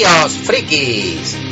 Desvaríos 0.00 0.38
frikis. 0.38 1.49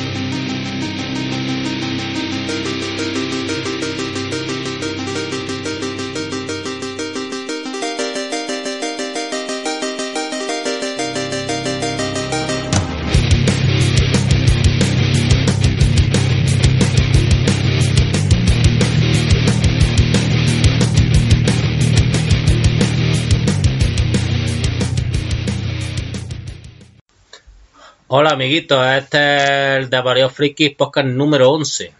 Hola 28.08 28.30
amiguitos, 28.30 28.84
este 28.96 29.36
es 29.36 29.50
el 29.84 29.90
Desvaríos 29.90 30.32
frikis 30.32 30.74
podcast 30.74 31.08
número 31.08 31.50
11. 31.50 31.92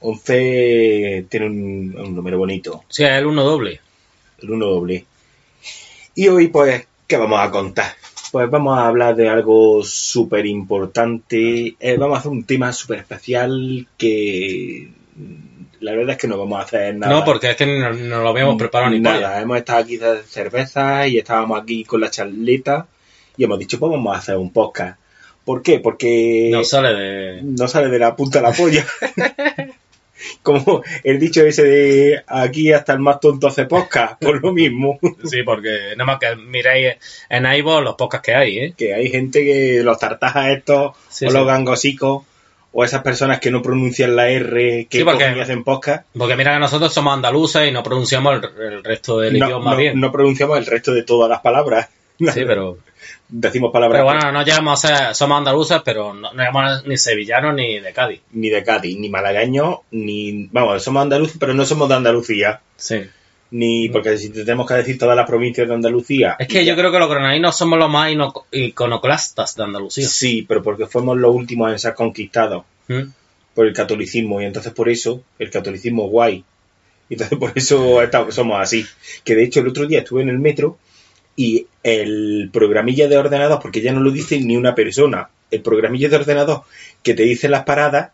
11 0.00 1.26
tiene 1.28 1.46
un, 1.46 1.96
un 1.98 2.14
número 2.14 2.38
bonito, 2.38 2.84
Sí, 2.88 3.04
es 3.04 3.10
el 3.10 3.26
uno 3.26 3.42
doble. 3.42 3.80
el 4.42 4.50
1 4.50 4.66
doble. 4.66 5.04
Y 6.14 6.28
hoy, 6.28 6.48
pues, 6.48 6.86
¿qué 7.06 7.16
vamos 7.16 7.40
a 7.40 7.50
contar? 7.50 7.92
Pues 8.32 8.48
vamos 8.48 8.78
a 8.78 8.86
hablar 8.86 9.16
de 9.16 9.28
algo 9.28 9.82
súper 9.82 10.46
importante. 10.46 11.74
Eh, 11.80 11.96
vamos 11.98 12.16
a 12.16 12.20
hacer 12.20 12.30
un 12.32 12.44
tema 12.44 12.72
súper 12.72 13.00
especial 13.00 13.88
que 13.98 14.88
la 15.80 15.92
verdad 15.92 16.12
es 16.12 16.18
que 16.18 16.28
no 16.28 16.38
vamos 16.38 16.60
a 16.60 16.62
hacer 16.62 16.94
nada. 16.94 17.12
No, 17.12 17.24
porque 17.24 17.50
es 17.50 17.56
que 17.56 17.66
no, 17.66 17.92
no 17.92 18.22
lo 18.22 18.28
habíamos 18.28 18.56
preparado 18.56 18.92
ni 18.92 19.00
nada. 19.00 19.16
polla. 19.16 19.40
Hemos 19.40 19.58
estado 19.58 19.80
aquí 19.80 19.96
de 19.96 20.22
cerveza 20.22 21.08
y 21.08 21.18
estábamos 21.18 21.60
aquí 21.60 21.84
con 21.84 22.00
la 22.00 22.10
charleta 22.10 22.86
y 23.36 23.42
hemos 23.44 23.58
dicho, 23.58 23.80
pues 23.80 23.90
vamos 23.90 24.14
a 24.14 24.18
hacer 24.20 24.36
un 24.36 24.52
podcast. 24.52 24.99
¿Por 25.50 25.62
qué? 25.62 25.80
Porque 25.80 26.48
No 26.52 26.62
sale 26.62 26.94
de... 26.94 27.40
no 27.42 27.66
sale 27.66 27.88
de 27.88 27.98
la 27.98 28.14
punta 28.14 28.38
de 28.38 28.42
la 28.48 28.52
polla. 28.52 28.86
Como 30.44 30.82
el 31.02 31.18
dicho 31.18 31.44
ese 31.44 31.64
de 31.64 32.22
aquí 32.26 32.72
hasta 32.72 32.92
el 32.92 33.00
más 33.00 33.18
tonto 33.18 33.48
hace 33.48 33.64
podcast, 33.64 34.22
por 34.22 34.40
lo 34.40 34.52
mismo. 34.52 34.98
Sí, 35.24 35.42
porque 35.44 35.94
nada 35.96 36.04
más 36.04 36.18
que 36.20 36.36
miráis 36.36 36.94
en 37.28 37.46
iVoox 37.52 37.82
los 37.82 37.94
podcasts 37.96 38.26
que 38.26 38.34
hay, 38.36 38.58
¿eh? 38.58 38.74
Que 38.76 38.94
hay 38.94 39.08
gente 39.10 39.44
que 39.44 39.80
los 39.82 39.98
tartajas 39.98 40.50
estos, 40.50 40.92
Sí, 41.08 41.26
o 41.26 41.30
sí. 41.30 41.36
los 41.36 41.44
gangosicos, 41.46 42.22
o 42.70 42.84
esas 42.84 43.02
personas 43.02 43.40
que 43.40 43.50
no 43.50 43.60
pronuncian 43.60 44.14
la 44.14 44.28
R, 44.30 44.86
que 44.88 44.98
Sí, 44.98 45.04
porque- 45.04 45.24
hacen 45.24 45.64
podcast, 45.64 46.06
Porque 46.16 46.36
mira 46.36 46.52
que 46.54 46.60
nosotros 46.60 46.92
somos 46.94 47.12
andaluces 47.14 47.68
y 47.68 47.72
no 47.72 47.82
pronunciamos 47.82 48.40
el, 48.40 48.72
el 48.72 48.84
resto 48.84 49.18
del 49.18 49.36
no, 49.36 49.46
idioma 49.46 49.72
no- 49.72 49.76
bien. 49.78 49.98
no 49.98 50.12
pronunciamos 50.12 50.58
el 50.58 50.66
resto 50.66 50.92
de 50.94 51.02
todas 51.02 51.28
las 51.28 51.40
palabras. 51.40 51.88
Sí, 52.20 52.42
pero... 52.46 52.78
Decimos 53.32 53.70
palabras 53.72 53.98
Pero 54.00 54.04
bueno, 54.04 54.32
no 54.32 54.42
llegamos 54.44 54.84
a 54.84 54.88
ser... 54.88 55.14
Somos 55.14 55.38
andaluces, 55.38 55.80
pero 55.84 56.12
no, 56.12 56.32
no 56.32 56.38
llegamos 56.38 56.84
ni 56.86 56.96
sevillanos 56.96 57.54
ni 57.54 57.78
de 57.80 57.92
Cádiz. 57.92 58.20
ni 58.32 58.48
de 58.50 58.64
Cádiz, 58.64 58.98
ni 58.98 59.08
malagueños, 59.08 59.78
ni... 59.92 60.48
Vamos, 60.52 60.82
somos 60.82 61.02
andaluces, 61.02 61.36
pero 61.38 61.54
no 61.54 61.64
somos 61.64 61.88
de 61.88 61.94
Andalucía. 61.94 62.60
Sí. 62.76 63.02
Ni 63.52 63.88
porque 63.88 64.16
si 64.16 64.30
tenemos 64.30 64.66
que 64.66 64.74
decir 64.74 64.96
todas 64.98 65.16
las 65.16 65.26
provincias 65.26 65.66
de 65.68 65.74
Andalucía. 65.74 66.36
Es 66.38 66.46
que 66.48 66.64
yo 66.64 66.76
creo 66.76 66.92
que 66.92 66.98
los 66.98 67.08
granadinos 67.10 67.56
somos 67.56 67.78
los 67.78 67.90
más 67.90 68.12
iconoclastas 68.52 69.56
de 69.56 69.64
Andalucía. 69.64 70.08
Sí, 70.08 70.44
pero 70.48 70.62
porque 70.62 70.86
fuimos 70.86 71.16
los 71.18 71.34
últimos 71.34 71.70
en 71.72 71.78
ser 71.78 71.94
conquistados 71.94 72.64
¿Mm? 72.88 73.02
por 73.54 73.66
el 73.66 73.72
catolicismo 73.74 74.40
y 74.40 74.44
entonces 74.44 74.72
por 74.72 74.88
eso 74.88 75.22
el 75.38 75.50
catolicismo 75.50 76.04
es 76.06 76.10
guay. 76.10 76.44
Y 77.08 77.14
entonces 77.14 77.38
por 77.38 77.52
eso 77.56 78.00
estamos- 78.02 78.34
somos 78.34 78.60
así. 78.60 78.86
Que 79.24 79.34
de 79.34 79.44
hecho 79.44 79.60
el 79.60 79.68
otro 79.68 79.86
día 79.86 80.00
estuve 80.00 80.22
en 80.22 80.28
el 80.28 80.38
metro 80.38 80.78
y 81.36 81.66
el 81.82 82.50
programilla 82.52 83.08
de 83.08 83.16
ordenador, 83.16 83.60
porque 83.60 83.80
ya 83.80 83.92
no 83.92 84.00
lo 84.00 84.10
dice 84.10 84.38
ni 84.40 84.56
una 84.56 84.74
persona, 84.74 85.28
el 85.50 85.62
programilla 85.62 86.08
de 86.08 86.16
ordenador 86.16 86.62
que 87.02 87.14
te 87.14 87.22
dice 87.22 87.48
las 87.48 87.64
paradas, 87.64 88.10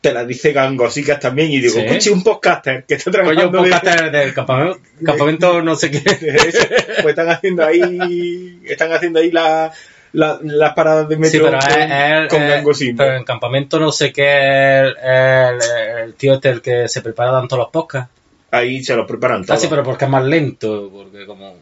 te 0.00 0.12
las 0.12 0.26
dice 0.26 0.52
gangosicas 0.52 1.18
también 1.20 1.50
y 1.50 1.60
digo, 1.60 1.80
Sí. 1.80 1.86
coche, 1.86 2.10
un 2.10 2.22
podcaster 2.22 2.84
que 2.86 2.94
está 2.94 3.10
trabajando 3.10 3.58
un 3.60 3.64
de- 3.64 3.70
podcast 3.70 4.00
del 4.12 4.34
campamento, 4.34 4.78
campamento 5.04 5.62
no 5.62 5.76
sé 5.76 5.90
qué. 5.90 5.98
Eso, 6.48 6.66
pues 7.02 7.06
están 7.06 7.30
haciendo 7.30 7.64
ahí 7.64 8.60
están 8.66 8.92
haciendo 8.92 9.20
ahí 9.20 9.30
la- 9.30 9.72
la- 10.12 10.38
las 10.42 10.74
paradas 10.74 11.08
de 11.08 11.16
metro 11.16 11.30
Sí, 11.30 11.44
pero 11.44 12.28
con, 12.28 12.42
es- 12.42 12.48
gangosismo. 12.50 12.98
pero 12.98 13.16
en 13.16 13.24
campamento 13.24 13.78
no 13.80 13.90
sé 13.92 14.12
qué 14.12 14.80
el, 14.80 14.94
el- 15.02 15.60
el 16.04 16.14
tío 16.14 16.34
este 16.34 16.50
el 16.50 16.60
que 16.60 16.86
se 16.88 17.00
prepara 17.00 17.30
tanto 17.32 17.56
los 17.56 17.68
podcasts. 17.70 18.12
ahí 18.50 18.84
se 18.84 18.94
los 18.96 19.06
preparan 19.08 19.40
Ah, 19.42 19.46
todos. 19.46 19.60
sí, 19.62 19.68
pero 19.70 19.82
porque 19.82 20.04
es 20.04 20.10
más 20.10 20.24
lento, 20.24 20.90
porque 20.92 21.24
como... 21.26 21.56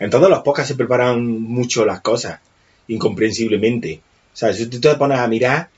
En 0.00 0.10
todos 0.10 0.28
los 0.30 0.40
podcasts 0.40 0.68
se 0.68 0.74
preparan 0.76 1.24
mucho 1.26 1.84
las 1.84 2.00
cosas, 2.00 2.40
incomprensiblemente. 2.88 4.00
O 4.32 4.36
sea, 4.36 4.52
si 4.52 4.66
tú 4.66 4.80
te 4.80 4.94
pones 4.96 5.18
a 5.18 5.26
mirar, 5.28 5.68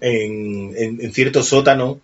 en, 0.00 0.72
en, 0.76 0.98
en 1.00 1.12
ciertos 1.12 1.48
sótanos 1.48 1.96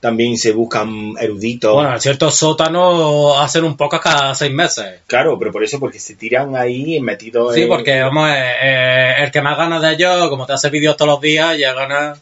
también 0.00 0.36
se 0.36 0.50
buscan 0.52 1.14
eruditos. 1.20 1.72
Bueno, 1.74 1.94
en 1.94 2.00
ciertos 2.00 2.34
sótanos 2.34 3.36
hacen 3.38 3.62
un 3.64 3.76
podcast 3.76 4.02
cada 4.02 4.34
seis 4.34 4.52
meses. 4.52 5.00
Claro, 5.06 5.38
pero 5.38 5.52
por 5.52 5.62
eso, 5.62 5.78
porque 5.78 6.00
se 6.00 6.16
tiran 6.16 6.56
ahí 6.56 6.98
metidos 7.00 7.54
Sí, 7.54 7.62
en- 7.62 7.68
porque 7.68 8.00
vamos, 8.02 8.28
eh, 8.30 8.52
eh, 8.62 9.14
el 9.20 9.30
que 9.30 9.40
más 9.42 9.56
gana 9.56 9.78
de 9.80 9.94
ellos, 9.94 10.28
como 10.28 10.44
te 10.44 10.54
hace 10.54 10.70
vídeos 10.70 10.96
todos 10.96 11.12
los 11.12 11.20
días, 11.20 11.56
ya 11.56 11.72
gana. 11.72 12.16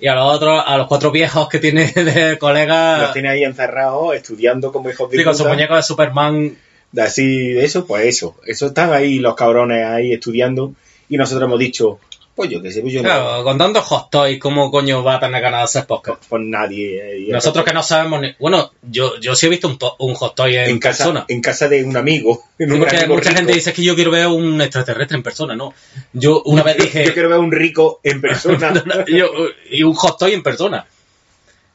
Y 0.00 0.06
a 0.06 0.14
los 0.14 0.32
otros, 0.36 0.62
a 0.64 0.78
los 0.78 0.86
cuatro 0.86 1.10
viejos 1.10 1.48
que 1.48 1.58
tiene 1.58 1.86
de 1.92 2.30
Los 2.30 2.38
colegas, 2.38 3.12
tiene 3.12 3.28
ahí 3.30 3.42
encerrados, 3.42 4.14
estudiando 4.14 4.70
como 4.70 4.88
hijos 4.88 5.10
de 5.10 5.18
sí, 5.18 5.24
con 5.24 5.34
su 5.36 5.44
muñeco 5.46 5.74
de 5.74 5.82
Superman. 5.82 6.56
De 6.92 7.02
así, 7.02 7.48
de 7.52 7.64
eso, 7.64 7.86
pues 7.86 8.06
eso. 8.06 8.36
Eso 8.46 8.66
están 8.66 8.92
ahí 8.92 9.18
los 9.18 9.34
cabrones 9.34 9.84
ahí 9.84 10.12
estudiando. 10.12 10.72
Y 11.10 11.16
nosotros 11.16 11.46
hemos 11.46 11.58
dicho, 11.58 11.98
pues 12.34 12.48
yo 12.50 12.62
que 12.62 12.70
sé, 12.70 12.80
pues 12.82 12.92
yo 12.94 13.02
Claro, 13.02 13.42
con 13.44 13.58
tantos 13.58 13.84
hot 13.84 14.10
toys, 14.10 14.38
¿cómo 14.38 14.70
coño 14.70 15.02
va 15.02 15.16
a 15.16 15.20
tener 15.20 15.42
ganas 15.42 15.60
de 15.60 15.64
hacer 15.64 15.86
podcast? 15.86 16.22
no. 16.22 16.28
Pues 16.28 16.42
nadie. 16.46 17.26
eh, 17.28 17.32
Nosotros 17.32 17.64
que 17.64 17.72
no 17.74 17.82
sabemos 17.82 18.20
ni... 18.22 18.34
Bueno, 18.38 18.72
yo, 18.82 19.18
yo 19.20 19.34
sí 19.34 19.46
he 19.46 19.48
visto 19.50 19.68
un, 19.68 19.76
to- 19.78 19.96
un 19.98 20.14
hot 20.14 20.34
toy 20.34 20.56
en, 20.56 20.70
en 20.70 20.78
casa, 20.78 21.04
persona. 21.04 21.24
en 21.28 21.40
casa 21.42 21.68
de 21.68 21.84
un 21.84 21.96
amigo. 21.96 22.42
En 22.58 22.68
Sí, 22.68 22.74
un 22.74 22.80
porque 22.80 22.96
amigo 22.96 23.14
mucha 23.16 23.32
gente 23.32 23.52
dice 23.52 23.72
que 23.72 23.82
yo 23.82 23.94
quiero 23.94 24.10
ver 24.10 24.26
un 24.28 24.60
extraterrestre 24.62 25.16
en 25.16 25.22
persona, 25.22 25.56
¿no? 25.56 25.74
Yo 26.12 26.42
una 26.44 26.62
vez 26.62 26.76
dije... 26.78 27.04
Yo 27.06 27.12
quiero 27.12 27.28
ver 27.28 27.38
un 27.38 27.52
rico 27.52 28.00
en 28.02 28.20
persona. 28.20 28.72
yo- 29.08 29.30
y 29.70 29.82
un 29.82 29.94
hot 29.94 30.18
toy 30.18 30.32
en 30.32 30.42
persona. 30.42 30.86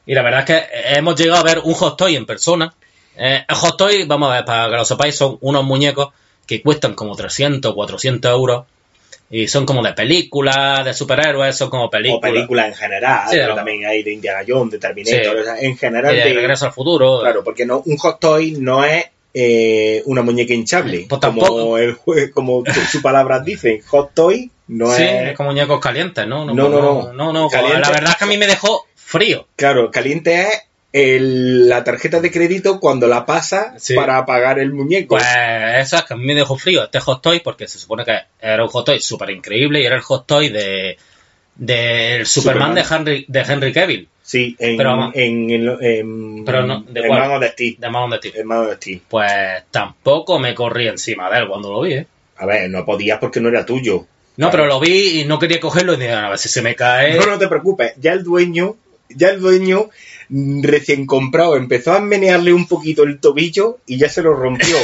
Y 0.06 0.14
la 0.14 0.22
verdad 0.22 0.40
es 0.40 0.46
que 0.46 0.66
hemos 0.98 1.14
llegado 1.18 1.40
a 1.40 1.44
ver 1.44 1.60
un 1.64 1.74
hot 1.74 1.96
toy 1.96 2.14
en 2.16 2.26
persona. 2.26 2.74
Eh, 3.16 3.44
hot 3.50 3.76
toy, 3.76 4.04
vamos 4.04 4.30
a 4.30 4.34
ver, 4.36 4.44
para 4.44 4.68
que 4.70 4.76
lo 4.76 4.84
sepáis, 4.84 5.16
son 5.16 5.38
unos 5.40 5.64
muñecos 5.64 6.08
que 6.46 6.60
cuestan 6.62 6.94
como 6.94 7.14
300, 7.16 7.74
400 7.74 8.30
euros. 8.32 8.64
Y 9.30 9.48
son 9.48 9.64
como 9.66 9.82
de 9.82 9.92
películas, 9.94 10.84
de 10.84 10.92
superhéroes, 10.94 11.56
son 11.56 11.70
como 11.70 11.84
o 11.86 11.90
películas. 11.90 12.30
películas 12.30 12.66
en 12.68 12.74
general, 12.74 13.22
Sí, 13.30 13.36
pero 13.36 13.48
no. 13.50 13.54
también 13.54 13.86
hay 13.86 14.02
de 14.02 14.12
Indiana 14.12 14.40
Jones, 14.46 14.72
de 14.72 14.78
Terminator, 14.78 15.34
Sí. 15.34 15.40
o 15.40 15.44
sea, 15.44 15.58
en 15.60 15.70
Y 15.72 15.76
general. 15.76 16.14
de 16.14 16.22
de- 16.22 16.34
Regreso 16.34 16.66
al 16.66 16.72
futuro. 16.72 17.20
claro, 17.20 17.42
porque 17.42 17.64
no, 17.66 17.82
un 17.86 17.96
hot 17.96 18.20
toy 18.20 18.52
no 18.58 18.84
es 18.84 19.06
eh, 19.36 20.02
una 20.06 20.22
muñeca 20.22 20.54
hinchable. 20.54 21.06
Pues 21.08 21.20
como, 21.20 21.76
el, 21.78 21.96
como 22.32 22.62
sus 22.92 23.02
palabras 23.02 23.44
dicen, 23.44 23.80
hot 23.88 24.12
toy 24.14 24.48
no 24.68 24.92
sí, 24.92 25.02
es. 25.02 25.30
es 25.30 25.36
como 25.36 25.48
muñecos 25.50 25.80
calientes, 25.80 26.24
¿no? 26.28 26.44
No, 26.44 26.54
no, 26.54 26.68
no. 26.68 27.12
no, 27.12 27.32
no, 27.32 27.48
Caliente. 27.48 27.80
La 27.80 27.90
verdad 27.90 28.10
es 28.10 28.16
que 28.16 28.24
a 28.24 28.26
mí 28.28 28.36
me 28.36 28.46
dejó 28.46 28.86
frío. 28.94 29.48
Claro, 29.56 29.90
caliente 29.90 30.42
es 30.42 30.62
el- 30.94 31.68
la 31.68 31.82
tarjeta 31.82 32.20
de 32.20 32.30
crédito 32.30 32.78
cuando 32.78 33.08
la 33.08 33.26
pasa 33.26 33.74
Sí. 33.78 33.94
para 33.94 34.24
pagar 34.24 34.60
el 34.60 34.72
muñeco. 34.72 35.16
Pues 35.16 35.26
eso 35.80 35.96
es 35.96 36.04
que 36.04 36.14
a 36.14 36.16
mí 36.16 36.24
me 36.24 36.36
dejó 36.36 36.56
frío 36.56 36.84
este 36.84 37.00
hot 37.00 37.20
toy 37.20 37.40
porque 37.40 37.66
se 37.66 37.80
supone 37.80 38.04
que 38.04 38.16
era 38.40 38.62
un 38.62 38.68
hot 38.70 38.86
toy 38.86 39.00
súper 39.00 39.30
increíble 39.30 39.82
y 39.82 39.86
era 39.86 39.96
el 39.96 40.02
hot 40.02 40.24
toy 40.24 40.50
de 40.50 40.96
del 41.56 42.24
Superman, 42.26 42.76
Superman. 42.76 43.04
de 43.06 43.12
Henry 43.12 43.24
de 43.28 43.40
Henry 43.40 43.72
Cavill 43.72 44.08
sí, 44.22 44.56
en, 44.58 44.76
pero 44.76 45.10
en, 45.14 45.50
en, 45.50 45.78
en- 45.80 46.44
Pero 46.44 46.64
no, 46.66 46.82
¿de 46.88 47.06
cuál? 47.08 47.42
Of 47.42 47.50
Steel. 47.52 47.76
de 47.78 47.90
Man 47.90 48.12
of 48.12 48.18
Steel. 48.18 48.34
En 48.36 48.74
Steel. 48.76 49.02
Pues 49.08 49.30
tampoco 49.72 50.38
me 50.38 50.54
corrí 50.54 50.86
encima 50.88 51.28
de 51.30 51.38
él 51.40 51.48
cuando 51.48 51.72
lo 51.72 51.80
vi, 51.82 51.94
¿eh? 51.94 52.06
A 52.36 52.46
ver, 52.46 52.70
no 52.70 52.84
podías 52.84 53.18
porque 53.18 53.40
no 53.40 53.48
era 53.48 53.66
tuyo. 53.66 54.06
No, 54.36 54.50
pero 54.50 54.66
lo 54.66 54.80
vi 54.80 55.20
y 55.20 55.24
no 55.26 55.38
quería 55.38 55.60
cogerlo 55.60 55.94
y 55.94 55.96
dije, 55.96 56.12
a 56.12 56.28
ver 56.30 56.38
si 56.38 56.48
se 56.48 56.62
me 56.62 56.74
cae. 56.74 57.16
No, 57.18 57.26
no 57.26 57.38
te 57.38 57.46
preocupes, 57.48 57.92
ya 57.98 58.12
el 58.12 58.24
dueño, 58.24 58.76
ya 59.08 59.28
el 59.30 59.40
dueño 59.40 59.90
recién 60.30 61.06
comprado 61.06 61.56
empezó 61.56 61.92
a 61.92 62.00
menearle 62.00 62.52
un 62.52 62.66
poquito 62.66 63.02
el 63.02 63.20
tobillo 63.20 63.78
y 63.86 63.98
ya 63.98 64.08
se 64.08 64.22
lo 64.22 64.34
rompió. 64.34 64.76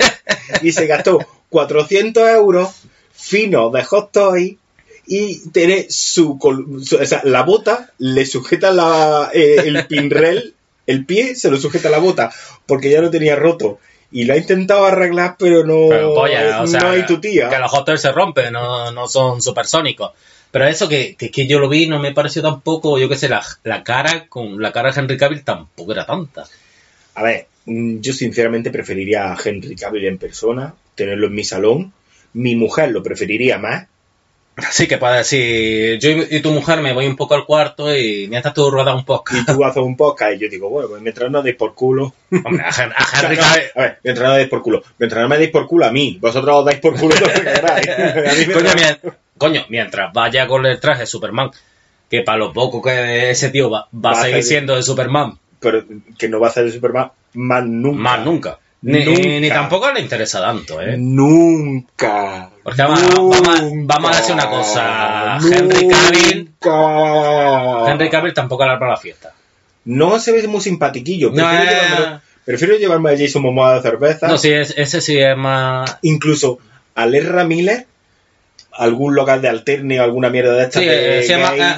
y 0.62 0.72
se 0.72 0.86
gastó 0.86 1.18
400 1.50 2.28
euros 2.30 2.70
finos 3.12 3.72
de 3.72 3.82
hot 3.84 4.12
toy 4.12 4.58
y 5.06 5.48
tiene 5.50 5.86
su, 5.90 6.38
su- 6.82 6.96
o 6.96 7.04
sea, 7.06 7.20
la 7.24 7.42
bota 7.42 7.92
le 7.98 8.24
sujeta 8.26 8.70
la, 8.72 9.30
eh, 9.32 9.56
el 9.64 9.86
pinrel, 9.86 10.54
el 10.86 11.04
pie 11.04 11.34
se 11.34 11.50
lo 11.50 11.58
sujeta 11.58 11.88
a 11.88 11.90
la 11.90 11.98
bota 11.98 12.32
porque 12.66 12.90
ya 12.90 13.00
lo 13.00 13.10
tenía 13.10 13.36
roto 13.36 13.78
y 14.10 14.24
lo 14.24 14.34
ha 14.34 14.36
intentado 14.36 14.84
arreglar 14.86 15.36
pero 15.38 15.64
no, 15.64 15.88
Pero, 15.88 16.14
polla, 16.14 16.62
o 16.62 16.66
sea, 16.66 16.80
no 16.80 16.90
hay 16.90 17.04
tu 17.06 17.20
tía. 17.20 17.48
que 17.48 17.58
los 17.58 17.70
hot 17.70 17.96
se 17.96 18.12
rompen, 18.12 18.52
no, 18.52 18.90
no 18.92 19.08
son 19.08 19.42
supersónicos. 19.42 20.12
Pero 20.54 20.68
eso 20.68 20.88
que, 20.88 21.16
que, 21.16 21.32
que 21.32 21.48
yo 21.48 21.58
lo 21.58 21.68
vi 21.68 21.88
no 21.88 21.98
me 21.98 22.14
pareció 22.14 22.40
tampoco, 22.40 22.96
yo 22.96 23.08
qué 23.08 23.16
sé, 23.16 23.28
la, 23.28 23.42
la 23.64 23.82
cara 23.82 24.26
con 24.28 24.62
la 24.62 24.70
cara 24.70 24.92
de 24.92 25.00
Henry 25.00 25.16
Cavill 25.16 25.42
tampoco 25.42 25.90
era 25.90 26.06
tanta. 26.06 26.44
A 27.16 27.22
ver, 27.24 27.48
mm, 27.66 27.98
yo 27.98 28.12
sinceramente 28.12 28.70
preferiría 28.70 29.32
a 29.32 29.36
Henry 29.44 29.74
Cavill 29.74 30.04
en 30.06 30.16
persona, 30.18 30.72
tenerlo 30.94 31.26
en 31.26 31.34
mi 31.34 31.42
salón. 31.42 31.92
Mi 32.34 32.54
mujer 32.54 32.92
lo 32.92 33.02
preferiría 33.02 33.58
más. 33.58 33.88
Así 34.56 34.86
que 34.86 34.98
para 34.98 35.16
decir, 35.16 35.98
yo 35.98 36.10
y 36.10 36.36
y 36.36 36.40
tu 36.40 36.52
mujer 36.52 36.80
me 36.80 36.92
voy 36.92 37.08
un 37.08 37.16
poco 37.16 37.34
al 37.34 37.44
cuarto 37.46 37.92
y 37.92 38.28
mientras 38.28 38.54
tú 38.54 38.70
ruedas 38.70 38.94
un 38.94 39.00
Y 39.00 39.04
podcast. 39.04 39.48
tú 39.52 39.64
haces 39.64 39.82
un 39.82 39.96
podcast 39.96 40.36
y 40.36 40.38
yo 40.38 40.48
digo, 40.48 40.68
bueno, 40.70 40.88
pues 40.88 41.02
mientras 41.02 41.28
no 41.32 41.42
deis 41.42 41.56
por 41.56 41.74
culo. 41.74 42.14
Hombre, 42.44 42.62
a, 42.64 42.70
Hen- 42.70 42.92
a 42.94 43.04
Henry 43.24 43.36
Cavill... 43.36 43.64
a 43.74 43.80
ver, 43.80 43.98
mientras 44.04 44.28
no 44.28 44.34
deis 44.36 44.48
por 44.48 44.62
culo. 44.62 44.84
Mientras 45.00 45.20
no 45.20 45.28
me 45.28 45.38
deis 45.38 45.50
por 45.50 45.66
culo 45.66 45.86
a 45.86 45.90
mí. 45.90 46.16
Vosotros 46.20 46.54
os 46.60 46.64
dais 46.64 46.78
por 46.78 46.94
culo 46.96 47.16
lo 47.16 47.26
que 47.26 47.40
queráis. 47.42 47.88
A 47.98 48.34
mí 48.38 48.46
me 48.46 48.54
Coño, 48.54 48.68
coño, 49.38 49.64
mientras 49.68 50.12
vaya 50.12 50.46
con 50.46 50.64
el 50.66 50.78
traje 50.80 51.00
de 51.00 51.06
Superman, 51.06 51.50
que 52.10 52.22
para 52.22 52.38
lo 52.38 52.52
poco 52.52 52.80
que 52.82 53.30
ese 53.30 53.50
tío 53.50 53.70
va, 53.70 53.88
va 53.94 54.12
Va 54.12 54.18
a 54.20 54.22
seguir 54.22 54.42
siendo 54.42 54.76
de 54.76 54.82
Superman, 54.82 55.38
Pero 55.60 55.84
que 56.18 56.28
no 56.28 56.40
va 56.40 56.48
a 56.48 56.50
ser 56.50 56.64
de 56.64 56.72
Superman 56.72 57.10
más 57.34 57.64
nunca. 57.64 58.00
más 58.02 58.20
nunca. 58.24 58.58
Ni, 58.82 59.48
tampoco 59.48 59.90
le 59.92 60.00
interesa 60.00 60.42
tanto, 60.42 60.78
¿eh? 60.82 60.96
Nunca. 60.98 62.50
Porque 62.62 62.82
vamos 62.82 63.02
a- 63.48 63.60
vamos 63.72 64.16
decir 64.18 64.34
una 64.34 64.50
cosa, 64.50 65.38
Henry 65.38 65.88
Cavill-. 65.88 66.50
Henry 67.88 68.10
Cavill 68.10 68.34
tampoco 68.34 68.62
alarma 68.62 68.88
la 68.88 68.96
fiesta. 68.98 69.32
No 69.86 70.18
se 70.18 70.32
ve 70.32 70.46
muy 70.48 70.60
simpatiquillo. 70.60 71.32
Prefiero, 71.32 71.62
eh. 71.62 71.66
llevármelo- 71.66 72.20
prefiero 72.44 72.76
llevarme 72.76 73.10
a 73.12 73.18
Jason 73.18 73.42
Momoa 73.42 73.74
de 73.76 73.82
cerveza. 73.82 74.28
No, 74.28 74.36
sí, 74.38 74.52
es- 74.52 74.74
ese 74.76 75.00
sí 75.00 75.18
es 75.18 75.36
más... 75.36 75.98
Incluso 76.02 76.58
a 76.94 77.06
Lerra 77.06 77.44
Miller, 77.44 77.86
algún 78.76 79.14
local 79.14 79.40
de 79.42 79.48
alterne 79.48 80.00
o 80.00 80.02
alguna 80.02 80.30
mierda 80.30 80.52
de 80.54 80.64
estas. 80.64 80.82
Sí, 80.82 80.88
de 80.88 81.20
eh, 81.20 81.26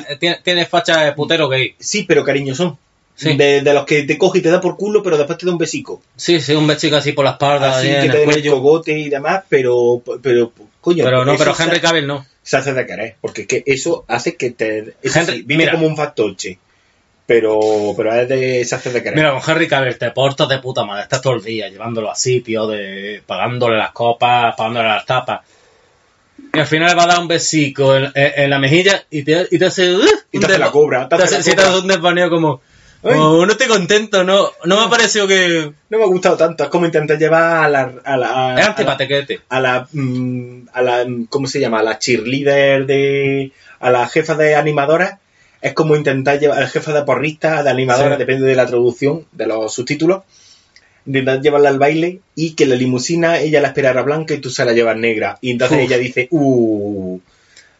eh, 0.09 0.17
tiene, 0.19 0.39
tiene 0.43 0.67
facha 0.67 1.03
de 1.03 1.13
putero 1.13 1.49
gay. 1.49 1.75
Sí, 1.79 2.05
pero 2.05 2.25
cariño 2.25 2.55
son. 2.55 2.79
Sí. 3.15 3.35
De, 3.35 3.63
de 3.63 3.73
los 3.73 3.87
que 3.87 4.03
te 4.03 4.19
coge 4.19 4.41
y 4.41 4.43
te 4.43 4.51
da 4.51 4.61
por 4.61 4.77
culo, 4.77 5.03
pero 5.03 5.17
después 5.17 5.39
te 5.39 5.47
da 5.47 5.53
un 5.53 5.57
besico. 5.59 6.03
Sí, 6.17 6.39
sí, 6.39 6.53
un 6.55 6.67
besico 6.67 6.97
así 6.97 7.13
por 7.13 7.25
la 7.25 7.31
espalda, 7.33 7.79
Así 7.79 7.89
que 7.89 7.99
en 8.01 8.11
te 8.11 8.19
el 8.19 8.25
cuello. 8.25 8.53
cogote 8.57 8.99
y 8.99 9.09
demás, 9.09 9.45
pero, 9.49 10.03
pero 10.23 10.53
coño. 10.83 11.03
Pero 11.03 11.25
no, 11.25 11.35
pero 11.39 11.55
Henry 11.59 11.81
Cavill 11.81 12.07
no. 12.07 12.27
se 12.43 12.59
hace 12.59 12.75
de 12.75 12.85
querer, 12.85 13.17
porque 13.23 13.43
es 13.43 13.47
que 13.49 13.63
eso 13.65 14.05
hace 14.07 14.37
que 14.37 14.51
te... 14.51 14.97
Eso 15.03 15.19
Henry- 15.21 15.37
sí, 15.37 15.43
viene 15.47 15.63
mira. 15.65 15.73
como 15.73 15.87
un 15.87 15.97
factoche, 15.97 16.59
pero, 17.25 17.59
pero 17.97 18.15
es 18.15 18.29
de, 18.29 18.63
se 18.67 18.75
hace 18.75 18.93
de 18.93 19.03
querer. 19.03 19.17
Mira, 19.17 19.33
con 19.41 19.51
Henry 19.51 19.67
Cavill 19.67 19.97
te 19.99 20.11
portas 20.11 20.49
de 20.51 20.59
puta 20.59 20.85
madre, 20.85 21.05
estás 21.05 21.23
todo 21.23 21.37
el 21.37 21.43
día 21.43 21.71
llevándolo 21.71 22.11
a 22.11 22.15
sitio, 22.15 22.67
de, 22.67 23.23
pagándole 23.27 23.79
las 23.79 23.93
copas, 23.93 24.55
pagándole 24.57 24.89
las 24.89 25.07
tapas. 25.07 25.41
Y 26.57 26.61
al 26.61 26.67
final 26.67 26.99
va 26.99 27.05
a 27.05 27.07
dar 27.07 27.19
un 27.21 27.29
besico 27.29 27.95
en, 27.97 28.05
en- 28.15 28.33
en 28.37 28.51
la 28.51 28.59
mejilla 28.59 29.05
y 29.11 29.23
te, 29.23 29.47
y 29.51 29.59
te 29.59 29.67
hace... 29.67 29.95
uh, 29.95 30.01
y 30.33 30.39
te 30.41 30.47
hace 30.47 30.59
la 30.59 30.71
cobra, 30.71 31.09
te 31.09 31.17
te 31.17 31.23
hace 31.23 31.55
te 31.55 31.61
hace 31.63 31.79
un 31.79 31.87
desvaneo 31.89 32.31
como... 32.31 32.61
"Oh, 33.03 33.45
no 33.47 33.53
estoy 33.53 33.69
contento, 33.69 34.25
no, 34.25 34.51
no 34.65 34.77
me 34.77 34.83
ha 34.85 34.89
parecido 34.91 35.29
que... 35.29 35.71
No 35.91 35.99
me 35.99 36.05
ha 36.05 36.09
gustado 36.09 36.37
tanto, 36.37 36.65
es 36.65 36.71
como 36.71 36.87
intentar 36.87 37.19
llevar 37.19 37.65
a 37.65 37.69
la... 37.69 37.93
A 38.05 38.17
la 38.17 38.27
a, 38.27 38.55
Es 38.55 38.61
a 38.61 38.63
la, 38.63 38.67
antipatequete. 38.71 39.41
a 39.49 39.61
la, 39.61 39.89
mm, 39.93 40.69
a 40.73 40.83
la, 40.83 41.05
mm, 41.07 41.27
¿cómo 41.27 41.47
se 41.47 41.61
llama? 41.61 41.81
A 41.81 41.83
la 41.85 41.99
cheerleader 41.99 42.87
de... 42.87 43.53
A 43.79 43.91
la 43.91 44.09
jefa 44.09 44.35
de 44.35 44.57
animadoras. 44.57 45.19
Es 45.61 45.73
como 45.75 45.95
intentar 45.95 46.39
llevar 46.41 46.59
a 46.59 46.63
la 46.63 46.69
jefa 46.69 46.93
de 46.93 47.03
porrista, 47.03 47.63
de 47.63 47.71
animadora, 47.71 48.15
Sí. 48.15 48.19
depende 48.19 48.47
de 48.47 48.55
la 48.57 48.67
traducción, 48.67 49.25
de 49.33 49.47
los 49.47 49.73
subtítulos. 49.75 50.23
Intentar 51.07 51.41
llevarla 51.41 51.69
al 51.69 51.79
baile 51.79 52.21
y 52.35 52.55
que 52.55 52.67
la 52.67 52.75
limusina 52.75 53.39
ella 53.39 53.61
la 53.61 53.69
esperara 53.69 54.03
blanca 54.03 54.35
y 54.35 54.39
tú 54.39 54.51
se 54.51 54.65
la 54.65 54.73
llevas 54.73 54.97
negra. 54.97 55.39
Y 55.41 55.53
entonces 55.53 55.79
Uf. 55.79 55.85
ella 55.85 55.99
dice, 55.99 56.29
uh... 56.31 57.19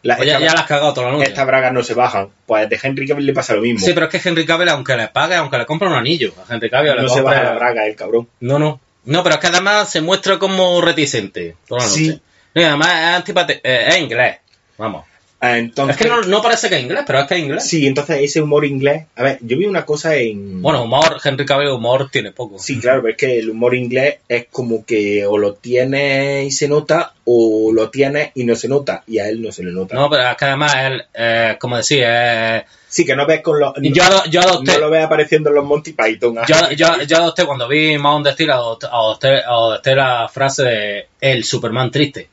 La, 0.03 0.15
Pues 0.15 0.27
ya, 0.27 0.35
esta- 0.35 0.45
ya 0.45 0.53
la 0.53 0.59
has 0.61 0.67
cagado 0.67 0.93
toda 0.93 1.07
la 1.07 1.13
noche. 1.17 1.27
estas 1.29 1.45
bragas 1.45 1.73
no 1.73 1.83
se 1.83 1.93
bajan. 1.93 2.29
Pues 2.45 2.69
de 2.69 2.79
Henry 2.81 3.07
Cavill 3.07 3.25
le 3.25 3.33
pasa 3.33 3.55
lo 3.55 3.61
mismo. 3.61 3.85
Sí, 3.85 3.91
pero 3.93 4.05
es 4.07 4.11
que 4.21 4.29
Henry 4.29 4.45
Cavill, 4.45 4.69
aunque 4.69 4.95
le 4.95 5.07
pague, 5.09 5.35
aunque 5.35 5.57
le 5.57 5.65
compre 5.65 5.87
un 5.89 5.95
anillo, 5.95 6.33
a 6.47 6.53
Henry 6.53 6.69
Cavill 6.69 6.95
le 6.95 7.01
no 7.01 7.09
se 7.09 7.21
baja 7.21 7.43
la 7.43 7.53
braga 7.53 7.85
el 7.85 7.95
cabrón. 7.95 8.27
No, 8.39 8.57
no. 8.59 8.79
No, 9.05 9.23
pero 9.23 9.35
es 9.35 9.41
que 9.41 9.47
además 9.47 9.89
se 9.89 9.99
muestra 10.01 10.37
como 10.39 10.79
reticente 10.81 11.55
toda 11.67 11.81
la 11.81 11.87
noche. 11.87 11.97
Sí. 11.99 12.21
No, 12.55 12.61
y 12.61 12.65
además 12.65 12.87
es 12.89 13.15
antipate... 13.15 13.59
eh, 13.63 13.85
es 13.89 13.97
inglés. 13.97 14.37
Vamos. 14.77 15.05
Ah, 15.39 15.59
Entonces, 15.59 15.97
Es 15.97 16.01
que 16.01 16.09
no, 16.09 16.21
no 16.23 16.41
parece 16.41 16.67
que 16.67 16.77
es 16.77 16.81
inglés, 16.81 17.03
pero 17.05 17.19
es 17.19 17.27
que 17.27 17.35
es 17.35 17.41
inglés. 17.41 17.63
Sí, 17.69 17.85
entonces 17.85 18.21
ese 18.21 18.41
humor 18.41 18.65
inglés. 18.65 19.05
A 19.15 19.21
ver, 19.21 19.37
yo 19.41 19.55
vi 19.55 19.65
una 19.67 19.85
cosa 19.85 20.15
en. 20.15 20.63
Bueno, 20.63 20.83
humor, 20.83 21.17
Henry 21.23 21.45
Cavill 21.45 21.69
humor 21.69 22.09
tiene 22.11 22.31
poco. 22.31 22.57
Sí, 22.57 22.79
claro, 22.79 23.03
pero 23.03 23.11
es 23.11 23.17
que 23.17 23.37
el 23.37 23.51
humor 23.51 23.75
inglés 23.75 24.17
es 24.27 24.47
como 24.51 24.83
que 24.83 25.27
o 25.27 25.37
lo 25.37 25.53
tienes 25.53 26.47
y 26.47 26.49
se 26.51 26.67
nota, 26.67 27.13
o 27.25 27.71
lo 27.71 27.91
tienes 27.91 28.31
y 28.33 28.45
no 28.45 28.55
se 28.55 28.67
nota, 28.67 29.03
y 29.05 29.19
a 29.19 29.29
él 29.29 29.39
no 29.43 29.51
se 29.51 29.63
le 29.63 29.71
nota. 29.71 29.93
No, 29.93 30.09
pero 30.09 30.27
es 30.27 30.37
que 30.37 30.45
además 30.45 30.75
él, 30.75 31.03
eh, 31.13 31.55
como 31.59 31.77
decía, 31.77 32.57
eh, 32.57 32.65
Sí, 32.89 33.05
que 33.05 33.15
no 33.15 33.27
ves 33.27 33.41
con 33.41 33.59
los. 33.59 33.73
yo, 33.79 34.03
ado- 34.03 34.23
yo 34.31 34.41
adopté, 34.41 34.71
no 34.73 34.79
lo 34.79 34.89
ves 34.89 35.03
apareciendo 35.05 35.49
en 35.49 35.55
los 35.57 35.65
Monty 35.65 35.93
Python. 35.93 36.35
yo, 36.47 36.71
yo, 36.71 37.03
yo 37.03 37.17
adopté 37.17 37.45
cuando 37.45 37.67
vi 37.67 37.95
the 38.23 38.31
Steel, 38.31 38.49
adopté, 38.49 38.87
adopté- 38.87 39.43
adopté 39.45 39.95
la 39.95 40.27
frase 40.33 40.63
de 40.63 41.07
el 41.21 41.43
Superman 41.43 41.91
triste. 41.91 42.27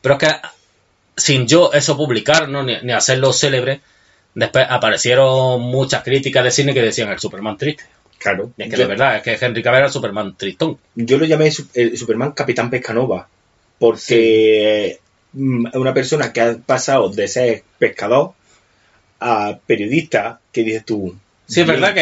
Pero 0.00 0.14
es 0.14 0.20
que 0.20 0.28
sin 1.16 1.46
yo 1.46 1.72
eso 1.72 1.96
publicar, 1.96 2.48
¿no? 2.48 2.62
ni, 2.62 2.76
ni 2.82 2.92
hacerlo 2.92 3.32
célebre, 3.32 3.80
después 4.34 4.66
aparecieron 4.68 5.60
muchas 5.60 6.02
críticas 6.02 6.44
de 6.44 6.50
cine 6.50 6.74
que 6.74 6.82
decían 6.82 7.10
el 7.10 7.18
Superman 7.18 7.56
triste. 7.56 7.84
Claro. 8.18 8.52
Y 8.56 8.62
es 8.62 8.70
que 8.70 8.76
yo, 8.76 8.82
de 8.82 8.88
verdad, 8.88 9.16
es 9.16 9.22
que 9.22 9.44
Henry 9.44 9.62
Cavill 9.62 9.78
era 9.78 9.86
el 9.86 9.92
Superman 9.92 10.36
tristón. 10.36 10.78
yo 10.94 11.18
lo 11.18 11.24
llamé 11.24 11.50
el 11.74 11.98
Superman 11.98 12.32
Capitán 12.32 12.70
Pescanova, 12.70 13.28
porque 13.78 15.00
mm, 15.32 15.66
una 15.74 15.92
persona 15.92 16.32
que 16.32 16.40
ha 16.40 16.56
pasado 16.56 17.08
de 17.08 17.26
ser 17.26 17.64
pescador 17.78 18.34
a 19.18 19.58
periodista, 19.66 20.40
que 20.52 20.62
dices 20.62 20.84
tú. 20.84 21.16
Sí, 21.46 21.60
es 21.60 21.66
verdad 21.66 21.92
que 21.92 22.00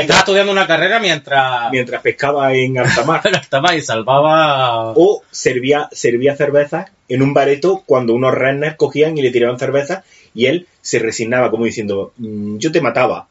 estaba 0.00 0.20
estudiando 0.20 0.52
una 0.52 0.66
carrera 0.66 0.98
mientras, 1.00 1.70
mientras 1.70 2.00
pescaba 2.00 2.54
en 2.54 2.78
alta 2.78 3.04
mar. 3.04 3.20
estaba 3.40 3.74
y 3.74 3.82
salvaba... 3.82 4.92
o 4.94 5.22
servía, 5.30 5.88
servía 5.92 6.34
cerveza 6.36 6.86
en 7.08 7.22
un 7.22 7.34
bareto 7.34 7.82
cuando 7.84 8.14
unos 8.14 8.32
rednecks 8.34 8.76
cogían 8.76 9.16
y 9.18 9.22
le 9.22 9.30
tiraban 9.30 9.58
cerveza 9.58 10.02
y 10.34 10.46
él 10.46 10.66
se 10.80 10.98
resignaba 10.98 11.50
como 11.50 11.64
diciendo, 11.64 12.12
"Mm, 12.16 12.58
yo 12.58 12.72
te 12.72 12.80
mataba, 12.80 13.28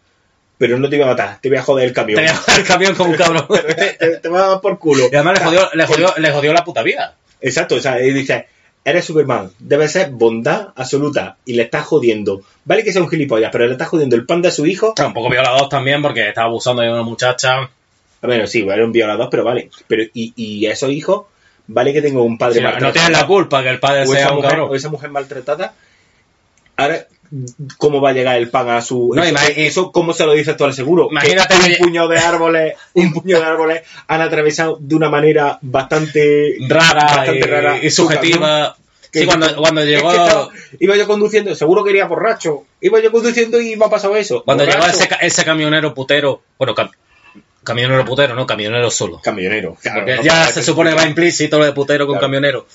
pero 0.57 0.77
no 0.77 0.87
te 0.89 0.95
iba 0.97 1.05
a 1.05 1.09
matar, 1.09 1.39
te 1.41 1.49
voy 1.49 1.57
a 1.57 1.63
joder 1.63 1.85
el 1.87 1.93
camión. 1.93 2.17
Te 2.23 2.31
voy 2.31 2.37
a 2.55 2.57
el 2.59 2.63
camión 2.65 2.95
como 2.95 3.09
un 3.11 3.15
cabrón. 3.17 3.47
te, 3.99 4.17
te- 4.19 4.27
a 4.27 4.31
dar 4.31 4.61
por 4.61 4.77
culo. 4.79 5.09
Y 5.11 5.15
además 5.15 5.39
le 5.39 5.45
jodió, 5.45 5.69
le, 5.73 5.85
jodió, 5.85 6.13
le 6.17 6.31
jodió 6.31 6.53
la 6.53 6.63
puta 6.63 6.83
vida. 6.83 7.15
Exacto, 7.41 7.75
o 7.75 7.79
sea, 7.79 7.97
él 7.99 8.13
dice, 8.13 8.47
eres 8.85 9.03
Superman, 9.05 9.51
debe 9.59 9.87
ser 9.89 10.11
bondad 10.11 10.69
absoluta 10.75 11.37
y 11.43 11.53
le 11.55 11.63
estás 11.63 11.83
jodiendo. 11.85 12.41
Vale 12.63 12.83
que 12.83 12.93
sea 12.93 13.01
un 13.01 13.09
gilipollas, 13.09 13.49
pero 13.51 13.65
le 13.65 13.73
estás 13.73 13.89
jodiendo 13.89 14.15
el 14.15 14.25
pan 14.25 14.41
de 14.41 14.51
su 14.51 14.65
hijo. 14.65 14.93
Un 14.97 15.13
poco 15.13 15.29
violador 15.29 15.67
también 15.69 16.01
porque 16.01 16.29
estaba 16.29 16.47
abusando 16.47 16.83
de 16.83 16.91
una 16.91 17.01
muchacha. 17.03 17.69
A 18.21 18.27
ver, 18.27 18.47
sí, 18.47 18.61
era 18.61 18.85
un 18.85 18.91
violador, 18.91 19.27
pero 19.29 19.43
vale. 19.43 19.69
Pero, 19.87 20.03
y, 20.13 20.33
y 20.35 20.65
esos 20.67 20.91
hijos, 20.91 21.25
vale 21.67 21.91
que 21.93 22.01
tengo 22.01 22.23
un 22.23 22.37
padre 22.37 22.55
Sí, 22.55 22.61
no, 22.61 22.67
no 22.67 22.71
maltratado. 22.73 22.93
tienen 22.93 23.21
la 23.21 23.27
culpa 23.27 23.63
que 23.63 23.69
el 23.69 23.79
padre 23.79 24.03
o 24.03 24.05
sea 24.05 24.19
esa, 24.19 24.29
un 24.29 24.35
mujer, 24.35 24.49
cabrón. 24.51 24.69
o 24.71 24.75
esa 24.75 24.89
mujer 24.89 25.09
maltratada, 25.09 25.73
ahora, 26.77 27.07
¿cómo 27.77 28.01
va 28.01 28.09
a 28.09 28.13
llegar 28.13 28.37
el 28.37 28.49
pan 28.49 28.69
a 28.69 28.81
su... 28.81 29.11
No, 29.15 29.23
eso, 29.23 29.37
eso, 29.55 29.91
¿cómo 29.91 30.13
se 30.13 30.25
lo 30.25 30.33
dices 30.33 30.55
tú 30.57 30.63
al 30.65 30.73
seguro? 30.73 31.07
Imagínate 31.11 31.55
que 31.55 31.71
un 31.71 31.77
puñado 31.87 32.07
de 32.09 32.17
árboles, 32.19 32.73
un 32.93 33.13
puñado 33.13 33.43
de 33.43 33.49
árboles 33.49 33.81
han 34.07 34.21
atravesado 34.21 34.77
de 34.79 34.95
una 34.95 35.09
manera 35.09 35.57
bastante... 35.61 36.57
Rara, 36.67 37.03
bastante 37.03 37.37
y, 37.37 37.41
rara 37.41 37.77
y 37.83 37.89
subjetiva. 37.89 38.75
Que- 38.77 38.85
Sí, 39.21 39.25
cuando, 39.25 39.55
cuando 39.55 39.79
Es 39.81 39.87
llegó... 39.87 40.09
que 40.11 40.17
estaba- 40.17 40.49
iba 40.77 40.97
yo 40.97 41.07
conduciendo, 41.07 41.55
seguro 41.55 41.85
que 41.85 41.91
iría 41.91 42.05
borracho. 42.05 42.65
Iba 42.81 42.99
yo 42.99 43.13
conduciendo 43.13 43.61
y 43.61 43.77
me 43.77 43.85
ha 43.85 43.89
pasado 43.89 44.17
eso. 44.17 44.43
Cuando 44.43 44.65
llegó 44.65 44.85
ese, 44.85 45.07
ese 45.21 45.45
camionero 45.45 45.93
putero, 45.93 46.41
bueno, 46.57 46.75
cam- 46.75 46.91
camionero 47.63 48.03
putero, 48.03 48.35
no, 48.35 48.45
camionero 48.45 48.91
solo. 48.91 49.21
Camionero. 49.23 49.77
claro, 49.81 50.01
Porque 50.01 50.15
no 50.17 50.21
ya 50.21 50.47
se 50.47 50.61
supone 50.61 50.89
que 50.89 50.97
va 50.97 51.07
implícito 51.07 51.57
lo 51.57 51.63
de 51.63 51.71
putero 51.71 52.05
con 52.07 52.15
Claro. 52.15 52.25
camionero. 52.27 52.67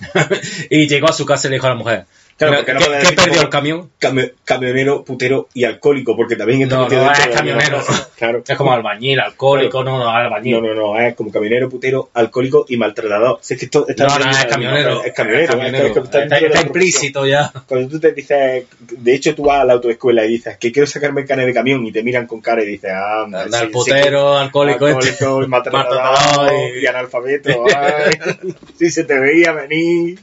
y 0.70 0.86
llegó 0.88 1.08
a 1.08 1.12
su 1.12 1.26
casa 1.26 1.48
y 1.48 1.50
le 1.50 1.56
dijo 1.56 1.66
a 1.66 1.70
la 1.70 1.76
mujer, 1.76 2.06
Claro, 2.40 2.62
Pero, 2.64 2.78
porque 2.78 2.90
no 2.92 3.00
¿Qué, 3.02 3.08
qué 3.08 3.22
perdió 3.22 3.42
el 3.42 3.48
camión? 3.50 3.90
cami- 4.00 4.32
camionero, 4.46 5.04
putero 5.04 5.48
y 5.52 5.64
alcohólico, 5.64 6.16
porque 6.16 6.36
también 6.36 6.62
está 6.62 6.76
No, 6.76 6.84
metido 6.84 7.04
no, 7.04 7.12
es 7.12 7.18
de 7.18 7.22
la 7.34 7.42
misma 7.42 7.58
camionero. 7.60 7.84
Claro. 8.20 8.42
Es 8.46 8.56
como 8.58 8.72
albañil, 8.74 9.18
alcohólico, 9.20 9.82
no, 9.84 9.98
no, 9.98 10.10
albañil. 10.10 10.60
No, 10.60 10.60
no, 10.60 10.74
no, 10.74 11.00
es 11.00 11.14
como 11.14 11.30
camionero, 11.32 11.68
putero, 11.70 12.10
alcohólico 12.14 12.66
y 12.68 12.76
maltratador. 12.76 13.38
Si 13.42 13.54
es 13.54 13.60
que 13.60 13.64
esto 13.66 13.86
está 13.88 14.06
No, 14.06 14.18
no, 14.18 14.30
es 14.30 14.44
camionero. 14.46 15.02
Es 15.04 15.12
camionero, 15.14 15.86
Es 15.86 15.96
está 15.96 16.60
implícito 16.62 17.26
ya. 17.26 17.50
Cuando 17.66 17.88
tú 17.88 18.00
te 18.00 18.12
dices, 18.12 18.64
de 18.90 19.14
hecho 19.14 19.34
tú 19.34 19.44
vas 19.44 19.60
a 19.60 19.64
la 19.64 19.72
autoescuela 19.74 20.24
y 20.26 20.28
dices 20.32 20.56
que 20.58 20.70
quiero 20.72 20.86
sacarme 20.86 21.22
el 21.22 21.26
carnet 21.26 21.46
de 21.46 21.54
camión 21.54 21.86
y 21.86 21.92
te 21.92 22.02
miran 22.02 22.26
con 22.26 22.40
cara 22.42 22.62
y 22.62 22.66
dices, 22.66 22.90
ah, 22.94 23.22
Anda, 23.24 23.44
sí, 23.44 23.54
el 23.54 23.66
sí, 23.68 23.72
putero, 23.72 24.36
alcohólico, 24.38 24.88
este. 24.88 25.08
alcohólico 25.10 25.42
y 25.44 25.46
maltratador 25.48 25.94
Maltratador 26.02 26.52
y- 26.76 26.82
y 26.82 26.86
analfabeto. 26.86 27.64
ay, 27.74 28.52
sí 28.78 28.90
se 28.90 29.04
te 29.04 29.18
veía 29.18 29.52
venir. 29.52 30.18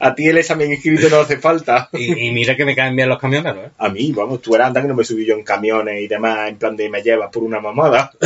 A 0.00 0.14
ti 0.14 0.28
el 0.28 0.38
examen 0.38 0.70
inscrito 0.72 1.08
no 1.08 1.20
hace 1.20 1.38
falta. 1.38 1.88
Y, 1.92 2.28
y 2.28 2.30
mira 2.32 2.56
que 2.56 2.64
me 2.64 2.76
caen 2.76 2.94
bien 2.96 3.08
los 3.08 3.18
camioneros, 3.18 3.66
¿eh? 3.66 3.70
A 3.78 3.88
mí, 3.88 4.12
vamos, 4.12 4.42
tú 4.42 4.54
eras 4.54 4.68
anda 4.68 4.82
que 4.82 4.88
no 4.88 4.94
me 4.94 5.04
subí 5.04 5.24
yo 5.24 5.34
en 5.34 5.42
camiones 5.42 6.00
y 6.00 6.08
demás, 6.08 6.48
en 6.48 6.56
plan 6.56 6.76
de 6.76 6.88
me 6.88 7.02
llevas 7.02 7.30
por 7.30 7.42
una 7.42 7.60
mamada. 7.60 8.12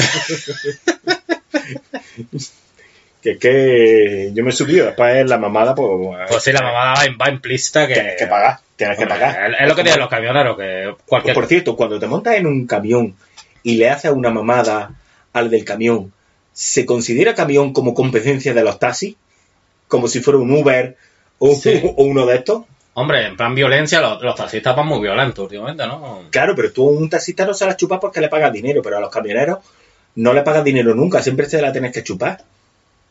que 3.22 3.30
es 3.32 3.38
que 3.38 4.30
yo 4.34 4.44
me 4.44 4.52
subí, 4.52 4.74
después 4.74 5.28
la 5.28 5.38
mamada, 5.38 5.74
pues. 5.74 5.88
Pues 6.28 6.42
sí, 6.42 6.52
la 6.52 6.62
mamada 6.62 6.94
va, 6.94 7.04
va 7.20 7.30
implícita 7.30 7.86
que... 7.86 7.94
Tienes 7.94 8.16
que 8.16 8.26
pagar, 8.26 8.58
tienes 8.76 8.98
que 8.98 9.06
pagar. 9.06 9.52
Es, 9.52 9.60
es 9.60 9.68
lo 9.68 9.74
que 9.74 9.82
tienen 9.82 10.00
los 10.00 10.10
camioneros, 10.10 10.56
que 10.56 10.92
Pues, 10.92 11.02
cualquier... 11.06 11.34
por 11.34 11.46
cierto, 11.46 11.76
cuando 11.76 11.98
te 11.98 12.06
montas 12.06 12.34
en 12.36 12.46
un 12.46 12.66
camión 12.66 13.16
y 13.62 13.76
le 13.76 13.90
haces 13.90 14.12
una 14.12 14.30
mamada 14.30 14.92
al 15.32 15.50
del 15.50 15.64
camión, 15.64 16.12
¿se 16.52 16.86
considera 16.86 17.34
camión 17.34 17.72
como 17.72 17.94
competencia 17.94 18.54
de 18.54 18.62
los 18.62 18.78
taxis? 18.78 19.16
Como 19.88 20.08
si 20.08 20.20
fuera 20.20 20.38
un 20.38 20.50
Uber 20.52 20.96
o, 21.38 21.54
Sí. 21.54 21.80
o 21.96 22.04
uno 22.04 22.26
de 22.26 22.36
estos. 22.36 22.62
Hombre, 22.94 23.26
en 23.26 23.36
plan 23.36 23.54
violencia, 23.54 24.00
los, 24.00 24.22
los 24.22 24.34
taxistas 24.34 24.74
van 24.74 24.86
muy 24.86 25.00
violentos 25.00 25.42
últimamente, 25.42 25.86
¿no? 25.86 26.22
Claro, 26.30 26.54
pero 26.56 26.72
tú 26.72 26.88
a 26.88 26.92
un 26.92 27.10
taxista 27.10 27.44
no 27.44 27.52
se 27.52 27.66
la 27.66 27.76
chupas 27.76 27.98
porque 28.00 28.22
le 28.22 28.28
pagas 28.30 28.52
dinero, 28.52 28.80
pero 28.82 28.96
a 28.96 29.00
los 29.00 29.10
camioneros 29.10 29.58
no 30.14 30.32
le 30.32 30.40
pagas 30.40 30.64
dinero 30.64 30.94
nunca, 30.94 31.22
siempre 31.22 31.46
se 31.46 31.60
la 31.60 31.72
tienes 31.72 31.92
que 31.92 32.02
chupar. 32.02 32.42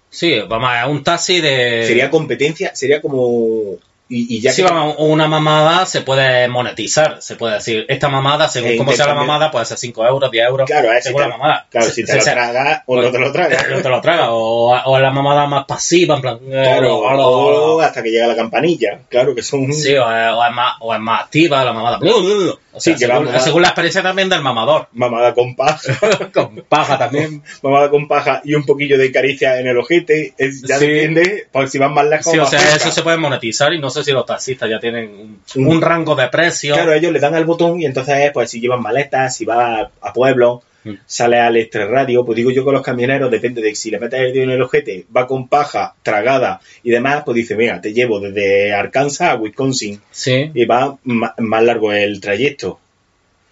Sí, 0.10 0.40
vamos 0.48 0.70
a 0.74 0.88
un 0.88 1.04
taxi 1.04 1.40
de... 1.40 1.84
Sería 1.86 2.10
competencia, 2.10 2.76
sería 2.76 3.00
como... 3.00 3.76
Y, 4.08 4.36
y 4.38 4.40
ya 4.40 4.52
Sí, 4.52 4.62
que- 4.62 4.70
vamos, 4.70 4.96
una 5.00 5.28
mamada 5.28 5.86
se 5.88 6.02
puede 6.02 6.48
monetizar, 6.48 7.24
se 7.24 7.36
puede 7.36 7.56
decir, 7.56 7.86
esta 7.90 8.08
mamada, 8.08 8.48
según 8.48 8.72
E 8.72 8.78
cómo 8.78 8.92
sea 8.94 9.08
la 9.08 9.16
mamada, 9.16 9.50
puede 9.50 9.66
ser 9.66 9.78
5 9.80 10.06
euros, 10.06 10.30
10 10.30 10.48
euros, 10.48 10.68
Claro, 10.70 10.92
es 10.92 11.04
si 11.04 11.10
según 11.10 11.24
te- 11.24 11.28
la 11.30 11.38
mamada. 11.38 11.66
Claro, 11.72 11.88
si 11.90 12.02
te 12.04 12.12
se- 12.12 12.18
lo 12.18 12.24
se- 12.24 12.32
tragas 12.32 12.84
o 12.86 13.02
no 13.02 13.12
te 13.12 13.18
lo 13.20 13.32
tragas. 13.32 13.66
no 13.70 13.82
te 13.82 13.90
lo 13.90 14.02
tragas, 14.02 14.28
o, 14.30 14.80
o 14.86 15.00
la 15.00 15.10
mamada 15.12 15.48
más 15.48 15.66
pasiva, 15.66 16.16
en 16.18 16.22
plan... 16.22 16.36
eh, 16.46 16.50
Claro, 16.52 16.98
o- 16.98 17.02
o- 17.02 17.18
o 17.18 17.76
o- 17.78 17.82
hasta 17.82 18.04
que 18.04 18.12
llega 18.12 18.28
la 18.28 18.36
campanilla. 18.36 19.00
Claro 19.10 19.34
que 19.34 19.42
son... 19.42 19.74
Sí, 19.74 19.96
o, 19.96 20.04
es- 20.12 20.54
más, 20.56 20.74
o 20.82 20.94
es 20.94 21.00
más 21.00 21.24
activa 21.24 21.66
la 21.66 21.74
mamada. 21.74 21.98
O 21.98 22.80
sea, 22.82 22.94
Sí, 22.94 23.00
según, 23.00 23.26
vamos 23.26 23.36
a- 23.36 23.40
según 23.40 23.62
la 23.62 23.70
experiencia 23.70 24.04
también 24.04 24.28
del 24.30 24.42
mamador. 24.42 24.88
Mamada 24.92 25.34
con 25.34 25.56
paja. 25.56 25.80
Con 26.34 26.64
paja 26.68 26.98
también. 27.00 27.42
mamada 27.64 27.90
con 27.90 28.08
paja 28.08 28.42
y 28.44 28.54
un 28.54 28.66
poquillo 28.66 28.98
de 28.98 29.12
caricia 29.14 29.60
en 29.60 29.68
el 29.68 29.78
ojete. 29.78 30.34
Es, 30.38 30.62
ya 30.62 30.78
Sí. 30.78 30.86
depende, 30.88 31.48
por 31.52 31.70
si 31.70 31.78
van 31.78 31.94
más 31.94 32.06
lejos. 32.06 32.32
Sí, 32.32 32.38
o 32.38 32.46
sea, 32.46 32.60
eso 32.76 32.92
se 32.92 33.02
puede 33.02 33.16
monetizar 33.18 33.74
y 33.74 33.80
no 33.80 33.90
sé 33.96 34.04
si 34.04 34.12
los 34.12 34.26
taxistas 34.26 34.70
ya 34.70 34.80
tienen 34.80 35.40
un, 35.56 35.68
un 35.68 35.82
rango 35.82 36.16
de 36.16 36.28
precio. 36.28 36.76
Claro, 36.76 36.94
ellos 36.94 37.12
le 37.12 37.20
dan 37.20 37.34
al 37.36 37.46
botón 37.46 37.82
y 37.82 37.86
entonces, 37.86 38.32
pues 38.34 38.50
si 38.52 38.60
llevan 38.60 38.82
maletas, 38.82 39.36
si 39.36 39.46
va 39.46 39.80
a, 39.82 39.92
a 40.02 40.14
pueblo, 40.14 40.62
Mm. 40.88 40.98
sale 41.08 41.40
al 41.40 41.58
extrarradio, 41.58 42.24
pues 42.24 42.36
digo 42.36 42.52
yo 42.52 42.64
con 42.64 42.76
los 42.76 42.84
camioneros, 42.84 43.32
depende 43.32 43.60
de 43.60 43.74
si 43.74 43.90
le 43.90 43.98
metes 44.00 44.20
el 44.20 44.32
dedo 44.34 44.44
en 44.44 44.50
el 44.52 44.62
ojete, 44.62 45.08
va 45.18 45.26
con 45.26 45.48
paja, 45.48 45.96
tragada 46.04 46.62
y 46.84 46.92
demás, 46.92 47.24
pues 47.26 47.34
dice, 47.38 47.56
mira, 47.56 47.82
te 47.82 47.92
llevo 47.92 48.20
desde 48.20 48.72
Arkansas 48.72 49.32
a 49.32 49.36
Wisconsin 49.36 50.00
Sí, 50.12 50.52
y 50.54 50.66
va 50.66 50.96
más 51.04 51.64
largo 51.64 51.92
el 51.92 52.22
trayecto. 52.22 52.80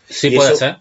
sí 0.08 0.28
y 0.28 0.36
puede 0.36 0.50
eso- 0.50 0.60
ser. 0.60 0.76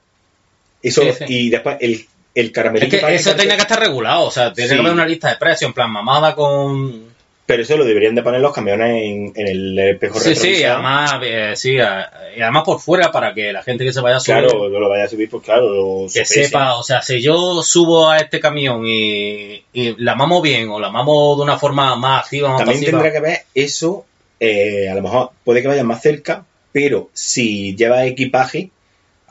Eso, 0.83 1.01
Sí, 1.05 1.13
sí. 1.21 1.25
y 1.29 1.49
después 1.49 1.79
el, 1.81 2.05
el 2.35 2.47
Es 2.47 2.53
caramelito. 2.53 2.99
que 3.07 3.15
eso 3.15 3.35
tenía 3.35 3.57
que 3.57 3.63
estar 3.63 3.81
regulado, 3.81 4.25
o 4.25 4.31
sea, 4.31 4.53
tiene 4.53 4.69
Sí. 4.69 4.75
que 4.75 4.81
haber 4.83 4.93
una 4.93 5.07
lista 5.07 5.31
de 5.31 5.37
precios, 5.37 5.71
en 5.71 5.73
plan 5.73 5.91
mamada 5.91 6.35
con... 6.35 7.12
Pero 7.53 7.63
eso 7.65 7.77
lo 7.77 7.85
deberían 7.85 8.15
de 8.15 8.23
poner 8.23 8.41
los 8.41 8.55
camiones 8.55 8.89
en, 9.03 9.33
en 9.37 9.47
el 9.47 9.79
espejo 9.79 10.19
Sí, 10.19 10.35
sí, 10.35 10.49
y 10.49 10.53
retrovisor. 10.65 10.71
además, 10.71 11.21
eh, 11.23 11.53
sí, 11.55 11.77
eh, 11.79 11.85
y 12.39 12.41
además 12.41 12.63
por 12.65 12.81
fuera 12.81 13.13
para 13.13 13.35
que 13.35 13.53
la 13.53 13.63
gente 13.63 13.85
que 13.85 13.93
se 13.93 14.01
vaya 14.01 14.17
a 14.17 14.21
subir, 14.21 14.45
Claro, 14.45 14.71
no 14.71 14.81
lo 14.81 14.89
vaya 14.89 15.05
a 15.05 15.09
subir, 15.09 15.29
pues 15.29 15.45
claro, 15.45 15.69
lo 15.69 16.07
que 16.11 16.25
sepa, 16.25 16.77
o 16.77 16.83
sea, 16.83 17.03
si 17.03 17.21
yo 17.21 17.63
subo 17.63 18.09
a 18.09 18.17
este 18.17 18.41
camión 18.41 18.87
y, 18.87 19.63
y 19.75 19.95
la 19.99 20.15
mamo 20.15 20.41
bien 20.41 20.71
o 20.71 20.81
la 20.81 20.89
mamo 20.91 21.37
de 21.37 21.43
una 21.43 21.59
forma 21.59 21.95
más 21.97 22.25
activa, 22.25 22.49
más 22.49 22.59
También 22.61 22.81
pasiva, 22.81 23.03
tendrá 23.03 23.13
que 23.13 23.21
ver 23.21 23.39
eso, 23.55 24.07
eh, 24.41 24.89
a 24.89 24.95
lo 24.95 25.03
mejor 25.03 25.33
puede 25.45 25.61
que 25.61 25.69
vayas 25.69 25.85
más 25.85 26.01
cerca, 26.01 26.47
pero 26.73 27.11
si 27.13 27.77
llevas 27.77 28.07
equipaje, 28.07 28.71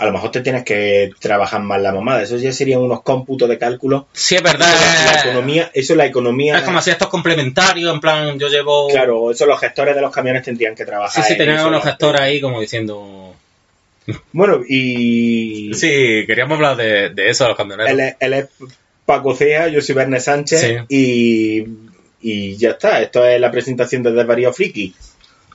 a 0.01 0.05
lo 0.08 0.13
mejor 0.13 0.31
te 0.31 0.41
tienes 0.41 0.63
que 0.63 1.12
trabajar 1.20 1.62
más 1.62 1.79
la 1.79 1.91
mamada. 1.93 2.24
Eso 2.24 2.36
ya 2.38 2.51
serían 2.51 2.79
unos 2.81 3.03
cómputos 3.03 3.48
de 3.48 3.60
cálculo. 3.60 4.08
Sí, 4.13 4.36
es 4.36 4.41
verdad. 4.41 4.67
La, 4.67 5.12
la 5.12 5.17
eh, 5.17 5.22
economía, 5.24 5.72
eso 5.75 5.93
la 5.96 6.08
economía. 6.08 6.58
Es 6.58 6.63
como 6.63 6.81
si 6.81 6.89
esto 6.89 7.05
es 7.05 7.12
complementario, 7.12 7.91
en 7.91 8.00
plan, 8.00 8.39
yo 8.39 8.48
llevo... 8.48 8.88
Claro, 8.88 9.29
eso 9.29 9.46
los 9.46 9.60
gestores 9.60 9.93
de 9.93 10.01
los 10.01 10.12
camiones 10.12 10.41
tendrían 10.41 10.74
que 10.74 10.86
trabajar. 10.86 11.24
Sí, 11.24 11.27
sí, 11.27 11.34
en 11.34 11.38
tenían 11.38 11.58
eso, 11.60 11.67
unos 11.67 11.86
¿no? 11.86 11.91
gestores 11.91 12.20
ahí 12.20 12.41
como 12.41 12.60
diciendo... 12.60 13.36
Bueno, 14.31 14.62
y. 14.67 15.72
Sí, 15.75 16.24
queríamos 16.25 16.55
hablar 16.55 16.75
de, 16.75 17.10
de 17.12 17.29
eso, 17.29 17.43
de 17.43 17.50
los 17.50 17.58
camioneros. 17.58 17.91
Él 17.91 18.00
es, 18.00 18.15
él 18.20 18.34
es 18.34 18.48
Paco 19.05 19.36
Cea, 19.36 19.67
yo 19.67 19.81
soy 19.81 19.93
Verne 19.93 20.20
Sánchez 20.20 20.60
Sí. 20.60 20.75
y, 20.89 21.65
y 22.22 22.58
ya 22.58 22.72
está. 22.72 23.00
Esto 23.01 23.24
es 23.25 23.39
la 23.39 23.51
presentación 23.51 24.01
de 24.01 24.12
Desvarío 24.12 24.51
Friki. 24.51 24.96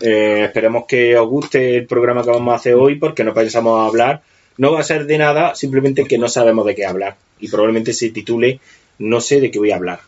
Eh, 0.01 0.43
esperemos 0.45 0.85
que 0.87 1.17
os 1.17 1.29
guste 1.29 1.77
el 1.77 1.87
programa 1.87 2.23
que 2.23 2.31
vamos 2.31 2.53
a 2.53 2.57
hacer 2.57 2.75
hoy 2.75 2.95
porque 2.95 3.25
no 3.25 3.35
pensamos 3.35 3.87
hablar. 3.89 4.23
No 4.59 4.73
va 4.73 4.81
a 4.81 4.85
ser 4.85 5.07
de 5.07 5.19
nada, 5.19 5.55
simplemente 5.55 6.05
que 6.05 6.19
no 6.19 6.29
sabemos 6.29 6.65
de 6.65 6.75
qué 6.75 6.87
hablar. 6.87 7.17
Y 7.41 7.49
probablemente 7.49 7.93
se 7.93 8.11
titule 8.11 8.61
No 8.99 9.21
sé 9.21 9.41
de 9.41 9.51
qué 9.51 9.59
voy 9.59 9.71
a 9.71 9.77
hablar. 9.77 10.01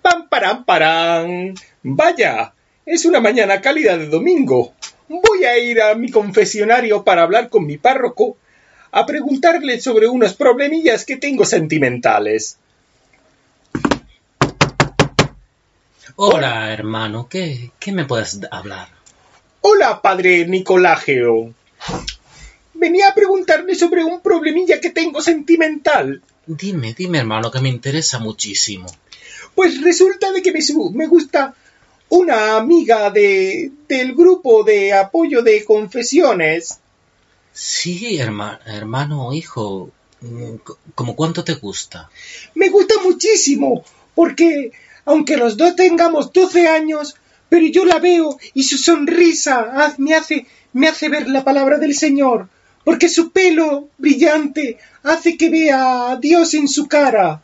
¡Pam, 0.00 0.28
param, 0.28 0.64
param! 0.64 1.54
Vaya, 1.82 2.54
es 2.86 3.04
una 3.04 3.20
mañana 3.20 3.60
cálida 3.60 3.98
de 3.98 4.06
domingo. 4.06 4.74
Voy 5.08 5.44
a 5.44 5.58
ir 5.58 5.82
a 5.82 5.94
mi 5.94 6.10
confesionario 6.10 7.02
para 7.02 7.22
hablar 7.22 7.48
con 7.48 7.66
mi 7.66 7.78
párroco, 7.78 8.36
a 8.92 9.04
preguntarle 9.06 9.80
sobre 9.80 10.06
unos 10.06 10.34
problemillas 10.34 11.04
que 11.04 11.16
tengo 11.16 11.44
sentimentales. 11.44 12.58
Hola, 16.28 16.72
hermano, 16.72 17.28
¿qué, 17.28 17.70
¿qué 17.78 17.92
me 17.92 18.04
puedes 18.04 18.40
hablar? 18.50 18.88
Hola, 19.60 20.02
padre 20.02 20.46
Nicolágeo. 20.48 21.54
Venía 22.74 23.08
a 23.10 23.14
preguntarle 23.14 23.76
sobre 23.76 24.02
un 24.02 24.20
problemilla 24.20 24.80
que 24.80 24.90
tengo 24.90 25.20
sentimental. 25.22 26.20
Dime, 26.46 26.92
dime, 26.94 27.18
hermano, 27.18 27.52
que 27.52 27.60
me 27.60 27.68
interesa 27.68 28.18
muchísimo. 28.18 28.86
Pues 29.54 29.80
resulta 29.80 30.32
de 30.32 30.42
que 30.42 30.50
me, 30.52 30.58
me 30.92 31.06
gusta 31.06 31.54
una 32.08 32.56
amiga 32.56 33.10
de, 33.10 33.70
del 33.88 34.14
grupo 34.16 34.64
de 34.64 34.92
apoyo 34.94 35.42
de 35.42 35.64
confesiones. 35.64 36.80
Sí, 37.52 38.18
herma- 38.18 38.58
hermano, 38.66 39.32
hijo, 39.32 39.90
mm, 40.20 40.54
c- 40.66 40.74
¿cómo 40.96 41.14
cuánto 41.14 41.44
te 41.44 41.54
gusta? 41.54 42.10
Me 42.56 42.70
gusta 42.70 42.94
muchísimo, 43.04 43.84
porque 44.16 44.72
aunque 45.08 45.38
los 45.38 45.56
dos 45.56 45.74
tengamos 45.74 46.34
12 46.34 46.68
años, 46.68 47.16
pero 47.48 47.66
yo 47.66 47.86
la 47.86 47.98
veo 47.98 48.38
y 48.52 48.64
su 48.64 48.76
sonrisa 48.76 49.94
me 49.96 50.14
hace, 50.14 50.46
me 50.74 50.86
hace 50.86 51.08
ver 51.08 51.30
la 51.30 51.44
palabra 51.44 51.78
del 51.78 51.94
Señor, 51.94 52.50
porque 52.84 53.08
su 53.08 53.30
pelo 53.30 53.88
brillante 53.96 54.76
hace 55.02 55.38
que 55.38 55.48
vea 55.48 56.10
a 56.10 56.16
Dios 56.16 56.52
en 56.52 56.68
su 56.68 56.88
cara. 56.88 57.42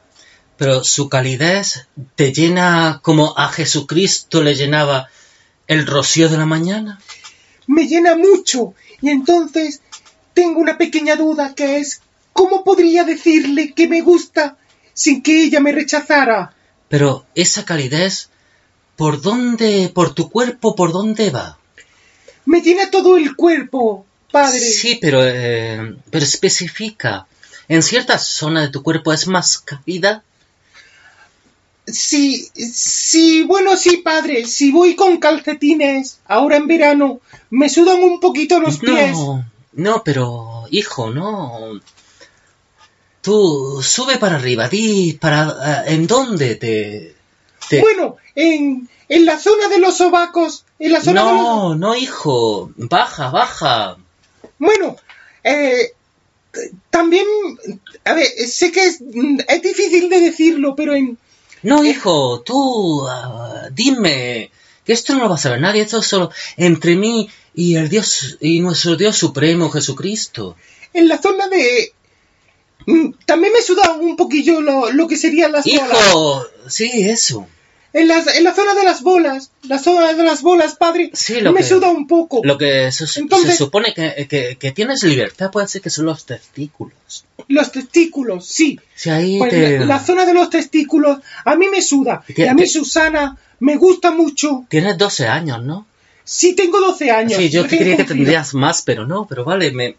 Pero 0.59 0.85
su 0.85 1.09
calidez 1.09 1.89
te 2.17 2.35
llena 2.35 3.01
como 3.03 3.33
a 3.35 3.49
Jesucristo 3.49 4.43
le 4.43 4.55
llenaba 4.55 5.09
el 5.67 5.87
rocío 5.87 6.29
de 6.29 6.37
la 6.37 6.45
mañana. 6.45 7.01
Me 7.67 7.89
llena 7.89 8.15
mucho, 8.15 8.75
y 9.01 9.09
entonces 9.09 9.81
tengo 10.35 10.61
una 10.61 10.77
pequeña 10.77 11.17
duda 11.17 11.55
que 11.55 11.79
es 11.79 12.03
¿cómo 12.35 12.63
podría 12.63 13.05
decirle 13.05 13.73
que 13.73 13.89
me 13.89 14.03
gusta 14.03 14.59
sin 14.93 15.23
que 15.23 15.45
ella 15.45 15.61
me 15.61 15.73
rechazara? 15.73 16.54
Pero 16.95 17.27
esa 17.35 17.65
calidez, 17.65 18.29
¿por 18.95 19.21
dónde, 19.21 19.91
por 19.93 20.15
tu 20.15 20.31
cuerpo, 20.31 20.77
por 20.77 20.93
dónde 20.93 21.31
va? 21.31 21.59
Me 22.45 22.61
llena 22.61 22.89
todo 22.89 23.17
el 23.17 23.35
cuerpo, 23.35 24.07
padre. 24.31 24.61
Sí, 24.61 25.01
pero, 25.03 25.19
eh, 25.27 25.97
pero 26.09 26.25
especifica. 26.25 27.27
¿En 27.67 27.83
cierta 27.83 28.17
zona 28.17 28.61
de 28.61 28.69
tu 28.69 28.85
cuerpo 28.85 29.13
es 29.13 29.27
más 29.27 29.59
cálida? 29.59 30.23
Sí, 31.85 32.49
sí, 32.55 33.43
bueno, 33.43 33.77
sí, 33.77 33.97
padre. 33.97 34.47
Si 34.47 34.71
voy 34.71 34.95
con 34.95 35.17
calcetines 35.17 36.21
ahora 36.27 36.59
en 36.59 36.69
verano, 36.69 37.19
me 37.51 37.69
sudan 37.71 38.05
un 38.05 38.21
poquito 38.21 38.61
los 38.61 38.79
pies. 38.79 39.17
No, 39.17 39.45
no, 39.73 40.03
pero, 40.05 40.67
hijo, 40.71 41.11
no. 41.11 41.81
Tú 43.25 43.81
sube 43.83 44.19
para 44.19 44.37
arriba, 44.37 44.69
di 44.69 45.15
para... 45.15 45.83
eh, 45.87 45.95
¿En 45.95 46.07
dónde 46.07 46.55
te...? 46.57 47.15
te- 47.69 47.81
Bueno, 47.81 48.17
en, 48.35 48.89
en 49.09 49.25
la 49.25 49.39
zona 49.41 49.69
de 49.69 49.79
los 49.79 49.97
sobacos, 49.97 50.65
en 50.79 50.93
la 50.93 51.01
zona 51.01 51.25
de 51.25 51.31
los... 51.33 51.43
no, 51.43 51.75
no, 51.75 51.97
hijo, 51.97 52.71
baja, 52.77 53.31
baja. 53.31 53.97
Bueno, 54.59 54.97
eh, 55.43 55.93
también, 56.91 57.27
a 58.05 58.13
ver, 58.15 58.27
sé 58.47 58.71
que 58.71 58.85
es, 58.85 59.01
es 59.49 59.63
difícil 59.63 60.09
de 60.11 60.21
decirlo, 60.21 60.77
pero 60.77 60.95
en... 60.95 61.19
No, 61.63 61.83
hijo, 61.85 62.43
tú 62.43 63.07
ah, 63.09 63.69
dime 63.73 64.51
que 64.85 64.93
esto 64.93 65.15
no 65.15 65.21
lo 65.23 65.31
va 65.31 65.37
a 65.37 65.39
saber 65.39 65.61
nadie, 65.63 65.81
esto 65.83 66.01
es 66.01 66.07
solo 66.07 66.31
entre 66.59 66.95
mí 66.95 67.31
y 67.55 67.77
el 67.77 67.89
Dios 67.89 68.37
y 68.41 68.61
nuestro 68.61 68.97
Dios 68.97 69.17
supremo 69.17 69.71
Jesucristo. 69.71 70.57
En 70.93 71.09
la 71.09 71.17
zona 71.21 71.49
de... 71.49 71.95
mm, 72.87 73.11
También 73.27 73.53
me 73.53 73.63
suda 73.63 73.93
un 73.95 74.17
poquillo 74.17 74.61
lo, 74.61 74.91
lo 74.93 75.07
que 75.09 75.17
serían 75.17 75.53
las 75.53 75.65
bolas. 75.65 75.91
Hijo, 76.09 76.47
sí, 76.69 76.91
eso. 77.09 77.47
En, 77.93 78.09
las, 78.09 78.27
en 78.37 78.43
la 78.43 78.53
zona 78.53 78.75
de 78.75 78.83
las 78.83 79.03
bolas, 79.03 79.53
la 79.63 79.79
zona 79.79 80.13
de 80.15 80.25
las 80.25 80.43
bolas, 80.43 80.75
padre, 80.75 81.11
Sí, 81.15 81.41
lo 81.41 81.53
me 81.53 81.61
que- 81.61 81.67
suda 81.67 81.91
un 81.91 82.09
poco. 82.09 82.41
Lo 82.43 82.59
que 82.59 82.91
se, 82.91 83.07
se 83.07 83.21
Entonces- 83.21 83.57
supone 83.57 83.95
que, 83.95 84.27
que- 84.29 84.57
que 84.59 84.73
tienes 84.73 85.05
libertad 85.05 85.53
puede 85.53 85.69
ser 85.69 85.81
que 85.81 85.91
son 85.91 86.07
los 86.07 86.27
testículos. 86.27 87.25
Los 87.47 87.71
testículos, 87.71 88.47
sí. 88.47 88.81
Si 88.97 89.11
ahí 89.11 89.39
Pues 89.39 89.51
te... 89.51 89.79
la, 89.79 89.87
la 89.87 90.01
zona 90.05 90.27
de 90.27 90.35
los 90.35 90.51
testículos 90.51 91.19
a 91.45 91.55
mí 91.55 91.69
me 91.69 91.81
suda. 91.83 92.25
¿Qué- 92.27 92.43
y 92.43 92.47
a 92.49 92.55
mí 92.55 92.67
Susana 92.67 93.37
me 93.61 93.77
gusta 93.77 94.11
mucho. 94.11 94.65
Tienes 94.69 94.99
12 94.99 95.29
años, 95.29 95.63
¿no? 95.63 95.87
Sí, 96.25 96.55
tengo 96.57 96.81
12 96.81 97.13
años. 97.13 97.35
Sí, 97.39 97.49
yo 97.51 97.65
creía 97.67 97.97
que 97.97 98.05
tendrías 98.05 98.55
más, 98.55 98.83
pero 98.83 99.07
no, 99.07 99.25
pero 99.29 99.45
vale, 99.45 99.71
me... 99.71 99.95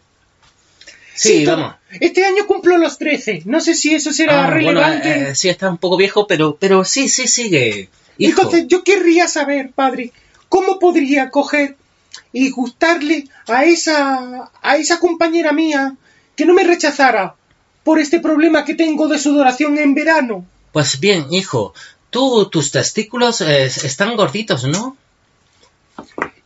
Sí, 1.16 1.44
vamos. 1.46 1.74
Este 2.00 2.24
año 2.24 2.46
cumplo 2.46 2.76
los 2.78 2.98
13. 2.98 3.42
No 3.46 3.60
sé 3.60 3.74
si 3.74 3.94
eso 3.94 4.12
será 4.12 4.44
Ah, 4.44 4.50
bueno, 4.50 4.68
relevante. 4.80 5.30
eh, 5.30 5.34
sí, 5.34 5.48
está 5.48 5.68
un 5.70 5.78
poco 5.78 5.96
viejo, 5.96 6.26
pero, 6.26 6.56
pero 6.60 6.84
sí, 6.84 7.08
sí, 7.08 7.26
sigue. 7.26 7.88
Hijo. 8.18 8.42
Entonces 8.42 8.66
yo 8.68 8.84
querría 8.84 9.26
saber, 9.26 9.70
padre, 9.72 10.12
cómo 10.48 10.78
podría 10.78 11.30
coger 11.30 11.76
y 12.32 12.50
gustarle 12.50 13.28
a 13.48 13.64
esa 13.64 14.50
a 14.62 14.76
esa 14.76 14.98
compañera 15.00 15.52
mía 15.52 15.96
que 16.34 16.44
no 16.46 16.52
me 16.54 16.64
rechazara 16.64 17.34
por 17.82 17.98
este 17.98 18.20
problema 18.20 18.64
que 18.64 18.74
tengo 18.74 19.08
de 19.08 19.18
sudoración 19.18 19.78
en 19.78 19.94
verano. 19.94 20.44
Pues 20.72 21.00
bien, 21.00 21.26
hijo, 21.30 21.72
tú, 22.10 22.48
tus 22.50 22.70
testículos 22.72 23.40
eh, 23.40 23.64
están 23.64 24.16
gorditos, 24.16 24.64
¿no? 24.64 24.96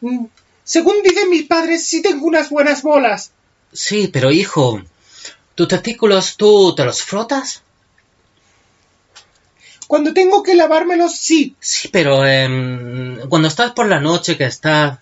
Mm, 0.01 0.27
Según 0.65 0.95
dicen 1.03 1.31
mis 1.31 1.45
padres, 1.45 1.85
sí 1.87 2.03
tengo 2.03 2.27
unas 2.27 2.51
buenas 2.51 2.83
bolas. 2.83 3.33
Sí, 3.73 4.09
pero 4.13 4.31
hijo, 4.31 4.83
tus 5.55 5.69
testículos, 5.69 6.37
¿tú 6.37 6.75
te 6.75 6.85
los 6.85 7.03
frotas? 7.03 7.63
Cuando 9.87 10.13
tengo 10.15 10.43
que 10.43 10.55
lavármelos, 10.55 11.17
sí. 11.17 11.57
Sí, 11.61 11.89
pero 11.89 12.25
em, 12.25 13.19
cuando 13.29 13.49
estás 13.49 13.73
por 13.73 13.89
la 13.89 14.01
noche, 14.01 14.37
que 14.37 14.45
estás... 14.45 14.99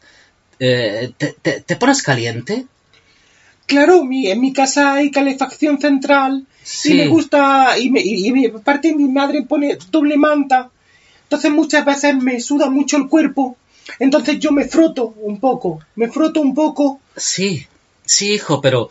eh, 0.58 1.12
te, 1.16 1.34
te- 1.40 1.60
te 1.60 1.76
pones 1.76 2.02
caliente? 2.02 2.66
Claro, 3.66 4.02
mi, 4.04 4.28
en 4.30 4.40
mi 4.40 4.52
casa 4.52 4.94
hay 4.94 5.10
calefacción 5.10 5.78
central 5.80 6.46
Sí. 6.62 6.92
y 6.92 6.96
me 6.96 7.06
gusta, 7.06 7.78
y, 7.78 7.90
me, 7.90 8.00
y, 8.00 8.26
y 8.28 8.32
mi- 8.32 8.46
aparte 8.46 8.94
mi 8.94 9.08
madre 9.08 9.42
pone 9.42 9.76
doble 9.90 10.16
manta, 10.16 10.70
entonces 11.24 11.50
muchas 11.50 11.84
veces 11.84 12.14
me 12.16 12.40
suda 12.40 12.68
mucho 12.70 12.96
el 12.96 13.08
cuerpo, 13.08 13.56
entonces 13.98 14.38
yo 14.38 14.52
me 14.52 14.66
froto 14.66 15.14
un 15.20 15.38
poco, 15.38 15.80
me 15.96 16.08
froto 16.08 16.40
un 16.40 16.54
poco, 16.54 17.00
Sí, 17.16 17.66
sí, 18.08 18.34
hijo, 18.34 18.60
pero 18.60 18.90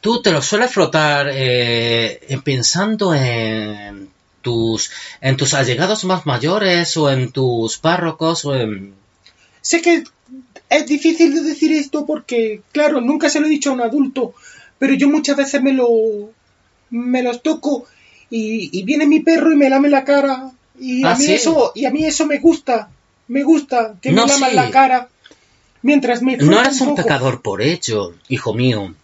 tú 0.00 0.22
te 0.22 0.32
lo 0.32 0.42
sueles 0.42 0.72
frotar 0.72 1.28
eh, 1.32 2.20
en- 2.28 2.42
pensando 2.42 3.14
en 3.14 4.10
tus, 4.42 4.90
en 5.20 5.36
tus 5.36 5.54
allegados 5.54 6.04
más 6.04 6.26
mayores 6.26 6.96
o 6.96 7.10
en 7.10 7.32
tus 7.32 7.78
párrocos 7.78 8.44
o 8.46 8.54
en... 8.56 8.94
sé 9.60 9.82
que 9.82 10.04
es 10.70 10.86
difícil 10.86 11.34
de 11.34 11.42
decir 11.42 11.72
esto 11.72 12.06
porque, 12.06 12.62
claro, 12.72 13.00
nunca 13.00 13.28
se 13.28 13.40
lo 13.40 13.46
he 13.46 13.50
dicho 13.50 13.70
a 13.70 13.74
un 13.74 13.80
adulto, 13.82 14.34
pero 14.78 14.94
yo 14.94 15.08
muchas 15.08 15.36
veces 15.36 15.62
me 15.62 15.72
lo, 15.72 15.88
me 16.90 17.22
los 17.22 17.42
toco 17.42 17.86
y, 18.30 18.70
y 18.78 18.82
viene 18.84 19.06
mi 19.06 19.20
perro 19.20 19.52
y 19.52 19.56
me 19.56 19.70
lame 19.70 19.88
la 19.88 20.04
cara 20.04 20.50
y 20.78 21.04
Ah, 21.04 21.12
a 21.12 21.16
mí 21.16 21.26
¿sí? 21.26 21.32
eso, 21.34 21.72
y 21.74 21.84
a 21.86 21.90
mí 21.90 22.04
eso 22.04 22.26
me 22.26 22.38
gusta, 22.38 22.90
me 23.28 23.42
gusta 23.42 23.96
que 24.00 24.12
No, 24.12 24.22
me 24.22 24.28
laman 24.28 24.50
sí. 24.50 24.56
la 24.56 24.70
cara 24.70 25.08
mientras 25.82 26.22
me 26.22 26.36
froto 26.36 26.50
No 26.52 26.60
eres 26.60 26.80
un 26.80 26.94
pecador 26.94 27.42
por 27.42 27.62
ello, 27.62 28.14
hijo 28.28 28.54
mío. 28.54 28.94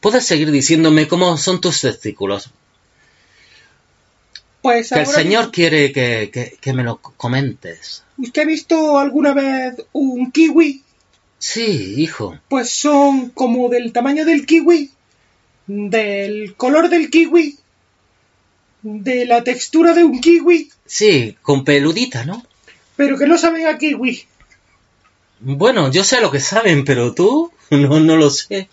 Puedes 0.00 0.24
seguir 0.24 0.50
diciéndome 0.50 1.08
cómo 1.08 1.36
son 1.36 1.60
tus 1.60 1.80
testículos. 1.80 2.50
Pues 4.62 4.90
Que 4.90 5.00
el 5.00 5.06
Señor 5.06 5.52
quiere 5.52 5.92
que, 5.92 6.30
que- 6.32 6.56
que 6.60 6.72
me 6.72 6.82
lo 6.84 6.98
comentes. 6.98 8.02
¿Usted 8.16 8.42
ha 8.42 8.46
visto 8.46 8.98
alguna 8.98 9.32
vez 9.32 9.74
un 9.92 10.32
kiwi? 10.32 10.82
Sí, 11.38 11.94
hijo. 11.98 12.38
Pues 12.48 12.70
son 12.70 13.30
como 13.30 13.68
del 13.68 13.92
tamaño 13.92 14.24
del 14.24 14.44
kiwi, 14.46 14.90
del 15.68 16.54
color 16.56 16.88
del 16.88 17.10
kiwi, 17.10 17.56
de 18.82 19.24
la 19.26 19.44
textura 19.44 19.94
de 19.94 20.02
un 20.02 20.20
kiwi, 20.20 20.70
Sí, 20.84 21.36
con 21.42 21.64
peludita, 21.64 22.24
¿no? 22.24 22.42
pero 22.96 23.16
que 23.16 23.26
no 23.28 23.38
saben 23.38 23.66
a 23.68 23.78
kiwi. 23.78 24.26
Bueno, 25.40 25.90
yo 25.90 26.04
sé 26.04 26.20
lo 26.20 26.30
que 26.30 26.40
saben, 26.40 26.84
pero 26.84 27.14
tú 27.14 27.52
no, 27.70 28.00
no 28.00 28.16
lo 28.16 28.30
sé. 28.30 28.68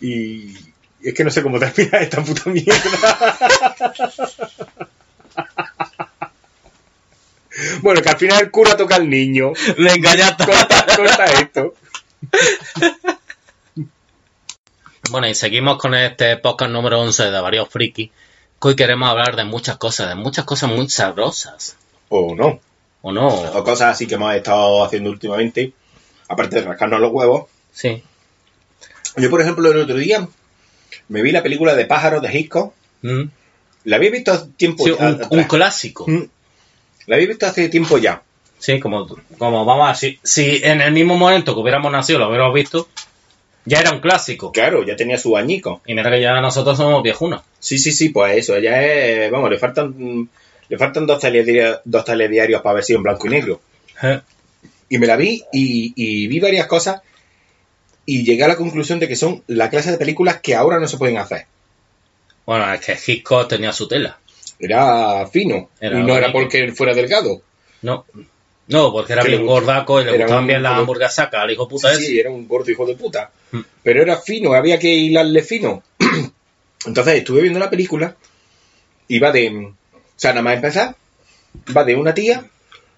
Y 0.00 0.56
es 1.02 1.14
que 1.14 1.24
no 1.24 1.30
sé 1.30 1.42
cómo 1.42 1.58
terminar 1.58 2.02
esta 2.02 2.22
puta 2.24 2.50
mierda. 2.50 3.38
bueno, 7.82 8.02
que 8.02 8.08
al 8.08 8.18
final 8.18 8.42
el 8.42 8.50
cura 8.50 8.76
toca 8.76 8.96
al 8.96 9.08
niño. 9.08 9.52
Venga, 9.78 10.16
ya 10.16 10.28
está. 10.28 10.46
Corta, 10.46 10.86
corta 10.96 11.24
esto. 11.24 11.74
Bueno, 15.10 15.28
y 15.28 15.34
seguimos 15.34 15.76
con 15.78 15.94
este 15.94 16.36
podcast 16.38 16.70
número 16.70 17.00
11 17.00 17.30
de 17.30 17.40
Varios 17.40 17.68
Friki. 17.68 18.10
Hoy 18.60 18.76
queremos 18.76 19.08
hablar 19.08 19.36
de 19.36 19.44
muchas 19.44 19.76
cosas, 19.76 20.08
de 20.08 20.14
muchas 20.14 20.44
cosas 20.44 20.70
muy 20.70 20.88
sabrosas. 20.88 21.76
O 22.14 22.34
no. 22.34 22.60
¿O 23.00 23.10
no? 23.10 23.28
O 23.28 23.64
cosas 23.64 23.92
así 23.92 24.06
que 24.06 24.16
hemos 24.16 24.34
estado 24.34 24.84
haciendo 24.84 25.08
últimamente. 25.10 25.72
Aparte 26.28 26.56
de 26.56 26.62
rascarnos 26.62 27.00
los 27.00 27.10
huevos. 27.10 27.46
Sí. 27.72 28.02
Yo, 29.16 29.30
por 29.30 29.40
ejemplo, 29.40 29.70
el 29.70 29.78
otro 29.78 29.96
día 29.96 30.28
me 31.08 31.22
vi 31.22 31.32
la 31.32 31.42
película 31.42 31.74
de 31.74 31.86
pájaros 31.86 32.20
de 32.22 32.38
Hitchcock. 32.38 32.74
Mm. 33.00 33.22
La 33.84 33.96
había 33.96 34.10
visto 34.10 34.32
hace 34.32 34.46
tiempo 34.56 34.84
Sí, 34.84 34.94
ya 34.98 35.08
un, 35.08 35.38
un 35.38 35.44
clásico. 35.44 36.04
Mm. 36.06 36.28
La 37.06 37.16
había 37.16 37.28
visto 37.28 37.46
hace 37.46 37.68
tiempo 37.70 37.96
ya. 37.96 38.22
Sí, 38.58 38.78
como, 38.78 39.06
como 39.38 39.64
vamos 39.64 39.88
a 39.88 39.92
decir, 39.92 40.20
si 40.22 40.60
en 40.62 40.82
el 40.82 40.92
mismo 40.92 41.16
momento 41.16 41.54
que 41.54 41.60
hubiéramos 41.60 41.90
nacido 41.90 42.20
lo 42.20 42.28
hubiéramos 42.28 42.54
visto, 42.54 42.88
ya 43.64 43.80
era 43.80 43.90
un 43.90 44.00
clásico. 44.00 44.52
Claro, 44.52 44.84
ya 44.84 44.96
tenía 44.96 45.18
su 45.18 45.36
añico. 45.36 45.80
Y 45.86 45.94
mira 45.94 46.10
que 46.10 46.20
ya 46.20 46.40
nosotros 46.40 46.76
somos 46.76 47.02
viejunos. 47.02 47.42
Sí, 47.58 47.78
sí, 47.78 47.90
sí, 47.90 48.10
pues 48.10 48.36
eso. 48.36 48.54
Ella 48.54 48.82
es. 48.84 49.30
Vamos, 49.30 49.50
le 49.50 49.58
faltan. 49.58 50.28
Le 50.68 50.78
faltan 50.78 51.06
dos 51.06 51.20
telediarios, 51.20 51.80
dos 51.84 52.04
telediarios 52.04 52.62
para 52.62 52.76
ver 52.76 52.84
si 52.84 52.94
en 52.94 53.02
blanco 53.02 53.26
y 53.26 53.30
negro. 53.30 53.60
Eh, 54.02 54.20
Y 54.88 54.98
me 54.98 55.06
la 55.06 55.16
vi 55.16 55.42
y, 55.52 55.92
y 55.96 56.26
vi 56.26 56.40
varias 56.40 56.66
cosas 56.66 57.02
y 58.06 58.24
llegué 58.24 58.44
a 58.44 58.48
la 58.48 58.56
conclusión 58.56 58.98
de 58.98 59.08
que 59.08 59.16
son 59.16 59.42
la 59.46 59.70
clase 59.70 59.90
de 59.90 59.98
películas 59.98 60.40
que 60.40 60.54
ahora 60.54 60.78
no 60.80 60.88
se 60.88 60.98
pueden 60.98 61.18
hacer. 61.18 61.46
Bueno, 62.46 62.72
es 62.72 62.80
que 62.84 62.98
Hitchcock 63.12 63.48
tenía 63.48 63.72
su 63.72 63.86
tela. 63.86 64.18
Era 64.58 65.26
fino 65.26 65.70
Era 65.80 65.98
y 65.98 66.02
no 66.02 66.16
era 66.16 66.32
porque 66.32 66.58
él 66.60 66.74
fuera 66.74 66.94
delgado. 66.94 67.42
No, 67.82 68.04
no 68.68 68.92
porque 68.92 69.12
era 69.12 69.22
Que 69.22 69.28
bien 69.28 69.46
gordaco 69.46 70.00
y 70.00 70.04
le 70.04 70.18
gustaban 70.18 70.46
bien 70.46 70.62
las 70.62 70.78
hamburguesas 70.78 71.28
al 71.32 71.50
hijo 71.50 71.68
puta 71.68 71.90
Sí, 71.90 71.96
ese. 71.96 72.06
sí, 72.06 72.20
era 72.20 72.30
un 72.30 72.46
gordo 72.48 72.70
hijo 72.70 72.86
de 72.86 72.94
puta. 72.96 73.30
Mm. 73.50 73.60
Pero 73.82 74.02
era 74.02 74.16
fino, 74.18 74.52
había 74.54 74.78
que 74.78 74.88
hilarle 74.88 75.42
fino. 75.42 75.82
Entonces 76.86 77.14
estuve 77.14 77.42
viendo 77.42 77.58
la 77.58 77.70
película 77.70 78.16
va 79.22 79.30
de. 79.32 79.72
O 80.16 80.20
sea, 80.22 80.30
nada 80.32 80.42
más 80.42 80.54
empezar, 80.54 80.94
va 81.76 81.84
de 81.84 81.94
una 81.96 82.14
tía 82.14 82.44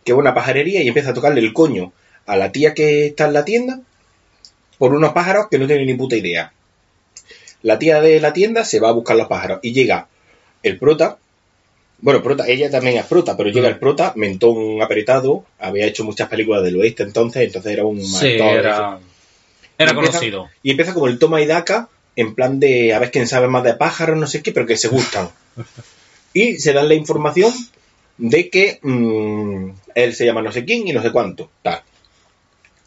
que 0.05 0.13
va 0.13 0.19
a 0.19 0.21
una 0.21 0.35
pajarería 0.35 0.83
y 0.83 0.89
empieza 0.89 1.11
a 1.11 1.15
tocarle 1.15 1.41
el 1.41 1.53
coño 1.53 1.93
a 2.27 2.37
la 2.37 2.53
tía 2.53 2.75
que 2.75 3.07
está 3.07 3.27
en 3.27 3.33
la 3.33 3.45
tienda 3.45 3.81
por 4.79 4.93
unos 4.93 5.13
pájaros 5.13 5.47
que 5.51 5.59
no 5.59 5.67
tiene 5.67 5.87
ni 5.87 5.95
puta 5.95 6.17
idea. 6.17 6.53
La 7.63 7.79
tía 7.79 8.01
de 8.01 8.21
la 8.21 8.33
tienda 8.33 8.65
se 8.65 8.81
va 8.81 8.91
a 8.91 8.93
buscar 8.93 9.17
los 9.17 9.29
pájaros 9.29 9.61
y 9.63 9.73
llega 9.73 10.09
el 10.63 10.79
prota. 10.79 11.17
Bueno, 12.01 12.23
prota, 12.23 12.47
ella 12.47 12.71
también 12.71 12.99
es 12.99 13.07
prota, 13.07 13.37
pero 13.37 13.49
llega 13.51 13.69
Mm. 13.69 13.73
el 13.73 13.79
prota, 13.79 14.13
mentón 14.17 14.83
apretado, 14.83 15.47
había 15.59 15.87
hecho 15.87 16.05
muchas 16.05 16.29
películas 16.29 16.63
del 16.63 16.77
oeste 16.79 17.03
entonces, 17.05 17.45
entonces 17.47 17.73
era 17.73 17.85
un 17.85 18.05
Sí, 18.05 18.33
actor, 18.33 18.59
era, 18.59 18.99
era 19.79 19.91
Y 19.93 19.95
empieza- 19.95 19.95
conocido. 19.95 20.51
y 20.63 20.71
empieza 20.73 20.93
como 20.93 21.07
el 21.07 21.19
toma 21.19 21.41
y 21.41 21.47
daca, 21.47 21.89
en 22.17 22.35
plan 22.35 22.61
de 22.61 22.93
a 22.93 22.99
ver 22.99 23.11
quién 23.11 23.27
sabe 23.27 23.49
más 23.49 23.65
de 23.65 23.75
pájaros, 23.75 24.19
no 24.19 24.27
sé 24.27 24.43
qué, 24.43 24.53
pero 24.53 24.67
que 24.67 24.77
se 24.77 24.89
gustan. 24.89 25.31
Y 26.35 26.59
se 26.59 26.73
dan 26.75 26.89
la 26.89 26.95
información 26.95 27.53
de 28.19 28.51
que 28.51 28.79
mm, 28.83 29.71
él 29.95 30.15
se 30.15 30.27
llama 30.27 30.43
no 30.43 30.53
sé 30.53 30.65
quién 30.67 30.87
y 30.87 30.93
no 30.93 31.01
sé 31.03 31.11
cuánto, 31.13 31.51
tal. 31.63 31.81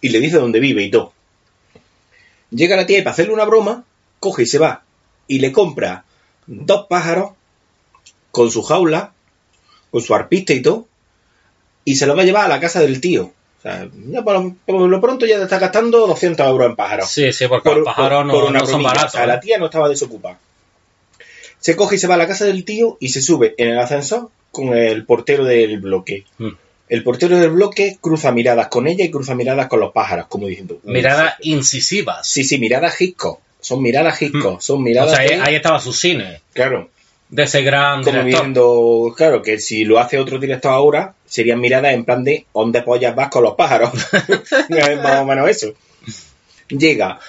Y 0.01 0.09
le 0.09 0.19
dice 0.19 0.37
dónde 0.37 0.59
vive 0.59 0.83
y 0.83 0.91
todo. 0.91 1.13
Llega 2.51 2.75
la 2.75 2.85
tía 2.85 2.99
y 2.99 3.01
para 3.01 3.11
hacerle 3.13 3.33
una 3.33 3.45
broma, 3.45 3.83
coge 4.19 4.43
y 4.43 4.45
se 4.45 4.59
va 4.59 4.83
y 5.27 5.39
le 5.39 5.51
compra 5.51 6.05
dos 6.45 6.85
pájaros 6.87 7.31
con 8.31 8.51
su 8.51 8.61
jaula, 8.63 9.11
con 9.91 10.01
su 10.01 10.13
arpista 10.13 10.53
y 10.53 10.61
todo, 10.61 10.87
y 11.83 11.95
se 11.95 12.05
lo 12.05 12.15
va 12.15 12.21
a 12.21 12.25
llevar 12.25 12.45
a 12.45 12.49
la 12.49 12.59
casa 12.59 12.79
del 12.81 13.01
tío. 13.01 13.31
O 13.59 13.61
sea, 13.61 13.89
ya 14.11 14.21
por, 14.23 14.33
lo- 14.39 14.55
por 14.65 14.81
lo 14.81 15.01
pronto 15.01 15.25
ya 15.25 15.37
te 15.37 15.43
está 15.43 15.57
gastando 15.59 16.05
200 16.07 16.45
euros 16.47 16.69
en 16.69 16.75
pájaros. 16.75 17.09
Sí, 17.09 17.33
sí, 17.33 17.47
porque 17.47 17.73
los 17.75 17.83
pájaros 17.85 18.25
no, 18.25 18.49
no 18.51 18.65
son 18.65 18.83
baratos. 18.83 19.15
O 19.15 19.17
sea, 19.17 19.25
la 19.25 19.35
¿eh? 19.35 19.39
tía 19.41 19.57
no 19.57 19.65
estaba 19.65 19.89
desocupada. 19.89 20.39
Se 21.59 21.75
coge 21.75 21.95
y 21.95 21.99
se 21.99 22.07
va 22.07 22.15
a 22.15 22.17
la 22.17 22.27
casa 22.27 22.45
del 22.45 22.63
tío 22.63 22.97
y 22.99 23.09
se 23.09 23.21
sube 23.21 23.55
en 23.57 23.69
el 23.69 23.79
ascensor 23.79 24.29
con 24.51 24.73
el 24.75 25.05
portero 25.05 25.43
del 25.45 25.79
bloque. 25.79 26.23
Mm. 26.37 26.49
El 26.89 27.03
portero 27.03 27.37
del 27.37 27.49
bloque 27.49 27.97
cruza 27.99 28.31
miradas 28.31 28.67
con 28.67 28.87
ella 28.87 29.03
y 29.03 29.11
cruza 29.11 29.35
miradas 29.35 29.67
con 29.67 29.79
los 29.79 29.91
pájaros, 29.91 30.27
como 30.27 30.47
diciendo. 30.47 30.79
Miradas 30.83 31.35
incisivas. 31.41 32.25
Sí, 32.27 32.43
sí, 32.43 32.59
miradas 32.59 32.99
hisco. 33.01 33.41
Son 33.59 33.81
miradas 33.81 34.21
hisco. 34.21 34.53
Mm. 34.53 34.61
Son 34.61 34.77
O 34.77 34.81
miradas. 34.81 35.17
sea, 35.17 35.43
ahí, 35.43 35.55
estaba 35.55 35.79
su 35.79 35.91
cine. 35.91 36.41
Claro. 36.53 36.89
De 37.29 37.43
ese 37.43 37.61
gran 37.61 38.03
Como 38.03 38.19
director. 38.19 38.43
viendo, 38.43 39.13
claro, 39.17 39.41
que 39.41 39.59
si 39.59 39.83
lo 39.83 39.99
hace 39.99 40.17
otro 40.17 40.39
director 40.39 40.71
ahora, 40.71 41.13
serían 41.25 41.59
miradas 41.59 41.93
en 41.93 42.05
plan 42.05 42.23
de 42.23 42.45
¿dónde 42.53 42.81
pollas 42.83 43.15
vas 43.15 43.27
con 43.29 43.43
los 43.43 43.55
pájaros? 43.55 43.91
es 44.69 45.03
más 45.03 45.19
o 45.19 45.25
menos 45.25 45.49
eso. 45.49 45.73
Llega, 46.69 47.19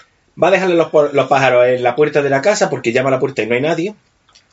va 0.40 0.48
a 0.48 0.50
dejarle 0.52 0.76
los, 0.76 0.92
los 1.12 1.26
pájaros 1.26 1.66
en 1.66 1.82
la 1.82 1.96
puerta 1.96 2.22
de 2.22 2.30
la 2.30 2.42
casa 2.42 2.70
porque 2.70 2.92
llama 2.92 3.08
a 3.08 3.12
la 3.12 3.20
puerta 3.20 3.42
y 3.42 3.46
no 3.46 3.56
hay 3.56 3.60
nadie. 3.60 3.94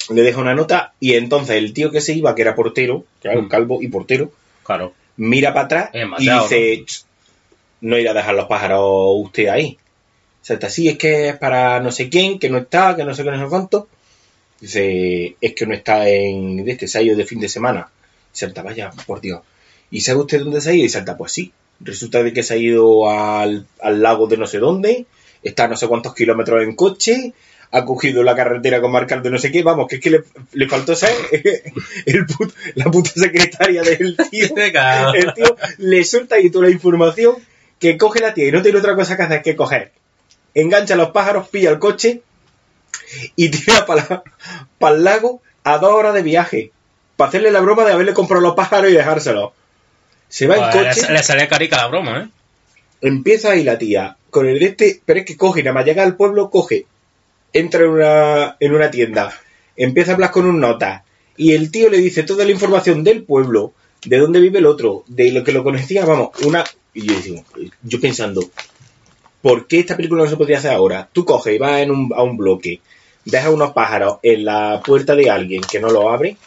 Le 0.10 0.22
deja 0.22 0.40
una 0.40 0.54
nota 0.56 0.94
y 1.00 1.14
entonces 1.16 1.56
el 1.58 1.74
tío 1.74 1.92
que 1.92 2.02
se 2.02 2.14
iba, 2.14 2.36
que 2.36 2.42
era 2.44 2.56
portero, 2.56 3.06
claro, 3.22 3.44
Mm. 3.44 3.48
calvo 3.48 3.82
y 3.82 3.88
portero, 3.88 4.32
Claro. 4.64 4.94
mira 5.18 5.54
para 5.54 5.66
atrás 5.66 5.90
y 6.20 6.30
dice, 6.42 6.84
"Ch, 6.86 7.06
no 7.82 7.98
irá 7.98 8.12
a 8.12 8.14
dejar 8.16 8.36
los 8.36 8.48
pájaros 8.48 8.84
usted 9.18 9.48
ahí. 9.48 9.78
O 10.42 10.46
sea, 10.46 10.56
está 10.56 10.68
así, 10.68 10.88
es 10.90 10.98
que 10.98 11.30
es 11.30 11.38
para 11.38 11.80
no 11.80 11.92
sé 11.92 12.10
quién, 12.10 12.38
que 12.38 12.50
no 12.50 12.60
está, 12.60 12.96
que 12.96 13.04
no 13.04 13.16
sé 13.16 13.24
qué, 13.24 13.32
no 13.32 13.44
sé 13.44 13.50
cuánto. 13.50 13.88
Dice, 14.62 15.36
es 15.42 15.54
que 15.54 15.66
no 15.66 15.74
está 15.74 16.08
en 16.08 16.64
de 16.64 16.72
este, 16.72 16.88
se 16.88 17.00
ha 17.00 17.02
ido 17.02 17.16
de 17.18 17.26
fin 17.26 17.40
de 17.40 17.50
semana. 17.50 17.90
Y 18.34 18.38
salta, 18.38 18.62
vaya, 18.62 18.92
por 19.06 19.22
Dios. 19.22 19.42
¿Y 19.92 20.02
sabe 20.02 20.20
usted 20.22 20.40
dónde 20.42 20.62
se 20.62 20.70
ha 20.70 20.74
ido? 20.74 20.86
Y 20.86 20.90
salta, 20.90 21.18
pues 21.18 21.32
sí. 21.32 21.52
Resulta 21.80 22.24
de 22.24 22.32
que 22.32 22.42
se 22.44 22.54
ha 22.54 22.58
ido 22.58 23.10
al, 23.10 23.66
al 23.82 24.02
lago 24.02 24.28
de 24.28 24.38
no 24.38 24.48
sé 24.48 24.60
dónde, 24.60 25.06
está 25.44 25.66
a 25.66 25.68
no 25.68 25.76
sé 25.78 25.88
cuántos 25.88 26.14
kilómetros 26.16 26.64
en 26.64 26.76
coche, 26.76 27.34
ha 27.72 27.86
cogido 27.86 28.24
la 28.24 28.36
carretera 28.36 28.80
con 28.82 28.92
marcar 28.92 29.22
de 29.22 29.30
no 29.30 29.38
sé 29.38 29.52
qué, 29.52 29.64
vamos, 29.64 29.88
que 29.88 29.96
es 29.96 30.02
que 30.02 30.10
le, 30.12 30.24
le 30.54 30.68
faltó 30.68 30.96
ser 30.96 31.12
el 32.06 32.26
put- 32.26 32.54
la 32.76 32.86
puta 32.86 33.12
secretaria 33.16 33.82
del 33.84 34.16
tío. 34.30 34.48
El 35.14 35.34
tío 35.34 35.56
le 35.80 36.04
suelta 36.04 36.36
ahí 36.36 36.50
toda 36.50 36.66
la 36.68 36.72
información 36.72 37.36
que 37.80 37.98
coge 37.98 38.20
la 38.22 38.34
tía 38.34 38.48
y 38.48 38.52
no 38.52 38.62
tiene 38.62 38.78
otra 38.80 38.96
cosa 38.96 39.18
que 39.18 39.24
hacer 39.24 39.42
que 39.42 39.56
coger. 39.56 39.92
Engancha 40.54 40.94
a 40.94 40.98
los 40.98 41.10
pájaros, 41.12 41.50
pilla 41.50 41.70
el 41.72 41.80
coche 41.80 42.22
y 43.36 43.50
tira 43.50 43.86
para 43.86 44.96
el 44.98 45.04
lago 45.04 45.42
a 45.64 45.78
dos 45.78 45.92
horas 45.94 46.14
de 46.14 46.22
viaje. 46.22 46.72
Para 47.18 47.30
hacerle 47.30 47.52
la 47.52 47.62
broma 47.62 47.84
de 47.86 47.94
haberle 47.94 48.14
comprado 48.14 48.42
los 48.42 48.56
pájaros 48.56 48.90
y 48.92 48.94
dejárselos. 48.94 49.52
Se 50.30 50.48
va 50.48 50.56
en 50.56 50.62
Pues 50.72 50.96
coche, 50.96 51.08
le, 51.08 51.14
le 51.18 51.24
salía 51.24 51.48
carica 51.48 51.78
la 51.78 51.88
broma, 51.88 52.20
¿eh? 52.24 52.30
empieza 53.02 53.52
ahí 53.52 53.64
la 53.64 53.78
tía 53.78 54.18
con 54.30 54.48
el 54.48 54.60
de 54.60 54.66
este, 54.66 55.02
pero 55.06 55.20
es 55.20 55.26
que 55.26 55.38
coge, 55.38 55.62
nada 55.64 55.74
más 55.76 55.86
llega 55.86 56.04
al 56.04 56.16
pueblo, 56.16 56.50
coge, 56.50 56.86
entra 57.56 57.84
en 57.86 57.90
una, 57.90 58.58
en 58.60 58.74
una 58.76 58.92
tienda, 58.92 59.34
empieza 59.76 60.12
a 60.12 60.14
hablar 60.16 60.32
con 60.32 60.46
un 60.46 60.60
nota 60.60 61.04
y 61.38 61.54
el 61.54 61.72
tío 61.72 61.90
le 61.90 61.98
dice 61.98 62.24
toda 62.24 62.46
la 62.46 62.52
información 62.52 63.04
del 63.04 63.24
pueblo, 63.24 63.74
de 64.06 64.18
dónde 64.18 64.40
vive 64.40 64.60
el 64.60 64.66
otro, 64.68 65.04
de 65.08 65.32
lo 65.32 65.44
que 65.44 65.52
lo 65.54 65.64
conocía, 65.64 66.06
vamos, 66.06 66.30
una... 66.44 66.64
Y 66.94 67.02
yo, 67.08 67.20
digo, 67.22 67.44
yo 67.84 68.00
pensando, 68.00 68.42
¿por 69.42 69.68
qué 69.68 69.80
esta 69.80 69.96
película 69.96 70.24
no 70.24 70.30
se 70.30 70.38
podría 70.38 70.58
hacer 70.60 70.72
ahora? 70.72 71.10
Tú 71.12 71.26
coges 71.26 71.56
y 71.56 71.58
vas 71.58 71.82
en 71.82 71.92
un- 71.92 72.12
a 72.16 72.24
un 72.24 72.38
bloque, 72.38 72.82
dejas 73.26 73.52
unos 73.54 73.74
pájaros 73.74 74.18
en 74.24 74.46
la 74.46 74.82
puerta 74.86 75.16
de 75.16 75.30
alguien 75.30 75.62
que 75.62 75.80
no 75.80 75.90
lo 75.90 76.10
abre, 76.10 76.38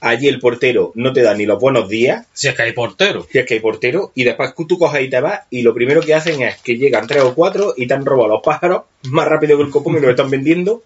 allí 0.00 0.28
el 0.28 0.40
portero 0.40 0.92
no 0.94 1.12
te 1.12 1.22
da 1.22 1.34
ni 1.34 1.44
los 1.46 1.60
buenos 1.60 1.88
días, 1.88 2.26
Si 2.32 2.48
es 2.48 2.54
que 2.54 2.62
hay 2.62 2.72
portero. 2.72 3.26
si 3.30 3.38
es 3.38 3.46
que 3.46 3.54
hay 3.54 3.60
portero, 3.60 4.12
y 4.14 4.24
después 4.24 4.52
tú 4.66 4.78
coges 4.78 5.02
y 5.02 5.10
te 5.10 5.20
vas, 5.20 5.40
y 5.50 5.62
lo 5.62 5.74
primero 5.74 6.00
que 6.00 6.14
hacen 6.14 6.40
es 6.42 6.56
que 6.60 6.76
llegan 6.78 7.06
tres 7.06 7.22
o 7.22 7.34
cuatro 7.34 7.74
y 7.76 7.86
te 7.86 7.94
han 7.94 8.04
robado 8.06 8.28
los 8.34 8.42
pájaros 8.42 8.82
más 9.04 9.26
rápido 9.28 9.56
que 9.58 9.64
el 9.64 9.70
copón 9.70 9.96
y 9.96 10.00
lo 10.00 10.10
están 10.10 10.30
vendiendo, 10.30 10.82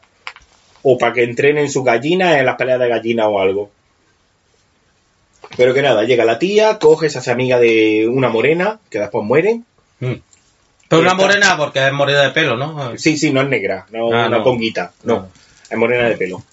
o 0.82 0.98
para 0.98 1.12
que 1.12 1.22
entrenen 1.24 1.70
sus 1.70 1.84
gallinas 1.84 2.36
en 2.38 2.46
las 2.46 2.56
peleas 2.56 2.78
de 2.80 2.88
gallinas 2.88 3.26
o 3.28 3.40
algo. 3.40 3.70
Pero 5.56 5.72
que 5.74 5.82
nada, 5.82 6.02
llega 6.04 6.24
la 6.24 6.38
tía, 6.38 6.78
coge, 6.78 7.10
se 7.10 7.18
hace 7.18 7.30
amiga 7.30 7.58
de 7.60 8.08
una 8.08 8.28
morena, 8.28 8.80
que 8.90 8.98
después 8.98 9.24
muere. 9.24 9.60
Mm. 10.00 10.12
Pero 10.88 11.02
una 11.02 11.12
Está. 11.12 11.22
morena 11.22 11.56
porque 11.56 11.86
es 11.86 11.92
morena 11.92 12.22
de 12.22 12.30
pelo, 12.30 12.56
¿no? 12.56 12.96
Sí, 12.98 13.16
sí, 13.16 13.32
no 13.32 13.40
es 13.42 13.48
negra, 13.48 13.86
no, 13.90 14.12
Ah, 14.12 14.28
no 14.28 14.38
no. 14.38 14.42
conguita, 14.44 14.92
no, 15.04 15.28
es 15.70 15.78
morena 15.78 16.08
de 16.08 16.16
pelo. 16.16 16.42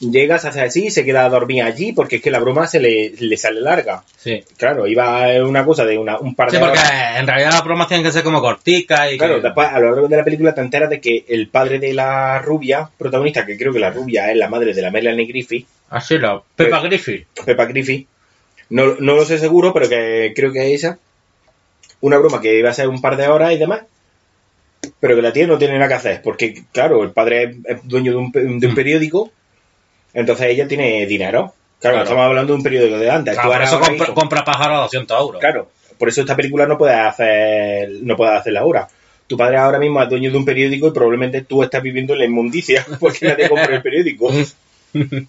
Llega, 0.00 0.38
se 0.38 0.46
hace 0.48 0.60
así, 0.60 0.90
se 0.90 1.04
queda 1.04 1.24
a 1.24 1.28
dormir 1.28 1.62
allí 1.64 1.92
porque 1.92 2.16
es 2.16 2.22
que 2.22 2.30
la 2.30 2.38
broma 2.38 2.68
se 2.68 2.78
le, 2.78 3.10
le 3.18 3.36
sale 3.36 3.60
larga. 3.60 4.04
Sí. 4.16 4.44
Claro, 4.56 4.86
iba 4.86 5.26
una 5.44 5.64
cosa 5.64 5.84
de 5.84 5.98
una, 5.98 6.18
un 6.20 6.36
par 6.36 6.50
de 6.52 6.56
Sí, 6.58 6.62
porque 6.62 6.78
horas. 6.78 7.18
en 7.18 7.26
realidad 7.26 7.50
las 7.50 7.64
bromas 7.64 7.88
tienen 7.88 8.06
que 8.06 8.12
ser 8.12 8.22
como 8.22 8.40
corticas 8.40 9.12
y 9.12 9.18
Claro, 9.18 9.36
que- 9.36 9.40
después 9.42 9.66
a 9.68 9.80
lo 9.80 9.90
largo 9.90 10.06
de 10.06 10.16
la 10.16 10.22
película 10.24 10.54
te 10.54 10.60
enteras 10.60 10.88
de 10.90 11.00
que 11.00 11.24
el 11.28 11.48
padre 11.48 11.80
de 11.80 11.94
la 11.94 12.38
rubia 12.38 12.88
protagonista, 12.96 13.44
que 13.44 13.56
creo 13.58 13.72
que 13.72 13.80
la 13.80 13.90
rubia 13.90 14.30
es 14.30 14.36
la 14.36 14.48
madre 14.48 14.72
de 14.72 14.82
la 14.82 14.90
Melanie 14.92 15.26
Griffith, 15.26 15.66
Así 15.90 16.16
la... 16.18 16.40
Peppa 16.54 16.80
Griffith. 16.80 17.26
Peppa 17.44 17.64
Griffith, 17.64 18.06
no, 18.70 18.94
no 19.00 19.14
lo 19.16 19.24
sé 19.24 19.38
seguro, 19.38 19.72
pero 19.72 19.88
que 19.88 20.32
creo 20.36 20.52
que 20.52 20.72
es 20.74 20.84
esa, 20.84 20.98
una 22.02 22.18
broma 22.18 22.40
que 22.40 22.56
iba 22.56 22.70
a 22.70 22.74
ser 22.74 22.88
un 22.88 23.00
par 23.00 23.16
de 23.16 23.26
horas 23.26 23.52
y 23.52 23.58
demás, 23.58 23.80
pero 25.00 25.16
que 25.16 25.22
la 25.22 25.32
tía 25.32 25.48
no 25.48 25.58
tiene 25.58 25.74
nada 25.74 25.88
que 25.88 25.94
hacer, 25.94 26.22
porque 26.22 26.62
claro, 26.72 27.02
el 27.02 27.10
padre 27.10 27.56
es, 27.64 27.78
dueño 27.82 28.12
de 28.12 28.18
un, 28.18 28.30
pe- 28.30 28.42
de 28.42 28.46
un 28.66 28.72
Mm. 28.72 28.76
periódico, 28.76 29.32
entonces 30.20 30.46
ella 30.48 30.66
tiene 30.68 31.06
dinero. 31.06 31.54
Claro, 31.80 31.94
Claro. 31.94 32.02
estamos 32.02 32.24
hablando 32.24 32.52
de 32.52 32.56
un 32.56 32.62
periódico 32.62 32.98
de 32.98 33.10
antes. 33.10 33.34
Claro, 33.34 33.50
por 33.52 33.62
eso 33.62 33.80
compra, 33.80 34.06
compra 34.14 34.44
pájaros 34.44 34.78
a 34.78 34.82
200 34.82 35.20
euros. 35.20 35.40
Claro, 35.40 35.70
por 35.96 36.08
eso 36.08 36.20
esta 36.22 36.34
película 36.36 36.66
no 36.66 36.76
puede 36.76 36.94
hacer, 36.94 37.88
no 38.02 38.16
puede 38.16 38.36
hacerla 38.36 38.60
ahora. 38.60 38.88
Tu 39.26 39.36
padre 39.36 39.58
ahora 39.58 39.78
mismo 39.78 40.02
es 40.02 40.08
dueño 40.08 40.30
de 40.30 40.36
un 40.38 40.44
periódico 40.44 40.88
y 40.88 40.92
probablemente 40.92 41.42
tú 41.42 41.62
estás 41.62 41.82
viviendo 41.82 42.14
en 42.14 42.18
la 42.20 42.24
inmundicia 42.24 42.84
porque 43.00 43.26
nadie 43.28 43.48
compra 43.48 43.76
el 43.76 43.82
periódico. 43.82 44.30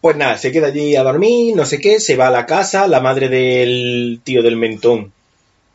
Pues 0.00 0.16
nada, 0.16 0.38
se 0.38 0.50
queda 0.50 0.68
allí 0.68 0.96
a 0.96 1.02
dormir, 1.02 1.54
no 1.54 1.66
sé 1.66 1.78
qué, 1.78 2.00
se 2.00 2.16
va 2.16 2.28
a 2.28 2.30
la 2.30 2.46
casa, 2.46 2.88
la 2.88 3.00
madre 3.00 3.28
del 3.28 4.20
tío 4.24 4.42
del 4.42 4.56
mentón 4.56 5.12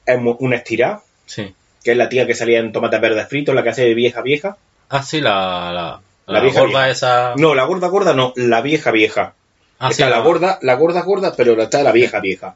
es 0.06 0.18
una 0.40 0.56
estirada, 0.56 1.04
Sí. 1.28 1.54
que 1.84 1.92
es 1.92 1.98
la 1.98 2.10
tía 2.10 2.26
que 2.26 2.34
salía 2.34 2.58
en 2.60 2.72
tomates 2.72 3.00
verdes 3.02 3.28
fritos, 3.28 3.54
la 3.54 3.62
que 3.62 3.70
hace 3.70 3.84
de 3.84 3.94
vieja 3.94 4.22
vieja. 4.24 4.58
Ah, 4.90 5.04
sí, 5.04 5.22
la, 5.22 5.72
la, 5.74 6.02
La 6.28 6.40
la, 6.40 6.42
vieja 6.42 6.60
gorda 6.60 6.86
vieja. 6.86 6.90
esa... 6.90 7.34
No, 7.38 7.54
la 7.56 7.64
gorda 7.66 7.88
gorda 7.88 8.14
no, 8.14 8.34
la 8.36 8.62
vieja 8.62 8.92
vieja. 8.92 9.34
Ah, 9.80 9.92
sí, 9.92 10.02
está 10.02 10.10
la 10.10 10.20
gorda, 10.20 10.60
la 10.62 10.76
gorda 10.76 11.02
gorda, 11.02 11.36
pero 11.36 11.62
está 11.62 11.84
la 11.84 11.92
vieja 11.92 12.20
vieja. 12.20 12.56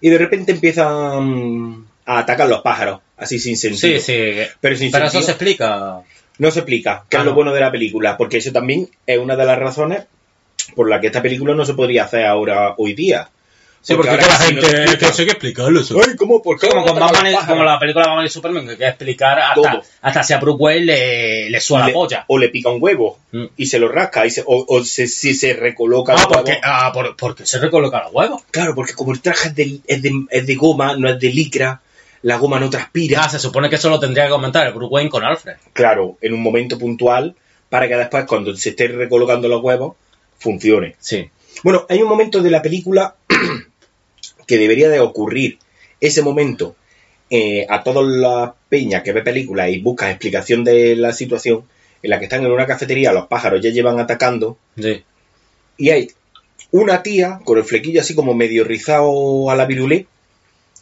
Y 0.00 0.10
de 0.10 0.18
repente 0.18 0.52
empiezan 0.52 1.86
a 2.04 2.18
atacar 2.18 2.48
los 2.48 2.60
pájaros, 2.60 3.00
así 3.16 3.38
sin 3.38 3.56
sentido. 3.56 3.98
Sí, 3.98 4.00
sí. 4.00 4.42
Pero 4.60 4.76
sin 4.76 4.90
Pero 4.90 5.06
eso 5.06 5.22
se 5.22 5.32
explica. 5.32 6.00
No 6.38 6.50
se 6.50 6.60
explica, 6.60 7.04
que 7.08 7.16
Ah, 7.16 7.20
es 7.20 7.24
lo 7.24 7.30
no. 7.30 7.34
bueno 7.34 7.52
de 7.52 7.60
la 7.60 7.72
película, 7.72 8.16
porque 8.16 8.36
eso 8.38 8.52
también 8.52 8.88
es 9.06 9.18
una 9.18 9.36
de 9.36 9.44
las 9.46 9.58
razones 9.58 10.04
por 10.74 10.88
la 10.90 11.00
que 11.00 11.06
esta 11.06 11.22
película 11.22 11.54
no 11.54 11.64
se 11.64 11.74
podría 11.74 12.04
hacer 12.04 12.26
ahora 12.26 12.74
hoy 12.76 12.92
día. 12.94 13.30
Sí, 13.86 13.94
porque, 13.94 14.10
ahora 14.10 14.22
es 14.22 14.28
que 14.28 14.32
la 14.32 14.38
sí 14.48 14.54
no 14.54 14.60
gente... 14.62 14.76
te 14.76 14.84
es 14.84 14.98
que 14.98 15.06
hay 15.06 15.26
que 15.26 15.32
explicarlo. 15.32 15.80
Eso. 15.80 15.96
Ay, 16.04 16.16
¿cómo? 16.16 16.42
¿Por 16.42 16.58
qué? 16.58 16.68
como, 16.68 16.84
con 16.84 16.98
Batman 16.98 17.32
como 17.46 17.62
la 17.62 17.78
película 17.78 18.04
de 18.04 18.08
Batman 18.10 18.26
y 18.26 18.28
Superman, 18.28 18.64
que 18.66 18.70
hay 18.72 18.76
que 18.78 18.88
explicar 18.88 19.38
hasta, 19.38 19.54
Todo. 19.54 19.82
hasta 20.02 20.22
si 20.24 20.32
a 20.32 20.38
Bruce 20.38 20.58
Wayne 20.60 20.84
le, 20.86 21.50
le 21.50 21.60
suena 21.60 21.86
la 21.86 21.92
polla. 21.92 22.24
O 22.26 22.36
le 22.36 22.48
pica 22.48 22.68
un 22.70 22.82
huevo 22.82 23.18
Mm. 23.30 23.44
y 23.56 23.66
se 23.66 23.78
lo 23.78 23.86
rasca, 23.88 24.26
y 24.26 24.30
se- 24.30 24.42
o, 24.44 24.64
o 24.66 24.82
se- 24.84 25.06
si 25.06 25.34
se 25.34 25.52
recoloca 25.54 26.14
el 26.14 26.18
Ah, 26.18 26.22
huevo. 26.22 26.32
porque, 26.34 26.58
ah, 26.64 26.90
por, 26.92 27.16
porque 27.16 27.46
se 27.46 27.58
recolocan 27.60 28.02
los 28.04 28.12
huevos. 28.12 28.42
Claro, 28.50 28.74
porque 28.74 28.94
como 28.94 29.12
el 29.12 29.20
traje 29.20 29.48
es 29.50 29.54
de, 29.54 29.78
es 29.86 30.02
de, 30.02 30.10
es 30.30 30.46
de 30.46 30.54
goma, 30.56 30.96
no 30.96 31.08
es 31.08 31.20
de 31.20 31.28
licra, 31.30 31.80
la 32.22 32.38
goma 32.38 32.58
no 32.58 32.68
transpira. 32.68 33.22
Ah, 33.24 33.28
se 33.28 33.38
supone 33.38 33.68
que 33.70 33.76
eso 33.76 33.88
lo 33.88 34.00
tendría 34.00 34.24
que 34.24 34.30
comentar 34.30 34.66
el 34.66 34.72
Bruce 34.72 34.92
Wayne 34.92 35.10
con 35.10 35.22
Alfred. 35.24 35.54
Claro, 35.72 36.18
en 36.20 36.34
un 36.34 36.40
momento 36.42 36.76
puntual, 36.76 37.36
para 37.68 37.86
que 37.86 37.94
después, 37.94 38.24
cuando 38.26 38.52
se 38.56 38.70
esté 38.70 38.88
recolocando 38.88 39.46
los 39.46 39.62
huevos, 39.62 39.94
funcione. 40.40 40.96
Sí. 40.98 41.30
Bueno, 41.62 41.86
hay 41.88 42.02
un 42.02 42.08
momento 42.08 42.42
de 42.42 42.50
la 42.50 42.60
película 42.62 43.14
que 44.46 44.58
debería 44.58 44.88
de 44.88 45.00
ocurrir. 45.00 45.58
Ese 46.00 46.22
momento, 46.22 46.76
eh, 47.30 47.66
a 47.68 47.82
todas 47.82 48.04
las 48.06 48.50
peñas 48.68 49.02
que 49.02 49.12
ve 49.12 49.22
películas 49.22 49.70
y 49.70 49.80
busca 49.80 50.10
explicación 50.10 50.62
de 50.64 50.94
la 50.96 51.12
situación, 51.12 51.64
en 52.02 52.10
la 52.10 52.18
que 52.18 52.24
están 52.26 52.44
en 52.44 52.52
una 52.52 52.66
cafetería, 52.66 53.12
los 53.12 53.26
pájaros 53.26 53.60
ya 53.62 53.70
llevan 53.70 53.98
atacando, 53.98 54.58
Sí. 54.76 55.02
y 55.78 55.90
hay 55.90 56.10
una 56.70 57.02
tía 57.02 57.40
con 57.44 57.58
el 57.58 57.64
flequillo 57.64 58.00
así 58.00 58.14
como 58.14 58.34
medio 58.34 58.64
rizado 58.64 59.50
a 59.50 59.56
la 59.56 59.66
virulé, 59.66 60.06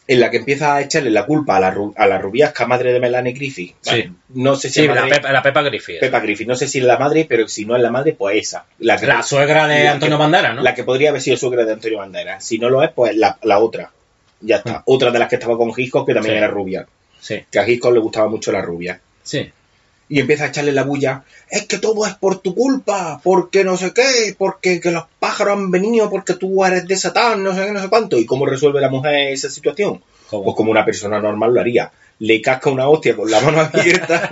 en 0.07 0.19
la 0.19 0.29
que 0.29 0.37
empieza 0.37 0.75
a 0.75 0.81
echarle 0.81 1.09
la 1.09 1.25
culpa 1.25 1.57
a 1.57 1.59
la, 1.59 1.73
ru- 1.73 1.93
a 1.95 2.05
la 2.05 2.19
rubiasca 2.19 2.67
madre 2.67 2.93
de 2.93 2.99
Melanie 2.99 3.33
Griffith. 3.33 3.75
Sí. 3.81 4.11
No 4.35 4.55
sé 4.55 4.69
si 4.69 4.75
Sí, 4.75 4.81
es 4.81 4.87
la 4.87 5.01
madre- 5.01 5.15
Pepa, 5.15 5.31
la 5.31 5.41
Pepa 5.41 5.61
Griffith. 5.63 5.99
Peppa 5.99 6.19
Griffith. 6.19 6.47
No 6.47 6.55
sé 6.55 6.67
si 6.67 6.77
es 6.79 6.85
la 6.85 6.97
madre, 6.99 7.25
pero 7.27 7.47
si 7.47 7.65
no 7.65 7.75
es 7.75 7.81
la 7.81 7.89
madre, 7.89 8.13
pues 8.13 8.37
esa. 8.37 8.65
La, 8.79 8.97
que- 8.97 9.07
La 9.07 9.23
suegra 9.23 9.67
de 9.67 9.87
Antonio 9.87 10.17
que- 10.17 10.21
Banderas, 10.23 10.55
¿no? 10.55 10.61
la 10.61 10.75
que 10.75 10.83
podría 10.83 11.09
haber 11.09 11.21
sido 11.21 11.37
suegra 11.37 11.65
de 11.65 11.73
Antonio 11.73 11.97
Banderas. 11.97 12.45
Si 12.45 12.59
no 12.59 12.69
lo 12.69 12.83
es, 12.83 12.91
pues 12.91 13.15
la, 13.15 13.37
la 13.43 13.57
otra. 13.59 13.91
Ya 14.41 14.57
está. 14.57 14.83
Otra 14.85 15.09
de 15.11 15.17
las 15.19 15.27
que 15.29 15.35
estaba 15.35 15.57
con 15.57 15.71
Hitchcock, 15.75 16.05
que 16.07 16.13
también 16.13 16.35
Sí. 16.35 16.37
era 16.37 16.47
rubia. 16.47 16.85
Sí, 17.19 17.43
que 17.51 17.57
a 17.59 17.67
Hitchcock 17.67 17.93
le 17.93 17.99
gustaba 17.99 18.27
mucho 18.29 18.51
la 18.51 18.61
rubia. 18.61 18.99
sí. 19.23 19.51
Y 20.07 20.19
empieza 20.19 20.43
a 20.43 20.47
echarle 20.47 20.71
la 20.71 20.83
bulla, 20.83 21.23
es 21.49 21.65
que 21.65 21.79
todo 21.79 22.05
es 22.05 22.13
por 22.13 22.37
tu 22.39 22.53
culpa, 22.53 23.19
porque 23.23 23.63
no 23.63 23.75
sé 23.75 23.91
qué, 23.91 24.35
porque 24.37 24.79
que 24.79 24.91
los 24.91 25.05
pájaros 25.19 25.57
han 25.57 25.71
venido, 25.71 26.09
porque 26.11 26.35
tú 26.35 26.63
eres 26.63 26.87
de 26.87 26.95
Satán, 26.95 27.43
no 27.43 27.55
sé 27.55 27.65
qué, 27.65 27.71
no 27.71 27.81
sé 27.81 27.89
cuánto. 27.89 28.17
¿Y 28.19 28.25
cómo 28.27 28.45
resuelve 28.45 28.79
la 28.81 28.89
mujer 28.89 29.31
esa 29.33 29.49
situación? 29.49 30.03
¿Cómo? 30.29 30.43
Pues 30.43 30.55
como 30.55 30.69
una 30.71 30.85
persona 30.85 31.19
normal 31.19 31.53
lo 31.55 31.59
haría. 31.61 31.91
Le 32.19 32.39
casca 32.39 32.69
una 32.69 32.87
hostia 32.87 33.15
con 33.15 33.29
la 33.31 33.41
mano 33.41 33.59
abierta, 33.61 34.29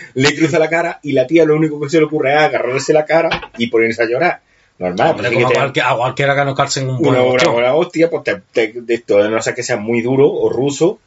le 0.14 0.34
cruza 0.36 0.58
la 0.58 0.68
cara 0.68 0.98
y 1.02 1.12
la 1.12 1.26
tía 1.26 1.44
lo 1.44 1.54
único 1.56 1.80
que 1.80 1.88
se 1.88 1.98
le 1.98 2.04
ocurre 2.04 2.32
es 2.34 2.40
agarrarse 2.40 2.92
la 2.92 3.04
cara 3.04 3.50
y 3.58 3.68
ponerse 3.68 4.02
a 4.02 4.06
llorar. 4.06 4.40
Normal, 4.78 5.12
Hombre, 5.12 5.30
pues, 5.30 5.34
como 5.34 5.46
a, 5.46 5.50
que 5.50 5.56
cualquier- 5.56 5.86
a 5.86 5.96
cualquiera 5.96 6.34
que 6.36 6.44
no 6.44 6.54
calce 6.54 6.80
en 6.80 6.90
un 6.90 7.06
una, 7.06 7.22
una, 7.22 7.50
una 7.50 7.74
hostia, 7.74 8.10
pues 8.10 8.24
te, 8.24 8.42
te- 8.52 8.72
de 8.82 8.94
esto, 8.94 9.26
no 9.28 9.40
sé 9.40 9.54
que 9.54 9.62
sea 9.62 9.76
muy 9.78 10.02
duro 10.02 10.30
o 10.30 10.50
ruso, 10.50 10.98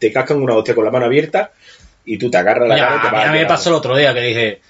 te 0.00 0.10
cascan 0.10 0.42
una 0.42 0.54
hostia 0.56 0.74
con 0.74 0.84
la 0.84 0.90
mano 0.90 1.04
abierta 1.06 1.52
y 2.06 2.16
tú 2.18 2.30
te 2.30 2.38
agarras 2.38 2.68
la 2.68 2.74
Coño, 2.76 2.86
cara 2.86 2.96
y 2.96 3.00
te 3.02 3.06
a, 3.08 3.10
mí, 3.10 3.16
vas 3.18 3.26
a 3.28 3.32
mí 3.32 3.38
me 3.40 3.46
pasó 3.46 3.68
el 3.70 3.74
otro 3.76 3.96
día 3.96 4.14
que 4.14 4.20
dije, 4.20 4.60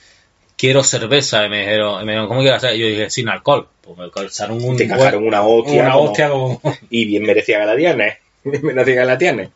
quiero 0.56 0.82
cerveza. 0.82 1.44
Y 1.46 1.48
me 1.50 1.60
dijeron, 1.60 2.02
y 2.02 2.04
me 2.06 2.12
dijeron, 2.12 2.28
¿cómo 2.28 2.40
quieres 2.40 2.56
hacer? 2.64 2.74
Y 2.76 2.80
yo 2.80 2.86
dije, 2.88 3.10
sin 3.10 3.28
alcohol. 3.28 3.68
Pues 3.82 3.96
me 3.98 4.10
calzaron 4.10 4.62
un 4.64 4.76
te 4.76 4.88
cajaron 4.88 5.24
una 5.26 5.42
hostia, 5.42 5.82
una 5.82 5.92
como- 5.92 6.04
hostia 6.10 6.28
como... 6.30 6.60
y 6.90 7.04
bien 7.04 7.22
merecía 7.22 7.60
que 7.60 7.66
la 7.66 7.76
tienes. 7.76 8.16
Bien 8.44 8.64
merecía 8.64 8.94
que 9.02 9.04
la 9.04 9.18
tienes. 9.18 9.48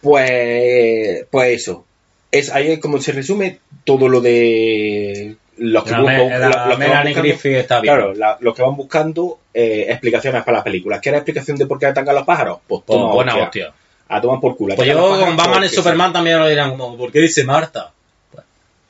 pues, 0.00 1.26
pues 1.30 1.60
eso. 1.60 1.84
Es, 2.30 2.50
ahí 2.50 2.72
es 2.72 2.78
como 2.80 2.98
se 3.00 3.12
resume 3.12 3.60
todo 3.84 4.08
lo 4.08 4.20
de 4.20 5.36
los 5.56 5.84
que, 5.84 5.90
La, 5.92 5.98
buscan- 6.00 6.06
me- 6.28 6.38
la 6.38 6.48
los- 6.48 6.56
los 6.56 6.78
que 6.78 6.88
van 6.88 7.04
buscando- 7.04 7.20
Griffith 7.22 7.52
está 7.52 7.80
bien. 7.80 7.94
Claro, 7.94 8.14
la- 8.14 8.36
los 8.40 8.54
que 8.54 8.62
van 8.62 8.76
buscando 8.76 9.38
eh, 9.54 9.86
explicaciones 9.88 10.42
para 10.42 10.56
las 10.58 10.64
películas. 10.64 11.00
¿Quieres 11.00 11.18
explicación 11.20 11.56
de 11.56 11.66
por 11.66 11.78
qué 11.78 11.86
atacan 11.86 12.14
los 12.14 12.24
pájaros? 12.24 12.58
Pues 12.66 12.82
Pues 12.84 12.98
toma 12.98 13.14
buena 13.14 13.36
hostia. 13.36 13.68
hostia. 13.68 13.74
A 14.16 14.20
tomar 14.20 14.40
por 14.40 14.56
culo. 14.56 14.76
Pues 14.76 14.88
yo 14.88 15.08
con 15.18 15.36
Batman 15.36 15.64
y 15.64 15.68
Superman 15.68 16.12
también 16.12 16.38
lo 16.38 16.46
dirán 16.48 16.70
como, 16.76 16.96
¿por 16.96 17.10
qué 17.10 17.20
dice 17.20 17.44
Marta? 17.44 17.92
Pues, 18.30 18.44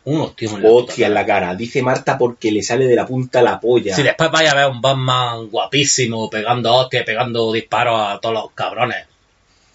un 0.04 0.20
hostia 0.20 0.50
en 0.50 0.62
la 0.62 0.68
Hostia 0.70 1.06
en 1.06 1.14
la 1.14 1.26
cara. 1.26 1.54
Dice 1.54 1.82
Marta 1.82 2.18
porque 2.18 2.52
le 2.52 2.62
sale 2.62 2.86
de 2.86 2.94
la 2.96 3.06
punta 3.06 3.40
la 3.42 3.58
polla. 3.60 3.94
Si 3.94 4.02
después 4.02 4.30
vaya 4.30 4.50
a 4.52 4.54
ver 4.54 4.66
un 4.70 4.80
Batman 4.80 5.48
guapísimo, 5.48 6.28
pegando 6.28 6.74
hostias, 6.74 7.04
pegando 7.04 7.52
disparos 7.52 8.00
a 8.00 8.18
todos 8.20 8.34
los 8.34 8.50
cabrones. 8.52 9.06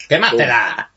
¿Qué 0.07 0.19
más 0.19 0.35
te 0.35 0.45
da? 0.45 0.91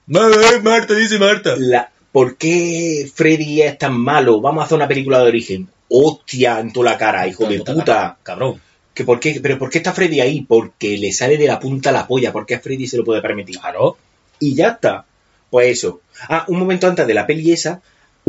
Marta, 0.62 0.94
dice 0.94 1.18
Marta. 1.18 1.54
La- 1.58 1.88
¿Por 2.10 2.36
qué 2.36 3.10
Freddy 3.14 3.62
es 3.62 3.78
tan 3.78 3.98
malo? 3.98 4.40
Vamos 4.42 4.62
a 4.62 4.66
hacer 4.66 4.76
una 4.76 4.86
película 4.88 5.18
de 5.20 5.28
origen. 5.28 5.68
Hostia 5.88 6.60
en 6.60 6.70
toda 6.72 6.90
la 6.92 6.98
cara, 6.98 7.26
hijo 7.26 7.46
de 7.46 7.60
puta. 7.60 8.16
Cabrón. 8.22 8.60
¿Que 8.92 9.04
por 9.04 9.18
qué? 9.18 9.40
¿Pero 9.42 9.58
por 9.58 9.70
qué 9.70 9.78
está 9.78 9.94
Freddy 9.94 10.20
ahí? 10.20 10.42
Porque 10.42 10.98
le 10.98 11.10
sale 11.12 11.38
de 11.38 11.46
la 11.46 11.58
punta 11.58 11.90
la 11.90 12.06
polla. 12.06 12.30
Porque 12.30 12.54
a 12.56 12.60
Freddy 12.60 12.86
se 12.86 12.98
lo 12.98 13.04
puede 13.04 13.22
permitir. 13.22 13.58
Claro. 13.58 13.96
Y 14.42 14.54
ya 14.54 14.68
está. 14.70 15.04
Pues 15.50 15.68
eso. 15.78 16.00
Ah, 16.28 16.44
un 16.48 16.58
momento 16.58 16.86
antes 16.86 17.06
de 17.06 17.14
la 17.14 17.26
peli 17.26 17.52
esa, 17.52 17.80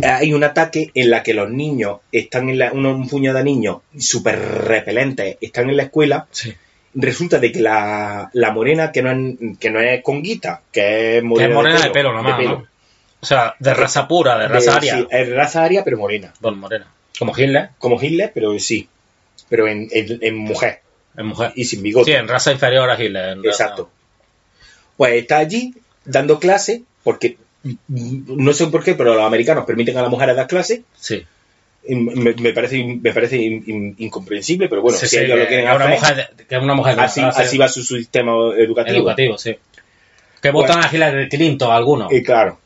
eh, 0.02 0.06
hay 0.08 0.34
un 0.34 0.44
ataque 0.44 0.92
en 0.94 1.10
la 1.10 1.24
que 1.24 1.34
los 1.34 1.50
niños 1.50 2.00
están 2.12 2.50
en 2.50 2.60
la, 2.60 2.72
un, 2.74 3.08
puñado 3.08 3.38
de 3.38 3.44
niños 3.44 3.78
súper 3.98 4.40
repelentes, 4.40 5.38
están 5.42 5.70
en 5.70 5.78
la 5.78 5.84
escuela. 5.84 6.28
Sí. 6.32 6.54
Resulta 6.96 7.40
de 7.40 7.52
que 7.52 7.60
la, 7.62 8.30
la 8.34 8.52
morena, 8.52 8.92
que 8.92 9.02
no, 9.02 9.12
es, 9.12 9.58
que 9.60 9.70
no 9.72 9.80
es 9.80 10.04
conguita, 10.04 10.62
que 10.72 11.18
es 11.18 11.22
Que 11.22 11.28
morena, 11.28 11.50
es 11.50 11.56
morena 11.56 11.82
de 11.82 11.90
pelo 11.90 12.14
nomás, 12.14 12.38
de 12.38 12.44
¿no? 12.46 12.68
O 13.22 13.26
sea, 13.26 13.56
de 13.58 13.74
raza 13.74 14.08
pura, 14.08 14.38
de 14.38 14.48
raza 14.50 14.72
De- 14.72 14.78
aria. 14.78 14.96
sí, 14.98 15.08
es 15.10 15.30
raza 15.32 15.64
aria, 15.64 15.84
pero 15.84 15.98
morena. 15.98 16.34
Bueno, 16.42 16.58
morena. 16.58 16.88
Como 17.18 17.32
Hitler, 17.38 17.70
Como 17.80 18.00
Hitler, 18.02 18.32
pero 18.34 18.58
sí. 18.60 18.88
Pero 19.50 19.68
en, 19.68 19.88
en- 19.92 20.20
en 20.22 20.36
mujer. 20.38 20.82
mujer. 21.16 21.54
Y 21.56 21.66
sin 21.66 21.82
bigote. 21.82 22.12
Sí, 22.12 22.18
en 22.18 22.28
raza 22.28 22.52
inferior 22.52 22.90
a 22.90 23.02
Hitler. 23.02 23.38
raza- 23.38 23.48
Exacto. 23.48 23.90
Pues 24.98 25.14
está 25.16 25.38
allí 25.38 25.74
dando 26.06 26.40
clase, 26.40 26.84
porque 27.04 27.38
no 27.88 28.54
sé 28.54 28.68
por 28.68 28.84
qué, 28.84 28.94
pero 28.96 29.14
los 29.14 29.24
americanos 29.24 29.66
permiten 29.66 29.98
a 29.98 30.02
las 30.02 30.12
mujeres 30.12 30.36
dar 30.36 30.48
clases. 30.48 30.82
Sí. 31.00 31.26
Me, 31.88 32.34
me 32.34 32.54
parece, 32.54 32.82
me 32.84 33.12
parece 33.14 33.38
in- 33.38 33.64
in- 33.68 33.96
incomprensible, 33.98 34.70
pero 34.70 34.82
bueno, 34.82 34.98
Sí, 34.98 35.08
si 35.08 35.18
sí, 35.18 35.24
ellos 35.24 35.38
lo 35.38 35.44
que 35.44 35.48
quieren 35.50 35.66
una 35.66 35.86
hacer, 35.86 35.90
mujer, 36.00 36.46
que 36.48 36.58
una 36.58 36.74
mujer 36.76 37.00
así, 37.00 37.20
clase 37.20 37.42
así 37.42 37.58
va 37.58 37.68
su, 37.68 37.84
su 37.84 37.98
sistema 37.98 38.32
educativo. 38.58 38.98
educativo, 39.00 39.38
sí. 39.38 39.56
Que 40.42 40.52
votan 40.52 40.84
a 40.84 40.90
Hillary 40.94 41.28
Clinton 41.30 41.72
algunos. 41.72 42.12
Y 42.12 42.22
claro, 42.24 42.60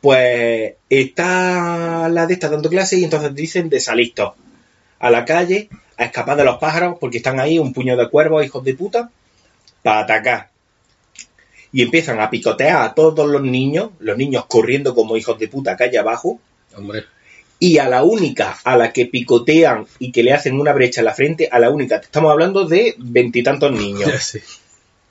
pues 0.00 0.74
está 0.88 2.08
la 2.08 2.26
de 2.26 2.34
esta 2.34 2.48
dando 2.48 2.68
clase 2.70 2.98
y 2.98 3.04
entonces 3.04 3.34
dicen 3.34 3.68
de 3.68 3.80
salir 3.80 4.14
todos 4.14 4.34
a 4.98 5.10
la 5.10 5.24
calle 5.24 5.68
a 5.96 6.04
escapar 6.04 6.36
de 6.36 6.44
los 6.44 6.58
pájaros 6.58 6.96
porque 7.00 7.18
están 7.18 7.38
ahí 7.40 7.58
un 7.58 7.72
puño 7.72 7.96
de 7.96 8.08
cuervos, 8.08 8.44
hijos 8.44 8.64
de 8.64 8.74
puta, 8.74 9.10
para 9.82 10.00
atacar. 10.00 10.48
Y 11.72 11.82
empiezan 11.82 12.20
a 12.20 12.30
picotear 12.30 12.82
a 12.82 12.94
todos 12.94 13.28
los 13.28 13.42
niños, 13.42 13.90
los 14.00 14.16
niños 14.16 14.44
corriendo 14.48 14.94
como 14.94 15.16
hijos 15.16 15.38
de 15.38 15.48
puta 15.48 15.76
calle 15.76 15.98
abajo, 15.98 16.40
Hombre. 16.76 17.04
y 17.58 17.78
a 17.78 17.88
la 17.88 18.02
única 18.02 18.58
a 18.64 18.76
la 18.76 18.92
que 18.92 19.06
picotean 19.06 19.86
y 19.98 20.10
que 20.10 20.22
le 20.22 20.32
hacen 20.32 20.58
una 20.58 20.72
brecha 20.72 21.00
en 21.00 21.04
la 21.04 21.14
frente, 21.14 21.48
a 21.50 21.58
la 21.60 21.70
única, 21.70 21.96
estamos 21.96 22.32
hablando 22.32 22.64
de 22.64 22.94
veintitantos 22.98 23.70
niños. 23.72 24.10
Sí. 24.20 24.40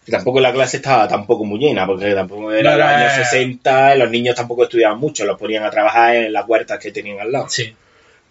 Tampoco 0.10 0.40
la 0.40 0.52
clase 0.52 0.78
estaba 0.78 1.08
tampoco 1.08 1.46
muy 1.46 1.60
llena, 1.60 1.86
porque 1.86 2.14
tampoco 2.16 2.52
era 2.52 2.72
No, 2.72 2.78
los 2.80 2.88
años 2.88 3.12
eh. 3.20 3.26
60, 3.26 3.96
los 3.96 4.10
niños 4.10 4.36
tampoco 4.36 4.64
estudiaban 4.64 5.00
mucho, 5.00 5.24
los 5.24 5.38
ponían 5.40 5.64
a 5.64 5.70
trabajar 5.70 6.16
en 6.16 6.34
las 6.34 6.48
huertas 6.48 6.80
que 6.80 6.92
tenían 6.92 7.20
al 7.20 7.32
lado. 7.32 7.48
Sí. 7.48 7.76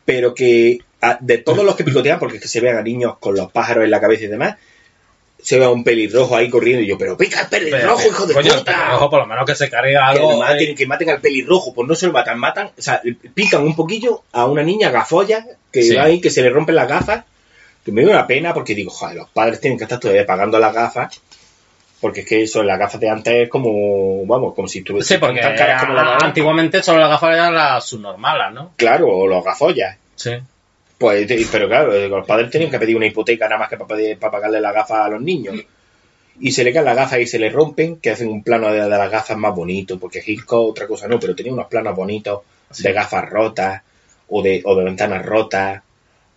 Pero 0.04 0.34
que 0.34 0.80
de 1.20 1.38
todos 1.38 1.64
los 1.64 1.76
que 1.76 1.84
picotean, 1.84 2.18
porque 2.18 2.36
es 2.36 2.42
que 2.42 2.48
se 2.48 2.60
vean 2.60 2.76
a 2.78 2.82
niños 2.82 3.18
con 3.18 3.36
los 3.36 3.52
pájaros 3.52 3.84
en 3.84 3.90
la 3.92 4.00
cabeza 4.00 4.24
y 4.24 4.28
demás, 4.28 4.56
se 5.40 5.58
ve 5.58 5.64
a 5.64 5.70
un 5.70 5.84
pelirrojo 5.84 6.34
ahí 6.36 6.50
corriendo 6.50 6.82
y 6.82 6.86
yo, 6.88 6.98
pero 6.98 7.16
pica 7.16 7.42
el 7.42 7.46
pelirrojo, 7.48 8.08
hijo 8.08 8.26
de 8.26 8.34
Coño, 8.34 8.52
el 8.52 8.58
puta. 8.58 8.72
pelirrojo 8.76 9.10
por 9.10 9.20
lo 9.20 9.26
menos 9.26 9.46
que 9.46 9.54
se 9.54 9.70
cargue 9.70 9.92
Que, 9.92 9.96
algo. 9.96 10.32
lo 10.32 10.38
maten, 10.38 10.70
eh. 10.70 10.74
que 10.74 10.86
maten 10.86 11.10
al 11.10 11.20
pelirrojo, 11.20 11.72
pues 11.74 11.86
no 11.88 11.94
se 11.94 12.06
lo 12.06 12.12
matan, 12.12 12.38
matan, 12.38 12.66
o 12.76 12.82
sea, 12.82 13.00
pican 13.34 13.62
un 13.62 13.76
poquillo 13.76 14.22
a 14.32 14.46
una 14.46 14.62
niña 14.62 14.90
gafolla 14.90 15.44
que 15.72 15.82
Sí. 15.82 15.94
va 15.94 16.04
ahí, 16.04 16.20
que 16.20 16.30
se 16.30 16.42
le 16.42 16.50
rompen 16.50 16.74
las 16.74 16.88
gafas, 16.88 17.24
que 17.84 17.92
me 17.92 18.02
dio 18.02 18.10
una 18.10 18.26
pena 18.26 18.52
porque 18.52 18.74
digo, 18.74 18.90
joder, 18.90 19.16
los 19.16 19.28
padres 19.30 19.60
tienen 19.60 19.78
que 19.78 19.84
estar 19.84 20.00
todavía 20.00 20.26
pagando 20.26 20.58
las 20.58 20.74
gafas, 20.74 21.20
porque 22.00 22.20
es 22.20 22.26
que 22.26 22.42
eso, 22.42 22.62
las 22.62 22.78
gafas 22.78 23.00
de 23.00 23.08
antes 23.08 23.34
es 23.44 23.48
como, 23.48 24.24
vamos, 24.26 24.54
como 24.54 24.68
si 24.68 24.82
tuviese 24.82 25.14
Sí, 25.14 25.20
porque 25.20 25.40
tan 25.40 25.56
caras 25.56 25.82
como 25.82 25.94
la 25.94 26.16
antiguamente 26.16 26.82
solo 26.82 26.98
las 27.00 27.10
gafas 27.10 27.34
eran 27.34 27.54
las 27.54 27.84
subnormales, 27.86 28.52
¿no? 28.54 28.72
Claro, 28.76 29.08
o 29.08 29.26
los 29.26 29.44
gafollas. 29.44 29.96
Sí. 30.16 30.32
Pues, 30.98 31.30
pero 31.52 31.68
claro, 31.68 31.94
eh, 31.94 32.08
los 32.08 32.26
padres 32.26 32.50
tienen 32.50 32.70
que 32.70 32.78
pedir 32.78 32.96
una 32.96 33.06
hipoteca 33.06 33.46
nada 33.48 33.60
más 33.60 33.68
que 33.68 33.76
para, 33.76 33.94
pedir- 33.96 34.18
para 34.18 34.32
pagarle 34.32 34.60
las 34.60 34.74
gafas 34.74 35.06
a 35.06 35.08
los 35.08 35.20
niños. 35.22 35.54
Y 36.40 36.52
se 36.52 36.64
le 36.64 36.72
caen 36.72 36.84
las 36.86 36.96
gafas 36.96 37.20
y 37.20 37.26
se 37.26 37.38
le 37.38 37.50
rompen, 37.50 37.96
que 37.96 38.10
hacen 38.10 38.28
un 38.28 38.42
plano 38.42 38.72
de, 38.72 38.80
de 38.82 38.88
las 38.88 39.10
gafas 39.10 39.36
más 39.36 39.54
bonito, 39.54 39.98
porque 39.98 40.22
Hitchcock 40.24 40.70
otra 40.70 40.86
cosa 40.86 41.06
no, 41.08 41.18
pero 41.20 41.34
tenía 41.34 41.52
unos 41.52 41.66
planos 41.66 41.94
bonitos 41.96 42.40
de 42.78 42.92
gafas 42.92 43.28
rotas, 43.28 43.82
o 44.28 44.42
de, 44.42 44.60
o 44.64 44.74
de 44.76 44.84
ventanas 44.84 45.24
rotas, 45.24 45.82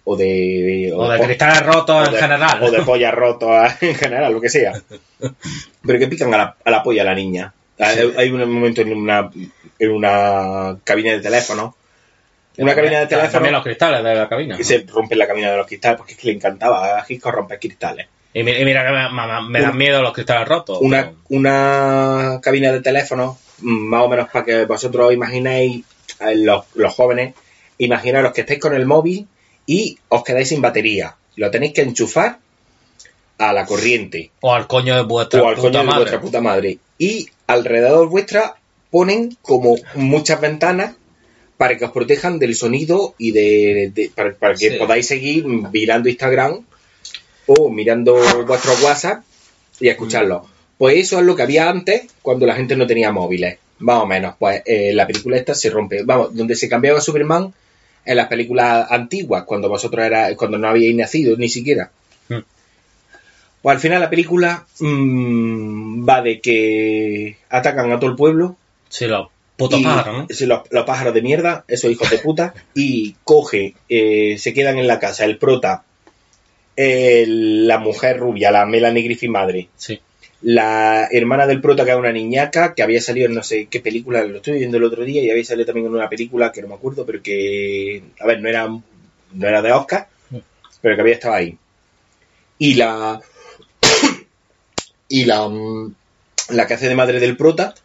o 0.04 0.16
de... 0.16 0.92
O 0.96 1.08
de 1.10 1.20
cristales 1.26 1.64
rotos 1.66 2.08
en 2.10 2.16
general. 2.16 2.64
O 2.64 2.72
de 2.72 2.82
pollas 2.82 3.14
rotas 3.14 3.78
en 3.84 3.96
general, 3.96 4.34
lo 4.34 4.42
que 4.42 4.50
sea. 4.50 4.74
Pero 5.86 6.00
que 6.00 6.08
pican 6.08 6.34
a 6.34 6.38
la, 6.38 6.56
a 6.64 6.72
la 6.72 6.84
polla 6.84 7.02
a 7.04 7.06
la 7.06 7.16
niña. 7.16 7.54
Hay, 7.80 8.14
hay 8.18 8.30
un 8.32 8.52
momento 8.52 8.82
en 8.82 8.94
una, 8.94 9.30
en 9.80 9.92
una 9.92 10.78
cabina 10.84 11.12
de 11.12 11.20
teléfono. 11.20 11.76
Una 12.64 12.76
cabina 12.76 13.00
de 13.00 13.08
teléfono 13.08 13.32
También 13.32 13.54
los 13.54 13.64
cristales 13.64 14.04
de 14.04 14.16
la 14.16 14.30
cabina. 14.30 14.58
¿no? 14.58 14.64
se 14.64 14.86
rompe 14.88 15.16
la 15.16 15.28
cabina 15.28 15.52
de 15.52 15.58
los 15.58 15.68
cristales, 15.68 15.98
porque 15.98 16.14
es 16.14 16.20
que 16.20 16.28
le 16.28 16.34
encantaba 16.34 17.00
a 17.00 17.06
Hitchcock 17.08 17.34
romper 17.34 17.60
cristales. 17.60 18.08
Y 18.34 18.44
mira, 18.44 18.60
y 18.60 18.66
mira 18.66 18.86
que 18.86 18.92
me, 18.92 19.50
me- 19.50 19.62
dan 19.62 19.78
miedo 19.78 20.02
los 20.02 20.14
cristales 20.14 20.48
rotos. 20.48 20.78
Una, 20.82 21.02
pero- 21.04 21.16
una 21.30 22.40
cabina 22.42 22.72
de 22.72 22.82
teléfono, 22.82 23.38
mm, 23.60 23.88
más 23.90 24.02
o 24.04 24.08
menos 24.10 24.30
para 24.30 24.46
que 24.46 24.66
vosotros 24.66 25.08
os 25.08 25.14
imaginéis, 25.14 25.84
eh, 26.20 26.36
los, 26.36 26.66
los 26.76 26.94
jóvenes, 26.94 27.34
imaginaros 27.78 28.32
que 28.34 28.42
estáis 28.42 28.60
con 28.60 28.74
el 28.74 28.86
móvil 28.86 29.28
y 29.66 29.98
os 30.10 30.24
quedáis 30.24 30.50
sin 30.50 30.62
batería. 30.62 31.16
Lo 31.36 31.50
tenéis 31.52 31.74
que 31.74 31.82
enchufar 31.82 32.38
a 33.38 33.54
la 33.54 33.66
corriente 33.66 34.30
O 34.42 34.54
al 34.54 34.68
coño 34.68 34.96
de 34.96 35.02
vuestra 35.02 35.42
o 35.42 35.48
al 35.48 35.56
puta 35.56 35.80
coño 35.80 35.92
de 35.92 35.98
vuestra 35.98 36.22
puta 36.22 36.42
madre. 36.42 36.78
Y 37.00 37.28
alrededor 37.48 38.08
vuestra 38.10 38.56
ponen 38.92 39.36
como 39.42 39.76
muchas 39.96 40.40
ventanas 40.40 40.94
para 41.62 41.78
que 41.78 41.86
os 41.86 41.92
protejan 41.92 42.40
del 42.40 42.56
sonido 42.56 43.14
y 43.20 43.30
de, 43.34 43.92
de- 43.94 44.10
para, 44.16 44.34
para 44.34 44.56
que 44.56 44.72
Sí. 44.72 44.78
podáis 44.80 45.06
seguir 45.08 45.46
mirando 45.46 46.10
Instagram 46.10 46.66
o 47.46 47.70
mirando 47.70 48.16
vuestro 48.48 48.74
WhatsApp 48.84 49.22
y 49.80 49.88
escucharlo. 49.88 50.48
Pues 50.80 50.98
eso 50.98 51.20
es 51.20 51.26
lo 51.26 51.36
que 51.36 51.44
había 51.44 51.70
antes 51.70 52.08
cuando 52.24 52.48
la 52.48 52.56
gente 52.56 52.76
no 52.76 52.88
tenía 52.88 53.12
móviles, 53.12 53.60
más 53.78 54.02
o 54.02 54.08
menos. 54.08 54.34
Pues 54.40 54.64
eh, 54.66 54.92
la 54.96 55.06
película 55.06 55.38
esta 55.38 55.54
se 55.54 55.70
rompe. 55.70 56.02
Vamos, 56.04 56.36
donde 56.36 56.56
se 56.56 56.68
cambiaba 56.68 57.00
Superman 57.00 57.54
en 58.06 58.18
las 58.18 58.28
películas 58.28 58.88
antiguas, 58.90 59.44
cuando 59.44 59.70
vosotros 59.70 60.04
era, 60.04 60.36
cuando 60.36 60.58
no 60.58 60.68
habíais 60.68 60.96
nacido 60.96 61.38
ni 61.38 61.48
siquiera. 61.48 61.92
Mm. 62.30 62.40
Pues 63.62 63.76
al 63.76 63.80
final 63.82 64.00
la 64.02 64.10
película 64.10 64.66
mm, 64.80 66.10
va 66.10 66.24
de 66.24 66.42
que 66.42 67.38
atacan 67.50 67.92
a 67.92 68.00
todo 68.00 68.10
el 68.10 68.16
pueblo. 68.16 68.56
Sí, 68.90 69.06
los 69.06 69.28
putos 69.62 69.80
y- 69.80 70.34
sí, 70.34 70.46
los, 70.46 70.62
los 70.70 70.86
pájaros 70.86 71.14
de 71.14 71.22
mierda, 71.22 71.64
esos 71.68 71.92
hijos 71.92 72.10
de 72.10 72.18
puta, 72.20 72.54
y 72.74 73.16
coge, 73.24 73.76
eh, 73.90 74.36
se 74.38 74.54
quedan 74.54 74.78
en 74.78 74.88
la 74.88 75.00
casa 75.00 75.26
el 75.26 75.38
prota, 75.38 75.84
la 76.76 77.78
mujer 77.80 78.18
rubia, 78.20 78.52
la 78.52 78.66
Melanie 78.66 79.04
Griffith 79.04 79.30
madre, 79.30 79.70
Sí. 79.78 80.00
La 80.44 81.08
hermana 81.12 81.46
del 81.46 81.62
prota, 81.62 81.86
que 81.86 81.92
es 81.92 81.98
una 81.98 82.12
niñaca, 82.12 82.74
que 82.74 82.82
había 82.82 83.00
salido 83.00 83.28
en 83.28 83.36
no 83.36 83.44
sé 83.44 83.68
qué 83.70 83.80
película, 83.80 84.24
lo 84.24 84.38
estoy 84.38 84.58
viendo 84.58 84.78
el 84.78 84.84
otro 84.86 85.04
día, 85.04 85.22
y 85.22 85.30
había 85.30 85.46
salido 85.46 85.68
también 85.68 85.86
en 85.86 85.94
una 85.94 86.10
película 86.10 86.52
que 86.52 86.64
no 86.64 86.68
me 86.70 86.74
acuerdo, 86.74 87.06
pero 87.06 87.22
que, 87.22 88.02
a 88.20 88.26
ver, 88.26 88.42
no 88.42 88.50
era, 88.50 88.68
no 88.68 89.48
era 89.48 89.62
de 89.62 89.72
Oscar, 89.72 90.08
pero 90.82 90.96
que 90.96 91.02
había 91.02 91.14
estado 91.14 91.36
ahí. 91.36 91.56
Y 92.58 92.74
la. 92.74 93.22
y 95.08 95.26
la. 95.26 95.48
mm, 95.48 95.94
La 96.50 96.66
que 96.68 96.74
hace 96.74 96.90
de 96.90 96.96
madre 96.96 97.20
del 97.20 97.38
prota, 97.38 97.76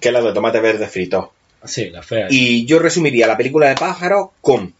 que 0.00 0.08
es 0.08 0.12
la 0.12 0.20
de 0.22 0.32
tomate 0.32 0.60
verde 0.60 0.86
frito. 0.88 1.32
Sí, 1.64 1.90
la 1.90 2.02
fea. 2.02 2.26
Y 2.30 2.64
yo 2.66 2.78
resumiría 2.78 3.26
la 3.26 3.36
película 3.36 3.68
de 3.68 3.74
pájaros 3.76 4.30
con. 4.40 4.74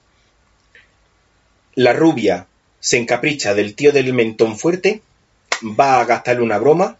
La 1.74 1.92
rubia 1.92 2.46
se 2.80 2.98
encapricha 2.98 3.54
del 3.54 3.74
tío 3.74 3.92
del 3.92 4.12
mentón 4.12 4.58
fuerte, 4.58 5.00
va 5.78 6.00
a 6.00 6.04
gastarle 6.04 6.42
una 6.42 6.58
broma. 6.58 6.98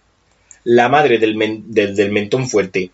La 0.64 0.88
madre 0.88 1.18
del, 1.18 1.34
men- 1.34 1.64
del- 1.74 1.96
del 1.96 2.12
mentón 2.12 2.48
fuerte 2.48 2.90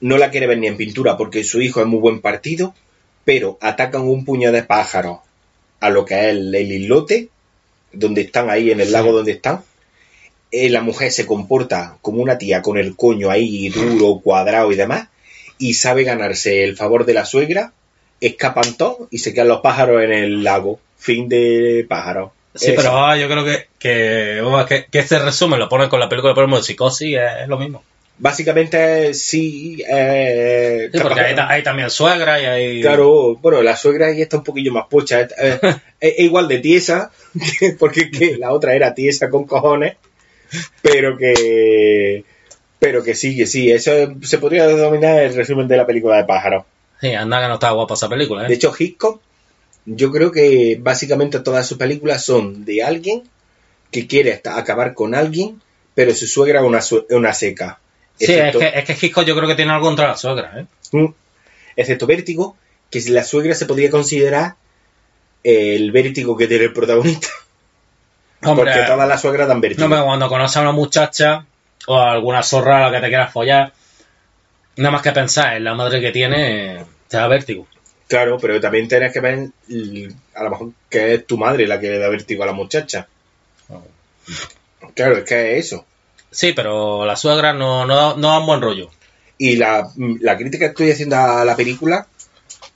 no 0.00 0.18
la 0.18 0.30
quiere 0.30 0.46
ver 0.46 0.58
ni 0.58 0.66
en 0.66 0.76
pintura 0.76 1.16
porque 1.16 1.44
su 1.44 1.60
hijo 1.62 1.80
es 1.80 1.86
muy 1.86 2.00
buen 2.00 2.20
partido, 2.20 2.74
pero 3.24 3.56
atacan 3.60 4.02
un 4.02 4.24
puño 4.24 4.52
de 4.52 4.62
pájaros 4.64 5.20
a 5.80 5.90
lo 5.90 6.04
que 6.04 6.14
es 6.14 6.26
el, 6.26 6.54
el 6.54 6.70
islote, 6.72 7.28
donde 7.92 8.20
están 8.22 8.50
ahí, 8.50 8.70
en 8.70 8.80
el 8.80 8.88
Sí. 8.88 8.92
lago 8.92 9.12
donde 9.12 9.32
están. 9.32 9.62
Eh, 10.52 10.68
la 10.68 10.82
mujer 10.82 11.10
se 11.10 11.26
comporta 11.26 11.96
como 12.02 12.22
una 12.22 12.36
tía 12.38 12.60
con 12.62 12.76
el 12.78 12.94
coño 12.94 13.30
ahí 13.30 13.68
duro, 13.70 14.20
cuadrado 14.22 14.70
y 14.70 14.76
demás, 14.76 15.08
y 15.58 15.74
sabe 15.74 16.04
ganarse 16.04 16.62
el 16.64 16.76
favor 16.76 17.04
de 17.06 17.14
la 17.14 17.24
suegra, 17.24 17.72
escapan 18.20 18.74
todos 18.76 19.08
y 19.10 19.18
se 19.18 19.32
quedan 19.32 19.48
los 19.48 19.60
pájaros 19.60 20.02
en 20.02 20.12
el 20.12 20.44
lago. 20.44 20.78
Fin 20.98 21.28
de 21.28 21.84
pájaros. 21.88 22.30
Sí, 22.54 22.66
Eso. 22.66 22.74
pero 22.76 22.98
ah, 23.04 23.16
yo 23.16 23.28
creo 23.28 23.44
que, 23.44 23.66
que, 23.78 24.42
que, 24.68 24.86
que 24.90 24.98
este 24.98 25.18
resumen 25.18 25.58
lo 25.58 25.68
ponen 25.70 25.88
con 25.88 25.98
la 25.98 26.08
película 26.08 26.34
por 26.34 26.42
ejemplo, 26.44 26.58
de 26.58 26.64
Psicosis, 26.64 27.16
es, 27.16 27.42
es 27.42 27.48
lo 27.48 27.58
mismo. 27.58 27.82
Básicamente 28.18 29.14
sí. 29.14 29.82
eh, 29.88 30.90
Sí, 30.92 30.98
porque 31.00 31.20
hay, 31.20 31.34
ta- 31.34 31.48
hay 31.48 31.62
también 31.62 31.90
suegra 31.90 32.40
y 32.40 32.44
hay... 32.44 32.80
Claro, 32.82 33.36
bueno, 33.36 33.62
la 33.62 33.76
suegra 33.76 34.06
ahí 34.08 34.22
está 34.22 34.36
un 34.36 34.44
poquillo 34.44 34.72
más 34.72 34.86
pocha. 34.88 35.20
Es, 35.22 35.32
es- 35.38 35.76
es 36.00 36.18
igual 36.18 36.46
de 36.48 36.58
tiesa, 36.58 37.10
porque 37.78 38.02
es 38.02 38.18
que 38.18 38.36
la 38.36 38.52
otra 38.52 38.74
era 38.74 38.94
tiesa 38.94 39.28
con 39.30 39.44
cojones, 39.44 39.96
pero 40.82 41.16
que. 41.16 42.24
Pero 42.78 43.02
que 43.02 43.14
sí, 43.14 43.36
que 43.36 43.46
sí. 43.46 43.70
Eso 43.70 43.92
se 44.22 44.38
podría 44.38 44.66
denominar 44.66 45.22
el 45.22 45.34
resumen 45.34 45.68
de 45.68 45.76
la 45.76 45.86
película 45.86 46.16
de 46.16 46.24
pájaros. 46.24 46.64
Sí, 47.00 47.12
anda 47.14 47.40
que 47.40 47.48
no 47.48 47.54
está 47.54 47.70
guapa 47.70 47.94
esa 47.94 48.08
película, 48.08 48.42
De 48.42 48.52
¿eh? 48.52 48.56
hecho, 48.56 48.72
Hitchcock, 48.76 49.20
yo 49.86 50.12
creo 50.12 50.30
que 50.30 50.78
básicamente 50.80 51.40
todas 51.40 51.66
sus 51.66 51.78
películas 51.78 52.24
son 52.24 52.64
de 52.64 52.82
alguien 52.82 53.24
que 53.90 54.06
quiere 54.06 54.32
hasta 54.32 54.56
acabar 54.56 54.94
con 54.94 55.14
alguien, 55.14 55.60
pero 55.94 56.14
su 56.14 56.26
suegra 56.26 56.60
es 56.60 56.66
una, 56.66 56.80
una 57.10 57.34
seca. 57.34 57.80
Sí, 58.16 58.32
es 58.32 58.56
que, 58.56 58.72
es 58.74 58.84
que 58.84 59.06
Hitchcock 59.06 59.24
yo 59.24 59.34
creo 59.34 59.48
que 59.48 59.54
tiene 59.54 59.72
algo 59.72 59.86
contra 59.86 60.08
la 60.08 60.16
suegra, 60.16 60.60
¿eh? 60.60 60.66
Mm. 60.92 61.12
Excepto 61.76 62.06
Vértigo, 62.06 62.56
que 62.90 63.00
si 63.00 63.10
la 63.10 63.24
suegra 63.24 63.54
se 63.54 63.66
podría 63.66 63.90
considerar 63.90 64.56
el 65.42 65.90
vértigo 65.90 66.36
que 66.36 66.46
tiene 66.46 66.64
el 66.64 66.72
protagonista. 66.72 67.28
Hombre, 68.44 68.72
porque 68.72 68.86
todas 68.86 69.08
las 69.08 69.20
suegras 69.20 69.48
dan 69.48 69.60
vértigo. 69.60 69.88
no, 69.88 69.94
pero 69.94 70.04
cuando 70.06 70.28
conoces 70.28 70.56
a 70.56 70.62
una 70.62 70.72
muchacha 70.72 71.44
o 71.86 71.98
a 71.98 72.12
alguna 72.12 72.42
zorra 72.42 72.78
a 72.78 72.90
la 72.90 72.96
que 72.96 73.04
te 73.04 73.08
quieras 73.08 73.32
follar, 73.32 73.72
nada 74.76 74.90
más 74.90 75.02
que 75.02 75.12
pensar 75.12 75.56
en 75.56 75.64
la 75.64 75.74
madre 75.74 76.00
que 76.00 76.10
tiene, 76.10 76.84
te 77.08 77.16
da 77.16 77.28
vértigo. 77.28 77.66
Claro, 78.08 78.38
pero 78.38 78.60
también 78.60 78.88
tienes 78.88 79.12
que 79.12 79.20
ver, 79.20 79.48
a 80.34 80.42
lo 80.42 80.50
mejor, 80.50 80.70
que 80.90 81.14
es 81.14 81.26
tu 81.26 81.38
madre 81.38 81.66
la 81.66 81.80
que 81.80 81.90
le 81.90 81.98
da 81.98 82.08
vértigo 82.08 82.42
a 82.42 82.46
la 82.46 82.52
muchacha. 82.52 83.06
Claro, 84.94 85.18
es 85.18 85.24
que 85.24 85.58
es 85.58 85.66
eso. 85.66 85.86
Sí, 86.30 86.52
pero 86.52 87.04
la 87.06 87.16
suegra 87.16 87.52
no, 87.52 87.86
no, 87.86 88.16
no 88.16 88.28
dan 88.28 88.46
buen 88.46 88.60
rollo. 88.60 88.90
Y 89.38 89.56
la, 89.56 89.88
la 89.96 90.36
crítica 90.36 90.66
que 90.66 90.70
estoy 90.70 90.90
haciendo 90.90 91.16
a 91.16 91.44
la 91.44 91.56
película 91.56 92.06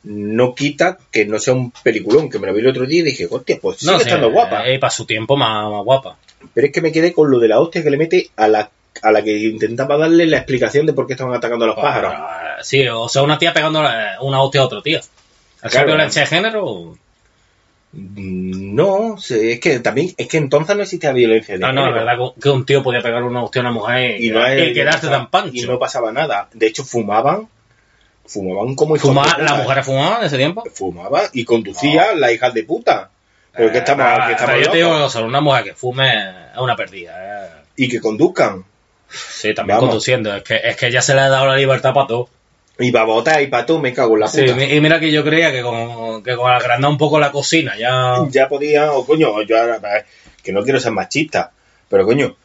no 0.08 0.54
quita 0.54 0.98
que 1.10 1.24
no 1.26 1.38
sea 1.38 1.52
un 1.54 1.72
peliculón, 1.82 2.30
que 2.30 2.38
me 2.38 2.46
lo 2.46 2.54
vi 2.54 2.60
el 2.60 2.68
otro 2.68 2.86
día 2.86 3.00
y 3.00 3.04
dije, 3.04 3.26
hostia, 3.30 3.58
pues 3.60 3.78
sigue 3.78 3.92
No, 3.92 3.98
sí, 3.98 4.04
estando 4.04 4.30
guapa. 4.30 4.66
eh, 4.68 4.78
para 4.78 4.90
su 4.90 5.04
tiempo 5.04 5.36
más, 5.36 5.70
más 5.70 5.82
guapa. 5.84 6.16
Pero 6.54 6.66
es 6.68 6.72
que 6.72 6.80
me 6.80 6.92
quedé 6.92 7.12
con 7.12 7.30
lo 7.30 7.38
de 7.40 7.48
la 7.48 7.58
hostia 7.60 7.82
que 7.82 7.90
le 7.90 7.96
mete 7.96 8.30
a 8.36 8.46
la, 8.48 8.70
a 9.02 9.10
la 9.12 9.22
que 9.22 9.36
intentaba 9.36 9.96
darle 9.98 10.26
la 10.26 10.36
explicación 10.38 10.86
de 10.86 10.92
por 10.92 11.06
qué 11.06 11.14
estaban 11.14 11.34
atacando 11.34 11.64
a 11.64 11.68
los 11.68 11.76
pájaros. 11.76 12.14
Sí, 12.62 12.86
o 12.88 13.08
sea, 13.08 13.22
una 13.22 13.38
tía 13.38 13.52
pegando 13.52 13.82
una 14.20 14.40
hostia 14.42 14.60
a 14.60 14.64
otro 14.64 14.80
tío. 14.82 14.98
¿Es 14.98 15.72
Claro. 15.72 15.86
violencia 15.88 16.22
de 16.22 16.26
género? 16.28 16.96
No, 17.92 19.16
es 19.16 19.60
que 19.60 19.80
también, 19.80 20.12
es 20.16 20.28
que 20.28 20.36
entonces 20.36 20.76
no 20.76 20.82
existía 20.82 21.12
violencia 21.12 21.54
de 21.54 21.60
No, 21.60 21.72
no, 21.72 21.80
es 21.82 21.86
género. 21.88 22.04
verdad 22.06 22.32
que 22.40 22.50
un 22.50 22.66
tío 22.66 22.82
podía 22.82 23.00
pegar 23.00 23.22
una 23.22 23.42
hostia 23.42 23.60
a 23.60 23.64
una 23.64 23.72
mujer 23.72 24.20
y, 24.20 24.28
y, 24.28 24.30
no 24.30 24.40
y 24.54 24.72
quedarse 24.74 25.08
tan 25.08 25.30
pancho. 25.30 25.52
Y 25.54 25.62
no 25.66 25.78
pasaba 25.78 26.12
nada. 26.12 26.48
De 26.52 26.66
hecho, 26.66 26.84
fumaban, 26.84 27.48
fumaban 28.26 28.74
como 28.74 28.96
de 28.96 29.14
¿La 29.42 29.54
mujer 29.62 29.84
fumaba 29.84 30.18
en 30.20 30.24
ese 30.26 30.36
tiempo? 30.36 30.64
Fumaba 30.72 31.22
y 31.32 31.44
conducía 31.44 32.14
la 32.14 32.32
hija 32.32 32.50
de 32.50 32.64
puta. 32.64 33.10
Pero 33.52 33.72
que 33.72 33.78
estamos, 33.78 34.04
Ah, 34.06 34.24
que 34.26 34.32
estamos 34.32 34.52
pero 34.54 34.64
yo 34.66 34.70
te 34.70 34.76
digo 34.76 34.90
una 34.90 34.98
cosa, 35.04 35.22
una 35.22 35.40
mujer 35.40 35.64
que 35.64 35.74
fume 35.74 36.12
es 36.52 36.58
una 36.58 36.76
perdida. 36.76 37.46
eh. 37.46 37.50
Y 37.76 37.88
que 37.88 38.00
conduzcan. 38.00 38.64
Sí, 39.08 39.54
también 39.54 39.76
Vamos. 39.78 39.90
conduciendo. 39.90 40.34
Es 40.34 40.42
que, 40.42 40.60
es 40.62 40.76
que 40.76 40.90
ya 40.92 41.00
se 41.00 41.14
le 41.14 41.20
ha 41.22 41.28
dado 41.28 41.46
la 41.46 41.56
libertad 41.56 41.94
para 41.94 42.06
todo. 42.06 42.28
Y 42.78 42.92
para 42.92 43.04
botar 43.06 43.40
y 43.40 43.46
para 43.46 43.64
todo, 43.64 43.78
me 43.78 43.94
cago 43.94 44.14
en 44.14 44.20
la 44.20 44.28
Sí, 44.28 44.42
puta. 44.42 44.64
y 44.64 44.80
mira 44.82 45.00
que 45.00 45.10
yo 45.10 45.24
creía 45.24 45.50
que 45.52 45.62
con, 45.62 46.22
que 46.22 46.36
con 46.36 46.50
agrandar 46.50 46.90
un 46.90 46.98
poco 46.98 47.18
la 47.18 47.32
cocina 47.32 47.74
ya... 47.78 48.16
Ya 48.28 48.48
podía, 48.48 48.92
o 48.92 49.06
coño, 49.06 49.40
yo 49.42 49.58
ahora, 49.58 49.80
que 50.42 50.52
no 50.52 50.62
quiero 50.62 50.78
ser 50.78 50.92
machista, 50.92 51.52
pero 51.88 52.04
coño, 52.04 52.36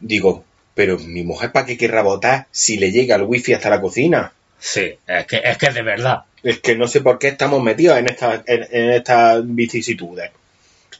digo, 0.00 0.44
pero 0.74 0.98
mi 0.98 1.22
mujer 1.22 1.52
para 1.52 1.66
qué 1.66 1.76
querrá 1.78 2.02
votar 2.02 2.46
si 2.50 2.76
le 2.78 2.90
llega 2.90 3.14
el 3.14 3.22
wifi 3.22 3.52
hasta 3.52 3.70
la 3.70 3.80
cocina. 3.80 4.32
Sí, 4.60 4.94
es 5.06 5.26
que 5.26 5.40
es 5.44 5.56
que 5.58 5.66
es 5.66 5.74
de 5.74 5.82
verdad. 5.82 6.22
Es 6.42 6.58
que 6.60 6.76
no 6.76 6.86
sé 6.88 7.00
por 7.00 7.18
qué 7.18 7.28
estamos 7.28 7.62
metidos 7.62 7.98
en 7.98 8.06
estas 8.10 8.42
en, 8.46 8.66
en 8.70 8.90
estas 8.92 9.42
vicisitudes, 9.44 10.30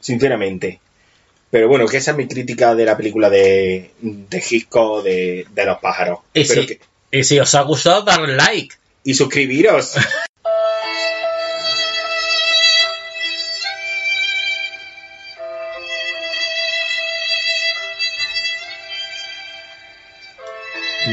sinceramente. 0.00 0.80
Pero 1.50 1.68
bueno, 1.68 1.86
que 1.86 1.96
esa 1.96 2.10
es 2.10 2.16
mi 2.16 2.28
crítica 2.28 2.74
de 2.74 2.84
la 2.84 2.96
película 2.96 3.30
de, 3.30 3.90
de 4.00 4.44
Hitchcock 4.48 5.02
de, 5.02 5.46
de 5.50 5.64
los 5.64 5.78
pájaros. 5.78 6.18
Y 6.34 6.44
Pero 6.46 6.60
si, 6.62 6.66
que- 6.66 6.80
y 7.10 7.24
si 7.24 7.38
os 7.40 7.54
ha 7.54 7.62
gustado, 7.62 8.02
darle 8.02 8.36
like. 8.36 8.76
y 9.04 9.14
suscribiros. 9.14 9.94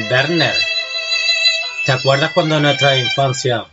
Werner, 0.10 0.54
¿te 1.86 1.92
acuerdas 1.94 2.32
cuando 2.34 2.58
en 2.58 2.64
nuestra 2.64 2.98
infancia 2.98 3.66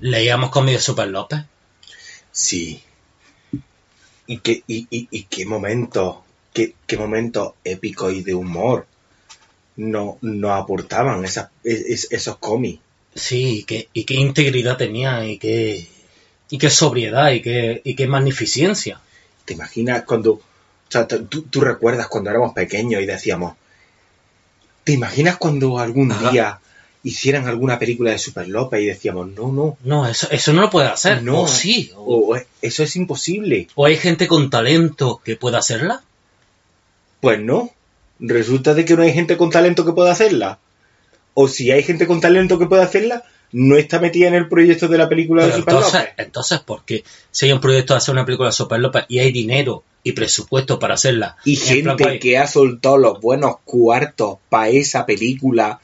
leíamos 0.00 0.50
conmigo 0.50 0.80
Super 0.80 1.08
López? 1.08 1.40
Sí. 2.32 2.82
Y 4.26 4.38
qué, 4.38 4.62
y, 4.66 4.86
y, 4.90 5.08
y 5.10 5.24
qué 5.24 5.44
momento, 5.44 6.24
qué, 6.52 6.74
qué 6.86 6.96
momento 6.96 7.56
épico 7.64 8.10
y 8.10 8.22
de 8.22 8.34
humor 8.34 8.86
no, 9.76 10.18
nos 10.22 10.52
aportaban 10.52 11.24
esas, 11.24 11.50
es- 11.64 12.08
esos 12.12 12.38
cómics. 12.38 12.80
Sí, 13.14 13.60
y 13.60 13.64
qué, 13.64 13.88
y 13.92 14.04
qué 14.04 14.14
integridad 14.14 14.76
tenía, 14.78 15.26
y 15.26 15.38
qué, 15.38 15.88
y 16.50 16.58
qué 16.58 16.70
sobriedad, 16.70 17.32
y 17.32 17.42
qué, 17.42 17.82
y 17.84 17.94
qué 17.96 18.06
magnificencia. 18.08 19.00
¿Te 19.44 19.54
imaginas 19.54 20.04
cuando, 20.04 20.32
o 20.34 20.42
sea, 20.88 21.06
tú, 21.08 21.42
tú 21.42 21.60
recuerdas 21.60 22.08
cuando 22.08 22.30
éramos 22.30 22.54
pequeños 22.54 23.02
y 23.02 23.06
decíamos, 23.06 23.56
¿te 24.90 24.94
imaginas 24.94 25.36
cuando 25.36 25.78
algún 25.78 26.10
Ajá. 26.10 26.32
día 26.32 26.58
hicieran 27.04 27.46
alguna 27.46 27.78
película 27.78 28.10
de 28.10 28.18
Super 28.18 28.48
López 28.48 28.82
y 28.82 28.86
decíamos, 28.86 29.28
no, 29.28 29.52
no, 29.52 29.78
No, 29.84 30.08
eso, 30.08 30.26
eso 30.32 30.52
no 30.52 30.62
lo 30.62 30.68
puede 30.68 30.88
hacer. 30.88 31.22
No. 31.22 31.42
O 31.42 31.46
sí. 31.46 31.92
O, 31.94 32.34
o, 32.34 32.40
eso 32.60 32.82
es 32.82 32.96
imposible? 32.96 33.68
o 33.76 33.86
hay 33.86 33.96
gente 33.96 34.26
con 34.26 34.50
talento 34.50 35.20
que 35.24 35.36
pueda 35.36 35.58
hacerla. 35.58 36.02
Pues 37.20 37.38
no. 37.38 37.70
Resulta 38.18 38.74
de 38.74 38.84
que 38.84 38.96
no 38.96 39.04
hay 39.04 39.12
gente 39.12 39.36
con 39.36 39.50
talento 39.50 39.84
que 39.84 39.92
pueda 39.92 40.10
hacerla. 40.10 40.58
O 41.34 41.46
si 41.46 41.70
hay 41.70 41.84
gente 41.84 42.08
con 42.08 42.20
talento 42.20 42.58
que 42.58 42.66
pueda 42.66 42.82
hacerla, 42.82 43.22
no 43.52 43.76
está 43.76 44.00
metida 44.00 44.28
en 44.28 44.34
el 44.34 44.48
proyecto 44.48 44.88
de 44.88 44.98
la 44.98 45.08
película 45.08 45.46
de 45.46 45.52
Super 45.52 45.74
entonces, 45.74 46.00
López. 46.00 46.14
entonces, 46.18 46.60
¿por 46.60 46.84
qué? 46.84 47.04
Si 47.30 47.46
hay 47.46 47.52
un 47.52 47.60
proyecto 47.60 47.94
de 47.94 47.98
hacer 47.98 48.12
una 48.12 48.24
película 48.24 48.48
de 48.48 48.52
Super 48.52 48.80
López 48.80 49.04
y 49.08 49.18
hay 49.18 49.32
dinero 49.32 49.82
y 50.02 50.12
presupuesto 50.12 50.78
para 50.78 50.94
hacerla. 50.94 51.36
Y 51.44 51.56
gente 51.56 52.18
que 52.18 52.38
ha 52.38 52.46
soltado 52.46 52.96
los 52.96 53.20
buenos 53.20 53.56
cuartos 53.64 54.38
para 54.48 54.68
esa 54.68 55.04
película 55.04 55.80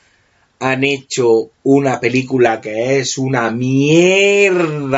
han 0.59 0.85
hecho 0.85 1.51
una 1.65 2.01
película 2.01 2.61
que 2.61 2.99
es 3.01 3.19
una 3.19 3.51
mierda. 3.51 4.97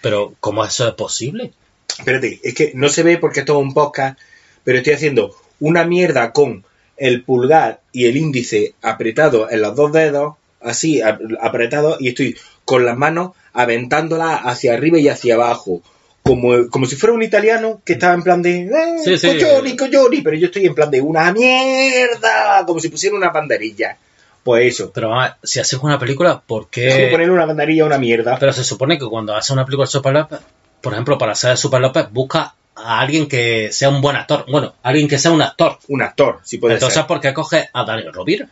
Pero, 0.00 0.34
¿cómo 0.40 0.64
eso 0.64 0.88
es 0.88 0.94
posible? 0.94 1.52
Espérate, 1.98 2.40
es 2.42 2.54
que 2.54 2.72
no 2.74 2.88
se 2.88 3.02
ve 3.04 3.18
porque 3.18 3.40
esto 3.40 3.58
es 3.58 3.62
un 3.62 3.74
podcast, 3.74 4.18
pero 4.64 4.78
estoy 4.78 4.94
haciendo 4.94 5.36
una 5.60 5.84
mierda 5.84 6.32
con 6.32 6.64
el 6.96 7.22
pulgar 7.22 7.80
y 7.92 8.06
el 8.06 8.16
índice 8.16 8.74
apretado 8.82 9.50
en 9.50 9.62
los 9.62 9.76
dos 9.76 9.92
dedos, 9.92 10.34
así 10.64 11.00
ap- 11.02 11.20
apretado, 11.40 11.96
y 12.00 12.08
estoy 12.08 12.36
con 12.64 12.84
las 12.86 12.96
manos 12.96 13.32
aventándolas 13.52 14.40
hacia 14.44 14.74
arriba 14.74 14.98
y 14.98 15.08
hacia 15.08 15.34
abajo, 15.34 15.82
como, 16.22 16.68
como 16.70 16.86
si 16.86 16.96
fuera 16.96 17.14
un 17.14 17.22
italiano 17.22 17.82
que 17.84 17.92
estaba 17.94 18.14
en 18.14 18.22
plan 18.22 18.40
de 18.42 18.62
eh, 18.64 18.70
Sí, 19.04 19.18
sí. 19.18 19.38
coglioni, 19.76 20.22
pero 20.22 20.36
yo 20.36 20.46
estoy 20.46 20.66
en 20.66 20.74
plan 20.74 20.90
de 20.90 21.00
una 21.00 21.32
mierda, 21.32 22.64
como 22.66 22.80
si 22.80 22.88
pusiera 22.88 23.16
una 23.16 23.30
banderilla. 23.30 23.96
Pues 24.42 24.74
eso, 24.74 24.90
Pero 24.92 25.16
ver, 25.18 25.34
si 25.42 25.58
haces 25.60 25.78
una 25.82 25.98
película, 25.98 26.42
¿por 26.46 26.68
es 26.72 26.92
como 26.94 27.04
qué? 27.06 27.10
poner 27.10 27.30
una 27.30 27.46
banderilla 27.46 27.84
a 27.84 27.86
una 27.86 27.98
mierda. 27.98 28.36
Pero 28.38 28.52
se 28.52 28.62
supone 28.64 28.98
que 28.98 29.06
cuando 29.06 29.34
haces 29.34 29.50
una 29.50 29.64
película 29.64 29.86
de 29.86 29.90
Super 29.92 30.12
López, 30.12 30.38
por 30.82 30.92
ejemplo, 30.92 31.16
para 31.16 31.34
ser 31.34 31.56
Super 31.56 31.80
López, 31.80 32.06
busca 32.10 32.54
a 32.76 33.00
alguien 33.00 33.26
que 33.26 33.72
sea 33.72 33.88
un 33.88 34.02
buen 34.02 34.16
actor. 34.16 34.44
Bueno, 34.50 34.74
alguien 34.82 35.08
que 35.08 35.18
sea 35.18 35.30
un 35.30 35.40
actor. 35.40 35.78
Un 35.88 36.02
actor, 36.02 36.40
si 36.42 36.58
puede 36.58 36.74
Entonces, 36.74 36.98
ser. 36.98 37.06
¿por 37.06 37.20
qué 37.20 37.32
coges 37.32 37.68
a 37.72 37.84
Daniel 37.84 38.12
Rovira? 38.12 38.48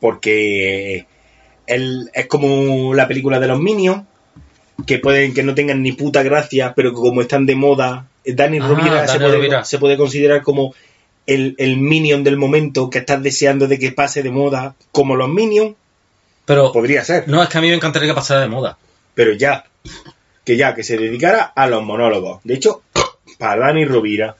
Porque 0.00 1.06
es 1.66 2.26
como 2.26 2.94
la 2.94 3.08
película 3.08 3.40
de 3.40 3.48
los 3.48 3.58
Minions, 3.60 4.04
que 4.86 4.98
pueden 4.98 5.34
que 5.34 5.42
no 5.42 5.54
tengan 5.54 5.82
ni 5.82 5.92
puta 5.92 6.22
gracia, 6.22 6.74
pero 6.74 6.90
que 6.90 6.96
como 7.00 7.22
están 7.22 7.46
de 7.46 7.54
moda, 7.54 8.06
Dani 8.24 8.58
Ah, 8.60 8.66
Rovira, 8.68 9.08
se, 9.08 9.18
puede, 9.18 9.64
se 9.64 9.78
puede 9.78 9.96
considerar 9.96 10.42
como 10.42 10.74
el, 11.26 11.54
el 11.58 11.76
Minion 11.78 12.22
del 12.24 12.36
momento 12.36 12.90
que 12.90 12.98
estás 12.98 13.22
deseando 13.22 13.66
de 13.68 13.78
que 13.78 13.92
pase 13.92 14.22
de 14.22 14.30
moda, 14.30 14.74
como 14.92 15.16
los 15.16 15.28
Minions, 15.28 15.74
Pero 16.44 16.72
podría 16.72 17.04
ser, 17.04 17.26
no, 17.28 17.42
es 17.42 17.48
que 17.48 17.58
a 17.58 17.60
mí 17.60 17.68
me 17.68 17.74
encantaría 17.74 18.08
que 18.08 18.14
pasara 18.14 18.40
de 18.40 18.48
moda. 18.48 18.76
pero 19.14 19.32
ya, 19.32 19.64
que 20.44 20.56
ya, 20.56 20.74
que 20.74 20.84
se 20.84 20.96
dedicara 20.96 21.42
a 21.42 21.66
los 21.66 21.82
monólogos. 21.82 22.40
De 22.44 22.54
hecho, 22.54 22.82
para 23.38 23.66
Dani 23.66 23.84
Rovira, 23.84 24.36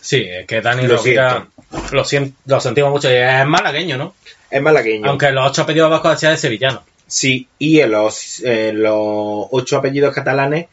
Sí, 0.00 0.22
es 0.28 0.46
que 0.46 0.60
Dani 0.60 0.86
Lo 0.86 0.98
Rovira 0.98 1.46
lo, 1.92 2.04
lo 2.46 2.60
sentimos 2.60 2.90
mucho. 2.90 3.08
Es 3.08 3.46
malagueño, 3.46 3.96
¿no? 3.96 4.14
Es 4.56 4.62
malagueño. 4.62 5.08
Aunque 5.08 5.30
los 5.32 5.50
ocho 5.50 5.62
apellidos 5.62 5.90
vascos 5.90 6.12
decía 6.12 6.30
de 6.30 6.36
sevillano. 6.36 6.82
Sí, 7.06 7.48
y 7.58 7.80
en 7.80 7.90
los, 7.90 8.40
los 8.44 9.46
ocho 9.50 9.76
apellidos 9.76 10.14
catalanes 10.14 10.66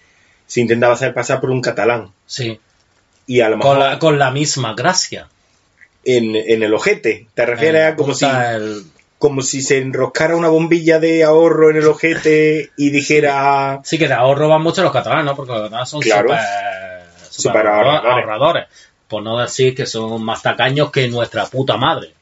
se 0.48 0.62
intentaba 0.62 0.94
hacer 0.94 1.14
pasar 1.14 1.40
por 1.42 1.50
un 1.50 1.62
catalán. 1.62 2.12
Sí. 2.26 2.60
Y 3.28 3.42
a 3.42 3.50
lo 3.50 3.58
mejor 3.58 3.72
Con 3.78 3.80
la, 3.80 4.00
con 4.00 4.20
la 4.20 4.32
misma 4.32 4.74
gracia. 4.74 5.28
en, 6.04 6.36
en 6.36 6.64
el 6.64 6.74
ojete. 6.74 7.28
¿Te 7.34 7.46
refieres 7.46 7.82
Eh, 7.82 7.86
a 7.86 7.96
como 7.96 8.14
si, 8.14 8.26
el- 8.26 8.84
como 9.20 9.42
si 9.44 9.62
se 9.62 9.78
enroscara 9.78 10.36
una 10.36 10.48
bombilla 10.48 11.00
de 11.00 11.24
ahorro 11.24 11.70
en 11.70 11.78
el 11.78 11.86
ojete 11.88 12.72
y 12.76 12.90
dijera... 12.90 13.80
Sí, 13.84 13.98
que 14.00 14.08
de 14.08 14.14
ahorro 14.16 14.48
van 14.50 14.64
mucho 14.64 14.82
los 14.84 14.92
catalanes, 14.92 15.26
¿no? 15.26 15.36
Porque 15.36 15.52
los 15.54 15.62
catalanes 15.64 15.90
son 15.90 16.02
Claro. 16.02 16.30
súper 17.30 17.68
ahorradores. 17.68 18.12
ahorradores. 18.12 18.66
Por 19.08 19.22
no 19.24 19.38
decir 19.40 19.76
que 19.76 19.86
son 19.86 20.24
más 20.24 20.42
tacaños 20.42 20.90
que 20.92 21.08
nuestra 21.08 21.46
puta 21.46 21.78
madre. 21.78 22.14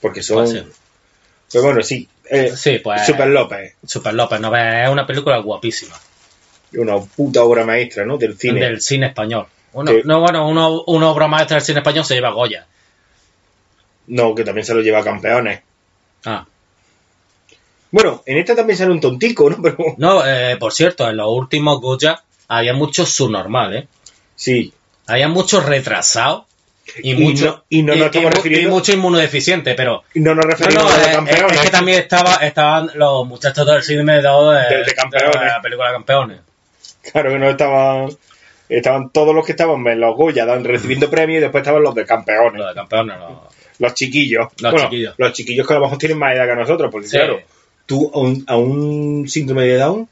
Porque 0.00 0.22
son... 0.22 0.44
Puede 0.44 0.48
ser. 0.60 0.66
Pues 1.52 1.64
bueno, 1.64 1.82
sí. 1.82 2.08
eh, 2.30 2.52
Sí, 2.56 2.78
pues. 2.78 3.04
Super 3.04 3.26
López. 3.28 3.74
Super 3.84 4.14
López, 4.14 4.40
¿no? 4.40 4.54
Es 4.56 4.88
una 4.88 5.06
película 5.06 5.38
guapísima. 5.38 5.96
Una 6.74 6.98
puta 7.00 7.42
obra 7.42 7.64
maestra, 7.64 8.04
¿no? 8.04 8.16
Del 8.16 8.38
cine. 8.38 8.60
Del 8.60 8.80
cine 8.80 9.08
español. 9.08 9.46
Uno. 9.72 9.92
No, 10.04 10.20
bueno, 10.20 10.48
uno, 10.48 10.82
una 10.86 11.08
obra 11.10 11.26
maestra 11.26 11.56
del 11.56 11.64
cine 11.64 11.80
español 11.80 12.04
se 12.04 12.14
lleva 12.14 12.30
Goya. 12.30 12.66
No, 14.06 14.34
que 14.34 14.44
también 14.44 14.64
se 14.64 14.74
lo 14.74 14.80
lleva 14.80 15.00
a 15.00 15.04
campeones. 15.04 15.60
Ah. 16.24 16.46
Bueno, 17.92 18.22
en 18.26 18.38
esta 18.38 18.54
también 18.54 18.76
sale 18.76 18.92
un 18.92 19.00
tontico, 19.00 19.50
¿no? 19.50 19.56
Pero 19.62 19.76
No, 19.98 20.24
eh, 20.24 20.56
por 20.58 20.72
cierto, 20.72 21.08
en 21.08 21.16
los 21.16 21.28
últimos 21.28 21.80
Goya 21.80 22.22
había 22.48 22.72
muchos 22.74 23.10
subnormales, 23.10 23.84
¿eh? 23.84 23.88
sí. 24.36 24.72
Había 25.06 25.26
muchos 25.26 25.66
retrasados 25.66 26.44
y, 27.02 27.12
Y 27.12 27.14
mucho, 27.14 27.44
no- 27.46 27.64
y 27.68 27.82
no 27.82 27.94
nos 27.94 28.06
estamos 28.06 28.30
mu- 28.30 28.36
refiriendo- 28.36 28.68
y 28.68 28.72
mucho 28.72 28.92
inmunodeficiente, 28.92 29.74
pero 29.74 30.02
Y 30.14 30.20
no 30.20 30.34
nos 30.34 30.44
no, 30.46 30.50
referimos 30.50 30.82
no, 30.84 30.88
a 30.88 30.92
los 30.92 30.98
es, 31.02 31.08
es- 31.08 31.14
campeones. 31.16 31.52
es 31.56 31.60
que 31.62 31.70
también 31.70 31.98
estaba, 31.98 32.34
estaban 32.36 32.90
los 32.94 33.26
muchachos 33.26 33.66
del 33.66 33.82
cine 33.82 34.04
de, 34.14 34.22
de, 34.22 34.76
De- 34.76 34.84
de 34.84 34.94
campeones. 34.94 35.40
de 35.40 35.46
la 35.46 35.60
película 35.62 35.92
Campeones. 35.92 36.40
Claro 37.12 37.30
que 37.30 37.38
no 37.38 37.50
estaban... 37.50 38.10
Estaban 38.68 39.10
todos 39.10 39.34
los 39.34 39.44
que 39.44 39.50
estaban 39.52 39.84
en 39.88 39.98
los 39.98 40.14
Goya 40.16 40.44
recibiendo 40.58 41.10
premios 41.10 41.38
y 41.38 41.40
después 41.40 41.62
estaban 41.62 41.82
los 41.82 41.92
de 41.92 42.06
campeones. 42.06 42.60
Los 42.60 42.68
de 42.68 42.74
Campeones, 42.74 43.16
los- 43.18 43.38
Los 43.80 43.94
chiquillos. 43.94 44.46
Los 44.60 44.72
Bueno, 44.72 44.88
chiquillos. 44.88 45.14
Los 45.18 45.32
chiquillos 45.32 45.66
que 45.66 45.72
a 45.72 45.76
lo 45.78 45.82
mejor 45.86 45.98
tienen 45.98 46.18
más 46.18 46.36
edad 46.36 46.46
que 46.46 46.54
nosotros, 46.54 46.88
porque 46.92 47.08
Sí. 47.08 47.16
claro, 47.16 47.40
tú 47.86 48.08
a 48.14 48.18
un, 48.20 48.44
a 48.46 48.56
un 48.56 49.28
síndrome 49.28 49.64
de 49.64 49.76
Down, 49.76 50.08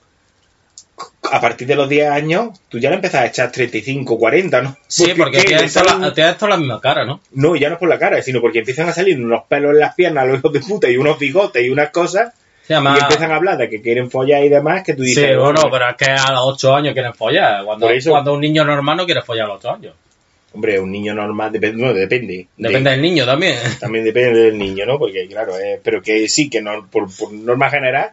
a 1.33 1.41
partir 1.41 1.67
de 1.67 1.77
los 1.77 1.89
10 1.89 2.09
años, 2.11 2.59
tú 2.69 2.79
ya 2.79 2.91
le 2.91 2.97
empiezas 2.97 3.23
a 3.23 3.27
echar 3.27 3.51
35, 3.53 4.19
40, 4.19 4.63
¿no? 4.63 4.77
Sí, 4.87 5.13
porque 5.17 5.43
toda, 5.43 5.69
salen- 5.69 6.01
la, 6.01 6.13
tienes 6.15 6.37
toda 6.39 6.51
la 6.51 6.57
misma 6.57 6.81
cara, 6.81 7.05
¿no? 7.05 7.21
No, 7.33 7.57
ya 7.57 7.69
no 7.69 7.75
es 7.75 7.79
por 7.79 7.89
la 7.89 7.99
cara, 7.99 8.21
sino 8.23 8.41
porque 8.41 8.61
empiezan 8.61 8.89
a 8.89 8.93
salir 8.93 9.19
unos 9.19 9.43
pelos 9.49 9.73
en 9.73 9.81
las 9.81 9.95
piernas, 9.95 10.27
los 10.27 10.39
hijos 10.39 10.53
de 10.53 10.61
puta, 10.61 10.91
y 10.91 10.97
unos 10.97 11.19
bigotes 11.19 11.65
y 11.65 11.71
unas 11.71 11.91
cosas, 11.91 12.33
Se 12.67 12.75
llama... 12.75 12.97
y 12.99 13.03
empiezan 13.03 13.33
a 13.33 13.37
hablar 13.37 13.57
de 13.59 13.69
que 13.69 13.81
quieren 13.83 14.11
follar 14.11 14.43
y 14.45 14.49
demás, 14.49 14.83
que 14.85 14.95
tú 14.95 15.03
Sí, 15.03 15.11
dices... 15.11 15.37
bueno, 15.37 15.61
hombre, 15.63 15.71
pero 15.79 15.91
es 15.91 15.97
que 15.97 16.11
a 16.11 16.33
los 16.33 16.41
8 16.45 16.75
años 16.77 16.93
quieren 16.95 17.15
follar. 17.15 17.65
Cuando, 17.65 17.89
eso- 17.91 18.11
cuando 18.11 18.35
un 18.35 18.41
niño 18.41 18.65
normal 18.65 18.97
no 18.97 19.07
quiere 19.07 19.23
follar 19.23 19.47
a 19.47 19.49
los 19.55 19.59
8 19.65 19.71
años. 19.75 19.95
hombre, 20.55 20.81
un 20.81 20.91
niño 20.91 21.15
normal, 21.15 21.53
depende, 21.53 21.83
no, 21.83 21.93
depende. 21.93 22.35
de- 22.57 22.69
Depende 22.69 22.91
del 22.91 23.03
niño 23.03 23.25
también. 23.27 23.57
también 23.79 24.05
depende 24.05 24.39
del 24.45 24.59
niño, 24.59 24.87
¿no? 24.87 24.99
Porque, 24.99 25.27
claro, 25.29 25.59
eh, 25.59 25.79
pero 25.83 26.01
que 26.03 26.29
sí, 26.29 26.49
que 26.51 26.61
no, 26.63 26.87
por, 26.91 27.15
por 27.15 27.33
norma 27.33 27.71
general, 27.71 28.11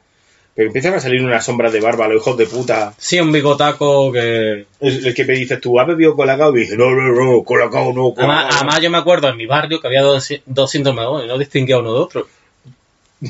pero 0.56 0.68
empiezan 0.68 0.94
a 0.94 1.00
salir 1.02 1.22
unas 1.22 1.44
sombras 1.46 1.74
de 1.74 1.82
barba, 1.82 2.08
los 2.08 2.22
hijos 2.22 2.38
de 2.38 2.46
puta. 2.48 2.94
Sí, 2.98 3.20
un 3.20 3.32
bigotaco 3.32 4.12
que... 4.12 4.66
El, 4.80 5.06
el 5.08 5.14
que 5.14 5.26
me 5.26 5.34
dices, 5.34 5.60
tú 5.60 5.78
has 5.80 5.86
bebido 5.88 6.16
colacao 6.16 6.56
y 6.56 6.62
dice, 6.62 6.78
no, 6.78 6.92
no, 6.92 7.12
no, 7.12 7.44
colacao 7.44 7.92
no, 7.94 8.14
colacao 8.14 8.24
Además, 8.32 8.46
no". 8.54 8.58
además 8.60 8.80
yo 8.82 8.90
me 8.90 8.98
acuerdo 8.98 9.28
en 9.30 9.36
mi 9.38 9.46
barrio 9.46 9.82
que 9.82 9.88
había 9.88 10.02
dos, 10.02 10.30
dos 10.46 10.72
Down 10.74 11.26
y 11.26 11.28
no 11.28 11.38
distinguía 11.38 11.78
uno 11.78 11.94
de 11.94 12.00
otro. 12.00 12.28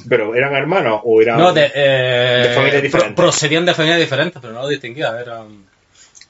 Pero 0.10 0.36
eran 0.36 0.54
hermanos 0.56 1.02
o 1.04 1.22
eran. 1.22 1.38
No, 1.40 1.54
de, 1.54 1.72
eh, 1.74 2.46
de 2.50 2.54
familias 2.56 2.82
diferentes. 2.84 3.16
pro- 3.16 3.24
procedían 3.24 3.66
de 3.66 3.74
familias 3.74 4.00
diferentes, 4.00 4.40
pero 4.42 4.54
no 4.54 4.62
lo 4.64 4.68
distinguía. 4.68 5.14
Eran... 5.20 5.66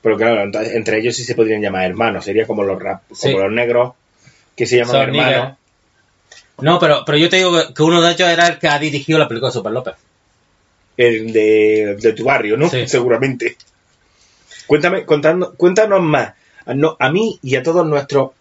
Pero 0.02 0.18
claro, 0.18 0.44
entonces, 0.44 0.76
entre 0.76 1.00
ellos 1.00 1.16
sí 1.16 1.24
se 1.24 1.36
podrían 1.36 1.62
llamar 1.62 1.84
hermanos, 1.86 2.24
sería 2.26 2.46
como 2.46 2.64
los 2.64 2.82
rap, 2.82 3.02
Sí. 3.14 3.32
como 3.32 3.44
los 3.46 3.52
negros 3.54 3.94
que 4.56 4.66
se 4.66 4.78
llaman 4.78 4.92
Son 4.92 5.02
hermanos. 5.02 5.28
niggas. 5.34 5.58
No, 6.60 6.80
pero, 6.80 7.04
pero 7.06 7.18
yo 7.18 7.28
te 7.30 7.38
digo 7.38 7.52
que, 7.68 7.74
que 7.74 7.84
uno 7.84 8.02
de 8.02 8.12
ellos 8.12 8.30
era 8.30 8.48
el 8.48 8.60
que 8.60 8.68
ha 8.68 8.78
dirigido 8.80 9.20
la 9.20 9.28
película 9.28 9.50
de 9.50 9.54
Super 9.54 9.72
López. 9.74 9.96
El 10.98 11.34
de, 11.34 11.98
de 12.00 12.14
tu 12.14 12.24
barrio, 12.24 12.58
¿no? 12.58 12.70
Sí. 12.70 12.88
Seguramente. 12.88 13.58
Cuéntame, 14.68 15.06
contando, 15.06 15.54
cuéntanos 15.56 16.02
más. 16.02 16.34
A, 16.66 16.74
no- 16.74 16.96
a 17.00 17.12
mí 17.12 17.38
y 17.44 17.56
a 17.56 17.64
todos 17.64 17.86
nuestros 17.86 18.32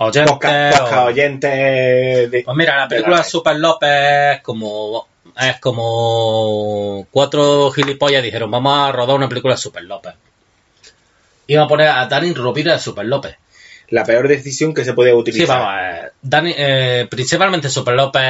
Oyentes, 0.00 0.30
podcast, 0.30 0.78
podcast 0.78 1.06
oyentes 1.08 2.30
de, 2.30 2.42
Pues 2.44 2.56
mira, 2.56 2.76
la 2.76 2.82
de 2.84 2.88
película 2.88 3.16
la 3.16 3.22
de 3.22 3.28
Super 3.28 3.56
López 3.56 3.90
es 4.36 4.42
como 4.42 5.08
es 5.40 5.58
como 5.60 7.06
cuatro 7.10 7.70
gilipollas 7.72 8.22
dijeron 8.22 8.50
vamos 8.50 8.76
a 8.88 8.92
rodar 8.92 9.16
una 9.16 9.28
película 9.28 9.54
de 9.54 9.58
Super 9.60 9.82
López. 9.84 10.14
Iba 11.48 11.64
a 11.64 11.68
poner 11.68 11.88
a 11.88 12.06
Dani 12.06 12.32
Rovira 12.34 12.74
de 12.74 12.78
Super 12.78 13.06
López. 13.06 13.36
la 13.90 14.04
peor 14.04 14.28
decisión 14.28 14.74
que 14.74 14.84
se 14.84 14.92
Sí, 14.94 15.12
utilizar. 15.12 15.58
vamos, 15.58 15.74
eh, 15.82 16.10
Dani, 16.22 16.54
eh, 16.56 17.06
principalmente 17.10 17.68
Super 17.70 17.94
López 17.94 18.22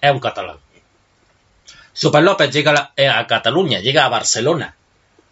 es 0.00 0.10
un 0.12 0.20
catalán. 0.20 0.56
Super 1.92 2.22
López 2.22 2.50
llega 2.50 2.72
a, 2.72 2.92
eh, 2.96 3.08
a 3.08 3.26
Cataluña, 3.26 3.80
llega 3.80 4.04
a 4.04 4.08
Barcelona. 4.08 4.74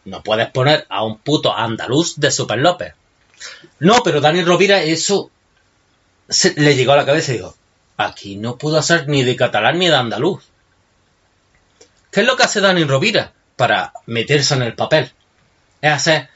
No 0.04 0.22
puedes 0.22 0.48
poner 0.50 0.86
a 0.88 1.04
un 1.04 1.18
puto 1.18 1.56
andaluz 1.56 2.16
de 2.18 2.30
Super 2.30 2.58
López. 2.58 2.94
No, 3.78 4.02
pero 4.02 4.20
Dani 4.20 4.42
Rovira 4.42 4.82
eso 4.82 5.30
se- 6.28 6.54
le 6.60 6.74
llegó 6.76 6.92
a 6.92 6.96
la 6.96 7.06
cabeza 7.06 7.32
y 7.32 7.36
dijo, 7.36 7.54
aquí 7.96 8.36
no 8.36 8.56
puedo 8.58 8.80
ser 8.82 9.08
ni 9.08 9.22
de 9.24 9.36
catalán 9.36 9.78
ni 9.78 9.88
de 9.88 9.96
andaluz. 9.96 10.42
¿Qué 12.10 12.20
es 12.20 12.26
lo 12.26 12.36
que 12.36 12.42
hace 12.42 12.60
Dani 12.60 12.84
Rovira 12.84 13.32
para 13.56 13.92
meterse 14.06 14.54
en 14.54 14.62
el 14.62 14.74
papel? 14.74 15.10
Es 15.80 15.92
hacer 15.92 16.28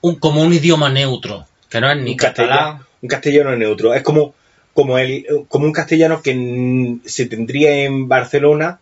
un, 0.00 0.16
como 0.16 0.42
un 0.42 0.52
idioma 0.52 0.90
neutro, 0.90 1.46
que 1.68 1.80
no 1.80 1.90
es 1.90 1.96
ni 1.98 2.12
un 2.12 2.16
catalán. 2.16 2.48
castellano, 2.48 2.86
un 3.02 3.08
castellano 3.08 3.56
neutro. 3.56 3.94
Es 3.94 4.02
como, 4.02 4.34
como, 4.74 4.98
el, 4.98 5.26
como 5.48 5.64
un 5.66 5.72
castellano 5.72 6.22
que 6.22 6.98
se 7.04 7.26
tendría 7.26 7.72
en 7.84 8.08
Barcelona 8.08 8.78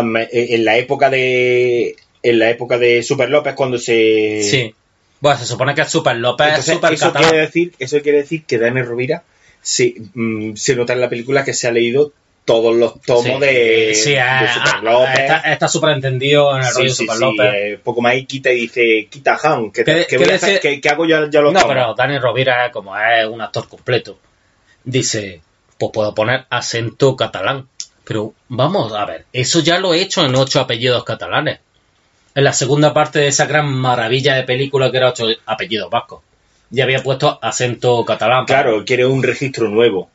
eh, 0.00 0.28
en 0.54 0.64
la 0.64 0.76
época 0.78 1.10
de 1.10 1.96
en 2.22 2.38
la 2.38 2.50
época 2.50 2.78
de 2.78 3.02
Super 3.02 3.28
López 3.30 3.54
cuando 3.54 3.78
se 3.78 4.42
Sí. 4.42 4.74
Bueno, 5.20 5.38
se 5.38 5.46
supone 5.46 5.74
que 5.74 5.82
es 5.82 5.88
Super 5.90 6.16
López, 6.16 6.58
es 6.58 6.64
Super 6.64 6.92
eso 6.92 7.06
catalán. 7.06 7.28
quiere 7.30 7.44
decir 7.46 7.72
eso 7.78 8.00
quiere 8.00 8.18
decir 8.18 8.44
que 8.44 8.58
Dani 8.58 8.82
Rovira 8.82 9.22
se, 9.60 9.94
mm, 10.14 10.54
se 10.56 10.74
nota 10.76 10.92
en 10.92 11.00
la 11.00 11.08
película 11.08 11.44
que 11.44 11.54
se 11.54 11.68
ha 11.68 11.72
leído 11.72 12.12
todos 12.44 12.74
los 12.74 13.00
tomos 13.02 13.24
Sí, 13.24 13.38
de, 13.40 13.92
sí, 13.94 14.10
de 14.10 14.20
ah, 14.20 14.52
Super 14.52 14.72
ah, 14.74 14.80
López. 14.82 15.20
Está, 15.20 15.36
está 15.52 15.68
súper 15.68 15.90
entendido 15.90 16.50
en 16.56 16.62
el 16.64 16.68
Sí, 16.70 16.78
rollo 16.78 16.90
sí, 16.90 17.04
Super 17.06 17.16
López. 17.18 17.50
eh, 17.54 17.78
poco 17.82 18.00
más 18.00 18.16
y 18.16 18.24
quita 18.26 18.50
y 18.50 18.62
dice 18.62 19.06
quita 19.08 19.38
Han 19.44 19.70
que, 19.70 19.84
¿Qué- 19.84 19.94
que, 19.94 20.06
qué 20.08 20.16
voy 20.18 20.28
a 20.28 20.34
hacer- 20.34 20.54
decir- 20.54 20.60
que- 20.60 20.80
que 20.80 20.88
hago 20.88 21.06
yo 21.06 21.30
ya 21.30 21.40
los 21.40 21.52
no, 21.52 21.60
tomos. 21.60 21.72
pero 21.76 21.94
Dani 21.94 22.18
Rovira, 22.18 22.72
como 22.72 22.98
es 22.98 23.26
un 23.28 23.40
actor 23.40 23.68
completo, 23.68 24.18
dice, 24.84 25.40
pues 25.78 25.92
puedo 25.92 26.14
poner 26.14 26.46
acento 26.50 27.14
catalán. 27.16 27.68
Pero 28.12 28.34
vamos 28.50 28.92
a 28.92 29.06
ver, 29.06 29.24
eso 29.32 29.60
ya 29.60 29.78
lo 29.78 29.94
he 29.94 30.02
hecho 30.02 30.22
en 30.26 30.34
ocho 30.36 30.60
apellidos 30.60 31.02
catalanes. 31.02 31.60
En 32.34 32.44
la 32.44 32.52
segunda 32.52 32.92
parte 32.92 33.20
de 33.20 33.28
esa 33.28 33.46
gran 33.46 33.72
maravilla 33.72 34.34
de 34.34 34.42
película 34.42 34.90
que 34.90 34.98
era 34.98 35.08
ocho 35.08 35.28
apellidos 35.46 35.88
vascos. 35.88 36.20
Ya 36.68 36.84
había 36.84 37.02
puesto 37.02 37.38
acento 37.40 38.04
catalán. 38.04 38.44
claro 38.44 38.84
quiere 38.84 39.06
un 39.06 39.22
registro 39.22 39.68
nuevo 39.70 40.10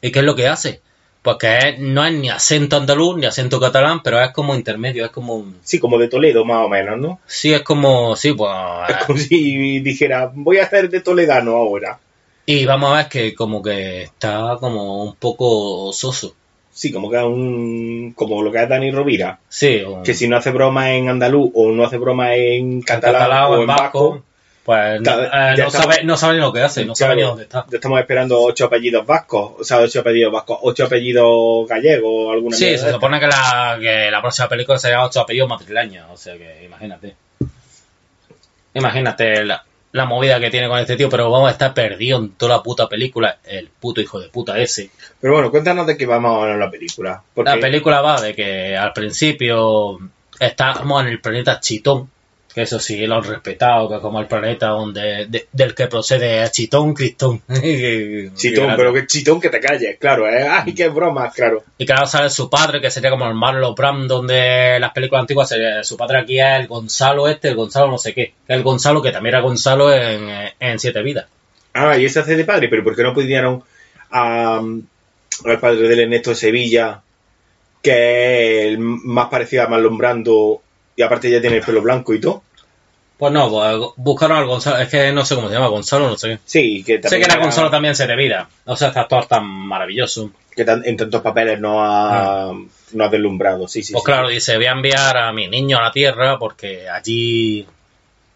¿Y 0.00 0.10
qué 0.10 0.18
es 0.18 0.24
lo 0.24 0.34
que 0.34 0.48
hace? 0.48 0.80
Pues 1.22 1.36
que 1.38 1.76
no 1.78 2.04
es 2.04 2.12
ni 2.14 2.28
acento 2.28 2.76
andaluz 2.76 3.16
ni 3.16 3.26
acento 3.26 3.60
catalán, 3.60 4.02
pero 4.02 4.20
es 4.20 4.32
como 4.32 4.56
intermedio, 4.56 5.04
es 5.04 5.12
como... 5.12 5.36
un- 5.36 5.58
Sí, 5.62 5.78
como 5.78 5.96
de 5.96 6.08
Toledo, 6.08 6.44
más 6.44 6.66
o 6.66 6.68
menos, 6.68 6.98
¿no? 6.98 7.20
Sí, 7.28 7.52
es 7.54 7.62
como... 7.62 8.16
Sí, 8.16 8.32
pues... 8.32 8.50
Es 8.88 9.04
como 9.04 9.16
si 9.20 9.78
dijera, 9.78 10.28
voy 10.34 10.58
a 10.58 10.64
hacer 10.64 10.90
de 10.90 11.00
toledano 11.02 11.52
ahora. 11.54 12.00
Y 12.46 12.64
vamos 12.64 12.90
a 12.92 12.96
ver 12.96 13.08
que 13.08 13.32
como 13.36 13.62
que 13.62 14.02
está 14.02 14.56
como 14.58 15.04
un 15.04 15.14
poco 15.14 15.92
soso. 15.92 16.34
Sí, 16.78 16.92
como 16.92 17.10
que 17.10 17.16
es 17.16 17.24
un. 17.24 18.12
como 18.14 18.40
lo 18.40 18.52
que 18.52 18.62
es 18.62 18.68
Dani 18.68 18.92
Rovira. 18.92 19.40
Sí, 19.48 19.82
Que 20.04 20.14
si 20.14 20.28
no 20.28 20.36
hace 20.36 20.52
broma 20.52 20.92
en 20.92 21.08
andaluz 21.08 21.50
o 21.52 21.72
no 21.72 21.84
hace 21.84 21.98
broma 21.98 22.36
en 22.36 22.82
catalán, 22.82 23.50
o 23.50 23.60
en 23.62 23.66
vasco, 23.66 24.22
pues 24.62 25.00
no, 25.00 25.22
eh, 25.24 25.54
no 25.58 25.70
sabe, 25.72 26.04
no 26.04 26.16
sabe 26.16 26.34
ni 26.34 26.40
lo 26.40 26.52
que 26.52 26.60
hace, 26.62 26.84
no 26.84 26.94
sabe 26.94 27.16
ni 27.16 27.22
Claro, 27.22 27.30
dónde 27.30 27.42
está. 27.42 27.66
ya 27.68 27.76
estamos 27.78 27.98
esperando 27.98 28.40
ocho 28.40 28.66
apellidos 28.66 29.04
vascos, 29.04 29.54
o 29.58 29.64
sea, 29.64 29.78
ocho 29.78 29.98
apellidos 29.98 30.32
vascos, 30.32 30.58
ocho 30.62 30.84
apellidos 30.84 31.66
gallegos, 31.68 32.32
alguna 32.32 32.56
Sí, 32.56 32.78
se 32.78 32.92
supone 32.92 33.18
que 33.18 33.26
la, 33.26 33.76
que 33.80 34.08
la 34.12 34.20
próxima 34.20 34.48
película 34.48 34.78
será 34.78 35.04
ocho 35.04 35.20
apellidos 35.22 35.48
madrileños, 35.48 36.06
o 36.12 36.16
sea 36.16 36.38
que 36.38 36.64
imagínate. 36.64 37.16
Imagínate 38.74 39.44
la, 39.44 39.64
la 39.92 40.04
movida 40.04 40.38
que 40.40 40.50
tiene 40.50 40.68
con 40.68 40.78
este 40.78 40.96
tío, 40.96 41.08
pero 41.08 41.30
vamos 41.30 41.48
a 41.48 41.52
estar 41.52 41.72
perdido 41.74 42.18
en 42.18 42.30
toda 42.30 42.56
la 42.56 42.62
puta 42.62 42.88
película, 42.88 43.38
el 43.44 43.68
puto 43.68 44.00
hijo 44.00 44.20
de 44.20 44.28
puta 44.28 44.58
ese. 44.58 44.90
Pero 45.20 45.34
bueno, 45.34 45.50
cuéntanos 45.50 45.86
de 45.86 45.96
qué 45.96 46.06
vamos 46.06 46.44
a 46.44 46.56
la 46.56 46.70
película. 46.70 47.22
Porque, 47.34 47.50
La 47.50 47.58
película 47.58 48.00
va 48.02 48.20
de 48.20 48.34
que 48.34 48.76
al 48.76 48.92
principio 48.92 49.98
estamos 50.38 51.02
en 51.02 51.08
el 51.08 51.20
planeta 51.20 51.60
Chitón, 51.60 52.10
que 52.58 52.64
eso 52.64 52.78
sí 52.80 53.06
lo 53.06 53.16
han 53.16 53.24
respetado, 53.24 53.88
que 53.88 53.94
es 53.96 54.00
como 54.00 54.20
el 54.20 54.26
planeta 54.26 54.68
donde 54.68 55.26
de- 55.28 55.46
del 55.52 55.74
que 55.74 55.86
procede 55.86 56.50
Chitón, 56.50 56.92
Cristón. 56.94 57.40
Chitón, 58.34 58.74
pero 58.76 58.92
que 58.92 59.06
chitón 59.06 59.40
que 59.40 59.48
te 59.48 59.60
calles, 59.60 59.96
claro, 59.98 60.28
¿eh? 60.28 60.46
Ay, 60.48 60.74
qué 60.74 60.88
broma, 60.88 61.30
claro. 61.30 61.62
Y 61.78 61.86
claro, 61.86 62.06
sale 62.06 62.30
su 62.30 62.50
padre, 62.50 62.80
que 62.80 62.90
sería 62.90 63.10
como 63.10 63.26
el 63.26 63.34
Marlon 63.34 63.74
Brando 63.74 64.22
de 64.22 64.78
las 64.80 64.92
películas 64.92 65.20
antiguas. 65.22 65.48
sería- 65.48 65.84
su 65.84 65.96
padre 65.96 66.18
aquí 66.18 66.38
es 66.40 66.46
el 66.60 66.66
Gonzalo 66.66 67.28
este, 67.28 67.48
el 67.48 67.54
Gonzalo 67.56 67.88
no 67.90 67.98
sé 67.98 68.12
qué. 68.14 68.34
El 68.48 68.62
Gonzalo 68.62 69.00
que 69.02 69.12
también 69.12 69.34
era 69.36 69.42
Gonzalo 69.42 69.92
en, 69.94 70.28
en 70.58 70.78
Siete 70.78 71.02
Vidas. 71.02 71.26
Ah, 71.74 71.96
y 71.96 72.04
ese 72.06 72.20
hace 72.20 72.34
de 72.36 72.44
padre, 72.44 72.68
pero 72.68 72.82
¿por 72.82 72.96
qué 72.96 73.02
no 73.04 73.14
pidieron 73.14 73.62
a, 74.10 74.60
al 75.44 75.60
padre 75.60 75.88
del 75.88 76.00
Ernesto 76.00 76.30
de 76.30 76.36
Sevilla, 76.36 77.00
que 77.82 77.92
es 78.60 78.64
el 78.72 78.78
más 78.78 79.28
parecido 79.28 79.62
a 79.62 79.68
Marlon 79.68 79.96
Brando, 79.96 80.60
y 80.96 81.02
aparte 81.02 81.30
ya 81.30 81.40
tiene 81.40 81.56
el 81.58 81.62
pelo 81.64 81.80
blanco 81.82 82.12
y 82.14 82.20
todo? 82.20 82.42
Pues 83.18 83.32
no, 83.32 83.50
pues 83.50 83.76
buscaron 83.96 84.38
al 84.38 84.46
Gonzalo, 84.46 84.78
es 84.78 84.88
que 84.88 85.10
no 85.12 85.24
sé 85.24 85.34
cómo 85.34 85.48
se 85.48 85.54
llama, 85.54 85.66
Gonzalo, 85.66 86.08
no 86.08 86.16
sé 86.16 86.28
qué. 86.28 86.38
Sí, 86.44 86.84
que 86.84 86.94
Sé 86.94 87.00
también 87.00 87.22
que 87.28 87.32
era 87.34 87.42
Gonzalo 87.42 87.70
también 87.70 87.96
Siete 87.96 88.14
Vidas. 88.14 88.46
O 88.64 88.76
sea, 88.76 88.88
este 88.88 89.00
actor 89.00 89.26
tan 89.26 89.44
maravilloso. 89.44 90.30
que 90.54 90.64
tan- 90.64 90.84
en 90.84 90.96
tantos 90.96 91.20
papeles 91.22 91.58
no 91.60 91.84
ha, 91.84 92.52
no 92.92 93.04
ha 93.04 93.08
deslumbrado, 93.08 93.66
sí, 93.68 93.82
sí. 93.82 93.92
Pues 93.92 94.02
sí. 94.02 94.06
claro, 94.06 94.28
dice, 94.28 94.56
voy 94.56 94.66
a 94.66 94.72
enviar 94.72 95.16
a 95.16 95.32
mi 95.32 95.48
niño 95.48 95.78
a 95.78 95.82
la 95.82 95.90
Tierra 95.92 96.38
porque 96.38 96.88
allí, 96.88 97.66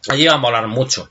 allí 0.09 0.26
va 0.26 0.35
a 0.35 0.39
molar 0.39 0.66
mucho. 0.68 1.09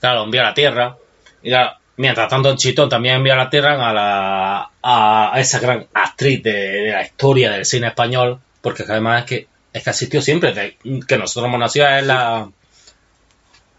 Claro, 0.00 0.22
envía 0.24 0.42
a 0.42 0.44
la 0.46 0.54
Tierra. 0.54 0.96
Y 1.42 1.48
claro, 1.50 1.72
mientras 1.96 2.28
tanto 2.28 2.50
en 2.50 2.56
Chitón 2.56 2.88
también 2.88 3.16
envía 3.16 3.34
a 3.34 3.38
la 3.44 3.50
Tierra 3.50 3.88
a, 3.88 3.92
la, 3.92 4.70
a 4.82 5.40
esa 5.40 5.58
gran 5.58 5.86
actriz 5.94 6.42
de, 6.42 6.52
de 6.52 6.90
la 6.92 7.02
historia 7.02 7.50
del 7.52 7.64
cine 7.64 7.88
español, 7.88 8.38
porque 8.60 8.84
además 8.88 9.22
es 9.22 9.26
que, 9.28 9.46
es 9.72 9.82
que 9.84 9.90
asistió 9.90 10.22
siempre, 10.22 10.52
de- 10.52 10.76
que 11.06 11.18
nosotros 11.18 11.46
hemos 11.48 11.58
nacido 11.60 11.88
es 11.88 12.04
la... 12.06 12.48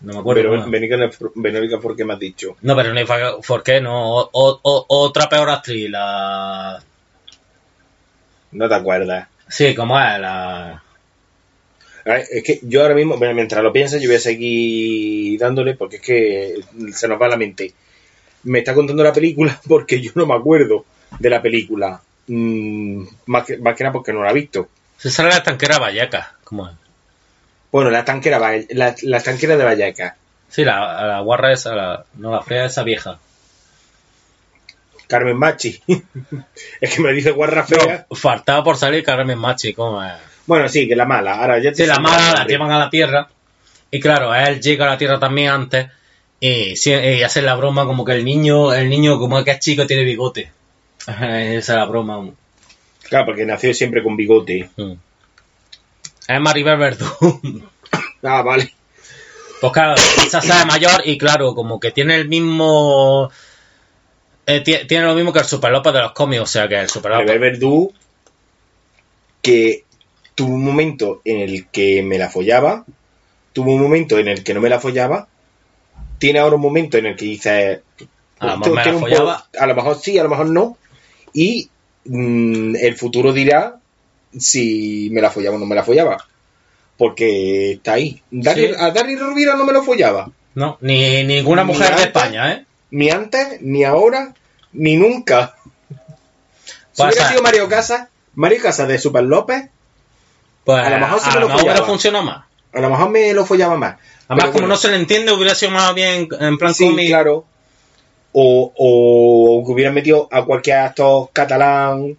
No 0.01 0.13
me 0.13 0.19
acuerdo. 0.19 0.41
Pero. 0.51 0.69
Verónica, 0.69 1.09
Verónica, 1.35 1.79
¿por 1.79 1.95
qué 1.95 2.05
me 2.05 2.13
has 2.13 2.19
dicho? 2.19 2.55
No, 2.61 2.75
pero 2.75 2.93
no 2.93 2.99
hay 2.99 3.05
fa- 3.05 3.37
¿por 3.45 3.63
qué 3.63 3.81
no? 3.81 4.17
O- 4.21 4.29
o- 4.31 4.85
otra 4.87 5.27
peor 5.27 5.49
actriz, 5.49 5.89
la... 5.89 6.81
No 8.51 8.69
te 8.69 8.75
acuerdas. 8.75 9.27
Sí, 9.49 9.73
¿cómo 9.75 9.99
es? 9.99 10.19
La... 10.19 10.83
Ay, 12.05 12.23
Es 12.31 12.43
que 12.43 12.59
yo 12.63 12.81
ahora 12.83 12.95
mismo, 12.95 13.17
bueno, 13.17 13.33
mientras 13.33 13.61
lo 13.63 13.73
piensas, 13.73 14.01
yo 14.01 14.07
voy 14.07 14.15
a 14.17 14.19
seguir 14.19 15.39
dándole 15.39 15.73
porque 15.75 15.97
es 15.97 16.01
que 16.01 16.55
se 16.93 17.07
nos 17.07 17.21
va 17.21 17.27
la 17.27 17.37
mente. 17.37 17.73
Me 18.43 18.59
está 18.59 18.73
contando 18.73 19.03
la 19.03 19.11
película 19.13 19.59
porque 19.67 19.99
yo 19.99 20.11
no 20.15 20.25
me 20.25 20.35
acuerdo 20.35 20.85
de 21.19 21.29
la 21.29 21.41
película. 21.41 22.01
Mm, 22.27 23.03
más, 23.27 23.45
que, 23.45 23.57
más 23.57 23.75
que 23.75 23.83
nada 23.83 23.93
porque 23.93 24.13
no 24.13 24.23
la 24.23 24.31
he 24.31 24.35
visto. 24.35 24.67
Se 24.97 25.09
sale 25.11 25.29
la 25.29 25.43
tanquera 25.43 25.79
Vallecas, 25.79 26.27
¿cómo 26.43 26.67
es? 26.67 26.75
Bueno, 27.71 27.89
la 27.89 28.05
tanquera, 28.05 28.39
la, 28.39 28.95
la 29.01 29.21
tanquera 29.21 29.57
de 29.57 29.63
Vallecas. 29.63 30.13
Sí, 30.49 30.63
la, 30.63 31.05
la 31.05 31.19
guarra 31.21 31.51
esa, 31.51 31.75
la, 31.75 32.05
no, 32.15 32.31
la 32.31 32.41
fría 32.41 32.65
esa 32.65 32.83
vieja. 32.83 33.19
Carmen 35.07 35.37
Machi. 35.37 35.81
es 36.81 36.95
que 36.95 37.01
me 37.01 37.13
dice 37.13 37.31
guarra 37.31 37.63
fea. 37.65 38.05
No, 38.09 38.15
faltaba 38.15 38.63
por 38.63 38.77
salir 38.77 39.03
Carmen 39.03 39.37
Machi, 39.37 39.73
¿cómo 39.73 40.03
es? 40.03 40.13
Bueno, 40.45 40.69
sí, 40.69 40.87
que 40.87 40.95
la 40.95 41.05
mala. 41.05 41.41
Ahora 41.41 41.59
ya 41.59 41.71
te 41.71 41.77
Sí, 41.77 41.85
la 41.85 41.99
mala 41.99 42.33
la 42.33 42.45
llevan 42.45 42.71
a 42.71 42.79
la 42.79 42.89
Tierra. 42.89 43.27
Y 43.91 43.99
claro, 43.99 44.33
él 44.33 44.61
llega 44.61 44.85
a 44.85 44.89
la 44.89 44.97
Tierra 44.97 45.19
también 45.19 45.49
antes. 45.49 45.87
Y, 46.39 46.73
y 46.89 47.23
hace 47.23 47.41
la 47.41 47.55
broma 47.55 47.85
como 47.85 48.05
que 48.05 48.13
el 48.13 48.23
niño, 48.23 48.73
el 48.73 48.89
niño 48.89 49.17
como 49.17 49.43
que 49.43 49.51
es 49.51 49.59
chico 49.59 49.87
tiene 49.87 50.03
bigote. 50.03 50.51
Esa 51.07 51.55
es 51.57 51.67
la 51.69 51.85
broma. 51.85 52.29
Claro, 53.03 53.25
porque 53.25 53.45
nació 53.45 53.73
siempre 53.73 54.03
con 54.03 54.15
bigote. 54.15 54.69
Mm. 54.75 54.93
Es 56.27 56.41
Maribel 56.41 56.77
Verdú. 56.77 57.05
Ah, 58.23 58.41
vale. 58.41 58.73
Pues 59.61 59.71
claro, 59.71 59.93
esa 59.93 60.41
se 60.41 60.51
hace 60.51 60.65
mayor 60.65 61.03
y 61.05 61.17
claro, 61.19 61.53
como 61.53 61.79
que 61.79 61.91
tiene 61.91 62.15
el 62.15 62.27
mismo... 62.27 63.31
eh, 64.47 64.63
tie- 64.63 64.87
tiene 64.87 65.05
lo 65.05 65.13
mismo 65.13 65.31
que 65.31 65.39
el 65.39 65.45
Super 65.45 65.71
López 65.71 65.93
de 65.93 66.01
los 66.01 66.11
cómics, 66.13 66.41
o 66.41 66.45
sea 66.47 66.67
que 66.67 66.79
el 66.79 66.89
Super 66.89 67.11
Maribel. 67.11 67.39
Verdú, 67.39 67.93
que 69.41 69.85
tuvo 70.35 70.53
un 70.55 70.63
momento 70.63 71.21
en 71.25 71.39
el 71.39 71.67
que 71.67 72.01
me 72.03 72.17
la 72.17 72.29
follaba, 72.29 72.85
tuvo 73.53 73.71
un 73.73 73.81
momento 73.81 74.17
en 74.17 74.27
el 74.27 74.43
que 74.43 74.53
no 74.53 74.61
me 74.61 74.69
la 74.69 74.79
follaba, 74.79 75.27
tiene 76.17 76.39
ahora 76.39 76.55
un 76.55 76.61
momento 76.61 76.97
en 76.97 77.05
el 77.05 77.15
que 77.15 77.25
dice... 77.25 77.83
A 78.39 78.47
lo 78.47 78.57
mejor 78.57 78.73
a 79.59 79.65
lo 79.67 79.75
mejor 79.75 79.95
sí, 79.99 80.17
a 80.19 80.23
lo 80.23 80.29
mejor 80.29 80.47
no. 80.49 80.77
Y 81.33 81.69
mm, 82.05 82.75
el 82.75 82.95
futuro 82.95 83.31
dirá 83.31 83.79
si 84.39 85.09
me 85.11 85.21
la 85.21 85.29
follaba 85.31 85.55
o 85.55 85.59
no 85.59 85.65
me 85.65 85.75
la 85.75 85.83
follaba. 85.83 86.25
Porque 86.97 87.73
está 87.73 87.93
ahí. 87.93 88.21
Sí. 88.31 88.71
A 88.79 88.91
Dani 88.91 89.15
Rovira 89.15 89.55
no 89.55 89.65
me 89.65 89.73
lo 89.73 89.83
follaba. 89.83 90.29
No, 90.55 90.77
ni 90.81 91.23
ninguna 91.23 91.63
Ni 91.63 91.73
mujer 91.73 91.95
de. 91.95 92.03
España, 92.03 92.51
¿eh? 92.53 92.65
Ni 92.91 93.09
antes, 93.11 93.61
ni 93.61 93.83
ahora, 93.83 94.33
ni 94.73 94.95
nunca. 94.97 95.55
Si 96.93 97.03
hubiera 97.03 97.29
sido 97.29 97.43
Mario 97.43 97.67
Casas, 97.69 98.07
Mario 98.33 98.59
Casas 98.63 98.87
de 98.87 98.97
Super 98.97 99.23
López, 99.23 99.69
Pues 100.63 100.83
a 100.83 100.89
lo 100.89 100.99
mejor 100.99 101.19
sí 101.19 101.29
a 101.29 101.33
me 101.35 101.39
lo 101.41 101.49
follaba. 101.49 101.85
funcionado 101.85 102.25
más. 102.25 102.45
a 102.73 102.79
lo 102.79 102.89
mejor 102.89 103.09
me 103.11 103.33
lo 103.33 103.45
follaba 103.45 103.77
más. 103.77 103.95
Además, 104.27 104.27
Pero 104.27 104.41
como 104.41 104.51
bueno, 104.53 104.67
no 104.69 104.77
se 104.77 104.89
le 104.89 104.95
entiende, 104.97 105.31
hubiera 105.31 105.53
sido 105.53 105.71
más 105.71 105.93
bien 105.93 106.27
en 106.39 106.57
plan 106.57 106.73
sí, 106.73 106.87
cómic. 106.87 107.07
claro. 107.09 107.45
O, 108.33 108.73
o 108.75 109.63
que 109.65 109.71
hubieran 109.71 109.93
metido 109.93 110.27
a 110.31 110.43
cualquier 110.45 110.77
actor 110.77 111.29
catalán 111.31 112.17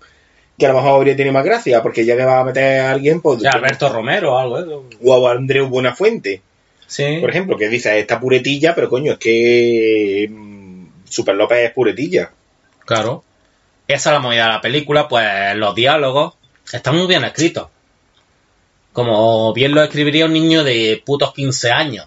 que 0.59 0.67
a 0.67 0.71
lo 0.71 0.75
mejor 0.77 0.97
habría 0.97 1.15
tenido 1.17 1.33
más 1.33 1.45
gracia, 1.45 1.83
porque 1.83 2.05
ya 2.05 2.17
que 2.17 2.25
va 2.25 2.41
a 2.41 2.45
meter 2.45 2.81
a 2.81 2.91
alguien, 2.91 3.21
pues, 3.21 3.45
Alberto 3.45 3.89
Romero 3.89 4.35
o 4.35 4.39
algo, 4.39 4.59
¿eh? 4.59 4.97
o 5.05 5.29
a 5.29 5.33
Andreu 5.33 5.69
Buenafuente, 5.69 6.43
Sí. 6.87 7.19
por 7.21 7.31
ejemplo, 7.31 7.57
que 7.57 7.69
dice, 7.69 7.99
esta 7.99 8.19
puretilla, 8.19 8.75
pero 8.75 8.89
coño, 8.89 9.13
es 9.13 9.19
que 9.19 10.27
mm, 10.31 10.87
Super 11.09 11.35
López 11.37 11.59
es 11.67 11.73
puretilla. 11.73 12.31
Claro. 12.85 13.23
Esa 13.87 14.11
es 14.11 14.15
la 14.15 14.21
movida 14.21 14.47
de 14.47 14.53
la 14.53 14.61
película, 14.61 15.07
pues 15.09 15.27
los 15.55 15.75
diálogos 15.75 16.35
están 16.73 16.97
muy 16.97 17.07
bien 17.07 17.25
escritos. 17.25 17.69
Como 18.93 19.53
bien 19.53 19.75
lo 19.75 19.83
escribiría 19.83 20.25
un 20.27 20.33
niño 20.33 20.65
de 20.65 21.03
putos 21.05 21.33
15 21.33 21.71
años. 21.71 22.07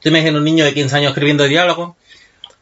¿Tú 0.00 0.08
imaginas 0.08 0.36
un 0.36 0.44
niño 0.44 0.64
de 0.64 0.74
15 0.74 0.96
años 0.96 1.10
escribiendo 1.10 1.44
diálogos? 1.44 1.94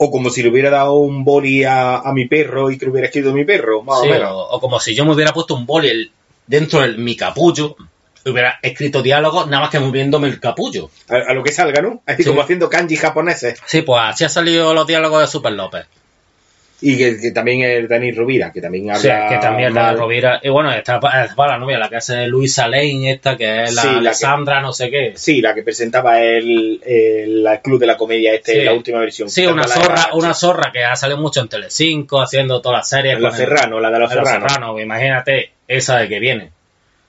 O 0.03 0.11
como 0.11 0.31
si 0.31 0.43
le 0.43 0.49
hubiera 0.49 0.71
dado 0.71 0.95
un 0.95 1.25
boli 1.25 1.63
a, 1.65 1.97
a 1.99 2.13
mi 2.15 2.27
perro 2.27 2.71
y 2.71 2.79
que 2.79 2.87
le 2.87 2.91
hubiera 2.93 3.07
escrito 3.09 3.33
mi 3.35 3.45
perro, 3.45 3.83
más 3.83 4.01
Sí, 4.01 4.09
o 4.09 4.11
menos. 4.11 4.31
o, 4.33 4.49
o 4.57 4.61
como 4.61 4.81
si 4.81 4.95
yo 4.95 5.05
me 5.05 5.13
hubiera 5.13 5.33
puesto 5.35 5.55
un 5.55 5.67
boli 5.67 5.89
el- 5.91 6.11
dentro 6.47 6.81
de 6.81 6.97
mi 6.97 7.17
capullo 7.17 7.77
y 8.25 8.31
hubiera 8.31 8.59
escrito 8.63 9.03
diálogos 9.03 9.47
nada 9.49 9.61
más 9.65 9.71
que 9.71 9.79
moviéndome 9.79 10.29
el 10.29 10.41
capullo. 10.41 10.89
A, 11.09 11.31
a 11.31 11.35
lo 11.35 11.43
que 11.43 11.53
salga, 11.53 11.83
¿no? 11.83 12.03
Así 12.07 12.23
Sí. 12.23 12.29
como 12.31 12.41
haciendo 12.41 12.71
kanji 12.71 12.97
japoneses. 12.97 13.61
Sí, 13.67 13.83
pues 13.83 14.01
así 14.03 14.25
han 14.25 14.31
salido 14.31 14.73
los 14.73 14.87
diálogos 14.87 15.21
de 15.21 15.27
Super 15.27 15.53
López. 15.53 15.85
Y 16.83 16.97
que, 16.97 17.21
que 17.21 17.31
también 17.33 17.61
el 17.61 17.87
Dani 17.89 18.11
Rovira, 18.11 18.51
que 18.51 18.61
también 18.63 18.91
habla. 18.91 19.29
que 19.29 19.37
también 19.37 19.75
la 19.75 19.83
mal. 19.83 19.99
Rovira. 19.99 20.41
Y 20.43 20.49
bueno, 20.49 20.73
está, 20.73 20.99
está 21.25 21.47
la 21.47 21.59
novia, 21.59 21.79
la 21.79 21.91
que 21.91 21.97
hace 21.97 22.27
Luisa 22.27 22.67
Lane, 22.69 23.13
esta 23.13 23.37
que 23.37 23.65
es 23.65 23.75
la 23.75 23.83
Sí, 23.83 23.89
la 23.89 23.93
que- 23.93 23.99
Alessandra, 23.99 24.61
no 24.63 24.73
sé 24.73 24.91
qué. 24.91 25.13
Sí, 25.15 25.43
la 25.43 25.55
que 25.55 25.63
presentaba 25.63 26.23
el, 26.23 26.81
el, 26.85 27.47
el 27.47 27.61
Club 27.61 27.81
de 27.81 27.87
la 27.87 27.99
Comedia, 27.99 28.33
este, 28.33 28.53
Sí. 28.55 28.61
la 28.65 28.73
última 28.73 28.99
versión. 29.01 29.29
Sí, 29.29 29.45
una 29.47 29.63
es 29.65 29.73
zorra, 29.75 30.09
una 30.15 30.33
zorra 30.33 30.71
que 30.73 30.83
ha 30.83 30.97
salido 30.97 31.19
mucho 31.21 31.41
en 31.43 31.49
Telecinco, 31.49 32.23
haciendo 32.23 32.63
todas 32.63 32.79
las 32.79 32.89
series. 32.89 33.21
La 33.21 33.31
Serrano, 33.31 33.79
la 33.79 33.91
de 33.91 33.99
los 33.99 34.09
de 34.09 34.17
los 34.17 34.25
Serrano. 34.27 34.49
Serrano, 34.49 34.81
imagínate 34.81 35.53
esa 35.69 35.99
de 35.99 36.09
que 36.09 36.19
viene. 36.19 36.51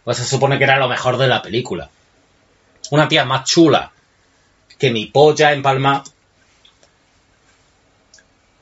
Pues 0.04 0.18
se 0.18 0.26
supone 0.26 0.58
que 0.58 0.66
era 0.66 0.78
lo 0.80 0.90
mejor 0.90 1.18
de 1.18 1.28
la 1.30 1.42
película. 1.42 1.90
Una 2.90 3.08
tía 3.08 3.24
más 3.24 3.46
chula 3.50 3.92
que 4.78 4.92
mi 4.92 5.06
polla 5.06 5.54
en 5.54 5.62
Palma, 5.62 6.04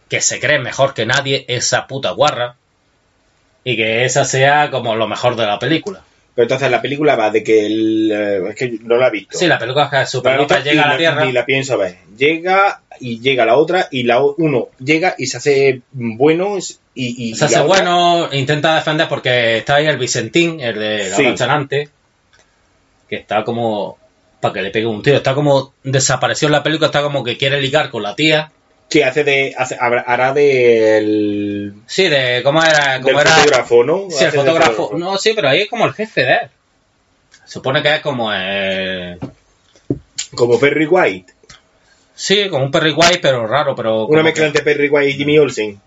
que 0.10 0.22
se 0.22 0.40
cree 0.40 0.60
mejor 0.60 0.94
que 0.94 1.06
nadie, 1.06 1.46
esa 1.48 1.88
puta 1.88 2.12
guarra. 2.12 2.56
y 3.64 3.76
que 3.76 4.06
esa 4.06 4.26
sea 4.26 4.72
como 4.72 4.96
lo 4.96 5.08
mejor 5.08 5.36
de 5.36 5.46
la 5.46 5.60
película. 5.60 6.02
Pero 6.34 6.44
entonces 6.46 6.72
la 6.72 6.82
película 6.82 7.16
va 7.18 7.30
de 7.30 7.44
que 7.44 7.66
el... 7.66 8.10
eh, 8.12 8.50
Es 8.50 8.56
que 8.56 8.80
no 8.82 8.96
la 8.96 9.08
he 9.08 9.12
visto. 9.12 9.38
Sí, 9.38 9.48
la 9.48 9.60
película 9.60 9.86
es 9.86 9.90
que 9.92 10.16
llega 10.64 10.74
y 10.74 10.80
a 10.80 10.88
la 10.88 10.98
Tierra. 10.98 11.26
Ni 11.26 11.32
la 11.34 11.46
pienso 11.46 11.78
ver. 11.78 11.98
Llega 12.18 12.82
y 13.02 13.20
llega 13.20 13.46
la 13.46 13.58
otra 13.58 13.88
y 13.92 14.04
la 14.04 14.22
uno 14.22 14.70
llega 14.80 15.16
y 15.18 15.28
se 15.28 15.38
hace 15.38 15.82
bueno 15.92 16.58
y, 16.96 17.30
y- 17.30 17.36
Se 17.36 17.44
y 17.44 17.48
hace 17.48 17.56
otra- 17.60 17.68
bueno, 17.68 18.30
intenta 18.32 18.76
defender 18.76 19.08
porque 19.10 19.58
está 19.58 19.76
ahí 19.76 19.86
el 19.88 19.98
Vicentín, 19.98 20.60
el 20.62 20.80
de 20.80 21.10
la 21.10 21.16
Sí. 21.18 21.24
Que 23.10 23.18
está 23.18 23.44
como 23.44 23.98
para 24.40 24.54
que 24.54 24.62
le 24.62 24.72
pegue 24.72 24.86
un 24.86 25.04
tiro. 25.04 25.18
Está 25.18 25.34
como 25.36 25.74
desapareció 25.84 26.48
en 26.48 26.54
la 26.54 26.64
película, 26.64 26.88
está 26.88 27.02
como 27.02 27.24
que 27.24 27.38
quiere 27.38 27.62
ligar 27.62 27.90
con 27.90 28.04
la 28.04 28.16
tía. 28.16 28.52
Sí, 28.90 29.02
hace 29.04 29.24
de... 29.24 29.54
Hace, 29.58 29.78
hará 29.80 30.34
del... 30.34 31.74
Sí, 31.86 32.08
de 32.08 32.42
cómo 32.44 32.64
era, 32.64 32.94
Del 32.94 33.02
cómo 33.04 33.22
era. 33.22 33.32
fotógrafo, 33.32 33.84
¿no? 33.84 34.08
Sí, 34.10 34.24
el 34.26 34.32
fotógrafo. 34.32 34.92
No, 34.98 35.18
sí, 35.18 35.34
pero 35.36 35.50
ahí 35.50 35.62
es 35.62 35.70
como 35.70 35.86
el 35.86 35.94
jefe 35.94 36.22
de 36.26 36.32
él. 36.34 36.50
Supone 37.46 37.82
que 37.84 37.96
es 37.96 38.02
como 38.02 38.34
el... 38.34 39.20
Como 40.36 40.60
Perry 40.60 40.86
White. 40.88 41.34
Sí, 42.16 42.50
como 42.50 42.66
un 42.66 42.72
Perry 42.72 42.92
White, 42.92 43.20
pero 43.22 43.46
raro, 43.48 43.76
pero... 43.76 44.06
Una 44.08 44.24
mezcla 44.24 44.44
que- 44.44 44.48
entre 44.48 44.64
Perry 44.64 44.90
White 44.90 45.10
y 45.12 45.14
Jimmy 45.14 45.40
Olsen. 45.40 45.80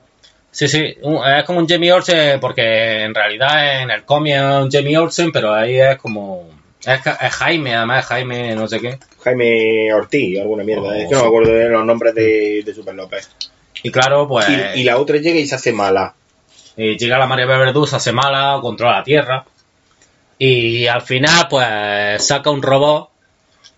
Sí, 0.51 0.69
sí, 0.69 0.97
un- 1.03 1.27
es 1.27 1.45
como 1.45 1.59
un 1.61 1.69
Jamie 1.69 1.93
Olsen, 1.93 2.39
porque 2.39 3.03
en 3.03 3.15
realidad 3.15 3.83
en 3.83 3.91
el 3.91 4.05
cómic 4.05 4.35
es 4.35 4.43
un 4.43 4.71
Jamie 4.71 4.97
Olsen, 4.99 5.33
pero 5.33 5.53
ahí 5.55 5.79
es 5.81 5.97
como... 5.97 6.49
Es, 6.85 7.01
Jaime, 7.35 7.77
además 7.77 8.01
es 8.01 8.07
Jaime, 8.07 8.55
no 8.55 8.67
sé 8.67 8.81
qué. 8.81 8.99
Jaime 9.23 9.93
Ortiz, 9.95 10.41
alguna 10.41 10.65
mierda. 10.65 10.89
Oh, 10.89 10.93
es 10.93 11.09
que 11.09 11.15
no 11.15 11.19
sí. 11.19 11.23
me 11.23 11.29
acuerdo 11.29 11.53
de 11.53 11.69
los 11.69 11.87
nombres 11.87 12.15
de, 12.15 12.63
de 12.65 12.75
Super 12.75 12.95
López. 12.95 13.31
Y 13.83 13.91
claro, 13.91 14.27
pues... 14.27 14.49
Y, 14.49 14.81
y 14.81 14.85
la 14.85 14.99
otra 14.99 15.19
llega 15.19 15.39
y 15.39 15.47
se 15.47 15.55
hace 15.55 15.73
mala. 15.73 16.15
Y 16.77 16.97
llega 16.97 17.19
la 17.19 17.27
María 17.27 17.47
Verdú, 17.47 17.87
se 17.87 17.97
hace 17.97 18.13
mala, 18.13 18.59
controla 18.61 18.99
la 18.99 19.05
Tierra. 19.05 19.45
Y 20.39 20.87
al 20.87 21.03
final, 21.03 21.47
pues, 21.49 22.27
saca 22.27 22.51
un 22.51 22.63
robot 22.63 23.11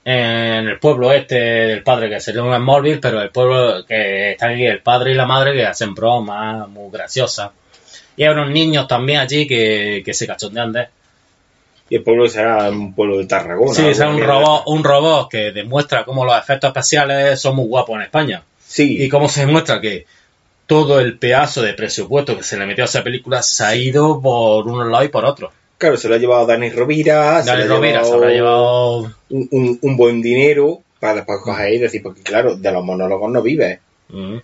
en 0.04 0.68
el 0.68 0.78
pueblo 0.78 1.12
este 1.12 1.34
del 1.34 1.82
padre, 1.82 2.08
que 2.08 2.20
sería 2.20 2.42
un 2.42 2.54
Smallville, 2.54 3.00
pero 3.00 3.20
el 3.20 3.30
pueblo 3.30 3.84
que 3.86 4.32
está 4.32 4.48
aquí, 4.48 4.64
el 4.64 4.80
padre 4.80 5.12
y 5.12 5.14
la 5.14 5.26
madre, 5.26 5.54
que 5.54 5.66
hacen 5.66 5.94
bromas 5.94 6.68
muy 6.68 6.90
graciosas. 6.90 7.50
Y 8.16 8.22
hay 8.22 8.30
unos 8.30 8.50
niños 8.50 8.86
también 8.86 9.20
allí 9.20 9.46
que, 9.46 10.02
que 10.04 10.14
se 10.14 10.26
cachondean 10.26 10.72
de. 10.72 10.88
Y 11.90 11.96
el 11.96 12.02
pueblo 12.02 12.26
será 12.28 12.70
un 12.70 12.94
pueblo 12.94 13.18
de 13.18 13.26
Tarragona. 13.26 13.74
Sí, 13.74 13.86
es 13.86 14.00
un 14.00 14.20
robot, 14.20 14.62
un 14.66 14.82
robot 14.84 15.28
que 15.30 15.52
demuestra 15.52 16.04
cómo 16.04 16.24
los 16.24 16.36
efectos 16.38 16.68
especiales 16.68 17.38
son 17.40 17.56
muy 17.56 17.66
guapos 17.66 17.96
en 17.96 18.02
España. 18.02 18.42
Sí, 18.66 19.04
Y 19.04 19.08
cómo 19.08 19.28
se 19.28 19.44
demuestra 19.46 19.80
que 19.80 20.06
todo 20.66 20.98
el 20.98 21.18
pedazo 21.18 21.60
de 21.60 21.74
presupuesto 21.74 22.36
que 22.36 22.42
se 22.42 22.56
le 22.56 22.64
metió 22.66 22.84
a 22.84 22.86
esa 22.86 23.04
película 23.04 23.42
se 23.42 23.64
ha 23.64 23.76
ido 23.76 24.20
por 24.20 24.66
unos 24.66 24.88
lados 24.88 25.04
y 25.06 25.08
por 25.10 25.26
otros. 25.26 25.52
claro, 25.76 25.96
se 25.98 26.08
lo 26.08 26.14
ha 26.14 26.18
llevado 26.18 26.46
Dani 26.46 26.70
Rovira. 26.70 27.42
se 27.42 27.50
Dani 27.50 27.64
lo 27.64 27.74
ha 27.74 27.76
Rovira 27.76 27.98
se 27.98 28.04
llevado 28.06 28.14
habrá 28.14 28.30
llevado. 28.34 28.98
Un, 29.28 29.48
un- 29.50 29.78
un 29.82 29.96
buen 29.96 30.22
dinero 30.22 30.80
para, 30.98 31.26
para 31.26 31.40
coger 31.40 31.74
y 31.74 31.78
decir, 31.78 32.02
porque 32.02 32.22
claro, 32.22 32.56
de 32.56 32.72
los 32.72 32.82
monólogos 32.82 33.30
no 33.30 33.42
vives. 33.42 33.78
Mm. 34.08 34.36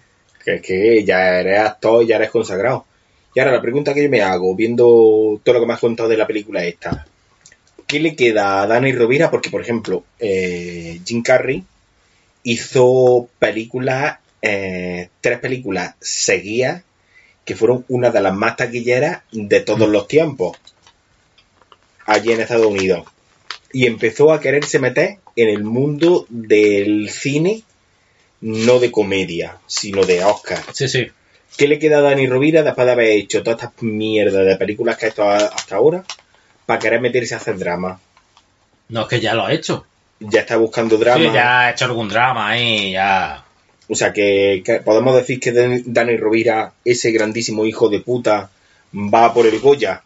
Que 0.44 0.56
es 0.56 0.62
que 0.62 1.04
ya 1.04 1.40
eres 1.40 1.58
actor, 1.60 2.04
ya 2.06 2.16
eres 2.16 2.30
consagrado. 2.30 2.84
Y 3.34 3.40
ahora 3.40 3.52
la 3.52 3.62
pregunta 3.62 3.94
que 3.94 4.02
yo 4.02 4.10
me 4.10 4.20
hago, 4.22 4.54
viendo 4.54 5.40
todo 5.42 5.54
lo 5.54 5.60
que 5.60 5.66
me 5.66 5.72
has 5.72 5.80
contado 5.80 6.08
de 6.08 6.16
la 6.18 6.26
película 6.26 6.62
esta, 6.64 7.06
¿qué 7.90 7.98
le 7.98 8.14
queda 8.14 8.62
a 8.62 8.68
Dani 8.68 8.92
Rovira? 8.92 9.32
Porque, 9.32 9.50
por 9.50 9.60
ejemplo, 9.60 10.04
eh, 10.20 11.00
Jim 11.04 11.22
Carrey 11.22 11.64
hizo 12.44 13.28
películas, 13.40 14.18
eh, 14.42 15.08
tres 15.20 15.40
películas 15.40 15.96
seguidas, 16.00 16.84
que 17.44 17.56
fueron 17.56 17.84
una 17.88 18.10
de 18.10 18.20
las 18.20 18.32
más 18.32 18.54
taquilleras 18.54 19.22
de 19.32 19.60
todos 19.62 19.88
los 19.88 20.06
tiempos, 20.06 20.56
allí 22.06 22.30
en 22.30 22.40
Estados 22.40 22.66
Unidos. 22.66 23.08
Y 23.72 23.86
empezó 23.86 24.32
a 24.32 24.40
quererse 24.40 24.78
meter 24.78 25.18
en 25.34 25.48
el 25.48 25.64
mundo 25.64 26.26
del 26.28 27.10
cine, 27.10 27.64
no 28.40 28.78
de 28.78 28.92
comedia, 28.92 29.58
sino 29.66 30.04
de 30.04 30.22
Oscar. 30.22 30.62
Sí, 30.72 30.88
sí. 30.88 31.08
¿Qué 31.56 31.66
le 31.66 31.80
queda 31.80 31.98
a 31.98 32.02
Dani 32.02 32.28
Rovira 32.28 32.62
después 32.62 32.86
de 32.86 32.92
haber 32.92 33.08
hecho 33.08 33.42
todas 33.42 33.60
estas 33.60 33.82
mierdas 33.82 34.46
de 34.46 34.56
películas 34.56 34.96
que 34.96 35.06
ha 35.06 35.08
hecho 35.08 35.28
hasta 35.28 35.74
ahora 35.74 36.04
para 36.70 36.78
querer 36.78 37.00
meterse 37.00 37.34
a 37.34 37.38
hacer 37.38 37.58
drama? 37.58 37.98
No, 38.90 39.00
es 39.02 39.08
que 39.08 39.18
ya 39.18 39.34
lo 39.34 39.44
ha 39.44 39.52
hecho. 39.52 39.84
Ya 40.20 40.42
está 40.42 40.56
buscando 40.56 40.96
drama. 40.98 41.18
Sí, 41.18 41.30
ya 41.34 41.60
ha 41.62 41.70
hecho 41.72 41.86
algún 41.86 42.08
drama 42.08 42.48
ahí, 42.48 42.92
ya. 42.92 43.42
O 43.88 43.96
sea, 43.96 44.12
que, 44.12 44.62
que 44.64 44.74
podemos 44.76 45.16
decir 45.16 45.40
que 45.40 45.50
Dan- 45.50 45.82
Dani 45.86 46.16
Rovira, 46.16 46.72
ese 46.84 47.10
grandísimo 47.10 47.66
hijo 47.66 47.88
de 47.88 47.98
puta, 47.98 48.50
va 48.94 49.34
por 49.34 49.46
el 49.48 49.58
Goya 49.58 50.02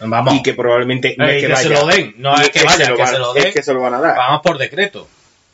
Vamos. 0.00 0.34
y 0.34 0.42
que 0.42 0.52
probablemente 0.52 1.14
no 1.16 1.26
es 1.26 1.40
que, 1.40 1.48
que 1.48 1.56
se 1.56 1.68
vaya. 1.70 1.80
lo 1.80 1.86
den, 1.86 2.14
no 2.18 2.34
es 2.38 2.50
que 2.50 2.62
vaya, 2.64 2.90
lo 2.90 2.98
van- 2.98 3.08
se 3.08 3.18
lo 3.18 3.34
es 3.36 3.44
den. 3.44 3.52
que 3.54 3.62
se 3.62 3.72
lo 3.72 3.80
van 3.80 3.94
a 3.94 4.00
dar. 4.00 4.14
Vamos 4.14 4.42
por 4.42 4.58
decreto. 4.58 5.08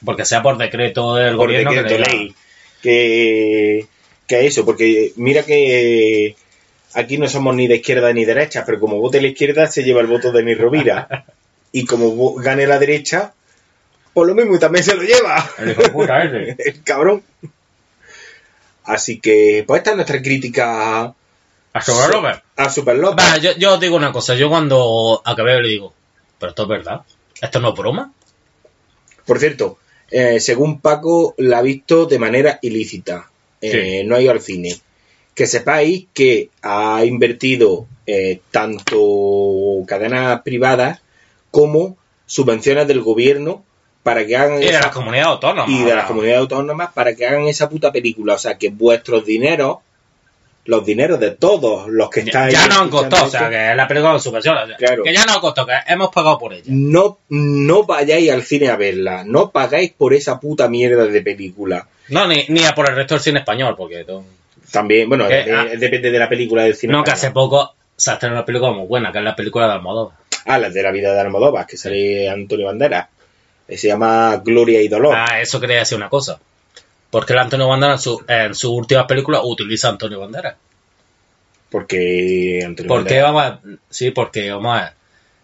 Porque 0.04 0.24
sea 0.24 0.42
por 0.42 0.58
decreto 0.58 1.14
del 1.14 1.36
por 1.36 1.46
gobierno 1.46 1.70
decreto 1.72 2.02
que 2.04 2.10
ley. 2.10 2.34
Que, 2.82 3.86
que 4.26 4.46
eso, 4.46 4.64
porque 4.64 5.12
mira 5.14 5.44
que 5.44 6.34
aquí 6.94 7.18
no 7.18 7.28
somos 7.28 7.54
ni 7.54 7.66
de 7.66 7.76
izquierda 7.76 8.12
ni 8.12 8.24
derecha, 8.24 8.64
pero 8.64 8.80
como 8.80 8.98
vote 8.98 9.20
la 9.20 9.28
izquierda 9.28 9.66
se 9.66 9.82
lleva 9.82 10.00
el 10.00 10.06
voto 10.06 10.32
de 10.32 10.40
Dani 10.40 10.54
Rovira. 10.54 11.24
y 11.72 11.84
como 11.84 12.34
gane 12.34 12.66
la 12.66 12.78
derecha, 12.78 13.32
por 14.12 14.26
lo 14.26 14.34
mismo 14.34 14.58
también 14.58 14.84
se 14.84 14.94
lo 14.94 15.02
lleva. 15.02 15.48
El 15.58 15.70
hijo 15.70 15.82
de 15.82 15.88
puta 15.90 16.22
ese. 16.24 16.56
el 16.68 16.82
cabrón. 16.82 17.22
Así 18.84 19.20
que, 19.20 19.64
pues 19.66 19.78
esta 19.78 19.90
es 19.90 19.96
nuestra 19.96 20.20
crítica 20.20 21.14
A 21.72 21.80
Super 21.80 22.10
López. 22.10 22.42
a 22.56 22.70
Super 22.70 22.96
López. 22.96 23.24
Va, 23.24 23.36
yo, 23.38 23.52
yo 23.56 23.74
os 23.74 23.80
digo 23.80 23.96
una 23.96 24.12
cosa. 24.12 24.34
Yo 24.34 24.48
cuando 24.48 25.22
acabé 25.24 25.60
le 25.62 25.68
digo, 25.68 25.94
pero 26.38 26.50
esto 26.50 26.62
es 26.62 26.68
verdad. 26.68 27.02
¿Esto 27.40 27.60
no 27.60 27.68
es 27.70 27.74
broma? 27.76 28.12
Por 29.24 29.38
cierto, 29.38 29.78
eh, 30.10 30.40
según 30.40 30.80
Paco, 30.80 31.34
la 31.38 31.58
ha 31.58 31.62
visto 31.62 32.06
de 32.06 32.18
manera 32.18 32.58
ilícita. 32.62 33.30
Eh, 33.60 34.02
No 34.04 34.16
ha 34.16 34.20
ido 34.20 34.32
al 34.32 34.40
cine. 34.40 34.74
Que 35.40 35.46
sepáis 35.46 36.04
que 36.12 36.50
ha 36.60 37.02
invertido 37.02 37.86
eh, 38.06 38.40
tanto 38.50 38.98
cadenas 39.86 40.42
privadas 40.42 41.00
como 41.50 41.96
subvenciones 42.26 42.86
del 42.86 43.00
gobierno 43.00 43.64
para 44.02 44.26
que 44.26 44.36
hagan 44.36 44.58
Y 44.58 44.66
de 44.66 44.70
esa- 44.72 44.80
las 44.82 44.90
comunidades 44.90 45.28
autónomas. 45.28 45.70
y 45.70 45.78
de 45.78 45.84
las 45.84 45.92
ahora. 45.94 46.06
comunidades 46.08 46.40
autónomas 46.40 46.90
para 46.92 47.14
que 47.14 47.26
hagan 47.26 47.46
esa 47.46 47.70
puta 47.70 47.90
película. 47.90 48.34
O 48.34 48.38
sea, 48.38 48.58
que 48.58 48.68
vuestros 48.68 49.24
dineros, 49.24 49.78
los 50.66 50.84
dineros 50.84 51.18
de 51.18 51.30
todos 51.30 51.88
los 51.88 52.10
que 52.10 52.20
Ya, 52.20 52.26
estáis 52.26 52.52
ya 52.52 52.66
nos 52.66 52.76
han 52.76 52.84
escuchando 52.88 53.16
costado, 53.16 53.26
o 53.26 53.30
sea, 53.30 53.48
que 53.70 53.74
la 53.74 53.88
película 53.88 54.18
subvenciones. 54.18 54.76
Claro. 54.76 55.02
Que 55.02 55.14
ya 55.14 55.24
nos 55.24 55.36
ha 55.38 55.40
costado, 55.40 55.66
que 55.68 55.72
hemos 55.90 56.10
pagado 56.10 56.38
por 56.38 56.52
ella. 56.52 56.64
no, 56.66 57.18
no 57.30 57.84
vayáis 57.84 58.30
al 58.30 58.42
cine 58.42 58.68
a 58.68 58.76
verla, 58.76 59.24
no 59.24 59.50
pagáis 59.50 59.90
por 59.96 60.12
esa 60.12 60.38
puta 60.38 60.68
mierda 60.68 61.06
de 61.06 61.22
película. 61.22 61.88
No, 62.10 62.26
ni, 62.26 62.44
ni 62.48 62.62
a 62.64 62.74
por 62.74 62.90
el 62.90 62.94
resto 62.96 63.14
del 63.14 63.22
cine 63.22 63.38
español, 63.38 63.74
porque 63.74 64.04
todo- 64.04 64.22
También, 64.70 65.08
bueno, 65.08 65.28
eh, 65.28 65.52
ah, 65.52 65.66
depende 65.76 66.10
de 66.10 66.18
la 66.18 66.28
película 66.28 66.62
del 66.64 66.74
cine. 66.76 66.92
no, 66.92 67.02
que 67.04 67.10
hace 67.10 67.30
poco 67.30 67.74
se 67.96 68.10
ha 68.10 68.14
estrenado 68.14 68.40
una 68.40 68.46
película 68.46 68.72
muy 68.72 68.86
buena, 68.86 69.10
que 69.12 69.18
es 69.18 69.24
la 69.24 69.34
película 69.36 69.66
de 69.66 69.72
Almodóvar. 69.74 70.16
Ah, 70.46 70.58
la 70.58 70.70
de 70.70 70.82
la 70.82 70.90
vida 70.90 71.12
de 71.12 71.20
Almodóvar, 71.20 71.66
que 71.66 71.76
sale 71.76 72.28
Antonio 72.30 72.66
Banderas. 72.66 73.08
Eh, 73.68 73.76
Se 73.76 73.88
llama 73.88 74.40
Gloria 74.44 74.80
y 74.80 74.88
Dolor. 74.88 75.14
Ah, 75.16 75.40
eso 75.40 75.60
quería 75.60 75.78
decir 75.78 75.96
una 75.98 76.08
cosa. 76.08 76.40
Porque 77.10 77.32
el 77.32 77.40
Antonio 77.40 77.68
Banderas 77.68 78.00
en 78.00 78.02
su, 78.02 78.24
en 78.28 78.54
su 78.54 78.72
última 78.74 79.06
película 79.06 79.42
utiliza 79.42 79.88
a 79.88 79.90
Antonio 79.90 80.20
Banderas. 80.20 80.54
Porque 81.70 82.62
Antonio 82.64 82.88
Porque 82.88 83.20
Banderas- 83.20 83.22
vamos 83.22 83.42
a, 83.42 83.60
sí, 83.90 84.10
porque 84.10 84.50
vamos 84.50 84.76
a, 84.78 84.94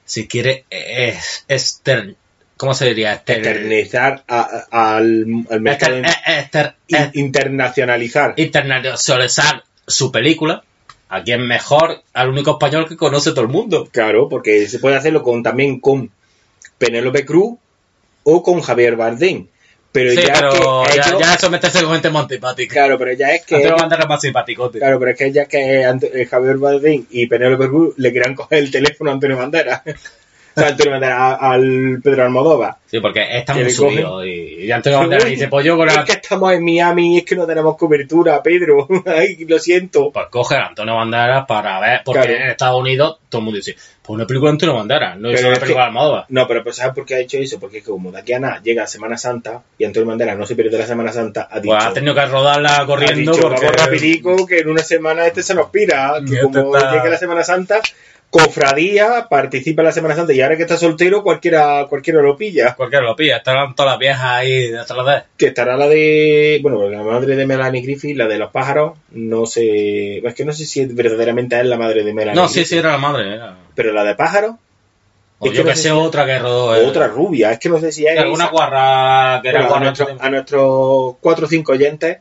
si 0.05 0.27
quiere 0.27 0.65
es, 0.71 1.45
exter, 1.49 2.15
¿cómo 2.57 2.75
se 2.75 2.87
diría? 2.87 3.15
Exter- 3.15 3.39
eternizar 3.39 4.25
a- 4.29 4.67
a- 4.71 4.97
al, 4.97 5.25
al 5.51 5.61
mercado, 5.61 5.97
exter- 5.97 6.15
eh, 6.27 6.41
exter- 6.41 6.75
in- 6.89 6.97
eh, 6.97 7.11
internacionalizar. 7.15 8.35
internacionalizar 8.37 9.65
su 9.87 10.11
película. 10.13 10.63
¿A 11.09 11.23
quién 11.23 11.47
mejor? 11.47 12.03
Al 12.15 12.31
único 12.31 12.53
español 12.53 12.89
que 12.89 12.97
conoce 12.97 13.31
todo 13.31 13.43
el 13.43 13.49
mundo. 13.49 13.89
Claro, 13.93 14.29
porque 14.29 14.67
se 14.69 14.81
puede 14.81 14.97
hacerlo 14.97 15.23
con 15.23 15.43
también 15.43 15.79
con 15.79 16.11
Penélope 16.79 17.25
Cruz 17.25 17.59
o 18.25 18.43
con 18.43 18.61
Javier 18.61 18.97
Bardem. 18.97 19.47
Pero 19.93 20.11
sí, 20.11 20.17
ya 20.27 20.35
pero 20.35 20.83
que 20.91 20.97
ya, 20.97 21.03
ellos- 21.09 21.21
ya 21.21 21.35
eso 21.35 21.49
meterse 21.49 21.83
con 21.83 21.93
gente 21.93 22.11
más 22.11 22.27
simpática. 22.29 22.73
claro, 22.75 22.99
pero 22.99 23.13
ya 23.13 23.29
es 23.31 23.45
que 23.47 23.57
es 23.63 23.71
más 24.09 24.21
claro, 24.79 24.99
pero 24.99 25.11
es 25.13 25.17
que 25.17 25.33
ya 25.33 25.43
es 25.43 25.49
que 25.49 25.81
eh, 25.83 26.27
Javier 26.27 26.57
Bardem 26.59 27.07
y 27.09 27.27
Penélope 27.29 27.69
Cruz 27.69 27.95
le 27.97 28.11
quieran 28.11 28.35
coger 28.35 28.59
el 28.59 28.71
teléfono 28.73 29.11
a 29.11 29.15
Antonio 29.15 29.37
Banderas. 29.39 29.83
Sea, 30.63 30.69
Antonio 30.69 30.93
Banderas 30.93 31.37
al 31.41 32.01
Pedro 32.03 32.23
Almodóvar. 32.25 32.77
Sí, 32.87 33.01
porque 33.01 33.27
está 33.37 33.55
muy 33.55 33.69
subido. 33.71 34.25
Y, 34.25 34.65
y 34.65 34.71
Antonio 34.71 35.01
Banderas 35.01 35.25
dice, 35.27 35.49
pues 35.49 35.67
yo 35.67 35.77
con 35.77 35.89
Es 35.89 35.97
la... 35.97 36.05
que 36.05 36.13
estamos 36.13 36.53
en 36.53 36.65
Miami 36.65 37.15
y 37.15 37.19
es 37.19 37.25
que 37.25 37.37
no 37.37 37.47
tenemos 37.47 37.77
cobertura, 37.77 38.43
Pedro. 38.43 38.89
Ay, 39.07 39.45
lo 39.47 39.59
siento. 39.59 40.11
Pues 40.13 40.27
coge 40.31 40.57
a 40.57 40.67
Antonio 40.69 40.95
Banderas 40.95 41.45
para 41.47 41.79
ver, 41.81 42.01
porque 42.05 42.23
Claro. 42.23 42.37
en 42.37 42.51
Estados 42.51 42.81
Unidos 42.81 43.19
todo 43.29 43.41
el 43.41 43.45
mundo 43.45 43.57
dice, 43.59 43.75
pues 44.03 44.15
una 44.17 44.27
película 44.27 44.51
de 44.51 44.55
Antonio 44.55 44.75
Banderas, 44.77 45.19
no 45.19 45.31
es 45.31 45.45
una 45.45 45.57
película 45.59 45.83
de 45.85 45.89
Almodóvar. 45.89 46.25
No, 46.29 46.47
pero 46.49 46.63
pues 46.63 46.77
¿sabes 46.77 46.95
por 46.95 47.05
qué 47.05 47.17
ha 47.17 47.19
hecho 47.21 47.39
eso? 47.39 47.59
Porque 47.61 47.79
es 47.79 47.85
que 47.85 47.91
como 47.91 48.11
de 48.13 48.21
aquí 48.21 48.33
a 48.33 48.39
nada 48.39 48.61
llega 48.63 48.87
Semana 48.87 49.19
Santa 49.19 49.63
y 49.77 49.85
Antonio 49.85 50.09
Banderas 50.09 50.39
no 50.39 50.47
se 50.47 50.55
pierde 50.55 50.79
la 50.79 50.87
Semana 50.87 51.13
Santa, 51.13 51.49
ha 51.51 51.61
dicho... 51.61 51.75
Pues 51.75 51.85
ha 51.85 51.93
tenido 51.93 52.15
que 52.15 52.25
rodarla 52.27 52.85
corriendo 52.87 53.33
dicho, 53.33 53.43
porque... 53.43 53.67
vamos 53.67 53.85
rapidico, 53.85 54.47
que 54.47 54.61
en 54.61 54.69
una 54.71 54.83
semana 54.83 55.27
este 55.27 55.43
se 55.43 55.55
nos 55.55 55.69
pira, 55.71 56.15
que 56.27 56.35
este 56.37 56.41
como 56.47 56.75
está- 56.77 56.93
llegue 56.95 57.11
la 57.11 57.19
Semana 57.19 57.43
Santa, 57.43 57.81
cofradía, 58.31 59.27
participa 59.31 59.83
en 59.83 59.87
la 59.87 59.93
Semana 59.93 60.15
Santa 60.15 60.33
y 60.33 60.41
ahora 60.41 60.57
que 60.57 60.63
está 60.63 60.77
soltero 60.77 61.23
cualquiera 61.23 61.87
cualquiera 61.89 62.21
lo 62.21 62.37
pilla. 62.37 62.75
Cualquiera 62.75 63.05
lo 63.05 63.17
pilla, 63.17 63.39
están 63.39 63.75
todas 63.75 63.93
las 63.93 63.99
viejas 63.99 64.23
ahí 64.25 64.69
detrás 64.69 65.07
de 65.07 65.15
él. 65.15 65.23
Que 65.37 65.47
estará 65.47 65.77
la 65.77 65.89
de, 65.89 66.59
bueno, 66.63 66.89
la 66.91 67.03
madre 67.03 67.37
de 67.37 67.47
Melanie 67.47 67.83
Griffith, 67.83 68.17
la 68.17 68.27
de 68.27 68.39
los 68.39 68.51
pájaros, 68.51 68.99
no 69.13 69.47
sé, 69.47 70.19
es 70.19 70.35
que 70.35 70.45
no 70.45 70.53
sé 70.53 70.67
si 70.67 70.81
es 70.83 70.95
verdaderamente 70.95 71.59
es 71.59 71.67
la 71.67 71.79
madre 71.79 72.03
de 72.05 72.13
Melanie 72.13 72.41
No, 72.41 72.49
sí, 72.49 72.55
Griffith, 72.57 72.69
sí, 72.71 72.79
era 72.79 72.93
la 72.93 72.99
madre. 72.99 73.35
Era. 73.35 73.57
pero 73.75 73.93
la 73.93 74.05
de 74.05 74.15
pájaros, 74.15 74.57
O 75.39 75.47
Es 75.47 75.53
que 75.53 75.59
yo 75.59 75.65
no 75.65 75.71
que 75.71 75.77
sé 75.77 75.83
sé, 75.85 75.91
otra 75.93 76.25
que 76.25 76.39
rodó. 76.39 76.75
eh, 76.77 76.87
otra 76.87 77.09
rubia, 77.09 77.53
es 77.53 77.59
que 77.59 77.69
no 77.69 77.79
sé 77.79 77.93
si 77.93 78.07
es 78.07 78.19
Alguna 78.19 78.45
esa. 78.45 78.53
guarra 78.53 79.41
que 79.43 79.49
era 79.51 79.61
Bueno, 79.61 79.67
a, 79.67 79.69
guarra. 79.69 79.85
nuestro- 79.87 80.17
a 80.19 80.31
nuestros 80.31 81.15
cuatro 81.21 81.45
o 81.47 81.49
cinco 81.49 81.73
oyentes 81.73 82.19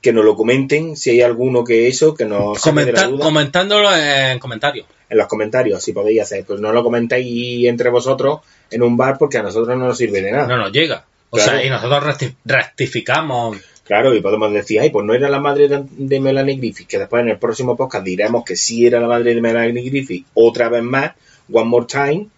que 0.00 0.12
nos 0.12 0.24
lo 0.24 0.34
comenten 0.36 0.96
si 0.96 1.10
hay 1.10 1.20
alguno 1.22 1.62
que 1.64 1.86
eso, 1.88 2.14
que 2.14 2.24
nos 2.24 2.58
Comenta- 2.62 3.06
duda. 3.06 3.22
comentándolo 3.24 3.94
en 3.94 4.38
comentarios. 4.38 4.86
en 5.08 5.18
los 5.18 5.26
comentarios, 5.26 5.82
si 5.82 5.92
podéis 5.92 6.22
hacer. 6.22 6.44
Pues 6.44 6.60
no 6.60 6.72
lo 6.72 6.82
comentéis 6.84 7.66
entre 7.66 7.90
vosotros 7.90 8.40
en 8.70 8.82
un 8.82 8.96
bar 8.96 9.18
porque 9.18 9.38
a 9.38 9.42
nosotros 9.42 9.76
no 9.76 9.86
nos 9.88 9.98
sirve 9.98 10.22
de 10.22 10.30
nada. 10.32 10.46
No 10.46 10.56
nos 10.56 10.72
llega. 10.72 11.04
O 11.30 11.36
Claro. 11.36 11.52
sea, 11.52 11.64
y 11.64 11.68
nosotros 11.68 12.02
recti- 12.04 12.34
rectificamos. 12.44 13.56
Claro, 13.84 14.14
y 14.14 14.20
podemos 14.20 14.52
decir, 14.52 14.78
ay, 14.80 14.90
pues 14.90 15.04
no 15.04 15.12
era 15.14 15.28
la 15.28 15.40
madre 15.40 15.66
de, 15.68 16.20
Melanie 16.20 16.56
Griffith, 16.56 16.86
que 16.86 16.98
después 16.98 17.22
en 17.22 17.28
el 17.30 17.38
próximo 17.38 17.76
podcast 17.76 18.04
diremos 18.04 18.44
que 18.44 18.54
sí 18.56 18.86
era 18.86 19.00
la 19.00 19.08
madre 19.08 19.34
de 19.34 19.40
Melanie 19.40 19.82
Griffith, 19.90 20.26
otra 20.34 20.68
vez 20.68 20.82
más, 20.84 21.12
one 21.52 21.68
more 21.68 21.86
time, 21.86 22.28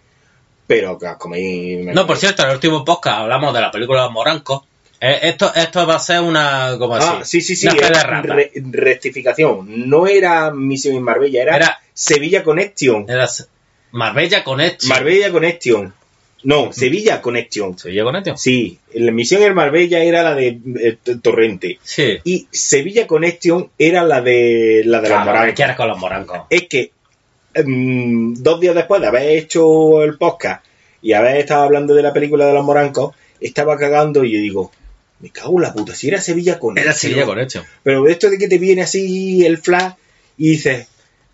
pero 0.65 0.97
que 0.97 1.05
coméis... 1.19 1.85
No, 1.93 2.07
por 2.07 2.17
cierto, 2.17 2.41
en 2.41 2.49
el 2.49 2.55
último 2.55 2.83
podcast 2.83 3.19
hablamos 3.19 3.53
de 3.53 3.61
la 3.61 3.69
película 3.69 4.09
Moranco. 4.09 4.65
Eh, 5.05 5.19
esto, 5.23 5.51
esto 5.53 5.85
va 5.85 5.95
a 5.95 5.99
ser 5.99 6.21
una. 6.21 6.75
¿Cómo 6.79 6.95
Ah, 6.95 7.19
así? 7.21 7.41
sí, 7.41 7.55
sí, 7.55 7.67
sí, 7.69 7.77
Una 7.77 8.21
re- 8.21 8.51
rectificación. 8.71 9.89
No 9.89 10.07
era 10.07 10.51
Misión 10.51 10.95
en 10.95 11.03
Marbella, 11.03 11.41
era, 11.41 11.55
Era- 11.57 11.81
Sevilla 11.93 12.41
Connection. 12.43 13.05
Era 13.09 13.27
Marbella 13.91 14.43
Connection. 14.43 14.89
Marbella 14.89 15.31
Connection. 15.31 15.93
No, 16.45 16.71
Sevilla 16.73 17.21
Connection. 17.21 17.77
¿Sevilla 17.77 18.03
Connection? 18.03 18.37
Sí, 18.37 18.77
la 18.93 19.11
misión 19.11 19.41
en 19.43 19.53
Marbella 19.53 19.99
era 20.03 20.23
la 20.23 20.35
de 20.35 20.59
eh, 20.81 20.97
Torrente. 21.21 21.79
Sí. 21.83 22.19
Y 22.23 22.47
Sevilla 22.51 23.05
Connection 23.07 23.69
era 23.77 24.03
la 24.03 24.21
de 24.21 24.83
la 24.85 24.99
de 25.01 25.09
los 25.09 25.17
Claro, 25.17 25.25
¿qué 25.25 25.31
morancos. 25.31 25.55
quieres 25.55 25.75
con 25.77 25.87
los 25.89 25.97
morancos? 25.99 26.39
Es 26.49 26.67
que 26.67 26.91
mm, 27.63 28.35
dos 28.41 28.59
días 28.59 28.75
después 28.75 29.01
de 29.01 29.07
haber 29.07 29.29
hecho 29.37 30.03
el 30.03 30.17
podcast 30.17 30.65
y 31.01 31.13
haber 31.13 31.37
estado 31.37 31.63
hablando 31.63 31.93
de 31.93 32.03
la 32.03 32.13
película 32.13 32.45
de 32.47 32.53
los 32.53 32.63
morancos, 32.63 33.15
estaba 33.39 33.77
cagando 33.77 34.23
y 34.23 34.31
yo 34.33 34.39
digo, 34.39 34.71
me 35.23 35.29
cago 35.29 35.55
en 35.55 35.61
la 35.63 35.73
puta, 35.73 35.95
si 35.95 36.09
era 36.09 36.19
Sevilla 36.21 36.59
Connection. 36.59 36.89
Era 36.89 36.93
Sevilla 36.99 37.25
Connection. 37.25 37.63
Pero 37.81 38.07
esto 38.09 38.29
de 38.29 38.37
que 38.37 38.47
te 38.49 38.57
viene 38.57 38.81
así 38.83 39.45
el 39.45 39.57
flash 39.57 39.93
y 40.37 40.49
dices, 40.51 40.87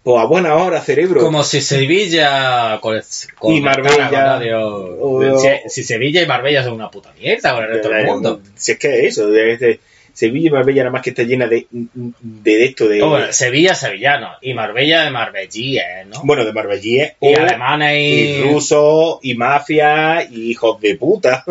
pues 0.03 0.21
a 0.21 0.25
buena 0.25 0.53
hora, 0.55 0.79
cerebro. 0.81 1.19
Como 1.21 1.43
si 1.43 1.59
Sevilla 1.59 2.79
con, 2.81 3.01
con 3.39 3.53
Y 3.55 3.61
Marbella. 3.61 4.09
con 4.09 4.19
radio- 4.19 4.97
O- 5.01 5.39
si, 5.39 5.47
si 5.69 5.83
Sevilla 5.83 6.21
y 6.21 6.27
Marbella 6.27 6.63
son 6.63 6.73
una 6.73 6.91
puta 6.91 7.11
mierda 7.19 7.53
con 7.55 7.63
el 7.63 7.69
resto 7.71 7.89
del 7.89 8.05
mundo. 8.05 8.41
Si 8.55 8.73
es 8.73 8.79
que 8.79 8.99
es 8.99 9.17
eso, 9.17 9.27
de, 9.29 9.57
de- 9.57 9.79
Sevilla 10.19 10.47
y 10.49 10.51
Marbella 10.51 10.81
nada 10.83 10.91
más 10.91 11.01
que 11.01 11.11
está 11.11 11.23
llena 11.23 11.47
de, 11.47 11.65
de 11.71 12.65
esto 12.65 12.89
de... 12.89 13.01
Oh, 13.01 13.09
bueno, 13.11 13.31
Sevilla 13.31 13.73
sevillano 13.73 14.31
y 14.41 14.53
Marbella 14.53 15.05
de 15.05 15.11
marbellíes, 15.11 16.07
¿no? 16.07 16.21
bueno, 16.25 16.43
de 16.43 16.51
marbellíes 16.51 17.13
y 17.21 17.33
o- 17.35 17.39
alemanes 17.39 17.95
y, 17.97 18.19
y 18.19 18.43
rusos 18.51 19.19
y 19.21 19.35
mafia 19.35 20.23
y 20.29 20.51
hijos 20.51 20.81
de 20.81 20.95
puta. 20.95 21.45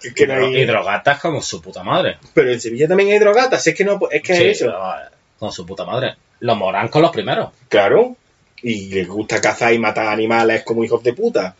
Que 0.00 0.12
que 0.14 0.24
y 0.24 0.26
no 0.26 0.34
dro- 0.34 0.46
hay- 0.48 0.56
y 0.62 0.64
drogatas 0.64 1.20
como 1.20 1.40
su 1.40 1.62
puta 1.62 1.84
madre. 1.84 2.16
Pero 2.34 2.50
en 2.50 2.60
Sevilla 2.60 2.88
también 2.88 3.10
hay 3.12 3.20
drogatas, 3.20 3.64
es 3.66 3.74
que 3.76 3.84
no, 3.84 4.00
es 4.10 4.20
que 4.22 4.34
Sí, 4.34 4.44
es 4.46 4.62
eso. 4.62 4.70
eh, 4.70 5.08
Con 5.38 5.52
su 5.52 5.64
puta 5.64 5.84
madre. 5.84 6.14
Los 6.40 6.56
morancos 6.56 7.00
los 7.00 7.12
primeros. 7.12 7.50
Claro. 7.68 8.16
Y 8.62 8.88
les 8.94 9.06
gusta 9.06 9.40
cazar 9.40 9.72
y 9.72 9.78
matar 9.78 10.08
animales 10.08 10.64
como 10.64 10.82
hijos 10.82 11.04
de 11.04 11.12
puta. 11.12 11.54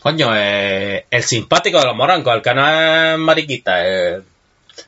Coño, 0.00 0.32
eh, 0.34 1.04
el 1.08 1.22
simpático 1.22 1.78
de 1.78 1.86
los 1.86 1.94
morancos, 1.94 2.34
el 2.34 2.42
que 2.42 2.54
no 2.54 2.68
es 3.12 3.18
mariquita. 3.18 3.86
eh. 3.88 4.20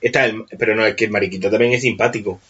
Está 0.00 0.24
el, 0.26 0.44
pero 0.58 0.74
no, 0.74 0.84
es 0.86 0.94
que 0.94 1.04
el 1.06 1.10
mariquita 1.10 1.50
también 1.50 1.72
es 1.72 1.82
simpático. 1.82 2.40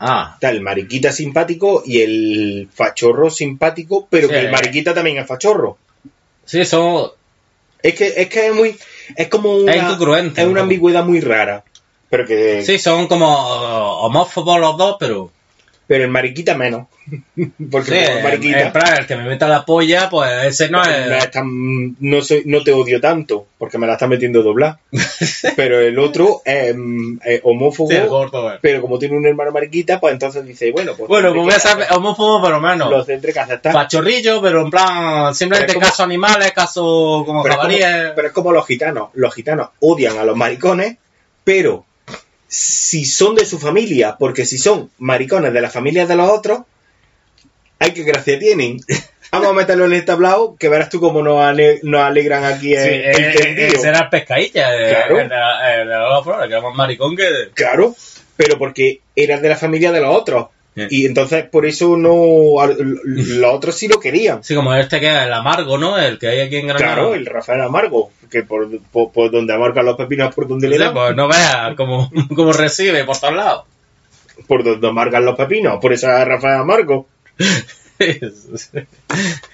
Ah, 0.00 0.32
Está 0.34 0.50
el 0.50 0.60
mariquita 0.60 1.12
simpático 1.12 1.82
y 1.86 2.00
el 2.02 2.68
fachorro 2.72 3.30
simpático, 3.30 4.06
pero 4.10 4.28
Sí. 4.28 4.34
que 4.34 4.40
el 4.40 4.50
mariquita 4.50 4.92
también 4.94 5.18
es 5.18 5.26
fachorro. 5.26 5.78
sí, 6.44 6.60
eso 6.60 7.16
Es 7.82 7.94
que 7.94 8.06
es, 8.16 8.28
que 8.28 8.46
es 8.48 8.54
muy. 8.54 8.76
Es 9.16 9.28
como 9.28 9.54
una. 9.56 9.72
es 9.74 9.82
incongruente. 9.82 10.40
es 10.40 10.46
un 10.46 10.52
una 10.52 10.62
ambigüedad 10.62 11.04
muy 11.04 11.20
rara. 11.20 11.64
Pero 12.10 12.26
que. 12.26 12.62
Sí, 12.64 12.78
son 12.78 13.06
como 13.08 13.26
homófobos 13.26 14.58
los 14.60 14.76
dos, 14.76 14.96
pero... 14.98 15.30
Pero 15.86 16.04
el 16.04 16.10
mariquita 16.10 16.54
menos. 16.54 16.86
Porque 17.70 17.90
Sí, 17.90 17.96
el 18.12 18.22
mariquita. 18.22 18.72
plan, 18.72 18.96
el 18.98 19.06
que 19.06 19.16
me 19.16 19.24
meta 19.24 19.46
la 19.46 19.66
polla, 19.66 20.08
pues 20.08 20.30
ese 20.44 20.70
no 20.70 20.82
no, 20.82 20.90
es... 20.90 21.30
no 22.00 22.22
soy, 22.22 22.42
no 22.46 22.62
te 22.64 22.72
odio 22.72 23.00
tanto, 23.02 23.46
porque 23.58 23.76
me 23.76 23.86
la 23.86 23.92
está 23.92 24.06
metiendo 24.06 24.42
doblar. 24.42 24.78
pero 25.56 25.80
el 25.80 25.98
otro 25.98 26.40
es, 26.44 26.74
mm, 26.74 27.18
es 27.24 27.40
homófobo, 27.44 27.90
Sí, 27.90 27.96
el 27.96 28.08
gordo, 28.08 28.54
eh. 28.54 28.58
pero 28.62 28.80
como 28.80 28.98
tiene 28.98 29.16
un 29.16 29.26
hermano 29.26 29.52
mariquita, 29.52 30.00
pues 30.00 30.14
entonces 30.14 30.46
dice, 30.46 30.72
bueno, 30.72 30.92
pues. 30.96 31.06
Bueno, 31.08 31.32
pues 31.34 31.44
voy 31.44 31.52
a 31.54 31.58
ser 31.58 31.76
homófobo, 31.92 32.42
pero 32.42 32.60
menos. 32.60 32.90
Lo 32.90 33.04
tendré 33.04 33.32
que 33.34 33.40
aceptar. 33.40 33.74
Pachorrillo, 33.74 34.40
pero 34.40 34.62
en 34.62 34.70
plan, 34.70 35.34
simplemente 35.34 35.74
como- 35.74 35.86
caso 35.86 36.02
animales, 36.02 36.52
caso 36.52 37.22
como 37.26 37.42
Pero 37.42 37.54
es, 37.56 37.60
como, 37.60 38.14
pero 38.16 38.26
es 38.28 38.32
como 38.32 38.52
los 38.52 38.66
gitanos. 38.66 39.10
Los 39.12 39.34
gitanos 39.34 39.68
odian 39.80 40.16
a 40.16 40.24
los 40.24 40.36
maricones, 40.36 40.96
pero 41.44 41.84
si 42.56 43.04
son 43.04 43.34
de 43.34 43.44
su 43.44 43.58
familia, 43.58 44.14
porque 44.16 44.46
si 44.46 44.58
son 44.58 44.88
maricones 44.98 45.52
de 45.52 45.60
la 45.60 45.70
familia 45.70 46.06
de 46.06 46.14
los 46.14 46.30
otros, 46.30 46.60
hay 47.80 47.92
que 47.92 48.04
gracia 48.04 48.38
tienen. 48.38 48.78
Vamos 49.32 49.48
a 49.48 49.52
meterlo 49.54 49.86
en 49.86 49.94
el 49.94 50.04
tablao, 50.04 50.54
que 50.56 50.68
verás 50.68 50.88
tú 50.88 51.00
cómo 51.00 51.20
nos, 51.20 51.40
ale- 51.40 51.80
nos 51.82 52.00
alegran 52.02 52.44
aquí 52.44 52.68
Sí, 52.68 52.74
el, 52.74 52.84
eh, 52.84 53.10
el 53.10 53.24
eh, 53.24 53.32
tendido. 53.34 53.66
ese 53.66 53.88
era 53.88 53.98
el 54.02 54.08
pescadilla, 54.08 54.76
eh, 54.76 54.90
Claro. 54.90 55.18
el 55.20 55.28
de, 55.28 55.34
el 56.44 56.48
que 56.48 56.54
era 56.54 56.60
más 56.60 56.76
maricón 56.76 57.16
que... 57.16 57.28
Claro, 57.52 57.96
pero 58.36 58.56
porque 58.56 59.00
eran 59.16 59.42
de 59.42 59.48
la 59.48 59.56
familia 59.56 59.90
de 59.90 60.00
los 60.00 60.16
otros. 60.16 60.46
Bien. 60.76 60.86
Y 60.90 61.06
entonces 61.06 61.44
por 61.46 61.66
eso 61.66 61.96
no 61.96 62.12
los 63.04 63.52
otros 63.54 63.76
sí 63.76 63.88
lo 63.88 63.98
querían. 63.98 64.44
Sí, 64.44 64.54
como 64.54 64.72
este 64.74 65.00
que 65.00 65.06
es 65.08 65.22
el 65.26 65.32
amargo, 65.32 65.78
¿no? 65.78 65.98
El 65.98 66.16
que 66.18 66.28
hay 66.28 66.40
aquí 66.40 66.56
en 66.58 66.68
Granada. 66.68 66.94
Claro, 66.94 67.14
el 67.14 67.26
Rafael 67.26 67.60
Amargo, 67.62 68.12
que 68.34 68.42
por, 68.42 68.68
por, 68.90 69.12
por 69.12 69.30
donde 69.30 69.54
amargan 69.54 69.86
los 69.86 69.96
pepinos 69.96 70.34
por 70.34 70.48
donde 70.48 70.66
le 70.66 70.76
dan, 70.76 70.92
pues 70.92 71.14
no 71.14 71.28
veas 71.28 71.76
cómo, 71.76 72.10
cómo 72.34 72.52
recibe 72.52 73.04
por 73.04 73.16
todos 73.16 73.34
lados. 73.34 73.64
por 74.48 74.64
donde 74.64 74.88
amargan 74.88 75.24
los 75.24 75.36
pepinos, 75.36 75.78
por 75.80 75.92
eso 75.92 76.10
es 76.10 76.26
Rafael 76.26 76.60
Amargo. 76.60 77.06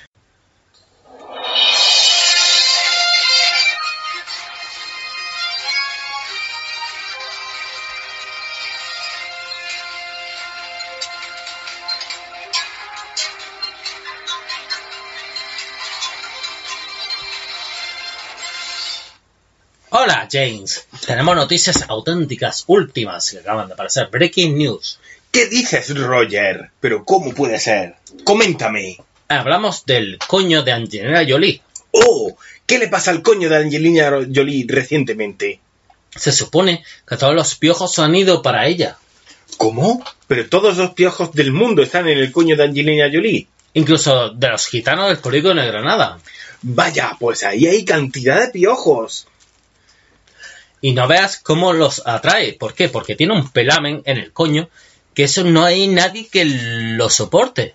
Hola, 19.93 20.28
James. 20.30 20.86
Tenemos 21.05 21.34
noticias 21.34 21.84
auténticas 21.88 22.62
últimas 22.68 23.28
que 23.28 23.38
acaban 23.38 23.66
de 23.66 23.74
aparecer. 23.74 24.09
Breaking 24.09 24.57
news. 24.57 25.01
¿Qué 25.32 25.47
dices, 25.47 25.93
Roger? 25.99 26.70
¿Pero 26.78 27.05
cómo 27.05 27.34
puede 27.34 27.59
ser? 27.59 27.97
Coméntame. 28.22 28.99
Hablamos 29.26 29.84
del 29.86 30.16
coño 30.24 30.62
de 30.62 30.70
Angelina 30.70 31.26
Jolie. 31.28 31.61
Oh, 31.91 32.36
¿qué 32.66 32.78
le 32.78 32.86
pasa 32.86 33.11
al 33.11 33.20
coño 33.20 33.49
de 33.49 33.57
Angelina 33.57 34.12
Jolie 34.32 34.64
recientemente? 34.68 35.59
Se 36.14 36.30
supone 36.30 36.84
que 37.05 37.16
todos 37.16 37.34
los 37.34 37.57
piojos 37.57 37.99
han 37.99 38.14
ido 38.14 38.43
para 38.43 38.68
ella. 38.68 38.97
¿Cómo? 39.57 40.05
Pero 40.28 40.49
todos 40.49 40.76
los 40.76 40.91
piojos 40.91 41.32
del 41.32 41.51
mundo 41.51 41.82
están 41.82 42.07
en 42.07 42.18
el 42.18 42.30
coño 42.30 42.57
de 42.57 42.62
Angelina 42.62 43.11
Jolie. 43.12 43.49
Incluso 43.74 44.30
de 44.30 44.51
los 44.51 44.68
gitanos 44.68 45.09
del 45.09 45.18
polígono 45.18 45.61
de 45.61 45.66
Granada. 45.66 46.20
Vaya, 46.62 47.16
pues 47.18 47.43
ahí 47.43 47.66
hay 47.66 47.84
cantidad 47.84 48.41
de 48.41 48.53
piojos. 48.53 49.26
Y 50.80 50.92
no 50.92 51.06
veas 51.08 51.38
cómo 51.38 51.72
los 51.72 52.06
atrae. 52.06 52.54
¿Por 52.54 52.74
qué? 52.74 52.88
Porque 52.88 53.16
tiene 53.16 53.34
un 53.34 53.50
pelamen 53.50 54.02
en 54.06 54.16
el 54.18 54.32
coño 54.32 54.68
que 55.14 55.24
eso 55.24 55.44
no 55.44 55.64
hay 55.64 55.88
nadie 55.88 56.28
que 56.28 56.44
lo 56.44 57.10
soporte. 57.10 57.74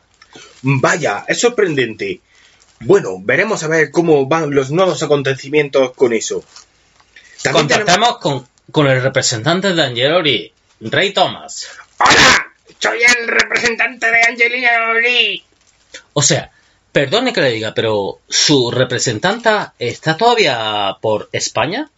Vaya, 0.64 1.26
es 1.28 1.40
sorprendente. 1.40 2.22
Bueno, 2.80 3.18
veremos 3.20 3.64
a 3.64 3.68
ver 3.68 3.92
cómo 3.92 4.26
van 4.26 4.54
los 4.54 4.72
nuevos 4.72 5.02
acontecimientos 5.04 5.94
con 5.94 6.14
eso. 6.14 6.44
También 7.44 7.68
tenemos- 7.68 7.86
Contactamos 7.86 8.18
con, 8.20 8.48
con 8.72 8.88
el 8.88 9.02
representante 9.02 9.74
de 9.74 9.84
Angelori, 9.84 10.54
Ray 10.82 11.14
Thomas. 11.14 11.68
¡Hola! 12.00 12.48
Soy 12.80 13.00
el 13.04 13.28
representante 13.28 14.08
de 14.12 14.22
Angelina 14.24 14.70
Jolie. 14.88 15.44
O 16.14 16.22
sea, 16.22 16.52
perdone 16.92 17.32
que 17.34 17.42
le 17.42 17.52
diga, 17.52 17.74
pero 17.74 18.20
¿su 18.28 18.72
representanta 18.72 19.74
está 19.80 20.18
todavía 20.18 20.98
por 21.02 21.30
España? 21.32 21.90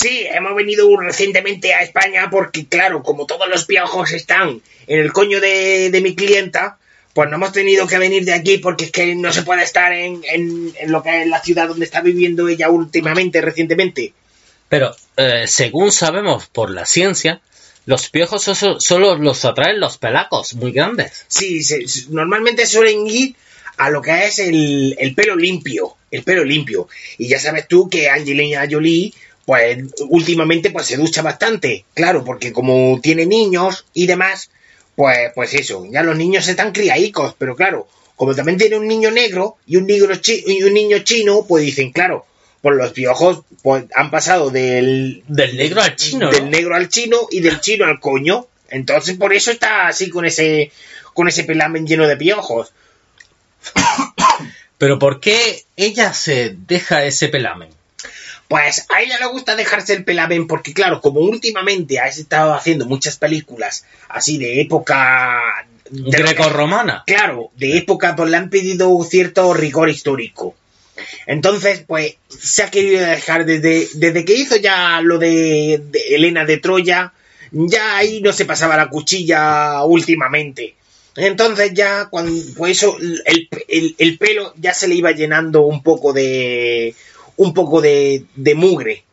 Sí, 0.00 0.26
hemos 0.30 0.54
venido 0.54 0.96
recientemente 0.96 1.74
a 1.74 1.80
España 1.82 2.28
porque, 2.30 2.66
claro, 2.66 3.02
como 3.02 3.26
todos 3.26 3.48
los 3.48 3.64
piojos 3.66 4.12
están 4.12 4.62
en 4.86 4.98
el 5.00 5.12
coño 5.12 5.40
de, 5.40 5.90
de 5.90 6.00
mi 6.00 6.14
clienta, 6.14 6.78
pues 7.12 7.28
no 7.28 7.36
hemos 7.36 7.52
tenido 7.52 7.86
que 7.86 7.98
venir 7.98 8.24
de 8.24 8.32
aquí 8.32 8.58
porque 8.58 8.86
es 8.86 8.90
que 8.92 9.14
no 9.14 9.32
se 9.32 9.42
puede 9.42 9.62
estar 9.62 9.92
en, 9.92 10.22
en- 10.24 10.72
en 10.78 10.92
lo 10.92 11.02
que 11.02 11.22
es 11.22 11.28
la 11.28 11.42
ciudad 11.42 11.68
donde 11.68 11.84
está 11.84 12.00
viviendo 12.00 12.48
ella 12.48 12.70
últimamente, 12.70 13.40
recientemente. 13.40 14.12
Pero, 14.68 14.94
eh, 15.16 15.44
según 15.46 15.90
sabemos 15.92 16.46
por 16.46 16.70
la 16.70 16.86
ciencia, 16.86 17.40
los 17.86 18.08
piojos 18.08 18.44
so- 18.44 18.78
solo 18.80 19.16
los 19.16 19.44
atraen 19.44 19.80
los 19.80 19.98
pelacos 19.98 20.54
muy 20.54 20.70
grandes. 20.72 21.24
Sí, 21.28 21.62
se- 21.62 21.84
normalmente 22.10 22.64
suelen 22.66 23.06
ir 23.06 23.34
a 23.76 23.90
lo 23.90 24.00
que 24.00 24.26
es 24.26 24.38
el, 24.38 24.94
el 24.98 25.14
pelo 25.14 25.34
limpio, 25.36 25.96
el 26.10 26.22
pelo 26.22 26.44
limpio. 26.44 26.88
Y 27.18 27.28
ya 27.28 27.38
sabes 27.40 27.66
tú 27.66 27.88
que 27.90 28.08
Angelina 28.08 28.66
Jolie, 28.70 29.12
pues 29.50 29.78
últimamente 30.10 30.70
pues 30.70 30.86
se 30.86 30.96
ducha 30.96 31.22
bastante, 31.22 31.84
claro, 31.92 32.22
porque 32.22 32.52
como 32.52 33.00
tiene 33.02 33.26
niños 33.26 33.84
y 33.92 34.06
demás, 34.06 34.48
pues, 34.94 35.32
pues 35.34 35.54
eso, 35.54 35.84
ya 35.90 36.04
los 36.04 36.16
niños 36.16 36.46
están 36.46 36.70
criaicos, 36.70 37.34
pero 37.36 37.56
claro, 37.56 37.88
como 38.14 38.32
también 38.32 38.58
tiene 38.58 38.78
un 38.78 38.86
niño 38.86 39.10
negro 39.10 39.56
y 39.66 39.74
un 39.74 39.88
chi- 40.20 40.44
y 40.46 40.62
un 40.62 40.72
niño 40.72 41.00
chino, 41.00 41.44
pues 41.48 41.64
dicen, 41.64 41.90
claro, 41.90 42.26
pues 42.62 42.76
los 42.76 42.92
piojos 42.92 43.40
pues, 43.64 43.86
han 43.92 44.12
pasado 44.12 44.50
del, 44.50 45.24
Del 45.26 45.56
negro 45.56 45.82
al 45.82 45.96
chino, 45.96 46.30
del 46.30 46.48
negro 46.48 46.76
al 46.76 46.88
chino 46.88 47.16
y 47.28 47.40
del 47.40 47.58
chino 47.60 47.86
al 47.86 47.98
coño. 47.98 48.46
Entonces 48.68 49.16
por 49.16 49.32
eso 49.34 49.50
está 49.50 49.88
así 49.88 50.10
con 50.10 50.26
ese 50.26 50.70
con 51.12 51.26
ese 51.26 51.42
pelamen 51.42 51.88
lleno 51.88 52.06
de 52.06 52.16
piojos. 52.16 52.72
Pero 54.78 55.00
¿por 55.00 55.18
qué 55.18 55.64
ella 55.76 56.12
se 56.12 56.54
deja 56.56 57.04
ese 57.04 57.26
pelamen? 57.28 57.79
Pues 58.50 58.84
a 58.88 59.00
ella 59.00 59.16
le 59.20 59.26
gusta 59.26 59.54
dejarse 59.54 59.94
el 59.94 60.04
pelamen 60.04 60.48
porque 60.48 60.74
claro, 60.74 61.00
como 61.00 61.20
últimamente 61.20 62.00
ha 62.00 62.08
estado 62.08 62.52
haciendo 62.52 62.84
muchas 62.84 63.16
películas 63.16 63.84
así 64.08 64.38
de 64.38 64.60
época 64.60 65.40
Greco-romana. 65.88 67.04
claro, 67.06 67.50
de 67.56 67.76
época 67.78 68.16
pues 68.16 68.28
le 68.28 68.36
han 68.36 68.50
pedido 68.50 68.90
cierto 69.08 69.54
rigor 69.54 69.88
histórico. 69.88 70.56
Entonces, 71.26 71.84
pues 71.86 72.16
se 72.28 72.62
ha 72.64 72.70
querido 72.70 73.00
dejar 73.06 73.46
desde, 73.46 73.88
desde 73.94 74.24
que 74.24 74.34
hizo 74.34 74.56
ya 74.56 75.00
lo 75.00 75.18
de, 75.18 75.80
de 75.84 76.00
Elena 76.16 76.44
de 76.44 76.58
Troya, 76.58 77.12
ya 77.52 77.96
ahí 77.98 78.20
no 78.20 78.32
se 78.32 78.44
pasaba 78.46 78.76
la 78.76 78.88
cuchilla 78.90 79.82
últimamente. 79.84 80.74
Entonces 81.16 81.72
ya 81.74 82.06
cuando 82.06 82.32
pues 82.56 82.72
eso 82.78 82.96
el, 82.98 83.48
el- 83.68 83.94
el 83.98 84.18
pelo 84.18 84.54
ya 84.56 84.72
se 84.74 84.86
le 84.88 84.94
iba 84.94 85.10
llenando 85.12 85.62
un 85.62 85.82
poco 85.82 86.12
de 86.12 86.94
un 87.40 87.54
poco 87.54 87.80
de, 87.80 88.24
de 88.36 88.54
mugre. 88.54 89.04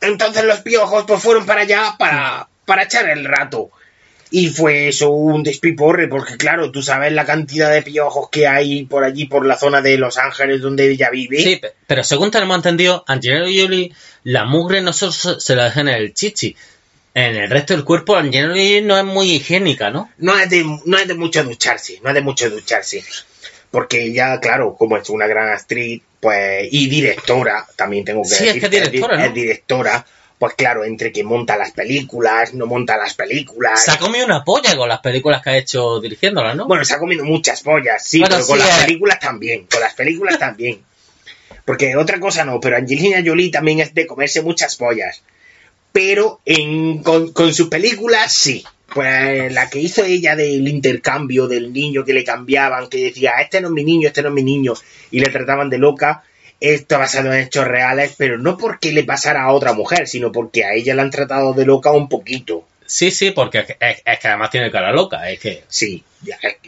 Entonces 0.00 0.44
los 0.44 0.60
piojos 0.60 1.04
pues 1.06 1.22
fueron 1.22 1.46
para 1.46 1.62
allá 1.62 1.94
para, 1.98 2.48
para 2.64 2.82
echar 2.82 3.08
el 3.08 3.24
rato. 3.24 3.70
Y 4.30 4.48
fue 4.48 4.88
eso 4.88 5.10
un 5.10 5.44
despiporre, 5.44 6.08
porque 6.08 6.36
claro, 6.36 6.72
tú 6.72 6.82
sabes 6.82 7.12
la 7.12 7.24
cantidad 7.24 7.70
de 7.72 7.82
piojos 7.82 8.28
que 8.30 8.48
hay 8.48 8.84
por 8.86 9.04
allí, 9.04 9.26
por 9.26 9.46
la 9.46 9.56
zona 9.56 9.80
de 9.80 9.96
Los 9.96 10.18
Ángeles 10.18 10.60
donde 10.60 10.90
ella 10.90 11.10
vive. 11.10 11.38
Sí, 11.40 11.56
pe- 11.56 11.74
pero 11.86 12.02
según 12.02 12.32
tenemos 12.32 12.56
entendido, 12.56 13.04
Angelina 13.06 13.44
Jolie, 13.44 13.92
la 14.24 14.44
mugre 14.44 14.80
no 14.80 14.92
solo 14.92 15.12
se 15.12 15.38
se 15.40 15.54
la 15.54 15.66
deja 15.66 15.82
en 15.82 15.88
el 15.88 16.12
chichi. 16.12 16.56
En 17.14 17.36
el 17.36 17.48
resto 17.48 17.74
del 17.74 17.84
cuerpo, 17.84 18.16
Angelina 18.16 18.48
Jolie 18.48 18.82
no 18.82 18.98
es 18.98 19.04
muy 19.04 19.30
higiénica, 19.30 19.90
¿no? 19.90 20.10
No 20.18 20.36
es 20.36 20.50
de, 20.50 20.64
no 20.84 20.98
es 20.98 21.06
de 21.06 21.14
mucho 21.14 21.44
ducharse, 21.44 22.00
no 22.02 22.08
es 22.08 22.14
de 22.16 22.22
mucho 22.22 22.50
ducharse. 22.50 23.04
Porque 23.70 24.02
ella, 24.06 24.40
claro, 24.40 24.74
como 24.76 24.96
es 24.96 25.08
una 25.10 25.28
gran 25.28 25.50
actriz, 25.50 26.02
pues, 26.24 26.68
y 26.70 26.88
directora, 26.88 27.66
también 27.76 28.02
tengo 28.02 28.22
que 28.22 28.30
Sí, 28.30 28.34
es 28.34 28.54
decir 28.54 28.70
que 28.70 28.76
es 28.78 28.90
directora, 28.90 29.26
es 29.26 29.34
directora, 29.34 30.06
pues 30.38 30.54
claro, 30.54 30.82
entre 30.82 31.12
que 31.12 31.22
monta 31.22 31.54
las 31.58 31.72
películas, 31.72 32.54
no 32.54 32.64
monta 32.64 32.96
las 32.96 33.12
películas. 33.12 33.84
Se 33.84 33.90
ha 33.90 33.98
comido 33.98 34.24
una 34.24 34.42
polla 34.42 34.74
con 34.74 34.88
las 34.88 35.00
películas 35.00 35.42
que 35.42 35.50
ha 35.50 35.56
hecho 35.58 36.00
dirigiéndolas, 36.00 36.56
¿no? 36.56 36.66
Bueno, 36.66 36.82
se 36.86 36.94
ha 36.94 36.98
comido 36.98 37.26
muchas 37.26 37.60
pollas, 37.60 38.06
sí, 38.06 38.20
Bueno, 38.20 38.36
pero 38.36 38.46
con 38.46 38.58
las 38.58 38.70
eh. 38.70 38.86
películas 38.86 39.20
también, 39.20 39.66
con 39.66 39.80
las 39.80 39.92
películas 39.92 40.38
también. 40.38 40.82
Porque 41.66 41.94
otra 41.94 42.18
cosa 42.18 42.46
no, 42.46 42.58
pero 42.58 42.78
Angelina 42.78 43.22
Jolie 43.22 43.50
también 43.50 43.80
es 43.80 43.92
de 43.92 44.06
comerse 44.06 44.40
muchas 44.40 44.76
pollas. 44.76 45.20
Pero 45.92 46.40
en, 46.46 47.02
con, 47.02 47.34
con 47.34 47.52
sus 47.52 47.68
películas 47.68 48.32
sí. 48.32 48.64
Pues 48.94 49.52
la 49.52 49.68
que 49.68 49.80
hizo 49.80 50.04
ella 50.04 50.36
del 50.36 50.66
intercambio 50.68 51.48
del 51.48 51.72
niño 51.72 52.04
que 52.04 52.12
le 52.14 52.22
cambiaban, 52.24 52.88
que 52.88 52.98
decía, 53.04 53.32
este 53.40 53.60
no 53.60 53.68
es 53.68 53.74
mi 53.74 53.84
niño, 53.84 54.06
este 54.08 54.22
no 54.22 54.28
es 54.28 54.34
mi 54.34 54.42
niño, 54.44 54.74
y 55.10 55.18
le 55.20 55.30
trataban 55.30 55.68
de 55.68 55.78
loca, 55.78 56.22
esto 56.60 56.98
basado 56.98 57.32
en 57.32 57.40
hechos 57.40 57.66
reales, 57.66 58.14
pero 58.16 58.38
no 58.38 58.56
porque 58.56 58.92
le 58.92 59.02
pasara 59.04 59.42
a 59.42 59.52
otra 59.52 59.72
mujer, 59.72 60.06
sino 60.06 60.30
porque 60.30 60.64
a 60.64 60.74
ella 60.74 60.94
la 60.94 61.02
han 61.02 61.10
tratado 61.10 61.52
de 61.52 61.66
loca 61.66 61.90
un 61.90 62.08
poquito. 62.08 62.66
Sí, 62.86 63.10
sí, 63.10 63.32
porque 63.32 63.58
es, 63.60 63.70
es- 63.80 64.02
es 64.04 64.18
que 64.20 64.28
además 64.28 64.50
tiene 64.50 64.70
cara 64.70 64.92
loca, 64.92 65.28
es 65.30 65.40
que 65.40 65.64
Sí, 65.68 66.04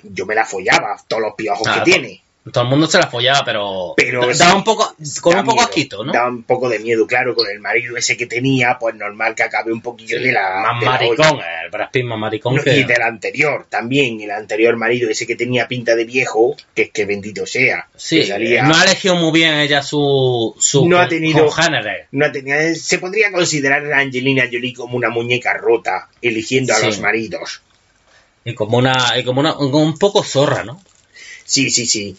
yo 0.02 0.26
me 0.26 0.34
la 0.34 0.44
follaba, 0.44 0.96
todos 1.06 1.22
los 1.22 1.34
piojos 1.34 1.68
Ah, 1.68 1.74
que 1.84 1.90
tiene. 1.90 2.22
Todo 2.52 2.64
el 2.64 2.70
mundo 2.70 2.86
se 2.86 2.98
la 2.98 3.08
follaba, 3.08 3.44
pero, 3.44 3.94
Pero 3.96 4.26
da- 4.26 4.32
daba 4.34 4.54
un 4.56 4.64
poco, 4.64 4.94
con 5.20 5.36
un 5.36 5.44
poco 5.44 5.56
miedo, 5.56 5.66
asquito, 5.68 6.04
¿no? 6.04 6.12
Da 6.12 6.28
un 6.28 6.42
poco 6.44 6.68
de 6.68 6.78
miedo, 6.78 7.06
claro, 7.06 7.34
con 7.34 7.48
el 7.50 7.58
marido 7.60 7.96
ese 7.96 8.16
que 8.16 8.26
tenía, 8.26 8.76
pues 8.78 8.94
normal 8.94 9.34
que 9.34 9.42
acabe 9.42 9.72
un 9.72 9.80
poquillo 9.82 10.20
de 10.20 10.32
la. 10.32 10.60
más 10.60 10.80
de 10.80 10.86
maricón, 10.86 11.40
el 11.64 11.70
Brad 11.70 11.90
Pitt 11.90 12.04
más 12.04 12.18
maricón 12.18 12.54
No, 12.56 12.62
que... 12.62 12.76
Y 12.78 12.84
del 12.84 13.02
anterior 13.02 13.66
también, 13.68 14.20
el 14.20 14.30
anterior 14.30 14.76
marido 14.76 15.10
ese 15.10 15.26
que 15.26 15.34
tenía 15.36 15.66
pinta 15.66 15.96
de 15.96 16.04
viejo, 16.04 16.56
que 16.74 16.82
es 16.82 16.90
que 16.90 17.04
bendito 17.04 17.46
sea. 17.46 17.88
Sí, 17.96 18.22
salía- 18.24 18.62
no 18.62 18.74
ha 18.76 18.84
elegido 18.84 19.16
muy 19.16 19.32
bien 19.32 19.54
ella 19.58 19.82
su, 19.82 20.54
su 20.58 20.88
No 20.88 20.98
ha 21.00 21.08
tenido- 21.08 21.48
no 22.12 22.30
tenía, 22.32 22.74
se 22.74 22.98
podría 22.98 23.32
considerar 23.32 23.92
a 23.92 23.98
Angelina 23.98 24.44
Jolie 24.50 24.72
como 24.74 24.96
una 24.96 25.10
muñeca 25.10 25.54
rota, 25.54 26.08
eligiendo 26.22 26.72
a 26.72 26.76
Sí. 26.76 26.86
los 26.86 27.00
maridos. 27.00 27.62
Y 28.44 28.54
como 28.54 28.78
una, 28.78 29.18
y 29.18 29.24
como 29.24 29.40
una, 29.40 29.54
como 29.54 29.82
un 29.82 29.98
poco 29.98 30.22
zorra, 30.22 30.62
¿no? 30.62 30.80
Sí, 31.44 31.70
sí, 31.70 31.86
sí. 31.86 32.16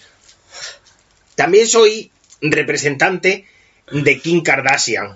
También 1.38 1.68
soy 1.68 2.10
representante 2.42 3.46
de 3.92 4.20
Kim 4.20 4.42
Kardashian. 4.42 5.16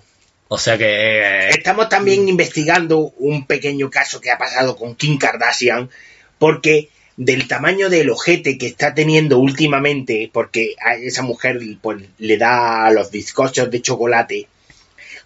O 0.50 0.60
sea 0.60 0.78
que... 0.78 0.86
eh, 0.86 1.50
Estamos 1.50 1.90
también 1.90 2.30
investigando 2.30 3.00
un 3.18 3.48
pequeño 3.48 3.90
caso 3.90 4.22
que 4.22 4.30
ha 4.30 4.38
pasado 4.38 4.76
con 4.76 4.96
Kim 4.96 5.18
Kardashian, 5.18 5.90
porque 6.38 6.90
del 7.18 7.48
tamaño 7.48 7.90
del 7.90 8.12
ojete 8.12 8.60
que 8.60 8.68
está 8.68 8.94
teniendo 8.94 9.40
últimamente, 9.40 10.30
porque 10.32 10.76
a 10.80 10.94
esa 10.94 11.24
mujer 11.24 11.60
pues, 11.82 12.04
le 12.20 12.38
da 12.38 12.92
los 12.92 13.10
bizcochos 13.10 13.72
de 13.72 13.82
chocolate, 13.82 14.48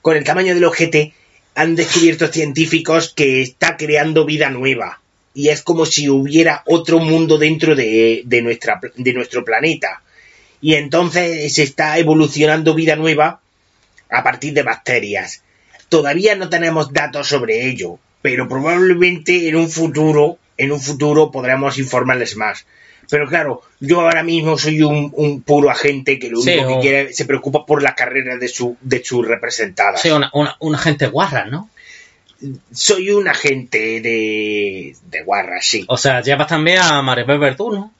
con 0.02 0.16
el 0.16 0.24
tamaño 0.24 0.54
del 0.56 0.64
ojete 0.64 1.14
han 1.56 1.76
descubierto 1.76 2.28
científicos 2.30 3.12
que 3.14 3.42
está 3.42 3.76
creando 3.76 4.24
vida 4.24 4.50
nueva. 4.50 5.02
Y 5.34 5.50
es 5.50 5.62
como 5.62 5.86
si 5.86 6.08
hubiera 6.10 6.64
otro 6.66 7.00
mundo 7.00 7.38
dentro 7.38 7.76
de, 7.76 8.22
de 8.24 8.42
nuestra, 8.42 8.80
de 8.96 9.14
nuestro 9.14 9.44
planeta. 9.44 10.02
Y 10.66 10.74
entonces 10.74 11.54
se 11.54 11.62
está 11.62 11.98
evolucionando 12.00 12.74
vida 12.74 12.96
nueva 12.96 13.40
a 14.10 14.24
partir 14.24 14.54
de 14.54 14.64
bacterias. 14.64 15.44
Todavía 15.90 16.36
no 16.36 16.50
tenemos 16.50 16.92
datos 16.92 17.28
sobre 17.28 17.68
ello, 17.70 18.00
pero 18.24 18.48
probablemente 18.50 19.48
en 19.48 19.58
un 19.58 19.70
futuro, 19.70 20.40
en 20.58 20.72
un 20.72 20.82
futuro 20.82 21.30
podremos 21.30 21.78
informarles 21.78 22.36
más. 22.36 22.66
Pero 23.12 23.28
claro, 23.28 23.62
yo 23.80 24.02
ahora 24.02 24.24
mismo 24.24 24.58
soy 24.58 24.82
un, 24.82 25.12
un 25.16 25.44
puro 25.44 25.70
agente 25.70 26.18
que 26.18 26.32
lo 26.32 26.42
Sí, 26.42 26.50
único 26.54 26.68
que 26.68 26.74
un- 26.74 26.82
quiere 26.82 27.14
se 27.14 27.26
preocupa 27.26 27.64
por 27.64 27.84
la 27.84 27.94
carrera 27.94 28.38
de 28.38 28.48
su 28.48 28.76
de 28.82 29.04
su 29.04 29.22
representada. 29.22 29.98
sí, 30.00 30.10
una, 30.10 30.32
una, 30.34 30.56
una 30.62 30.80
gente 30.80 31.06
guarra, 31.06 31.46
¿no? 31.46 31.70
Soy 32.74 33.12
un 33.12 33.28
agente 33.28 34.02
de 34.02 34.96
de 35.12 35.22
guarra, 35.24 35.60
sí. 35.62 35.86
O 35.88 35.98
sea, 35.98 36.22
llevas 36.22 36.48
también 36.48 36.80
a 36.80 37.02
Maribel 37.04 37.38
Verdú, 37.38 37.72
¿no? 37.72 37.92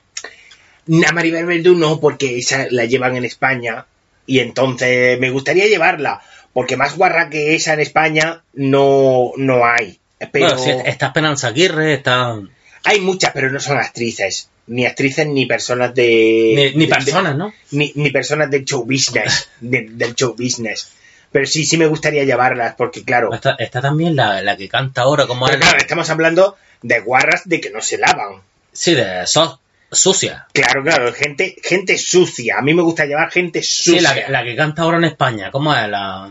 A 1.08 1.12
Maribel 1.14 1.46
Verdú 1.46 1.76
no, 1.76 2.00
porque 2.00 2.38
esa 2.38 2.68
la 2.70 2.86
llevan 2.86 3.16
en 3.16 3.26
España 3.26 3.86
y 4.28 4.40
entonces 4.40 5.20
me 5.20 5.30
gustaría 5.32 5.68
llevarla, 5.68 6.22
porque 6.54 6.78
más 6.78 6.96
guarra 6.96 7.30
que 7.30 7.56
esa 7.56 7.74
en 7.74 7.80
España 7.80 8.44
no, 8.54 9.32
no 9.38 9.66
hay. 9.66 10.00
Pero 10.32 10.56
Bueno, 10.56 10.84
está 10.86 11.08
Esperanza 11.08 11.48
Aguirre, 11.48 11.94
está... 11.96 12.40
hay 12.84 13.02
muchas, 13.02 13.32
pero 13.34 13.52
no 13.52 13.60
son 13.60 13.78
actrices, 13.78 14.50
ni 14.68 14.86
actrices 14.86 15.28
ni 15.28 15.46
personas 15.46 15.94
de... 15.94 16.72
Ni, 16.74 16.80
ni 16.80 16.86
de- 16.88 16.96
personas, 16.96 17.36
¿no? 17.36 17.54
ni, 17.72 17.92
ni 17.96 18.10
personas 18.12 18.50
del 18.50 18.64
show 18.66 18.84
business, 18.86 19.50
de- 19.60 19.88
del 19.92 20.16
show 20.16 20.36
business. 20.38 20.90
Pero 21.32 21.46
sí, 21.48 21.66
sí 21.66 21.78
me 21.78 21.88
gustaría 21.88 22.24
llevarlas, 22.24 22.76
porque 22.76 23.04
claro, 23.04 23.34
Está, 23.34 23.56
está 23.60 23.82
también 23.82 24.16
la, 24.16 24.42
la 24.42 24.56
que 24.56 24.70
canta 24.70 25.02
ahora, 25.02 25.28
como 25.28 25.46
pero 25.48 25.60
claro, 25.60 25.78
estamos 25.80 26.10
hablando 26.10 26.56
de 26.82 27.00
guarras 27.02 27.42
de 27.46 27.60
que 27.60 27.72
no 27.72 27.82
se 27.82 27.98
lavan. 27.98 28.42
Sí, 28.72 28.94
de 28.96 29.28
SOS. 29.28 29.60
Sucia. 29.92 30.48
Claro, 30.54 30.84
claro, 30.84 31.14
gente, 31.14 31.56
gente 31.64 31.98
sucia. 31.98 32.58
A 32.58 32.62
mí 32.62 32.74
me 32.74 32.82
gusta 32.82 33.06
llevar 33.06 33.32
gente 33.32 33.62
Sí, 33.62 33.92
sucia. 33.92 34.02
la, 34.02 34.14
que- 34.14 34.32
la 34.32 34.44
que 34.44 34.56
canta 34.56 34.82
ahora 34.82 34.98
en 34.98 35.06
España. 35.06 35.52
¿Cómo 35.52 35.74
es? 35.76 35.88
La 35.90 36.30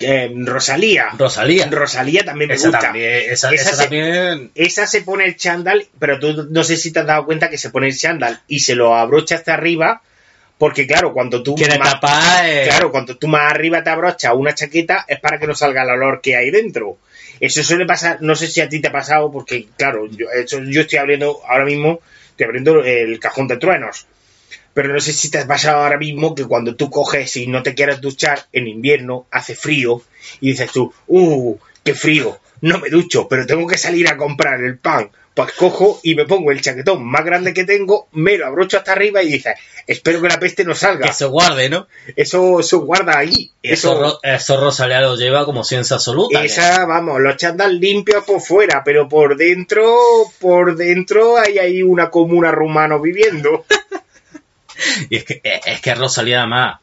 Eh, 0.00 0.30
Rosalía. 0.44 1.08
Rosalía. 1.18 1.66
Rosalía 1.68 2.24
también 2.24 2.48
me 2.48 2.54
Esa 2.54 2.68
gusta. 2.68 2.78
también, 2.80 3.12
esa, 3.32 3.50
Esa 3.50 3.54
esa 3.54 3.70
se- 3.76 3.82
también. 3.82 4.50
Esa 4.54 4.86
se 4.86 5.02
pone 5.02 5.24
el 5.24 5.36
chándal, 5.36 5.86
pero 5.98 6.20
tú 6.20 6.46
no 6.50 6.62
sé 6.62 6.76
si 6.76 6.92
te 6.92 7.00
has 7.00 7.06
dado 7.06 7.24
cuenta 7.26 7.50
que 7.50 7.58
se 7.58 7.70
pone 7.70 7.88
el 7.88 7.98
chándal 7.98 8.40
y 8.46 8.60
se 8.60 8.76
lo 8.76 8.94
abrocha 8.94 9.34
hasta 9.34 9.54
arriba, 9.54 10.02
porque 10.56 10.86
claro, 10.86 11.12
cuando 11.12 11.42
tú 11.42 11.56
más, 11.56 11.78
tapar. 11.94 12.48
eh, 12.48 12.62
claro, 12.68 12.92
cuando 12.92 13.16
tú 13.16 13.26
más 13.26 13.50
arriba 13.50 13.82
te 13.82 13.90
abrochas 13.90 14.32
una 14.36 14.54
chaqueta 14.54 15.04
es 15.08 15.18
para 15.18 15.38
que 15.40 15.48
no 15.48 15.54
salga 15.56 15.82
el 15.82 15.90
olor 15.90 16.20
que 16.20 16.36
hay 16.36 16.50
dentro. 16.52 16.98
Eso 17.40 17.64
suele 17.64 17.84
pasar, 17.84 18.18
no 18.20 18.36
sé 18.36 18.46
si 18.46 18.60
a 18.60 18.68
ti 18.68 18.80
te 18.80 18.88
ha 18.88 18.92
pasado, 18.92 19.32
porque 19.32 19.66
claro, 19.76 20.06
yo, 20.08 20.26
eso- 20.30 20.62
yo 20.62 20.82
estoy 20.82 21.00
abriendo 21.00 21.40
ahora 21.48 21.64
mismo, 21.64 22.00
estoy 22.38 22.46
abriendo 22.46 22.84
el 22.84 23.18
cajón 23.18 23.48
de 23.48 23.56
truenos. 23.56 24.06
Pero 24.72 24.92
no 24.92 25.00
sé 25.00 25.12
si 25.12 25.28
te 25.28 25.44
pasado 25.44 25.82
ahora 25.82 25.98
mismo 25.98 26.36
que 26.36 26.44
cuando 26.44 26.76
tú 26.76 26.88
coges 26.88 27.36
y 27.36 27.48
no 27.48 27.64
te 27.64 27.74
quieres 27.74 28.00
duchar 28.00 28.46
en 28.52 28.68
invierno, 28.68 29.26
hace 29.32 29.56
frío, 29.56 30.02
y 30.40 30.50
dices 30.50 30.70
tú, 30.70 30.92
¡uh, 31.08 31.58
qué 31.82 31.94
frío! 31.94 32.38
No 32.60 32.78
me 32.78 32.90
ducho, 32.90 33.26
pero 33.28 33.44
tengo 33.44 33.66
que 33.66 33.76
salir 33.76 34.06
a 34.08 34.16
comprar 34.16 34.62
el 34.62 34.78
pan. 34.78 35.10
Pues 35.38 35.52
cojo 35.52 36.00
y 36.02 36.16
me 36.16 36.24
pongo 36.24 36.50
el 36.50 36.60
chaquetón 36.60 37.04
más 37.06 37.24
grande 37.24 37.54
que 37.54 37.62
tengo, 37.62 38.08
me 38.10 38.36
lo 38.36 38.44
abrocho 38.46 38.76
hasta 38.76 38.90
arriba 38.90 39.22
y 39.22 39.28
dices, 39.34 39.54
espero 39.86 40.20
que 40.20 40.26
la 40.26 40.40
peste 40.40 40.64
no 40.64 40.74
salga. 40.74 41.06
Que 41.06 41.12
se 41.12 41.26
guarde, 41.26 41.70
¿no? 41.70 41.86
Eso, 42.16 42.58
eso 42.58 42.80
guarda 42.80 43.16
ahí. 43.16 43.52
Eso, 43.62 43.92
Eso, 43.92 44.00
Ro- 44.00 44.18
eso 44.24 44.60
Rosalía 44.60 45.00
lo 45.00 45.14
lleva 45.14 45.44
como 45.44 45.62
ciencia 45.62 45.94
absoluta. 45.94 46.42
esa, 46.44 46.84
vamos, 46.86 47.20
los 47.20 47.36
chándal 47.36 47.78
limpios 47.78 48.24
por 48.24 48.40
fuera, 48.40 48.82
pero 48.84 49.08
por 49.08 49.36
dentro, 49.36 49.94
por 50.40 50.74
dentro 50.74 51.38
hay 51.38 51.58
ahí 51.58 51.82
una 51.84 52.10
comuna 52.10 52.50
rumano 52.50 53.00
viviendo. 53.00 53.64
Y 55.10 55.16
es 55.16 55.24
que, 55.24 55.40
es 55.66 55.80
que 55.80 55.94
Rosalía 55.94 56.38
además, 56.40 56.78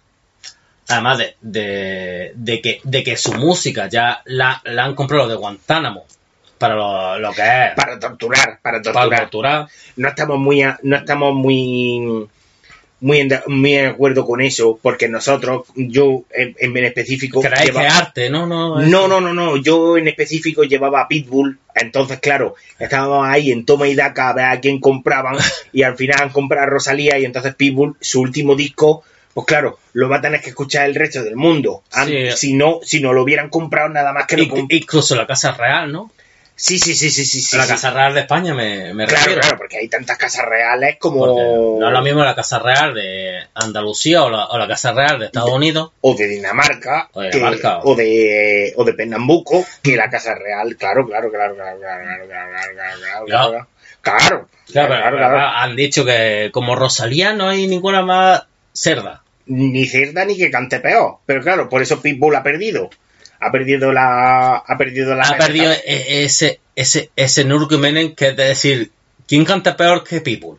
además 0.87 1.17
de, 1.17 1.35
de, 1.41 2.31
de 2.35 2.61
que, 2.61 2.79
de 2.83 3.03
que 3.03 3.17
su 3.17 3.33
música 3.33 3.87
ya 3.89 4.21
la, 4.25 4.61
la 4.65 4.83
han 4.85 4.95
comprado 4.95 5.23
los 5.23 5.31
de 5.31 5.37
Guantánamo 5.37 6.05
para 6.65 6.75
lo, 6.75 7.19
lo 7.19 7.31
que 7.33 7.41
es, 7.41 7.73
Para 7.75 7.99
torturar, 7.99 8.59
para 8.61 8.81
para 8.81 8.81
torturar. 8.81 9.19
torturar. 9.21 9.67
no 9.97 10.07
estamos 10.09 10.37
muy 10.39 10.61
a- 10.63 10.79
no 10.83 10.95
estamos 10.97 11.33
muy 11.33 12.27
muy 13.01 13.19
en, 13.19 13.27
de- 13.27 13.41
muy 13.47 13.75
en 13.75 13.87
acuerdo 13.87 14.25
con 14.25 14.41
eso 14.41 14.79
porque 14.81 15.07
nosotros 15.09 15.63
yo 15.75 16.23
en, 16.31 16.55
en 16.57 16.85
específico 16.85 17.41
¿Creéis 17.41 17.71
que 17.71 17.79
arte? 17.87 18.29
No, 18.29 18.47
no. 18.47 18.79
es- 18.81 18.87
no 18.87 19.07
no 19.07 19.19
no 19.21 19.33
no 19.33 19.57
yo 19.57 19.97
en 19.97 20.07
específico 20.07 20.63
llevaba 20.63 21.01
a 21.01 21.07
Pitbull 21.07 21.59
entonces 21.75 22.19
claro 22.19 22.55
estábamos 22.79 23.27
ahí 23.27 23.51
en 23.51 23.65
toma 23.65 23.87
y 23.87 23.95
daca 23.95 24.29
a 24.29 24.33
ver 24.33 24.45
a 24.45 24.59
quién 24.61 24.79
compraban 24.79 25.35
y 25.73 25.83
al 25.83 25.97
final 25.97 26.21
han 26.21 26.29
comprado 26.29 26.63
a 26.63 26.69
Rosalía 26.69 27.19
y 27.19 27.25
entonces 27.25 27.53
Pitbull 27.55 27.95
su 27.99 28.21
último 28.21 28.55
disco 28.55 29.03
pues 29.33 29.45
claro 29.45 29.77
lo 29.93 30.07
va 30.07 30.17
a 30.17 30.21
tener 30.21 30.41
que 30.41 30.49
escuchar 30.49 30.85
el 30.87 30.95
resto 30.95 31.21
del 31.21 31.35
mundo 31.35 31.83
Sí. 32.05 32.31
si 32.35 32.53
no 32.53 32.79
si 32.81 33.01
no 33.01 33.11
lo 33.11 33.23
hubieran 33.23 33.49
comprado 33.49 33.89
nada 33.89 34.13
más 34.13 34.25
que 34.25 34.37
lo 34.37 34.43
incluso 34.69 35.15
la 35.15 35.27
Casa 35.27 35.51
Real, 35.51 35.91
¿no? 35.91 36.11
Sí 36.55 36.79
sí 36.79 36.95
sí 36.95 37.09
sí 37.09 37.25
sí, 37.25 37.41
sí, 37.41 37.57
la 37.57 37.63
sí. 37.63 37.69
Casa 37.69 37.91
Real 37.91 38.13
de 38.13 38.21
España 38.21 38.53
me, 38.53 38.93
me 38.93 39.05
claro 39.05 39.19
refiero. 39.23 39.41
claro 39.41 39.57
porque 39.57 39.77
hay 39.77 39.87
tantas 39.89 40.17
casas 40.17 40.45
reales 40.45 40.95
como 40.99 41.19
Porque 41.25 41.41
no 41.79 41.87
es 41.87 41.93
lo 41.93 42.01
mismo 42.01 42.23
la 42.23 42.33
Casa 42.35 42.59
Real 42.59 42.93
de 42.93 43.39
Andalucía 43.53 44.23
o 44.23 44.29
la, 44.29 44.45
o 44.47 44.57
la 44.57 44.67
Casa 44.67 44.93
Real 44.93 45.19
de 45.19 45.25
Estados 45.25 45.51
Unidos. 45.51 45.91
o 46.01 46.15
de 46.15 46.27
Dinamarca, 46.27 47.09
O 47.13 47.21
de 47.21 47.29
que- 47.29 47.69
o 47.83 47.95
de 47.95 48.73
o 48.77 48.83
de 48.85 48.93
Pernambuco, 48.93 49.65
que 49.83 49.95
la 49.97 50.09
Casa 50.09 50.33
Real, 50.35 50.75
claro, 50.77 51.05
claro, 51.05 51.29
claro, 51.29 51.55
claro, 51.55 51.77
claro, 51.79 52.01
claro, 52.07 52.27
claro, 52.27 52.73
claro, 52.73 52.73
claro, 52.73 53.25
claro, 53.25 53.25
claro, 53.25 53.67
claro, 54.01 54.47
Claro, 54.71 54.87
pero- 54.89 55.01
claro, 55.01 55.17
pero 55.17 55.29
claro. 55.29 55.37
Han 55.57 55.75
dicho 55.75 56.05
que 56.05 56.49
como 56.53 56.75
Rosalía 56.75 57.33
no 57.33 57.49
hay 57.49 57.67
ninguna 57.67 58.01
más 58.01 58.43
cerda. 58.73 59.23
ni 59.47 59.85
cerda 59.85 60.25
ni 60.25 60.35
que 60.37 60.49
cante 60.49 60.79
peor, 60.79 61.17
pero 61.25 61.41
claro, 61.41 61.69
por 61.69 61.81
eso 61.81 62.01
Pitbull 62.01 62.35
ha 62.35 62.41
perdido, 62.43 62.89
ha 63.45 63.51
perdido 63.51 63.91
la, 63.93 64.55
ha 64.57 64.77
perdido 64.77 65.13
la, 65.15 65.23
ha 65.27 65.37
perdido 65.37 65.71
e- 65.71 66.23
ese, 66.23 66.59
ese, 66.75 67.11
ese 67.15 67.43
Nurkumenen 67.45 68.15
que 68.15 68.29
es 68.29 68.35
de 68.37 68.43
decir, 68.45 68.91
¿quién 69.27 69.45
canta 69.45 69.75
peor 69.77 70.03
que 70.03 70.21
People? 70.21 70.57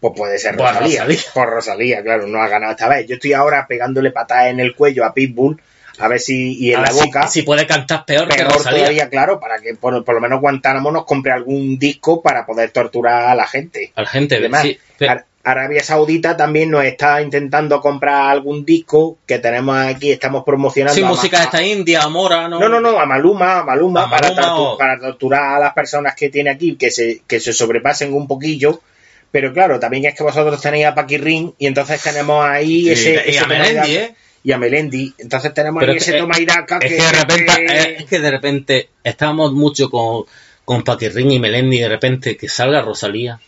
pues 0.00 0.14
puede 0.16 0.38
ser 0.38 0.56
Pues 0.56 0.68
Rosalía, 0.72 1.02
Rosalía. 1.04 1.20
por 1.34 1.50
Rosalía, 1.50 2.02
claro, 2.02 2.26
no 2.26 2.40
ha 2.42 2.48
ganado 2.48 2.72
esta 2.72 2.88
vez. 2.88 3.06
Yo 3.06 3.16
estoy 3.16 3.34
ahora 3.34 3.66
pegándole 3.68 4.10
patadas 4.12 4.46
en 4.46 4.58
el 4.60 4.74
cuello 4.74 5.04
a 5.04 5.12
Pitbull, 5.12 5.60
a 5.98 6.08
ver 6.08 6.18
si, 6.20 6.56
y 6.58 6.72
en 6.72 6.78
A 6.78 6.82
la 6.84 6.92
si- 6.92 7.04
boca, 7.04 7.26
Si, 7.28 7.42
puede 7.42 7.66
cantar 7.66 8.06
peor, 8.06 8.26
que 8.26 8.36
peor 8.36 8.50
Rosalía. 8.52 8.78
todavía, 8.80 9.08
claro, 9.10 9.38
para 9.38 9.58
que 9.58 9.74
por, 9.74 10.02
por 10.02 10.14
lo 10.14 10.20
menos 10.22 10.40
Guantánamo 10.40 10.90
nos 10.90 11.04
compre 11.04 11.32
algún 11.32 11.78
disco 11.78 12.22
para 12.22 12.46
poder 12.46 12.70
torturar 12.70 13.24
a 13.28 13.34
la 13.34 13.46
gente. 13.46 13.92
A 13.94 14.00
la 14.02 14.08
gente, 14.08 14.36
Además, 14.36 14.62
sí, 14.62 14.78
pero- 14.96 15.22
Arabia 15.50 15.82
Saudita 15.82 16.36
también 16.36 16.70
nos 16.70 16.84
está 16.84 17.22
intentando 17.22 17.80
comprar 17.80 18.30
algún 18.30 18.64
disco 18.64 19.18
que 19.26 19.38
tenemos 19.38 19.76
aquí, 19.78 20.10
estamos 20.12 20.44
promocionando. 20.44 20.94
sí, 20.96 21.02
a 21.02 21.08
música 21.08 21.38
de 21.38 21.44
esta 21.44 21.62
India, 21.62 22.06
Mora, 22.08 22.48
¿no? 22.48 22.58
No, 22.60 22.68
no, 22.68 22.80
no, 22.80 22.98
a 23.00 23.06
Maluma, 23.06 23.58
a 23.60 23.64
Maluma, 23.64 24.04
A 24.04 24.10
para, 24.10 24.28
Maluma 24.30 24.42
tortu- 24.48 24.74
o- 24.74 24.78
para 24.78 24.98
torturar 24.98 25.56
a 25.56 25.58
las 25.60 25.72
personas 25.74 26.14
que 26.14 26.28
tiene 26.28 26.50
aquí, 26.50 26.76
que 26.76 26.90
se, 26.90 27.22
que 27.26 27.40
se 27.40 27.52
sobrepasen 27.52 28.12
un 28.12 28.26
poquillo. 28.26 28.80
Pero 29.32 29.52
claro, 29.52 29.78
también 29.78 30.04
es 30.06 30.14
que 30.16 30.24
vosotros 30.24 30.60
tenéis 30.60 30.86
a 30.86 30.94
Paquirrin 30.94 31.54
y 31.58 31.66
entonces 31.66 32.02
tenemos 32.02 32.44
ahí 32.44 32.90
ese, 32.90 33.12
y 33.26 33.30
ese 33.30 33.38
a 33.38 33.42
toma 33.42 33.54
Melendi. 33.58 33.96
¿eh? 33.96 34.14
Y 34.42 34.52
a 34.52 34.58
Melendi. 34.58 35.14
Entonces 35.18 35.54
tenemos 35.54 35.78
Pero 35.80 35.92
ahí 35.92 35.98
es 35.98 36.02
ese 36.02 36.12
que- 36.12 36.18
toma 36.18 36.38
y 36.40 36.44
daca 36.46 36.78
Es 36.78 36.90
que, 36.90 36.96
que 36.96 37.02
de 37.04 37.12
repente, 37.12 37.52
que- 37.66 37.94
es 37.98 38.04
que 38.06 38.18
de 38.18 38.30
repente 38.30 38.88
estábamos 39.04 39.52
mucho 39.52 39.88
con, 39.88 40.24
con 40.64 40.82
Paquirrin 40.82 41.30
y 41.30 41.38
Melendi 41.38 41.76
y 41.76 41.80
de 41.80 41.88
repente 41.88 42.36
que 42.36 42.48
salga 42.48 42.80
Rosalía. 42.82 43.38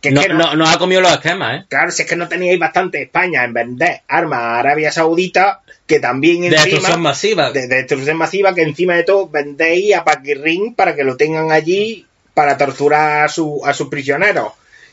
Que 0.00 0.08
es 0.08 0.14
No, 0.14 0.22
que 0.22 0.28
no- 0.28 0.66
ha 0.68 0.78
comido 0.78 1.00
los 1.00 1.12
esquemas, 1.12 1.60
¿eh? 1.60 1.66
Claro, 1.68 1.90
si 1.90 2.02
es 2.02 2.08
que 2.08 2.16
no 2.16 2.28
teníais 2.28 2.58
bastante 2.58 3.02
España 3.02 3.44
en 3.44 3.52
vender 3.52 4.00
armas 4.08 4.40
a 4.40 4.58
Arabia 4.60 4.90
Saudita, 4.92 5.60
que 5.86 6.00
también 6.00 6.40
De 6.40 6.46
encima... 6.48 6.62
destrucción 6.64 7.00
masiva. 7.02 7.50
de, 7.52 7.66
de 7.66 7.76
destrucción 7.76 8.16
masiva 8.16 8.54
que 8.54 8.62
encima 8.62 8.94
de 8.94 9.04
todo 9.04 9.28
vendéis 9.28 9.94
a 9.94 10.04
Paquirrin 10.04 10.74
para 10.74 10.94
que 10.94 11.04
lo 11.04 11.16
tengan 11.16 11.50
allí 11.52 12.06
para 12.34 12.56
torturar 12.56 13.24
a, 13.24 13.28
su, 13.28 13.60
a 13.64 13.72
sus 13.74 13.88
prisioneros. 13.88 14.52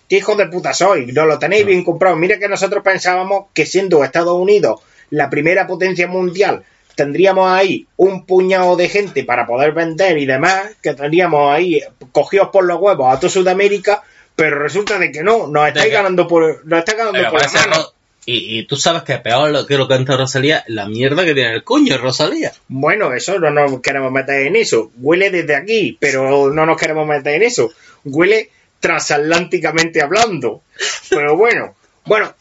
¿Qué 0.09 0.17
hijos 0.17 0.37
de 0.37 0.47
puta 0.47 0.73
sois? 0.73 1.13
No 1.13 1.25
lo 1.25 1.37
tenéis 1.39 1.65
bien 1.65 1.83
comprado. 1.83 2.15
Mira 2.15 2.39
que 2.39 2.47
nosotros 2.47 2.83
pensábamos 2.83 3.45
que 3.53 3.65
siendo 3.65 4.03
Estados 4.03 4.35
Unidos 4.37 4.81
la 5.09 5.29
primera 5.29 5.67
potencia 5.67 6.07
mundial, 6.07 6.63
tendríamos 6.95 7.49
ahí 7.51 7.85
un 7.97 8.25
puñado 8.25 8.75
de 8.75 8.89
gente 8.89 9.23
para 9.23 9.45
poder 9.45 9.71
vender 9.73 10.17
y 10.17 10.25
demás, 10.25 10.71
que 10.81 10.93
tendríamos 10.93 11.53
ahí 11.53 11.81
cogidos 12.11 12.49
por 12.49 12.65
los 12.65 12.79
huevos 12.81 13.13
a 13.13 13.19
toda 13.19 13.29
Sudamérica, 13.29 14.01
pero 14.37 14.59
resulta 14.59 14.99
de 14.99 15.11
que 15.11 15.23
no, 15.23 15.47
nos 15.47 15.67
estáis 15.67 15.91
ganando 15.91 16.27
por, 16.27 16.63
nos 16.63 16.79
estáis 16.79 16.99
ganando 16.99 17.29
por 17.31 17.41
la 17.41 17.51
mano. 17.51 17.91
Y, 18.23 18.59
y 18.59 18.67
tú 18.67 18.75
sabes 18.75 19.01
que 19.01 19.17
peor 19.17 19.49
lo 19.49 19.65
que 19.65 19.77
lo 19.77 19.87
canta 19.87 20.15
Rosalía, 20.15 20.63
la 20.67 20.87
mierda 20.87 21.25
que 21.25 21.33
tiene 21.33 21.55
el 21.55 21.63
coño 21.63 21.97
Rosalía. 21.97 22.51
Bueno, 22.67 23.13
eso 23.13 23.39
no 23.39 23.49
nos 23.49 23.81
queremos 23.81 24.11
meter 24.11 24.45
en 24.45 24.55
eso. 24.55 24.91
Huele 24.97 25.31
desde 25.31 25.55
aquí, 25.55 25.97
pero 25.99 26.53
no 26.53 26.65
nos 26.67 26.79
queremos 26.79 27.07
meter 27.07 27.33
en 27.33 27.43
eso. 27.43 27.71
Huele 28.03 28.51
transatlánticamente 28.79 30.03
hablando. 30.03 30.61
Pero 31.09 31.35
bueno, 31.35 31.75
bueno. 32.05 32.35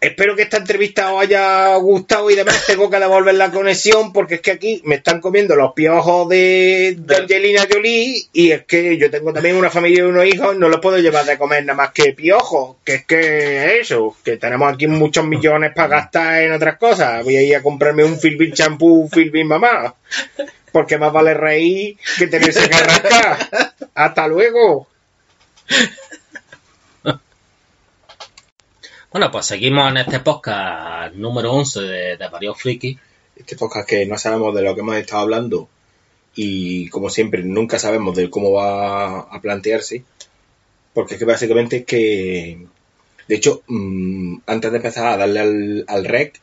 Espero 0.00 0.34
que 0.34 0.42
esta 0.42 0.56
entrevista 0.56 1.12
os 1.12 1.22
haya 1.22 1.76
gustado 1.76 2.30
y 2.30 2.34
demás. 2.34 2.64
Tengo 2.66 2.88
que 2.88 2.98
devolver 2.98 3.34
la 3.34 3.50
conexión 3.50 4.14
porque 4.14 4.36
es 4.36 4.40
que 4.40 4.52
aquí 4.52 4.80
me 4.86 4.94
están 4.94 5.20
comiendo 5.20 5.54
los 5.56 5.74
piojos 5.74 6.26
de, 6.30 6.96
de 6.98 7.16
Angelina 7.16 7.66
Jolie 7.70 8.28
y 8.32 8.52
es 8.52 8.64
que 8.64 8.96
yo 8.96 9.10
tengo 9.10 9.30
también 9.34 9.56
una 9.56 9.68
familia 9.68 9.98
y 9.98 10.06
unos 10.06 10.24
hijos 10.24 10.56
no 10.56 10.70
los 10.70 10.80
puedo 10.80 10.98
llevar 10.98 11.26
de 11.26 11.36
comer 11.36 11.66
nada 11.66 11.76
más 11.76 11.90
que 11.92 12.14
piojos. 12.14 12.76
Que 12.82 12.94
es 12.94 13.04
que 13.04 13.78
eso, 13.78 14.16
que 14.24 14.38
tenemos 14.38 14.72
aquí 14.72 14.86
muchos 14.86 15.26
millones 15.26 15.72
para 15.74 15.88
gastar 15.88 16.44
en 16.44 16.52
otras 16.52 16.78
cosas. 16.78 17.22
Voy 17.22 17.36
a 17.36 17.42
ir 17.42 17.56
a 17.56 17.62
comprarme 17.62 18.02
un 18.02 18.18
Filbin 18.18 18.54
champú, 18.54 19.06
Filbin 19.12 19.48
mamá. 19.48 19.94
Porque 20.72 20.96
más 20.96 21.12
vale 21.12 21.34
reír 21.34 21.98
que 22.16 22.26
tenerse 22.26 22.70
que 22.70 22.78
rascar. 22.78 23.38
Hasta 23.94 24.26
luego. 24.28 24.88
Bueno, 29.12 29.32
pues 29.32 29.46
seguimos 29.46 29.90
en 29.90 29.96
este 29.96 30.20
podcast 30.20 31.14
número 31.16 31.52
11 31.52 31.80
de, 31.80 32.16
de 32.16 32.28
Varios 32.28 32.56
Friki. 32.60 32.96
este 33.34 33.56
podcast 33.56 33.88
que 33.88 34.06
no 34.06 34.16
sabemos 34.16 34.54
de 34.54 34.62
lo 34.62 34.72
que 34.74 34.82
hemos 34.82 34.94
estado 34.94 35.22
hablando 35.22 35.68
y 36.36 36.88
como 36.90 37.10
siempre 37.10 37.42
nunca 37.42 37.80
sabemos 37.80 38.14
de 38.14 38.30
cómo 38.30 38.52
va 38.52 39.18
a 39.22 39.40
plantearse 39.40 40.04
porque 40.94 41.14
es 41.14 41.18
que 41.18 41.24
básicamente 41.24 41.78
es 41.78 41.86
que 41.86 42.66
de 43.26 43.34
hecho 43.34 43.62
mm, 43.66 44.42
antes 44.46 44.70
de 44.70 44.76
empezar 44.76 45.06
a 45.08 45.16
darle 45.16 45.40
al, 45.40 45.84
al 45.88 46.04
rec 46.04 46.40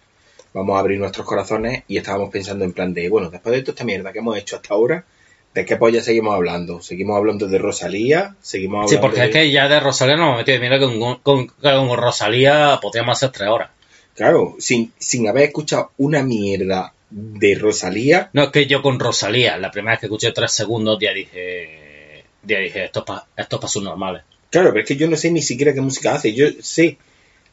vamos 0.54 0.76
a 0.76 0.80
abrir 0.80 1.00
nuestros 1.00 1.26
corazones 1.26 1.84
y 1.88 1.96
estábamos 1.96 2.32
pensando 2.32 2.66
en 2.66 2.74
plan 2.74 2.94
de 2.94 3.08
bueno 3.08 3.30
después 3.30 3.56
de 3.56 3.62
toda 3.62 3.76
esta 3.76 3.86
mierda 3.86 4.12
que 4.12 4.20
hemos 4.20 4.38
hecho 4.38 4.58
hasta 4.58 4.74
ahora 4.74 5.06
de 5.54 5.66
qué 5.66 5.76
polla 5.78 6.02
seguimos 6.02 6.36
hablando 6.36 6.82
seguimos 6.82 7.18
hablando 7.18 7.48
de 7.48 7.58
Rosalía 7.58 8.36
seguimos 8.42 8.76
hablando 8.84 8.92
Sí, 8.94 8.98
porque 9.02 9.20
de... 9.22 9.26
es 9.28 9.32
que 9.34 9.52
ya 9.52 9.68
de 9.68 9.80
Rosalía 9.80 10.16
no 10.16 10.32
me 10.32 10.38
metí. 10.38 10.58
Mira 10.60 10.80
con, 10.80 11.00
con, 11.20 11.48
con 11.48 11.98
Rosalía 11.98 12.80
podríamos 12.82 13.18
hacer 13.18 13.32
tres 13.32 13.50
horas. 13.50 13.70
claro 14.16 14.56
sin, 14.60 14.92
sin 15.00 15.28
haber 15.28 15.44
escuchado 15.46 15.92
una 15.98 16.22
mierda 16.24 16.94
de 17.10 17.56
Rosalía 17.56 18.30
No, 18.34 18.44
es 18.44 18.50
que 18.50 18.66
yo 18.68 18.82
con 18.82 19.00
Rosalía, 19.00 19.58
la 19.58 19.72
primera 19.72 19.94
vez 19.94 20.02
que 20.02 20.06
escuché 20.08 20.32
tres 20.34 20.52
segundos, 20.52 20.98
ya 21.02 21.14
dije. 21.14 22.26
Ya 22.44 22.60
dije, 22.60 22.84
esto 22.86 23.00
es 23.00 23.06
para 23.06 23.26
esto 23.36 23.56
es 23.56 23.62
pa 23.62 23.68
sus 23.70 23.82
normales. 23.84 24.24
Claro, 24.50 24.70
pero 24.72 24.82
es 24.84 24.88
que 24.88 24.96
yo 24.98 25.10
no 25.10 25.16
sé 25.18 25.32
ni 25.32 25.42
siquiera 25.42 25.74
qué 25.74 25.82
música 25.82 26.14
hace. 26.16 26.34
Yo 26.34 26.48
sé. 26.62 26.98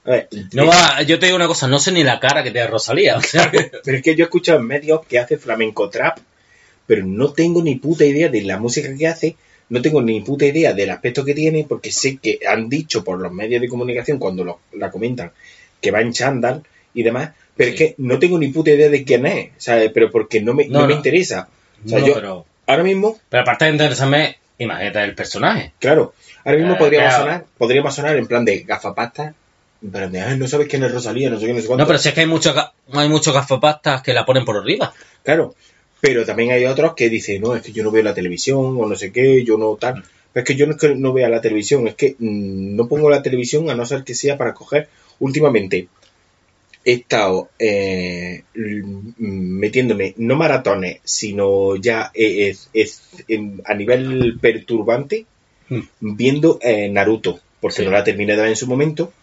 A 0.04 0.10
ver, 0.10 0.28
No 0.52 0.64
eh, 0.64 0.66
va, 0.66 1.02
yo 1.02 1.18
te 1.18 1.26
digo 1.26 1.36
una 1.36 1.46
cosa, 1.46 1.66
no 1.68 1.78
sé 1.78 1.90
ni 1.92 2.02
la 2.04 2.18
cara 2.20 2.42
que 2.42 2.50
tiene 2.50 2.66
Rosalía. 2.66 3.16
O 3.16 3.20
sea, 3.22 3.50
que- 3.50 3.70
Pero 3.84 3.96
es 3.96 4.02
que 4.02 4.14
yo 4.16 4.24
he 4.24 4.26
escuchado 4.26 4.58
en 4.58 4.66
medios 4.66 5.06
que 5.06 5.18
hace 5.20 5.38
flamenco 5.38 5.88
trap, 5.88 6.18
pero 6.86 7.04
no 7.06 7.32
tengo 7.32 7.62
ni 7.62 7.76
puta 7.76 8.04
idea 8.04 8.28
de 8.28 8.42
la 8.42 8.58
música 8.58 8.94
que 8.96 9.06
hace, 9.06 9.36
no 9.70 9.80
tengo 9.82 10.02
ni 10.02 10.20
puta 10.20 10.44
idea 10.46 10.72
del 10.72 10.90
aspecto 10.90 11.24
que 11.24 11.34
tiene, 11.34 11.64
porque 11.68 11.90
sé 11.90 12.18
que 12.18 12.40
han 12.48 12.68
dicho 12.68 13.02
por 13.04 13.18
los 13.20 13.32
medios 13.32 13.60
de 13.60 13.68
comunicación 13.68 14.18
cuando 14.18 14.44
lo- 14.44 14.60
la 14.72 14.90
comentan 14.90 15.32
que 15.80 15.90
va 15.90 16.00
en 16.00 16.12
chándal 16.12 16.62
y 16.94 17.02
demás, 17.02 17.30
pero 17.56 17.70
es 17.70 17.76
que 17.76 17.94
no 17.98 18.18
tengo 18.18 18.38
ni 18.38 18.48
puta 18.48 18.70
idea 18.70 18.88
de 18.88 19.04
quién 19.04 19.26
es, 19.26 19.50
¿sabes? 19.58 19.90
Pero 19.92 20.10
porque 20.10 20.40
no 20.40 20.54
me, 20.54 20.66
no, 20.66 20.80
No, 20.80 20.86
me 20.86 20.92
no. 20.92 20.98
interesa. 20.98 21.48
O 21.84 21.88
sea, 21.88 21.98
yo 22.00 22.14
pero, 22.14 22.46
ahora 22.66 22.82
mismo, 22.82 23.18
pero 23.28 23.42
aparte 23.42 23.64
de 23.66 23.70
interesarme, 23.72 24.36
imagínate 24.58 25.02
el 25.04 25.14
personaje. 25.14 25.72
claro, 25.78 26.14
ahora 26.44 26.58
mismo 26.58 26.74
Eh, 26.74 26.78
podríamos 26.78 27.08
claro. 27.14 27.24
sonar, 27.24 27.44
podríamos 27.58 27.94
sonar 27.94 28.16
en 28.16 28.26
plan 28.26 28.44
de 28.44 28.60
gafapasta, 28.60 29.34
plan 29.92 30.10
de, 30.12 30.20
"Ay, 30.22 30.38
no 30.38 30.48
sabes 30.48 30.68
quién 30.68 30.82
es 30.84 30.92
Rosalía, 30.92 31.28
no 31.30 31.38
sé 31.38 31.44
quién, 31.46 31.60
sé 31.60 31.66
cuánto. 31.66 31.82
No, 31.82 31.86
pero 31.86 31.98
si 31.98 32.08
es 32.08 32.14
que 32.14 32.20
hay 32.22 32.26
muchos 32.26 32.54
hay 32.92 33.08
muchos 33.08 33.34
gafapastas 33.34 34.02
que 34.02 34.14
la 34.14 34.24
ponen 34.24 34.44
por 34.44 34.56
arriba. 34.56 34.92
Claro, 35.22 35.54
pero 36.04 36.26
también 36.26 36.50
hay 36.50 36.66
otros 36.66 36.92
que 36.94 37.08
dicen, 37.08 37.40
no, 37.40 37.56
es 37.56 37.62
que 37.62 37.72
yo 37.72 37.82
no 37.82 37.90
veo 37.90 38.02
la 38.02 38.12
televisión 38.12 38.76
o 38.78 38.86
no 38.86 38.94
sé 38.94 39.10
qué, 39.10 39.42
yo 39.42 39.56
no 39.56 39.74
tal. 39.76 40.04
Es 40.34 40.44
que 40.44 40.54
yo 40.54 40.66
no 40.66 40.72
es 40.74 40.78
que 40.78 40.94
no 40.94 41.14
vea 41.14 41.30
la 41.30 41.40
televisión, 41.40 41.88
es 41.88 41.94
que 41.94 42.14
mm, 42.18 42.76
no 42.76 42.86
pongo 42.88 43.08
la 43.08 43.22
televisión 43.22 43.70
a 43.70 43.74
no 43.74 43.86
ser 43.86 44.04
que 44.04 44.14
sea 44.14 44.36
para 44.36 44.52
coger. 44.52 44.88
Últimamente 45.18 45.88
he 46.84 46.92
estado 46.92 47.48
eh, 47.58 48.42
metiéndome, 49.18 50.12
no 50.18 50.36
maratones, 50.36 50.98
sino 51.04 51.76
ya 51.76 52.10
eh, 52.12 52.48
es, 52.50 52.68
es- 52.74 53.02
a 53.64 53.74
nivel 53.74 54.38
perturbante, 54.40 55.24
Mm. 55.70 55.80
viendo 56.00 56.58
eh, 56.60 56.90
Naruto, 56.90 57.40
porque 57.58 57.78
Sí. 57.78 57.84
no 57.86 57.90
la 57.92 58.04
terminé 58.04 58.34
de 58.36 58.42
ver 58.42 58.50
en 58.50 58.56
su 58.56 58.66
momento. 58.66 59.14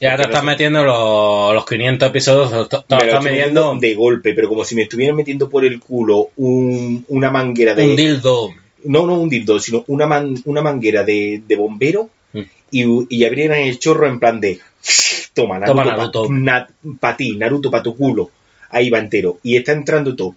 Ya 0.00 0.10
te 0.16 0.22
no 0.22 0.22
estás 0.24 0.44
metiendo 0.44 0.84
los, 0.84 1.54
los 1.54 1.64
500 1.66 2.08
episodios, 2.10 2.68
te 2.68 2.76
estás 2.76 3.02
estoy 3.04 3.30
midiendo 3.30 3.74
metiendo 3.74 3.80
de 3.80 3.94
golpe, 3.94 4.34
pero 4.34 4.48
como 4.48 4.64
si 4.64 4.74
me 4.74 4.82
estuvieran 4.82 5.16
metiendo 5.16 5.48
por 5.48 5.64
el 5.64 5.80
culo 5.80 6.30
un- 6.36 7.04
una 7.08 7.30
manguera 7.30 7.74
de, 7.74 7.84
un 7.88 7.96
dildo. 7.96 8.50
no, 8.84 9.06
no 9.06 9.14
un 9.14 9.28
dildo, 9.30 9.58
sino 9.58 9.84
una, 9.88 10.06
man- 10.06 10.36
una 10.44 10.60
manguera 10.62 11.02
de, 11.04 11.42
de 11.46 11.56
bombero 11.56 12.10
Mm. 12.32 12.40
y, 12.72 13.16
y 13.16 13.24
abrieran 13.24 13.60
el 13.60 13.78
chorro 13.78 14.06
en 14.08 14.18
plan 14.20 14.40
de 14.40 14.58
toma, 15.32 15.58
Toma, 15.64 15.84
Naruto, 15.84 16.26
Naruto. 16.28 16.74
para 17.00 17.16
ti, 17.16 17.36
Naruto 17.36 17.70
para 17.70 17.82
tu 17.82 17.96
culo, 17.96 18.30
ahí 18.70 18.90
va 18.90 18.98
entero, 18.98 19.38
y 19.42 19.56
está 19.56 19.72
entrando 19.72 20.14
todo. 20.14 20.34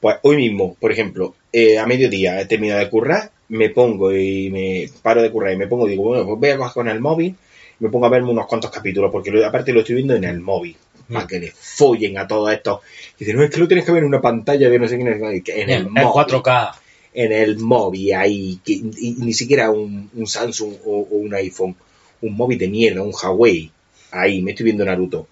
Pues 0.00 0.16
hoy 0.22 0.36
mismo, 0.36 0.74
por 0.80 0.90
ejemplo, 0.90 1.34
eh, 1.52 1.78
a 1.78 1.86
mediodía 1.86 2.40
he 2.40 2.46
terminado 2.46 2.80
de 2.80 2.90
currar, 2.90 3.30
me 3.48 3.70
pongo 3.70 4.12
y 4.16 4.50
me 4.50 4.90
paro 5.02 5.22
de 5.22 5.30
currar 5.30 5.52
y 5.52 5.56
me 5.58 5.68
pongo, 5.68 5.86
digo, 5.86 6.02
bueno, 6.02 6.24
pues 6.26 6.38
voy 6.40 6.50
a 6.50 6.56
coger 6.56 6.72
con 6.74 6.88
el 6.88 7.00
móvil, 7.00 7.36
me 7.80 7.88
pongo 7.88 8.06
a 8.06 8.10
verme 8.10 8.30
unos 8.30 8.46
cuantos 8.46 8.70
capítulos, 8.70 9.10
porque 9.12 9.30
lo- 9.30 9.44
aparte 9.46 9.72
lo 9.72 9.80
estoy 9.80 9.96
viendo 9.96 10.14
en 10.14 10.24
el 10.24 10.40
móvil, 10.40 10.76
para 11.12 11.24
Mm. 11.24 11.28
que 11.28 11.38
le 11.40 11.52
follen 11.52 12.18
a 12.18 12.26
todos 12.26 12.52
estos. 12.52 12.80
Y 13.18 13.24
dice, 13.24 13.34
no, 13.34 13.42
es 13.44 13.50
que 13.50 13.58
lo 13.60 13.68
tienes 13.68 13.84
que 13.84 13.92
ver 13.92 14.02
en 14.02 14.08
una 14.08 14.20
pantalla 14.20 14.68
de 14.68 14.78
no 14.78 14.88
sé 14.88 14.96
quién 14.96 15.08
es, 15.08 15.42
que 15.42 15.60
en 15.62 15.70
el 15.70 15.88
móvil 15.88 16.08
4K. 16.42 16.72
en 17.14 17.32
el 17.32 17.58
móvil 17.58 18.12
ahí, 18.14 18.58
que, 18.64 18.72
y, 18.72 18.90
y 18.98 19.10
ni 19.18 19.32
siquiera 19.32 19.70
un, 19.70 20.10
un 20.14 20.26
Samsung 20.26 20.74
o, 20.84 21.00
o 21.10 21.16
un 21.16 21.32
iPhone, 21.34 21.74
un 22.22 22.36
móvil 22.36 22.58
de 22.58 22.68
mierda, 22.68 23.02
un 23.02 23.12
Huawei, 23.12 23.70
ahí 24.10 24.42
me 24.42 24.50
estoy 24.52 24.64
viendo 24.64 24.84
Naruto. 24.84 25.26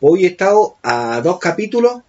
Hoy 0.00 0.24
he 0.24 0.28
estado 0.28 0.76
a 0.82 1.20
dos 1.22 1.38
capítulos 1.38 2.00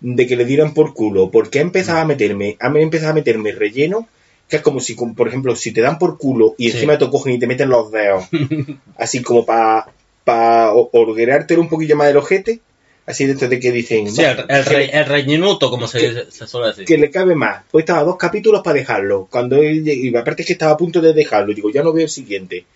de 0.00 0.26
que 0.26 0.36
le 0.36 0.46
dieran 0.46 0.72
por 0.72 0.94
culo, 0.94 1.30
porque 1.30 1.58
he 1.58 1.62
empezado 1.62 1.98
a 1.98 2.04
meterme, 2.06 2.56
ha 2.58 2.68
empezado 2.78 3.10
a 3.12 3.14
meterme 3.14 3.52
relleno, 3.52 4.08
que 4.50 4.56
es 4.56 4.62
como 4.62 4.80
si, 4.80 4.94
por 4.94 5.28
ejemplo, 5.28 5.54
si 5.56 5.72
te 5.72 5.80
dan 5.80 5.98
por 5.98 6.18
culo 6.18 6.54
y 6.58 6.68
Sí. 6.70 6.76
encima 6.76 6.98
te 6.98 7.08
cogen 7.08 7.34
y 7.34 7.38
te 7.38 7.46
meten 7.46 7.68
los 7.70 7.90
dedos, 7.90 8.24
así 8.98 9.22
como 9.22 9.46
para 9.46 9.86
pa, 10.24 10.72
orguerártelo 10.74 11.60
un 11.62 11.68
poquillo 11.68 11.96
más 11.96 12.08
del 12.08 12.16
ojete, 12.18 12.60
así 13.06 13.24
dentro 13.26 13.48
de 13.48 13.58
que 13.58 13.72
dicen, 13.72 14.10
Sí, 14.10 14.22
el, 14.22 14.44
el, 14.48 14.64
re- 14.64 14.90
el 14.96 15.06
rellenuto, 15.06 15.70
como 15.70 15.86
se, 15.86 16.30
se 16.30 16.46
suele 16.46 16.68
decir. 16.68 16.84
que 16.84 16.98
le 16.98 17.10
cabe 17.10 17.34
más. 17.34 17.62
Pues 17.70 17.82
estaba 17.84 18.02
dos 18.04 18.16
capítulos 18.16 18.60
para 18.62 18.78
dejarlo. 18.78 19.26
Cuando 19.30 19.56
él, 19.56 19.88
y 19.88 20.14
aparte 20.16 20.42
es 20.42 20.46
que 20.46 20.52
estaba 20.52 20.72
a 20.72 20.76
punto 20.76 21.00
de 21.00 21.12
dejarlo, 21.14 21.52
y 21.52 21.54
digo, 21.54 21.70
ya 21.70 21.82
no 21.82 21.92
veo 21.92 22.04
el 22.04 22.10
siguiente. 22.10 22.66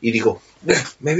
Y 0.00 0.10
digo, 0.10 0.42
me, 1.00 1.16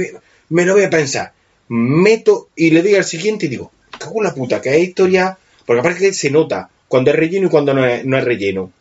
me 0.49 0.65
lo 0.65 0.73
voy 0.73 0.83
a 0.83 0.89
pensar. 0.89 1.31
Meto 1.69 2.49
y 2.55 2.69
le 2.71 2.81
doy 2.83 2.95
al 2.95 3.03
siguiente 3.05 3.45
y 3.47 3.49
digo, 3.49 3.71
cago 3.97 4.17
en 4.19 4.23
la 4.25 4.33
puta, 4.35 4.61
que 4.61 4.75
es 4.75 4.83
historia. 4.89 5.37
Porque 5.65 5.79
aparte 5.79 5.99
que 5.99 6.13
se 6.13 6.29
nota 6.29 6.69
cuando 6.87 7.09
es 7.11 7.15
relleno 7.17 7.47
y 7.47 7.49
cuando 7.49 7.73
no 7.73 7.85
es, 7.85 8.05
no 8.05 8.17
es 8.17 8.23
relleno. 8.23 8.71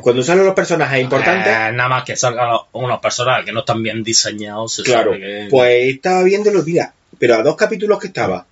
Cuando 0.00 0.22
salen 0.22 0.44
los 0.46 0.54
personajes 0.54 1.00
importantes, 1.00 1.46
Eh, 1.52 1.72
nada 1.72 1.88
más 1.88 2.04
que 2.04 2.16
salgan 2.16 2.48
los- 2.50 2.62
unos 2.72 3.00
personajes 3.00 3.44
que 3.44 3.52
no 3.52 3.60
están 3.60 3.82
bien 3.82 4.02
diseñados. 4.02 4.74
se 4.74 4.82
claro, 4.82 5.12
que- 5.12 5.46
pues 5.50 5.94
estaba 5.94 6.22
viéndolo, 6.22 6.62
mira, 6.62 6.92
pero 7.18 7.36
a 7.36 7.42
dos 7.42 7.56
capítulos 7.56 7.98
que 7.98 8.06
estaba, 8.08 8.46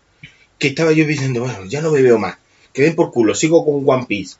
que 0.59 0.69
estaba 0.69 0.93
yo 0.93 1.05
diciendo, 1.07 1.41
bueno, 1.43 1.65
ya 1.67 1.81
no 1.81 1.91
me 1.91 2.03
veo 2.03 2.19
más, 2.19 2.37
que 2.73 2.83
den 2.83 2.95
por 2.95 3.11
culo, 3.11 3.35
sigo 3.35 3.65
con 3.65 3.83
One 3.89 4.07
Piece. 4.07 4.37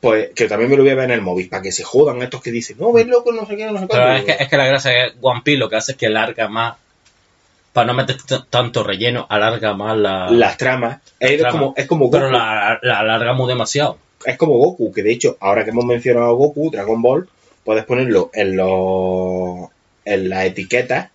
Pues 0.00 0.30
que 0.34 0.46
también 0.46 0.70
me 0.70 0.76
lo 0.76 0.84
voy 0.84 0.92
a 0.92 0.94
ver 0.94 1.04
en 1.06 1.10
el 1.10 1.22
móvil, 1.22 1.48
para 1.48 1.60
que 1.62 1.72
se 1.72 1.82
jodan 1.82 2.22
estos 2.22 2.40
que 2.40 2.52
dicen, 2.52 2.76
no, 2.78 2.92
ves 2.92 3.06
loco, 3.08 3.32
no 3.32 3.44
sé 3.46 3.56
qué, 3.56 3.66
no 3.66 3.80
sé 3.80 3.86
Pero 3.90 4.02
cuánto. 4.04 4.30
es 4.30 4.36
que, 4.36 4.44
es 4.44 4.48
que 4.48 4.56
la 4.56 4.66
gracia 4.66 5.06
es 5.06 5.12
que 5.12 5.18
One 5.20 5.40
Piece 5.44 5.58
lo 5.58 5.68
que 5.68 5.74
hace 5.76 5.92
es 5.92 5.98
que 5.98 6.08
larga 6.08 6.48
más. 6.48 6.76
Para 7.78 7.86
no 7.86 7.94
meter 7.94 8.16
tanto 8.50 8.82
relleno, 8.84 9.26
alarga 9.28 9.74
más 9.74 9.96
la. 9.96 10.30
Las 10.30 10.56
tramas, 10.56 10.98
es, 11.20 11.38
Trama. 11.38 11.52
como, 11.58 11.74
es 11.76 11.86
como 11.86 12.04
Goku, 12.06 12.16
pero 12.16 12.30
la, 12.30 12.78
la 12.82 12.98
alargamos 13.00 13.48
demasiado. 13.48 13.98
es 14.24 14.36
como 14.36 14.56
Goku, 14.58 14.92
que 14.92 15.02
de 15.02 15.12
hecho, 15.12 15.36
ahora 15.40 15.64
que 15.64 15.70
hemos 15.70 15.84
mencionado 15.84 16.26
a 16.26 16.32
Goku, 16.32 16.70
Dragon 16.70 17.00
Ball, 17.00 17.28
puedes 17.64 17.84
ponerlo 17.84 18.30
en 18.34 18.56
los 18.56 19.68
en 20.04 20.28
las 20.28 20.44
etiquetas 20.46 21.10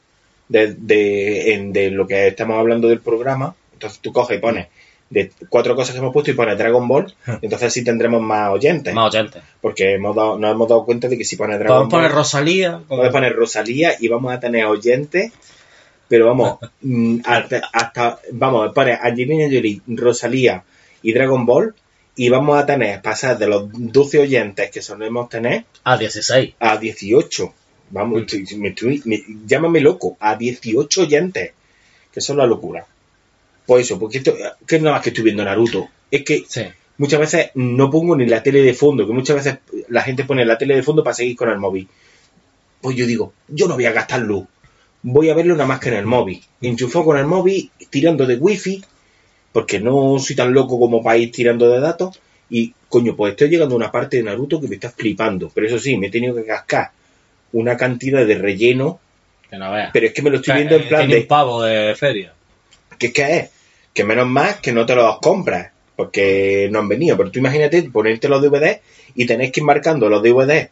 de, 0.50 0.74
de, 0.78 1.54
en- 1.54 1.74
de 1.74 1.90
lo 1.92 2.06
que 2.08 2.28
estamos 2.28 2.58
hablando 2.60 2.88
del 2.88 3.00
programa. 3.00 3.56
Entonces 3.74 4.00
tú 4.00 4.14
coges 4.14 4.38
y 4.38 4.40
pones 4.42 4.68
de 5.10 5.32
cuatro 5.50 5.76
cosas 5.76 5.94
que 5.94 6.00
hemos 6.00 6.14
puesto 6.14 6.32
y 6.32 6.34
pones 6.34 6.58
Dragon 6.58 6.88
Ball, 6.88 7.14
entonces 7.42 7.74
sí 7.74 7.84
tendremos 7.84 8.22
más 8.22 8.50
oyentes. 8.50 8.94
Más 8.94 9.14
oyentes. 9.14 9.42
Porque 9.62 9.96
hemos 9.96 10.16
dado, 10.16 10.38
nos 10.40 10.52
hemos 10.52 10.68
dado 10.70 10.86
cuenta 10.86 11.08
de 11.08 11.18
que 11.18 11.26
si 11.26 11.36
pones 11.36 11.60
Dragon 11.60 11.76
Podemos 11.76 11.92
poner 11.92 12.10
Ball, 12.12 12.18
Rosalía. 12.18 12.80
puedes 12.88 13.12
poner 13.12 13.36
Rosalía 13.36 13.92
y 14.00 14.08
vamos 14.08 14.32
a 14.34 14.40
tener 14.40 14.66
oyentes. 14.66 15.32
Pero 16.08 16.28
vamos, 16.28 16.58
mm, 16.82 17.20
hasta, 17.26 17.62
hasta- 17.72 18.20
vamos, 18.32 18.74
poner 18.74 19.00
Angelina 19.02 19.46
Jolie, 19.46 19.82
Rosalía 19.88 20.64
y 21.02 21.14
Dragon 21.14 21.46
Ball 21.46 21.74
y 22.16 22.30
vamos 22.30 22.62
a 22.62 22.66
tener, 22.66 23.02
pasar 23.02 23.38
de 23.38 23.48
los 23.48 23.68
12 23.72 24.20
oyentes 24.20 24.70
que 24.70 24.82
solemos 24.82 25.30
tener 25.30 25.66
A 25.84 25.98
16. 25.98 26.54
a 26.60 26.78
18. 26.78 27.54
Vamos, 27.90 28.22
Mm. 28.22 28.26
estoy- 28.26 28.58
me 28.58 28.70
estoy- 28.70 29.02
me- 29.06 29.24
llámame 29.48 29.80
loco, 29.82 30.18
a 30.20 30.36
18 30.36 31.02
oyentes. 31.04 31.52
Que 32.12 32.20
eso 32.20 32.34
es 32.34 32.38
la 32.38 32.46
locura. 32.46 32.86
Pues 33.66 33.86
eso, 33.88 33.98
porque 34.00 34.20
esto, 34.20 34.36
que 34.68 34.76
es 34.76 34.82
nada 34.82 34.96
más 34.98 35.04
que 35.04 35.10
estoy 35.10 35.24
viendo 35.24 35.44
Naruto. 35.44 35.88
Es 36.12 36.24
que 36.24 36.44
Sí. 36.48 36.62
muchas 37.00 37.20
veces 37.20 37.50
no 37.56 37.90
pongo 37.90 38.16
ni 38.16 38.28
la 38.28 38.44
tele 38.44 38.62
de 38.62 38.74
fondo, 38.76 39.08
que 39.08 39.14
muchas 39.14 39.38
veces 39.38 39.58
la 39.90 40.02
gente 40.04 40.26
pone 40.26 40.46
la 40.46 40.58
tele 40.58 40.76
de 40.76 40.84
fondo 40.84 41.04
para 41.04 41.16
seguir 41.16 41.36
con 41.36 41.50
el 41.50 41.58
móvil. 41.58 41.88
Pues 42.82 42.96
yo 42.96 43.08
digo, 43.08 43.34
yo 43.48 43.68
no 43.68 43.76
voy 43.76 43.86
a 43.86 43.92
gastar 43.94 44.22
luz. 44.22 44.46
Voy 45.04 45.30
a 45.30 45.36
verlo 45.36 45.54
nada 45.54 45.68
más 45.68 45.80
que 45.80 45.90
en 45.90 45.96
el 45.96 46.06
móvil. 46.06 46.42
Enchufado 46.62 47.06
con 47.06 47.18
el 47.18 47.26
móvil, 47.26 47.70
tirando 47.90 48.26
de 48.26 48.36
wifi, 48.36 48.82
porque 49.52 49.80
no 49.80 50.18
soy 50.18 50.36
tan 50.36 50.54
loco 50.54 50.80
como 50.80 51.14
ir 51.14 51.32
tirando 51.32 51.70
de 51.70 51.80
datos. 51.80 52.20
Y, 52.50 52.74
coño, 52.88 53.16
pues 53.16 53.32
estoy 53.32 53.50
llegando 53.50 53.76
a 53.76 53.78
una 53.78 53.92
parte 53.92 54.18
de 54.18 54.24
Naruto 54.24 54.62
que 54.62 54.68
me 54.68 54.76
está 54.76 54.90
flipando. 54.90 55.52
Pero 55.54 55.68
eso 55.68 55.78
sí, 55.78 55.98
me 55.98 56.08
he 56.08 56.12
tenido 56.12 56.36
que 56.36 56.46
cascar 56.46 56.92
una 57.52 57.76
cantidad 57.76 58.26
de 58.26 58.36
relleno. 58.36 59.00
Que 59.50 59.58
no 59.58 59.72
veas. 59.72 59.92
Pero 59.92 60.08
es 60.08 60.14
que 60.14 60.22
me 60.22 60.30
lo 60.30 60.38
estoy 60.38 60.54
O 60.54 60.56
sea, 60.56 60.66
viendo 60.66 60.76
en 60.76 60.82
eh, 60.84 60.88
plan 60.88 61.10
de... 61.10 61.20
un 61.20 61.28
pavo 61.28 61.64
de 61.64 61.96
feria. 61.96 62.34
¿Qué 62.98 63.08
es 63.08 63.14
que 63.14 63.38
es? 63.38 63.50
Que 63.94 64.04
menos 64.04 64.28
más 64.28 64.58
que 64.58 64.72
no 64.72 64.86
te 64.86 64.96
los 64.96 65.20
compras, 65.20 65.72
porque 65.96 66.70
no 66.72 66.80
han 66.80 66.88
venido. 66.88 67.18
Pero 67.18 67.30
tú 67.30 67.40
imagínate 67.40 67.84
ponerte 67.84 68.30
los 68.30 68.42
DVD 68.42 68.80
y 69.16 69.26
tenéis 69.26 69.52
que 69.52 69.60
ir 69.60 69.66
marcando 69.66 70.10
los 70.10 70.24
DVD 70.24 70.70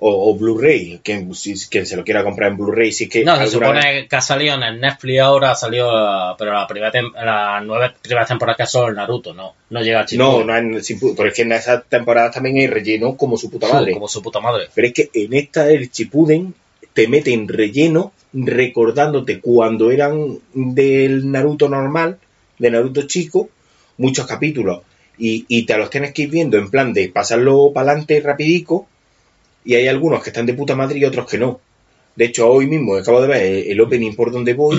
o, 0.00 0.30
o 0.30 0.34
Blu-ray, 0.36 1.00
quien, 1.02 1.32
si, 1.34 1.54
quien 1.68 1.86
se 1.86 1.96
lo 1.96 2.04
quiera 2.04 2.24
comprar 2.24 2.50
en 2.50 2.58
Blu-ray, 2.58 2.92
si 2.92 3.04
es 3.04 3.10
que 3.10 3.24
No, 3.24 3.36
se 3.36 3.42
vez- 3.44 3.50
supone 3.52 4.06
que 4.08 4.16
ha 4.16 4.20
salido 4.20 4.54
en 4.56 4.62
el 4.64 4.80
Netflix 4.80 5.20
ahora, 5.20 5.52
ha 5.52 5.54
salido, 5.54 5.88
eh, 5.90 6.34
pero 6.38 6.52
la 6.52 6.66
primera 6.66 6.92
tem- 6.92 7.12
las 7.14 7.64
nueve 7.64 7.92
primeras 8.02 8.28
temporadas 8.28 8.56
que 8.56 8.62
ha 8.64 8.66
solo 8.66 8.88
el 8.88 8.96
Naruto, 8.96 9.32
no, 9.32 9.54
no 9.70 9.80
llega 9.82 10.00
a 10.00 10.02
No, 10.02 10.06
Shippuden. 10.40 10.46
no 10.46 10.52
hay, 10.76 10.82
sin 10.82 11.00
pu- 11.00 11.14
pero 11.16 11.28
es 11.28 11.34
que 11.34 11.42
en 11.42 11.52
esas 11.52 11.84
temporadas 11.88 12.34
también 12.34 12.56
hay 12.56 12.66
relleno 12.66 13.16
como 13.16 13.36
su 13.36 13.50
puta 13.50 13.68
madre. 13.72 13.92
como 13.92 14.08
su 14.08 14.20
puta 14.20 14.40
madre. 14.40 14.68
Pero 14.74 14.88
es 14.88 14.94
que 14.94 15.10
en 15.14 15.32
esta 15.34 15.70
el 15.70 15.90
Chipuden 15.90 16.54
te 16.92 17.08
mete 17.08 17.32
en 17.32 17.48
relleno 17.48 18.12
recordándote 18.32 19.40
cuando 19.40 19.90
eran 19.90 20.38
del 20.54 21.30
Naruto 21.30 21.68
normal, 21.68 22.18
de 22.58 22.70
Naruto 22.70 23.02
chico, 23.06 23.48
muchos 23.98 24.26
capítulos. 24.26 24.80
Y, 25.18 25.44
y 25.48 25.62
te 25.64 25.76
los 25.78 25.90
tienes 25.90 26.12
que 26.12 26.22
ir 26.22 26.30
viendo 26.30 26.56
en 26.58 26.70
plan 26.70 26.92
de 26.92 27.08
pasarlo 27.08 27.70
para 27.72 27.90
adelante 27.92 28.20
rapidico. 28.20 28.88
Y 29.64 29.74
hay 29.74 29.88
algunos 29.88 30.22
que 30.22 30.30
están 30.30 30.46
de 30.46 30.54
puta 30.54 30.74
madre 30.76 30.98
y 30.98 31.04
otros 31.04 31.26
que 31.28 31.38
no. 31.38 31.60
De 32.16 32.26
hecho, 32.26 32.48
hoy 32.50 32.66
mismo 32.66 32.96
acabo 32.96 33.20
de 33.20 33.26
ver 33.28 33.42
el, 33.68 33.80
opening 33.80 34.14
por 34.14 34.30
donde 34.30 34.54
voy. 34.54 34.78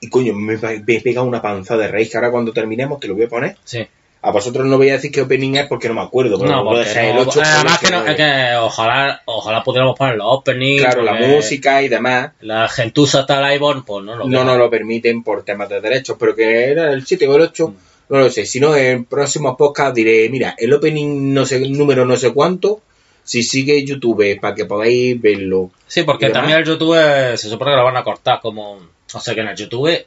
Y 0.00 0.08
coño, 0.08 0.34
me, 0.34 0.56
me 0.58 1.00
pega 1.00 1.22
una 1.22 1.40
panza 1.40 1.76
de 1.76 1.88
raíz 1.88 2.10
que 2.10 2.16
ahora 2.18 2.30
cuando 2.30 2.52
terminemos 2.52 3.00
te 3.00 3.08
lo 3.08 3.14
voy 3.14 3.24
a 3.24 3.28
poner. 3.28 3.56
Sí. 3.64 3.86
A 4.20 4.30
vosotros 4.30 4.66
no 4.66 4.76
voy 4.78 4.88
a 4.90 4.94
decir 4.94 5.10
qué 5.12 5.20
opening 5.22 5.54
es 5.56 5.66
porque 5.66 5.88
no 5.88 5.94
me 5.94 6.00
acuerdo. 6.00 6.38
Pero 6.38 6.50
No, 6.50 6.56
no, 6.58 6.64
porque 6.70 6.80
dejé 6.88 7.10
el 7.10 7.16
no- 7.16 7.22
8. 7.22 7.40
además 7.44 7.78
que, 7.78 7.90
no, 7.90 8.06
es 8.06 8.16
que 8.16 8.54
ojalá, 8.60 9.22
ojalá 9.26 9.62
pudiéramos 9.62 9.96
poner 9.98 10.16
los 10.16 10.26
openings. 10.28 10.82
Claro, 10.82 11.02
la 11.02 11.14
música 11.14 11.82
y 11.82 11.88
demás. 11.88 12.32
La 12.40 12.68
gentuza 12.68 13.20
está 13.20 13.40
live, 13.50 13.82
pues 13.86 14.04
no 14.04 14.16
lo 14.16 14.26
no 14.26 14.56
lo 14.58 14.70
permiten 14.70 15.22
por 15.22 15.44
temas 15.44 15.68
de 15.68 15.80
derechos, 15.80 16.16
pero 16.18 16.34
que 16.34 16.64
era 16.70 16.90
el 16.92 17.06
7 17.06 17.26
o 17.28 17.36
el 17.36 17.42
8, 17.42 17.68
Mm. 17.68 17.74
no 18.10 18.18
lo 18.18 18.30
sé. 18.30 18.44
Si 18.46 18.60
no, 18.60 18.74
en 18.76 19.04
próximos 19.04 19.56
podcasts 19.56 19.94
diré, 19.94 20.28
mira, 20.30 20.54
el 20.58 20.72
opening 20.72 21.32
no 21.34 21.44
sé, 21.46 21.60
número 21.68 22.04
no 22.06 22.16
sé 22.16 22.32
cuánto, 22.32 22.80
si 23.24 23.42
sigue 23.42 23.84
YouTube 23.84 24.38
para 24.40 24.54
que 24.54 24.64
podáis 24.66 25.20
verlo. 25.20 25.70
Sí, 25.86 26.02
porque 26.04 26.30
también 26.30 26.58
el 26.58 26.64
YouTube 26.64 26.94
se 27.36 27.48
supone 27.48 27.72
que 27.72 27.76
lo 27.76 27.84
van 27.84 27.96
a 27.96 28.04
cortar 28.04 28.40
como... 28.40 28.78
O 29.14 29.20
sea 29.20 29.34
que 29.34 29.40
en 29.40 29.48
el 29.48 29.56
YouTube, 29.56 30.06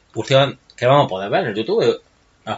¿qué 0.75 0.85
vamos 0.85 1.05
a 1.05 1.09
poder 1.09 1.29
ver 1.29 1.41
en 1.41 1.47
el 1.47 1.55
YouTube? 1.55 2.01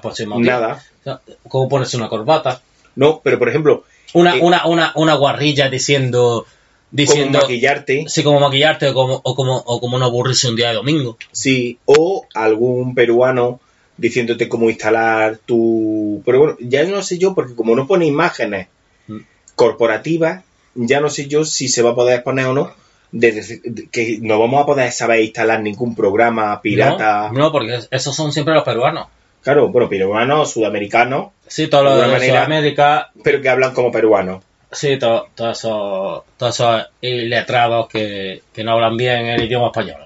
Próximos 0.02 0.42
días? 0.42 0.60
Nada. 1.06 1.22
¿Cómo 1.48 1.68
ponerse 1.70 1.98
una 1.98 2.10
corbata? 2.10 2.62
No, 2.96 3.22
pero 3.24 3.40
por 3.40 3.50
ejemplo, 3.50 3.84
Una, 4.14 4.36
Eh, 4.36 4.40
una, 4.42 4.66
una, 4.68 4.92
una 4.96 5.14
guarrilla 5.16 5.70
diciendo... 5.70 6.46
como 6.46 6.60
Diciendo... 6.92 7.40
maquillarte, 7.42 8.06
Sí, 8.08 8.24
como 8.24 8.40
maquillarte 8.40 8.90
o 8.90 8.94
como, 8.94 9.22
o 9.24 9.36
como, 9.36 9.58
o 9.58 9.80
como 9.80 9.98
no 10.00 10.06
aburrirse 10.06 10.50
un 10.50 10.56
día 10.56 10.70
de 10.70 10.76
domingo. 10.76 11.18
sí, 11.32 11.78
o 11.86 12.26
algún 12.34 12.94
peruano 12.96 13.60
diciéndote 13.98 14.48
cómo 14.50 14.70
instalar 14.70 15.38
tu... 15.46 16.22
Pero 16.26 16.40
bueno, 16.40 16.58
ya 16.60 16.84
no 16.86 17.02
sé 17.04 17.18
yo, 17.18 17.36
porque 17.36 17.54
como 17.56 17.76
no 17.76 17.86
pone 17.88 18.06
imágenes 18.06 18.68
Mm. 19.08 19.20
corporativas, 19.56 20.44
ya 20.76 21.00
no 21.02 21.10
sé 21.10 21.28
yo 21.28 21.46
si 21.46 21.68
se 21.68 21.82
va 21.82 21.92
a 21.92 21.96
poder 21.96 22.24
poner 22.24 22.46
o 22.48 22.54
no, 22.54 22.74
de- 23.12 23.32
de- 23.64 23.88
que 23.90 24.20
no 24.22 24.40
vamos 24.40 24.62
a 24.62 24.66
poder 24.66 24.92
saber 24.92 25.22
instalar 25.22 25.62
ningún 25.62 25.96
programa 25.96 26.62
pirata. 26.62 27.30
No, 27.32 27.40
no, 27.40 27.52
porque 27.52 27.80
esos 27.92 28.16
son 28.16 28.32
siempre 28.32 28.54
los 28.54 28.64
peruanos. 28.64 29.08
Claro, 29.42 29.70
bueno, 29.70 29.88
peruanos, 29.90 30.52
sudamericanos, 30.52 31.30
Sí, 31.48 31.68
todos 31.68 31.86
De 31.86 31.90
los 32.02 32.02
de 32.08 32.12
manera- 32.14 32.34
Sudamérica, 32.46 33.12
pero 33.24 33.42
que 33.42 33.50
hablan 33.50 33.74
como 33.74 33.92
peruanos. 33.92 34.44
sí, 34.72 35.00
to- 35.00 35.28
todos 35.34 35.58
esos, 35.58 36.24
todos 36.38 36.54
esos 36.56 36.86
iletrados 37.02 37.88
que, 37.90 38.44
que 38.54 38.64
no 38.64 38.74
hablan 38.74 38.96
bien 38.98 39.26
el 39.26 39.44
idioma 39.44 39.68
español. 39.68 40.06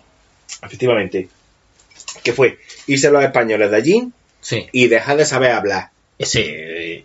Efectivamente. 0.61 1.27
¿Qué 2.23 2.31
fue? 2.31 2.59
Irse 2.87 3.09
los 3.11 3.23
españoles 3.23 3.71
de 3.71 3.77
allí 3.77 4.09
Sí, 4.39 4.67
y 4.71 4.87
dejar 4.87 5.17
de 5.17 5.25
saber 5.25 5.51
hablar. 5.51 5.89
sí. 6.19 7.03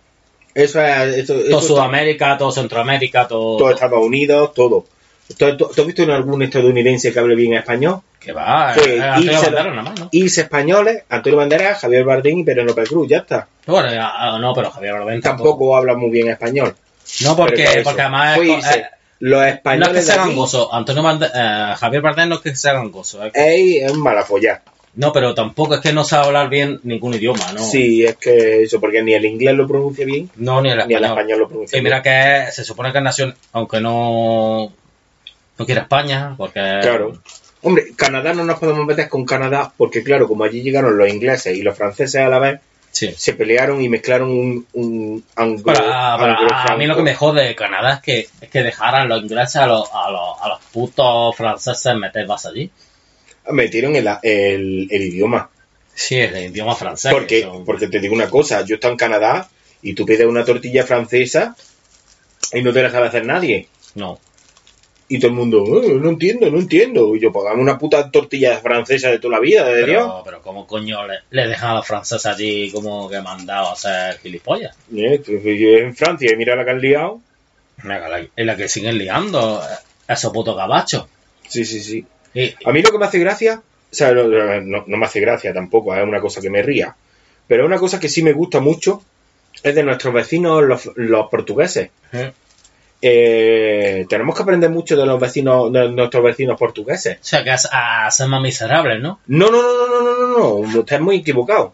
Eso 0.53 0.81
es. 0.83 1.17
Eso, 1.17 1.35
Todo 1.49 1.61
Sudamérica, 1.61 2.37
todo 2.37 2.51
Centroamérica, 2.51 3.27
todo... 3.27 3.57
todo 3.57 3.71
Estados 3.71 3.99
Unidos, 3.99 4.53
todo. 4.53 4.85
¿Tú, 5.37 5.57
tú- 5.57 5.69
tú 5.75 5.81
has 5.81 5.87
visto 5.87 6.01
en 6.03 6.09
algún 6.11 6.41
estadounidense 6.41 7.13
que 7.13 7.19
hable 7.19 7.35
bien 7.35 7.53
español? 7.53 8.01
Que 8.19 8.31
va, 8.33 8.73
Fue 8.73 8.97
eh, 8.97 9.01
Antonio 9.01 9.41
Banderas 9.41 9.75
nada 9.75 9.81
más, 9.83 9.99
¿no? 9.99 10.09
Irse 10.11 10.41
españoles, 10.41 11.03
Antonio 11.07 11.37
Banderas, 11.37 11.79
Javier 11.79 12.03
Bardem 12.03 12.39
y 12.39 12.43
Penélope 12.43 12.83
Cruz, 12.83 13.07
ya 13.07 13.17
está. 13.19 13.47
Bueno, 13.67 13.89
ah, 14.01 14.37
no, 14.41 14.53
pero 14.53 14.71
Javier 14.71 14.93
Bardem 14.93 15.21
Tampoco 15.21 15.77
habla 15.77 15.93
muy 15.95 16.09
bien 16.09 16.29
español. 16.29 16.75
No, 17.23 17.35
porque, 17.35 17.81
porque 17.83 18.01
además... 18.01 18.37
es- 18.39 18.75
eh, 18.75 18.85
los 19.21 19.39
no 19.41 19.45
es 19.45 19.51
que 19.51 19.55
españoles 19.57 20.05
se 20.05 20.11
de 20.11 20.13
hagan 20.17 20.27
allí 20.29 20.35
gozo. 20.37 20.73
Antonio 20.73 21.03
Bande- 21.03 21.29
eh, 21.33 21.73
Javier 21.77 22.01
Bardem 22.01 22.29
no 22.29 22.35
es 22.35 22.41
que 22.41 22.55
se 22.55 22.69
hagan 22.69 22.89
gozo. 22.91 23.23
es 23.23 23.31
que- 23.33 23.85
es 23.85 23.93
mala 23.93 24.23
follar. 24.23 24.61
No, 24.95 25.13
pero 25.13 25.33
tampoco 25.35 25.75
es 25.75 25.81
que 25.81 25.93
no 25.93 26.03
sabe 26.03 26.27
hablar 26.27 26.49
bien 26.49 26.79
ningún 26.83 27.13
idioma, 27.13 27.51
¿no? 27.53 27.59
Sí, 27.63 28.03
es 28.03 28.17
que 28.17 28.63
eso, 28.63 28.79
porque 28.81 29.01
ni 29.03 29.13
el 29.13 29.23
inglés 29.25 29.55
lo 29.55 29.67
pronuncia 29.67 30.05
bien, 30.05 30.29
No, 30.35 30.61
ni 30.61 30.69
el 30.71 30.87
ni 30.87 30.95
el 30.95 31.03
español. 31.05 31.39
lo 31.39 31.47
pronuncia 31.47 31.77
Y 31.77 31.81
mira 31.81 32.01
que 32.01 32.51
se 32.51 32.63
supone 32.65 32.91
que 32.91 32.97
es 32.97 33.03
nación, 33.03 33.35
aunque 33.53 33.79
no, 33.79 34.71
no 35.57 35.65
quiere 35.65 35.81
España, 35.81 36.33
porque... 36.37 36.59
Claro. 36.81 37.21
Hombre, 37.61 37.87
Canadá 37.95 38.33
no 38.33 38.45
nos 38.45 38.57
podemos 38.57 38.85
meter 38.85 39.09
con 39.09 39.25
Canadá 39.25 39.71
porque, 39.77 40.01
claro, 40.03 40.27
como 40.27 40.43
allí 40.45 40.61
llegaron 40.61 40.97
los 40.97 41.09
ingleses 41.09 41.55
y 41.57 41.61
los 41.61 41.77
franceses 41.77 42.21
a 42.21 42.29
la 42.29 42.39
vez, 42.39 42.59
Sí. 42.91 43.13
se 43.15 43.33
pelearon 43.33 43.81
y 43.83 43.87
mezclaron 43.89 44.31
un, 44.31 44.65
un 44.73 45.23
anglo, 45.35 45.61
Pero, 45.63 45.79
ah, 45.93 46.17
pero 46.19 46.73
a- 46.73 46.75
mí 46.75 46.87
lo 46.87 46.95
que 46.95 47.03
me 47.03 47.13
jode 47.13 47.43
de 47.43 47.55
Canadá 47.55 47.93
es 47.95 47.99
que, 48.01 48.27
es 48.41 48.49
que 48.49 48.63
dejaran 48.63 49.07
los 49.07 49.21
ingleses 49.21 49.57
a 49.57 49.67
los, 49.67 49.87
a 49.93 50.09
los, 50.09 50.41
a 50.41 50.47
los 50.49 50.59
putos 50.73 51.35
franceses 51.35 51.95
meter 51.95 52.25
vas 52.25 52.47
allí. 52.47 52.71
Metieron 53.51 53.95
el, 53.95 54.07
el, 54.23 54.87
el 54.89 55.01
idioma. 55.01 55.49
Sí, 55.93 56.15
el 56.17 56.37
idioma 56.51 56.75
francés. 56.75 57.11
Porque, 57.11 57.41
que 57.41 57.41
son- 57.43 57.65
porque 57.65 57.87
te 57.87 57.99
digo 57.99 58.13
una 58.15 58.29
cosa, 58.29 58.63
yo 58.65 58.75
estoy 58.75 58.91
en 58.91 58.97
Canadá 58.97 59.49
y 59.81 59.93
tú 59.93 60.05
pides 60.05 60.25
una 60.27 60.45
tortilla 60.45 60.85
francesa 60.85 61.55
y 62.53 62.61
no 62.61 62.71
te 62.73 62.81
la 62.83 62.91
sabe 62.91 63.07
hacer 63.07 63.25
nadie. 63.25 63.67
No. 63.95 64.19
Y 65.11 65.17
todo 65.19 65.29
el 65.31 65.37
mundo, 65.37 65.63
"Eh, 65.83 65.95
no 65.99 66.09
entiendo, 66.09 66.51
no 66.51 66.59
entiendo. 66.59 67.15
Y 67.15 67.19
yo, 67.19 67.31
dame 67.43 67.61
una 67.61 67.79
puta 67.79 68.11
tortilla 68.11 68.59
francesa 68.59 69.09
de 69.09 69.17
toda 69.17 69.33
la 69.35 69.39
vida, 69.39 69.65
de 69.65 69.85
Dios. 69.85 70.03
Pero, 70.03 70.21
pero 70.23 70.41
¿cómo 70.43 70.67
coño 70.67 71.07
le, 71.07 71.15
le 71.31 71.47
dejan 71.47 71.71
a 71.71 71.75
los 71.75 71.87
franceses 71.87 72.25
allí 72.27 72.69
como 72.71 73.09
que 73.09 73.19
mandado 73.19 73.71
a 73.71 73.75
ser 73.75 74.19
gilipollas? 74.19 74.75
Yo 74.91 75.03
en 75.03 75.95
Francia 75.95 76.31
y 76.31 76.35
mira 76.37 76.55
la 76.55 76.63
que 76.63 76.71
han 76.71 76.79
liado. 76.81 77.21
Venga, 77.81 78.07
la- 78.07 78.19
Es 78.19 78.45
la 78.45 78.55
que 78.55 78.69
siguen 78.69 78.97
liando, 78.99 79.61
eh, 79.63 79.75
esos 80.13 80.31
putos 80.31 80.55
gabachos. 80.55 81.05
Sí, 81.47 81.65
sí, 81.65 81.79
sí. 81.81 82.05
Y, 82.33 82.53
A 82.65 82.71
mí 82.71 82.81
lo 82.81 82.91
que 82.91 82.97
me 82.97 83.05
hace 83.05 83.19
gracia, 83.19 83.61
o 83.91 83.95
sea, 83.95 84.11
no, 84.13 84.23
no- 84.61 84.83
no 84.85 84.97
me 84.97 85.05
hace 85.05 85.19
gracia 85.19 85.53
tampoco, 85.53 85.95
es 85.95 86.03
una 86.03 86.21
cosa 86.21 86.41
que 86.41 86.49
me 86.49 86.61
ría. 86.61 86.95
Pero 87.47 87.65
una 87.65 87.77
cosa 87.77 87.99
que 87.99 88.09
sí 88.09 88.21
me 88.23 88.33
gusta 88.33 88.59
mucho 88.59 89.01
es 89.63 89.73
de 89.75 89.83
nuestros 89.83 90.13
vecinos, 90.13 90.63
los, 90.63 90.89
los 90.95 91.27
portugueses. 91.29 91.89
eh, 92.13 92.31
Eh, 93.01 94.05
tenemos 94.09 94.35
que 94.35 94.43
aprender 94.43 94.69
mucho 94.69 94.97
de 94.97 95.05
los 95.05 95.17
vecinos, 95.19 95.71
de 95.71 95.89
nuestros 95.89 96.21
vecinos 96.21 96.59
portugueses. 96.59 97.15
o 97.21 97.23
sea, 97.23 97.43
que 97.45 97.53
es 97.53 97.65
a 97.71 98.11
ser 98.11 98.27
más 98.27 98.41
miserables, 98.41 99.01
¿no? 99.01 99.19
No, 99.27 99.49
no, 99.49 99.61
no, 99.61 99.87
no, 99.87 100.01
no, 100.01 100.01
no, 100.03 100.27
no, 100.27 100.37
no, 100.37 100.79
usted 100.79 100.97
es 100.97 101.01
muy 101.01 101.15
equivocado. 101.17 101.73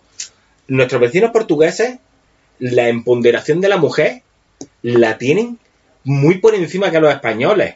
Nuestros 0.68 1.02
vecinos 1.02 1.32
portugueses, 1.32 1.98
la 2.60 2.88
empoderación 2.90 3.60
de 3.60 3.70
la 3.70 3.78
mujer 3.78 4.22
la 4.84 5.18
tienen 5.18 5.58
muy 6.04 6.38
por 6.38 6.54
encima 6.54 6.92
que 6.92 7.00
los 7.00 7.12
españoles. 7.14 7.74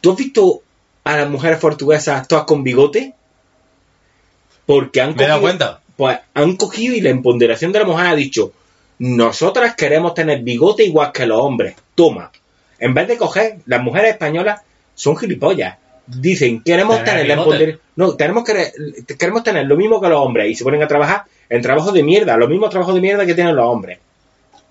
¿Tú 0.00 0.12
has 0.12 0.16
visto 0.16 0.62
a 1.04 1.16
las 1.16 1.28
mujeres 1.30 1.58
portuguesas 1.58 2.26
todas 2.28 2.44
con 2.44 2.62
bigote? 2.62 3.14
Porque 4.66 5.00
han 5.00 5.14
¿Me 5.16 5.24
he 5.24 5.26
dado 5.26 5.40
cogido, 5.40 5.58
cuenta? 5.58 5.80
pues 5.96 6.18
han 6.34 6.56
cogido 6.56 6.94
y 6.94 7.00
la 7.00 7.10
empoderación 7.10 7.72
de 7.72 7.80
la 7.80 7.84
mujer 7.84 8.06
ha 8.06 8.14
dicho, 8.14 8.52
nosotras 8.98 9.74
queremos 9.74 10.14
tener 10.14 10.42
bigote 10.42 10.84
igual 10.84 11.12
que 11.12 11.26
los 11.26 11.40
hombres. 11.40 11.74
Toma. 11.94 12.30
En 12.78 12.94
vez 12.94 13.08
de 13.08 13.16
coger, 13.16 13.56
las 13.66 13.82
mujeres 13.82 14.12
españolas 14.12 14.60
son 14.94 15.16
gilipollas. 15.16 15.76
Dicen, 16.06 16.62
queremos 16.62 17.04
Tener 17.04 17.26
la 17.26 17.34
empoderación. 17.34 17.80
No, 17.96 18.14
tenemos 18.16 18.44
que, 18.44 18.72
queremos 19.18 19.42
tener 19.42 19.66
lo 19.66 19.76
mismo 19.76 20.00
que 20.00 20.08
los 20.08 20.18
hombres. 20.18 20.50
Y 20.50 20.54
se 20.54 20.64
ponen 20.64 20.82
a 20.82 20.88
trabajar 20.88 21.24
en 21.48 21.62
trabajos 21.62 21.92
de 21.92 22.02
mierda, 22.02 22.36
los 22.36 22.48
mismos 22.48 22.70
trabajos 22.70 22.94
de 22.94 23.00
mierda 23.00 23.26
que 23.26 23.34
tienen 23.34 23.54
los 23.54 23.66
hombres. 23.66 23.98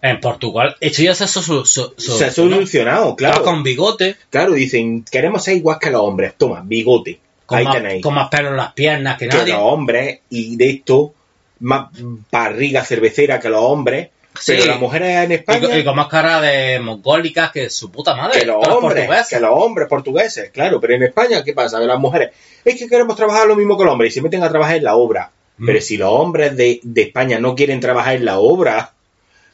En 0.01 0.19
Portugal, 0.21 0.75
hecho 0.79 1.01
ya 1.03 1.13
se 1.13 1.25
ha 1.25 1.27
su- 1.27 1.65
Se 1.65 2.25
ha 2.25 2.31
solucionado, 2.31 3.15
claro. 3.15 3.43
Con 3.43 3.63
bigote, 3.63 4.15
Claro, 4.29 4.53
dicen, 4.53 5.03
queremos 5.11 5.43
ser 5.43 5.57
igual 5.57 5.77
que 5.79 5.89
los 5.91 6.01
hombres. 6.01 6.33
Toma, 6.37 6.61
bigote. 6.65 7.19
con 7.45 7.57
Ahí 7.57 7.65
más, 7.65 7.75
tenéis. 7.77 8.03
con 8.03 8.13
más 8.13 8.29
pelo 8.29 8.49
en 8.49 8.57
las 8.57 8.73
piernas 8.73 9.17
que 9.17 9.27
que 9.27 9.35
nadie. 9.35 9.53
los 9.53 9.61
hombres, 9.63 10.19
y 10.29 10.55
de 10.55 10.69
esto, 10.69 11.13
más 11.61 11.87
barriga 12.31 12.85
cervecera 12.85 13.39
que 13.39 13.49
los 13.49 13.61
hombres. 13.63 14.09
Sí. 14.39 14.53
Pero 14.53 14.65
las 14.67 14.79
mujeres 14.79 15.25
en 15.25 15.31
España. 15.31 15.77
y 15.77 15.83
con 15.83 15.95
más 15.95 16.07
cara 16.07 16.39
de 16.39 16.79
mongólicas 16.79 17.51
que 17.51 17.69
su 17.71 17.91
puta 17.91 18.15
madre. 18.15 18.39
que 18.39 18.45
los 18.45 18.57
hombres, 18.57 19.05
portugueses. 19.05 19.27
que 19.29 19.39
los 19.39 19.49
hombres 19.51 19.87
portugueses, 19.89 20.51
claro, 20.51 20.79
pero 20.79 20.93
en 20.93 21.03
España, 21.03 21.43
¿qué 21.43 21.53
pasa? 21.53 21.79
Que 21.79 21.87
las 21.87 21.99
mujeres, 21.99 22.29
es 22.63 22.75
que 22.77 22.87
queremos 22.87 23.15
trabajar 23.15 23.47
lo 23.47 23.55
mismo 23.55 23.77
que 23.77 23.83
los 23.83 23.91
hombres 23.93 24.11
y 24.11 24.13
se 24.13 24.21
meten 24.21 24.43
a 24.43 24.49
trabajar 24.49 24.75
en 24.77 24.83
la 24.83 24.95
obra. 24.95 25.31
Mm. 25.57 25.65
Pero 25.65 25.81
si 25.81 25.97
los 25.97 26.09
hombres 26.11 26.55
de, 26.55 26.79
de 26.83 27.01
España 27.01 27.39
no 27.39 27.55
quieren 27.55 27.79
trabajar 27.81 28.15
en 28.15 28.25
la 28.25 28.37
obra, 28.37 28.93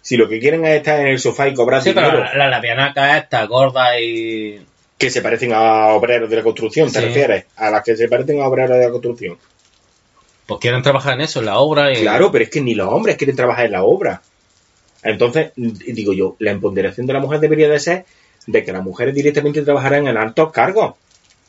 si 0.05 0.17
lo 0.17 0.29
que 0.29 0.39
quieren 0.39 0.63
es 0.65 0.77
estar 0.77 0.99
en 0.99 1.07
el 1.07 1.17
sofá 1.19 1.47
y 1.47 1.55
cobrar 1.55 1.81
Sí, 1.81 1.91
pero 1.95 2.05
dinero, 2.11 2.25
la, 2.25 2.35
la 2.35 2.49
labianaca 2.49 3.17
esta, 3.17 3.43
gorda 3.45 3.99
y... 3.99 4.63
que 4.99 5.09
se 5.09 5.23
parecen 5.23 5.51
a 5.51 5.87
obreros 5.87 6.29
de 6.29 6.35
la 6.35 6.43
construcción, 6.43 6.91
¿te 6.91 6.99
Sí. 6.99 7.05
refieres? 7.07 7.45
A 7.55 7.71
las 7.71 7.83
que 7.83 7.97
se 7.97 8.07
parecen 8.07 8.39
a 8.39 8.47
obreros 8.47 8.77
de 8.77 8.85
la 8.85 8.91
construcción. 8.91 9.35
Pues 10.45 10.59
quieren 10.59 10.83
trabajar 10.83 11.15
en 11.15 11.21
eso, 11.21 11.39
en 11.39 11.47
la 11.47 11.57
obra 11.57 11.91
y... 11.91 12.01
Claro, 12.03 12.31
pero 12.31 12.43
es 12.43 12.51
que 12.51 12.61
ni 12.61 12.75
los 12.75 12.87
hombres 12.87 13.17
quieren 13.17 13.35
trabajar 13.35 13.65
en 13.65 13.71
la 13.71 13.81
obra. 13.83 14.21
Entonces, 15.01 15.51
digo 15.55 16.13
yo, 16.13 16.35
la 16.37 16.51
empoderación 16.51 17.07
de 17.07 17.13
la 17.13 17.19
mujer 17.19 17.39
debería 17.39 17.67
de 17.67 17.79
ser 17.79 18.05
de 18.45 18.63
que 18.63 18.71
las 18.71 18.83
mujeres 18.83 19.15
directamente 19.15 19.63
trabajaran 19.63 20.07
en 20.07 20.17
altos 20.17 20.51
cargos. 20.51 20.93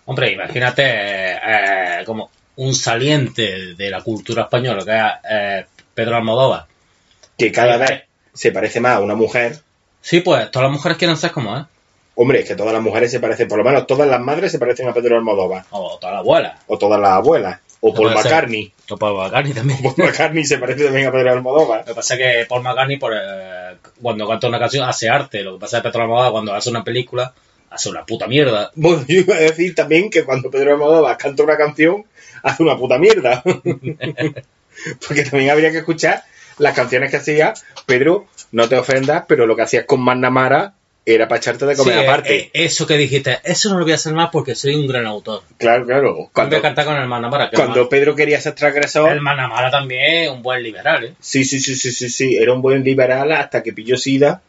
Hombre, 0.07 0.33
imagínate 0.33 0.83
eh, 0.87 2.03
como 2.07 2.31
un 2.57 2.75
saliente 2.75 3.75
de 3.75 3.91
la 3.91 4.01
cultura 4.03 4.45
española, 4.45 4.83
que 4.83 4.97
es 4.97 5.03
eh, 5.31 5.67
Pedro 5.95 6.17
Almodóvar. 6.17 6.65
que 7.37 7.53
cada 7.53 7.77
vez. 7.77 8.03
Se 8.37 8.53
parece 8.53 8.81
más 8.81 8.97
a 8.97 9.01
una 9.01 9.15
mujer. 9.15 9.61
Sí, 10.01 10.21
pues 10.21 10.51
todas 10.51 10.69
las 10.69 10.77
mujeres 10.77 10.99
quieren 10.99 11.17
ser 11.17 11.33
como 11.33 11.57
es. 11.57 11.65
Hombre, 12.15 12.41
es 12.41 12.49
que 12.49 12.55
todas 12.55 12.73
las 12.73 12.83
mujeres 12.83 13.11
se 13.11 13.21
parecen, 13.21 13.49
por 13.49 13.59
lo 13.59 13.65
menos 13.65 13.87
todas 13.87 14.09
las 14.09 14.21
madres 14.21 14.53
se 14.53 14.59
parecen 14.59 14.89
a 14.89 14.95
Pedro 14.95 15.17
Almodóvar, 15.17 15.65
O 15.71 15.99
todas 16.01 16.15
las 16.15 16.21
abuelas. 16.21 16.61
o 16.67 16.79
todas 16.79 17.01
las 17.01 17.11
abuelas, 17.11 17.61
o 17.81 17.93
Paul. 17.93 18.15
McCartney. 18.15 18.73
O 18.89 18.97
Paul 18.97 19.19
McCartney 19.19 19.53
también. 19.53 19.79
Paul 19.83 19.95
McCartney 19.99 20.45
se 20.45 20.59
parece 20.59 20.85
también 20.85 21.09
a 21.09 21.13
Pedro 21.13 21.33
Almodóvar. 21.33 21.81
Lo 21.81 21.87
que 21.87 21.95
pasa 21.95 22.15
es 22.15 22.21
que 22.21 22.47
Paul 22.49 22.63
McCartney, 22.63 22.99
por, 22.99 23.13
eh, 23.15 23.77
cuando 24.01 24.27
canta 24.27 24.49
una 24.49 24.59
canción, 24.59 24.89
hace 24.89 25.09
arte. 25.09 25.43
Lo 25.43 25.55
que 25.55 25.61
pasa 25.61 25.79
es 25.79 25.83
que 25.83 25.89
Pedro 25.91 26.03
Almodóvar, 26.03 26.33
cuando 26.33 26.55
hace 26.55 26.71
una 26.71 26.85
película, 26.85 27.35
hace 27.71 27.91
una 27.91 28.05
puta 28.07 28.27
mierda. 28.27 28.71
Bueno, 28.77 29.05
yo 29.07 29.21
iba 29.21 29.35
a 29.35 29.41
decir 29.41 29.75
también 29.75 30.09
que 30.09 30.25
cuando 30.25 30.51
Pedro 30.51 30.73
Almodóvar 30.73 31.19
canta 31.19 31.43
una 31.43 31.57
canción, 31.57 32.05
hace 32.43 32.63
una 32.63 32.77
puta 32.77 32.99
mierda. 32.99 33.43
Porque 35.07 35.25
también 35.25 35.51
habría 35.51 35.71
que 35.71 35.79
escuchar 35.79 36.23
las 36.59 36.75
canciones 36.75 37.11
que 37.11 37.19
hacía, 37.19 37.55
Pedro, 37.87 38.27
no 38.53 38.69
te 38.69 38.77
ofendas, 38.77 39.25
pero 39.29 39.47
lo 39.47 39.57
que 39.57 39.63
hacías 39.63 39.85
con 39.85 40.01
Manamara 40.01 40.75
era 41.05 41.29
para 41.29 41.39
echarte 41.39 41.67
de 41.67 41.77
comer 41.77 41.95
Sí, 41.95 42.01
aparte. 42.01 42.37
eh, 42.37 42.51
eso 42.53 42.87
que 42.87 42.97
dijiste, 42.97 43.39
eso 43.45 43.71
no 43.71 43.79
lo 43.79 43.85
voy 43.85 43.93
a 43.93 43.95
hacer 43.95 44.13
más 44.13 44.31
porque 44.31 44.57
soy 44.57 44.75
un 44.75 44.89
gran 44.89 45.07
autor. 45.07 45.43
claro, 45.57 45.87
claro. 45.87 46.31
Cuando 46.33 46.57
voy 46.57 46.59
a 46.59 46.63
cantar 46.63 46.85
con 46.85 46.97
el 46.97 47.07
Manamara. 47.07 47.51
Cuando 47.55 47.83
el, 47.83 47.89
Pedro 47.89 48.17
quería 48.17 48.41
ser 48.41 48.55
transgresor, 48.55 49.13
el 49.13 49.21
Manamara 49.21 49.71
también 49.71 50.33
un 50.33 50.43
buen 50.43 50.63
liberal, 50.63 51.05
¿eh? 51.05 51.15
sí, 51.21 51.45
sí, 51.45 51.61
sí, 51.61 51.77
sí, 51.77 51.93
sí, 51.93 52.11
sí, 52.11 52.37
era 52.37 52.53
un 52.53 52.61
buen 52.61 52.83
liberal 52.83 53.31
hasta 53.33 53.63
que 53.63 53.73
pilló 53.73 53.97
sida 53.97 54.43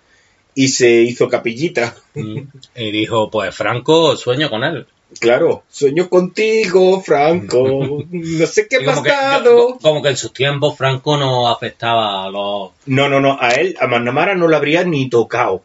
y 0.55 0.69
se 0.69 0.89
hizo 0.89 1.29
capillita. 1.29 1.95
Mm. 2.15 2.39
y 2.75 2.91
dijo, 2.91 3.29
pues 3.29 3.55
Franco, 3.55 4.17
sueño 4.17 4.49
con 4.49 4.63
él. 4.63 4.88
Claro, 5.19 5.63
sueño 5.69 6.09
contigo, 6.09 7.01
Franco. 7.01 8.05
No 8.11 8.45
sé 8.45 8.67
qué 8.67 8.75
ha 8.75 8.79
que, 8.79 8.85
pasado. 8.85 9.77
como 9.81 10.01
que 10.03 10.09
en 10.09 10.17
sus 10.17 10.34
tiempos 10.34 10.77
Franco 10.77 11.17
no 11.17 11.47
afectaba 11.47 12.25
a 12.25 12.29
los... 12.29 12.71
No, 12.85 13.07
no, 13.09 13.19
no, 13.21 13.38
a 13.39 13.49
él, 13.51 13.75
a 13.79 13.88
Manamara 13.88 14.35
no 14.35 14.47
lo 14.47 14.57
habría 14.57 14.84
ni 14.84 15.09
tocado. 15.09 15.63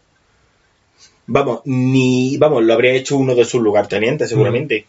Vamos, 1.27 1.61
ni, 1.65 2.37
vamos, 2.39 2.63
lo 2.63 2.73
habría 2.73 2.93
hecho 2.93 3.17
uno 3.17 3.35
de 3.35 3.45
sus 3.45 3.61
lugartenientes, 3.63 4.29
seguramente. 4.29 4.87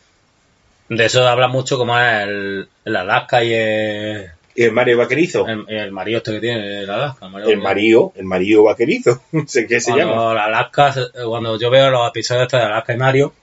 De 0.89 1.05
eso 1.05 1.27
habla 1.27 1.47
mucho 1.47 1.77
como 1.77 1.97
es 1.99 2.23
el, 2.23 2.67
el 2.85 2.95
Alaska 2.95 3.43
y 3.43 3.53
el, 3.53 4.27
Y 4.55 4.63
el 4.63 4.71
Mario 4.71 4.97
Vaquerizo. 4.99 5.47
el, 5.47 5.65
el 5.67 5.91
marido 5.91 6.17
este 6.19 6.31
que 6.33 6.39
tiene 6.41 6.81
el 6.81 6.89
Alaska. 6.89 7.27
El 7.47 7.57
Mario, 7.57 8.13
el 8.15 8.25
Mario 8.25 8.63
Vaquerizo. 8.63 9.21
No 9.31 9.47
sé 9.47 9.65
qué 9.65 9.79
se 9.79 9.91
cuando 9.91 10.13
llama. 10.13 10.31
el 10.33 10.37
Alaska, 10.37 10.93
cuando 11.27 11.57
yo 11.59 11.69
veo 11.71 11.89
los 11.89 12.07
episodios 12.09 12.49
de 12.51 12.57
Alaska 12.57 12.93
y 12.93 12.97
Mario, 12.97 13.33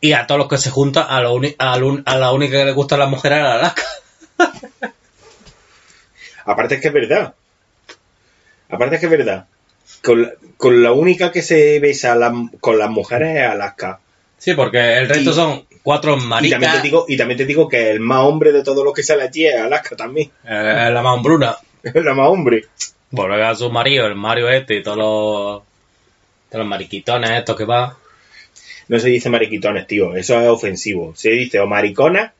y 0.00 0.12
a 0.12 0.26
todos 0.26 0.38
los 0.38 0.48
que 0.48 0.58
se 0.58 0.70
juntan, 0.70 1.06
a, 1.08 1.20
lo 1.20 1.40
a, 1.58 1.76
lo 1.78 2.02
a 2.04 2.16
la 2.18 2.32
única 2.32 2.58
que 2.58 2.64
le 2.64 2.72
gustan 2.72 2.98
las 3.00 3.08
mujeres 3.10 3.38
es 3.38 3.44
el 3.44 3.50
Alaska. 3.50 3.82
Aparte 6.44 6.76
es 6.76 6.80
que 6.80 6.88
es 6.88 6.94
verdad. 6.94 7.34
Aparte 8.70 8.94
es 8.96 9.00
que 9.00 9.06
es 9.06 9.12
verdad. 9.12 9.46
Con 10.02 10.22
la, 10.22 10.30
con 10.56 10.82
la 10.82 10.92
única 10.92 11.30
que 11.30 11.42
se 11.42 11.78
besa 11.80 12.14
la- 12.14 12.32
con 12.60 12.78
las 12.78 12.90
mujeres 12.90 13.36
es 13.36 13.42
Alaska. 13.46 14.00
Sí, 14.38 14.54
porque 14.54 14.96
el 14.98 15.08
resto 15.08 15.30
Y- 15.30 15.34
son 15.34 15.66
cuatro 15.82 16.16
Y 16.16 16.20
maricas. 16.20 16.60
también, 16.60 16.72
te 16.72 16.82
digo, 16.82 17.04
y 17.08 17.16
también 17.16 17.38
te 17.38 17.44
digo 17.46 17.68
que 17.68 17.90
el 17.90 18.00
más 18.00 18.20
hombre 18.20 18.52
de 18.52 18.62
todos 18.64 18.84
los 18.84 18.94
que 18.94 19.02
sale 19.02 19.24
allí 19.24 19.46
es 19.46 19.60
Alaska 19.60 19.96
también. 19.96 20.30
eh, 20.44 20.90
la 20.92 21.02
más 21.02 21.14
hombruna. 21.16 21.56
Es 21.82 21.94
la 21.94 22.14
más 22.14 22.28
hombre. 22.28 22.64
Volver 23.10 23.42
a 23.42 23.54
su 23.54 23.70
marido, 23.70 24.06
el 24.06 24.14
Mario 24.14 24.48
este 24.48 24.76
y 24.76 24.82
todos 24.82 24.96
los, 24.96 25.62
todos 26.48 26.60
los 26.60 26.66
mariquitones 26.66 27.30
estos 27.32 27.56
que 27.56 27.64
va. 27.64 27.96
No 28.90 28.98
se 28.98 29.08
dice 29.08 29.30
mariquitones, 29.30 29.86
tío. 29.86 30.16
Eso 30.16 30.40
es 30.40 30.48
ofensivo. 30.48 31.14
Se 31.14 31.30
dice 31.30 31.60
o 31.60 31.66
mariconas 31.66 32.32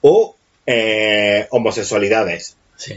o 0.00 0.34
eh, 0.66 1.46
homosexualidades. 1.50 2.56
Sí. 2.76 2.94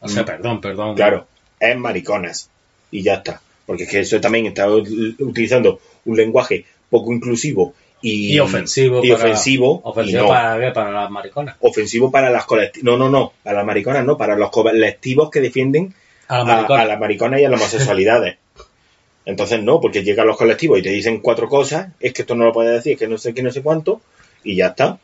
O 0.00 0.08
sea, 0.08 0.22
Mm. 0.22 0.26
perdón, 0.26 0.60
perdón. 0.60 0.94
Claro, 0.96 1.26
es 1.60 1.76
mariconas. 1.78 2.50
Y 2.90 3.02
ya 3.02 3.14
está. 3.14 3.40
Porque 3.66 3.84
es 3.84 3.88
que 3.90 4.00
eso 4.00 4.20
también 4.20 4.46
está 4.46 4.68
utilizando 4.68 5.80
un 6.04 6.16
lenguaje 6.16 6.64
poco 6.90 7.12
inclusivo 7.12 7.74
y, 8.02 8.34
Y 8.34 8.40
ofensivo. 8.40 9.04
y 9.04 9.10
para, 9.12 9.22
ofensivo. 9.24 9.82
y 9.84 9.88
Ofensivo 9.88 10.22
no. 10.22 10.28
para, 10.74 10.90
las 10.90 11.10
mariconas. 11.10 11.56
Ofensivo 11.60 12.10
para 12.10 12.30
las 12.30 12.46
colectivas. 12.46 12.84
No, 12.84 12.96
no, 12.96 13.08
no. 13.08 13.32
Para 13.44 13.58
las 13.58 13.66
mariconas 13.66 14.04
no. 14.04 14.16
Para 14.18 14.36
los 14.36 14.50
colectivos 14.50 15.30
que 15.30 15.40
defienden 15.40 15.94
A 16.28 16.40
a 16.40 16.84
las 16.84 16.98
mariconas 16.98 17.40
y 17.40 17.44
a 17.44 17.48
las 17.48 17.60
homosexualidades. 17.60 18.38
Entonces 19.26 19.60
no, 19.62 19.80
porque 19.80 20.02
llegan 20.04 20.26
los 20.26 20.36
colectivos 20.38 20.78
y 20.78 20.82
te 20.82 20.88
dicen 20.90 21.20
cuatro 21.20 21.48
cosas, 21.48 21.88
es 22.00 22.12
que 22.14 22.22
esto 22.22 22.34
no 22.34 22.44
lo 22.44 22.52
puedes 22.52 22.72
decir, 22.72 22.92
es 22.94 22.98
que 22.98 23.08
no 23.08 23.18
sé 23.18 23.34
qué, 23.34 23.42
no 23.42 23.50
sé 23.52 23.60
cuánto, 23.60 24.00
y 24.44 24.56
ya 24.56 24.68
está. 24.68 24.98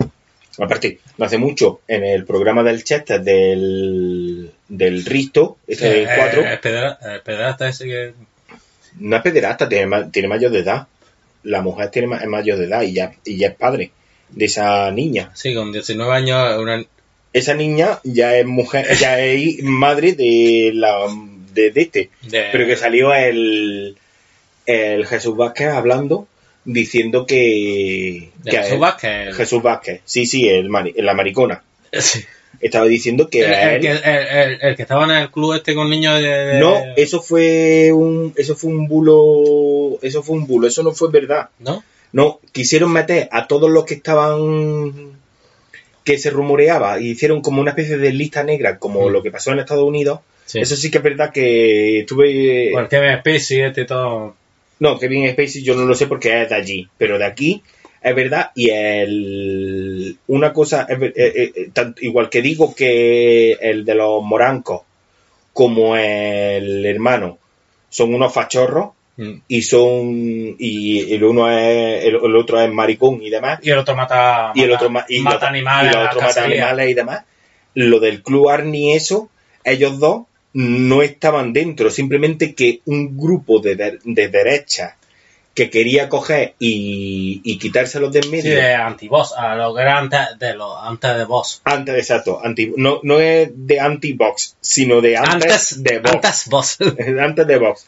Aparte, 0.59 0.99
no 1.19 1.25
hace 1.27 1.39
mucho, 1.39 1.81
en 1.89 2.05
el 2.05 2.25
programa 2.25 2.63
del 2.63 2.85
Chester 2.85 3.21
del, 3.23 4.51
del 4.69 5.05
Risto, 5.05 5.57
este 5.67 5.89
del 5.91 6.05
Eh, 6.07 6.11
4, 6.17 6.41
El 6.47 6.61
pedera- 6.61 6.99
el 7.15 7.21
pederasta 7.23 7.69
ese 7.69 7.85
que... 7.87 8.13
no 8.99 9.17
es 9.17 9.23
pederasta, 9.23 9.69
tiene, 9.69 10.05
tiene 10.13 10.29
mayor 10.29 10.51
de 10.53 10.61
edad. 10.61 10.87
La 11.43 11.61
mujer 11.63 11.89
tiene 11.91 12.15
es 12.17 12.27
mayor 12.29 12.59
de 12.59 12.67
edad 12.67 12.83
y 12.83 12.93
ya, 12.93 13.13
y 13.25 13.37
ya 13.39 13.49
es 13.49 13.55
padre 13.55 13.91
de 14.29 14.45
esa 14.45 14.91
niña. 14.93 15.31
Sí, 15.35 15.55
con 15.55 15.73
19 15.73 16.13
años, 16.15 16.59
una, 16.61 16.85
Esa 17.33 17.55
niña 17.55 17.99
ya 18.05 18.37
es 18.37 18.47
mujer, 18.47 18.87
ya 19.01 19.19
es 19.21 19.63
madre 19.63 20.13
de 20.13 20.71
la 20.75 20.99
de, 21.53 21.71
de 21.71 21.81
este. 21.81 22.11
de, 22.31 22.49
pero 22.53 22.67
que 22.67 22.77
salió 22.77 23.13
el, 23.15 23.97
el 24.67 25.07
Jesús 25.07 25.37
Vázquez 25.37 25.69
hablando 25.69 26.27
diciendo 26.65 27.27
que, 27.27 28.31
que 28.45 28.51
Jesús 28.57 28.73
él- 28.73 28.79
Vázquez. 28.79 29.37
Jesús 29.37 29.63
Vázquez, 29.63 30.01
sí, 30.05 30.27
sí, 30.27 30.49
el 30.49 30.69
mari- 30.69 30.95
la 30.97 31.15
maricona, 31.15 31.63
Sí. 31.93 32.21
estaba 32.61 32.87
diciendo 32.87 33.29
que, 33.29 33.41
El, 33.41 33.55
a 33.55 33.75
el 33.75 33.75
él- 33.75 33.81
que, 33.81 33.91
el, 33.91 34.27
el- 34.53 34.59
el 34.63 34.77
que 34.77 34.83
estaba 34.83 35.05
en 35.05 35.11
el 35.11 35.31
club 35.31 35.55
este 35.55 35.75
con 35.75 35.91
niños 35.91 36.21
de... 36.21 36.29
de- 36.29 36.61
no, 36.61 36.81
eso 36.97 37.21
fue 37.21 37.91
un 37.93 38.33
eso 38.37 38.55
fue 38.55 38.71
un 38.71 38.87
bulo, 38.89 39.99
eso 40.03 40.23
fue 40.23 40.37
un 40.37 40.47
bulo, 40.47 40.69
eso 40.69 40.83
no 40.83 40.93
fue 40.93 41.11
verdad. 41.11 41.49
¿No? 41.59 41.83
No, 42.13 42.41
quisieron 42.53 42.93
meter 42.93 43.29
a 43.33 43.47
todos 43.49 43.71
los 43.71 43.85
que 43.85 43.95
estaban 43.95 45.21
que 46.05 46.19
se 46.19 46.31
rumoreaba 46.31 47.01
y 47.01 47.11
hicieron 47.11 47.41
como 47.43 47.61
una 47.61 47.71
especie 47.71 47.97
de 47.97 48.13
lista 48.13 48.43
negra 48.43 48.79
como 48.79 49.09
Mm. 49.09 49.13
lo 49.13 49.23
que 49.23 49.31
pasó 49.31 49.53
en 49.53 49.61
Estados 49.61 49.85
Unidos. 49.85 50.21
Sí. 50.47 50.59
Eso 50.61 50.77
sí 50.77 50.91
que 50.91 50.99
es 50.99 51.05
verdad 51.05 51.33
que 51.33 52.01
estuve 52.01 52.75
el 52.77 52.89
Kevin 52.89 53.19
Spacey 53.21 53.61
este 53.63 53.83
y 53.83 53.87
todo... 53.87 54.37
No, 54.83 54.99
Kevin 54.99 55.31
Spacey 55.31 55.63
yo 55.63 55.75
no 55.77 55.85
lo 55.85 55.95
sé 55.95 56.07
porque 56.07 56.43
es 56.43 56.49
de 56.51 56.55
allí, 56.57 56.89
pero 56.99 57.19
de 57.19 57.25
aquí 57.25 57.63
es 58.03 58.15
verdad 58.17 58.51
y 58.55 58.71
el 58.71 60.19
una 60.27 60.53
cosa 60.53 60.87
es 60.89 61.01
eh, 61.01 61.13
eh, 61.17 61.53
eh, 61.55 61.71
tan- 61.73 61.95
igual 62.01 62.29
que 62.31 62.43
digo 62.43 62.75
que 62.75 63.53
el 63.61 63.85
de 63.85 63.95
los 63.95 64.23
morancos 64.23 64.83
como 65.53 65.97
el 65.97 66.85
hermano 66.87 67.39
son 67.89 68.15
unos 68.15 68.33
fachorros 68.33 68.91
Mm. 69.15 69.43
y 69.47 69.61
son 69.61 70.57
y 70.59 71.13
el 71.13 71.23
uno 71.23 71.47
es 71.51 72.03
el, 72.07 72.15
el 72.15 72.35
otro 72.35 72.59
es 72.63 72.73
maricón 72.73 73.23
y 73.23 73.29
demás 73.29 73.59
Y 73.63 73.69
el 73.69 73.77
otro 73.79 73.95
mata... 73.95 74.53
y 74.55 74.63
el 74.63 74.71
mata- 74.71 74.77
otro 74.79 74.91
ma- 74.91 75.05
y 75.07 75.21
mata 75.21 75.37
los- 75.37 75.45
animales. 75.51 75.93
y 75.93 75.97
otros 75.99 76.15
matan 76.15 76.29
cacería. 76.29 76.57
animales 76.71 76.91
y 76.91 76.95
demás 76.95 77.25
lo 77.75 78.01
del 78.01 78.23
club 78.23 78.49
Arni 78.49 78.95
eso 78.95 79.29
ellos 79.65 79.99
dos 79.99 80.23
no 80.55 81.03
estaban 81.03 81.53
dentro 81.53 81.91
simplemente 81.91 82.55
que 82.55 82.81
un 82.87 83.17
grupo 83.17 83.61
de, 83.61 83.75
de, 83.77 83.99
de 84.05 84.29
derecha 84.29 84.97
que 85.55 85.69
quería 85.69 86.09
coger 86.09 86.55
y, 86.59 87.43
y 87.45 87.59
quitárselos 87.59 88.11
de 88.13 88.21
en 88.21 88.25
Sí, 88.25 88.31
medio 88.31 88.55
de 88.57 88.75
anti-boss, 88.75 89.35
a 89.37 89.55
lo 89.55 89.75
que 89.75 89.83
era 89.83 89.99
antes 89.99 90.21
de, 90.39 90.55
lo, 90.55 90.79
antes 90.79 91.15
de 91.17 91.25
boss. 91.27 91.61
antes 91.65 91.95
exacto 91.95 92.41
anti, 92.43 92.73
no, 92.77 93.01
no 93.03 93.21
es 93.21 93.51
de 93.55 93.79
anti-box 93.81 94.57
sino 94.61 95.01
de 95.03 95.17
antes, 95.19 95.83
de 95.83 95.99
box 95.99 96.79
Antes 97.21 97.47
de 97.47 97.59
Vox. 97.59 97.87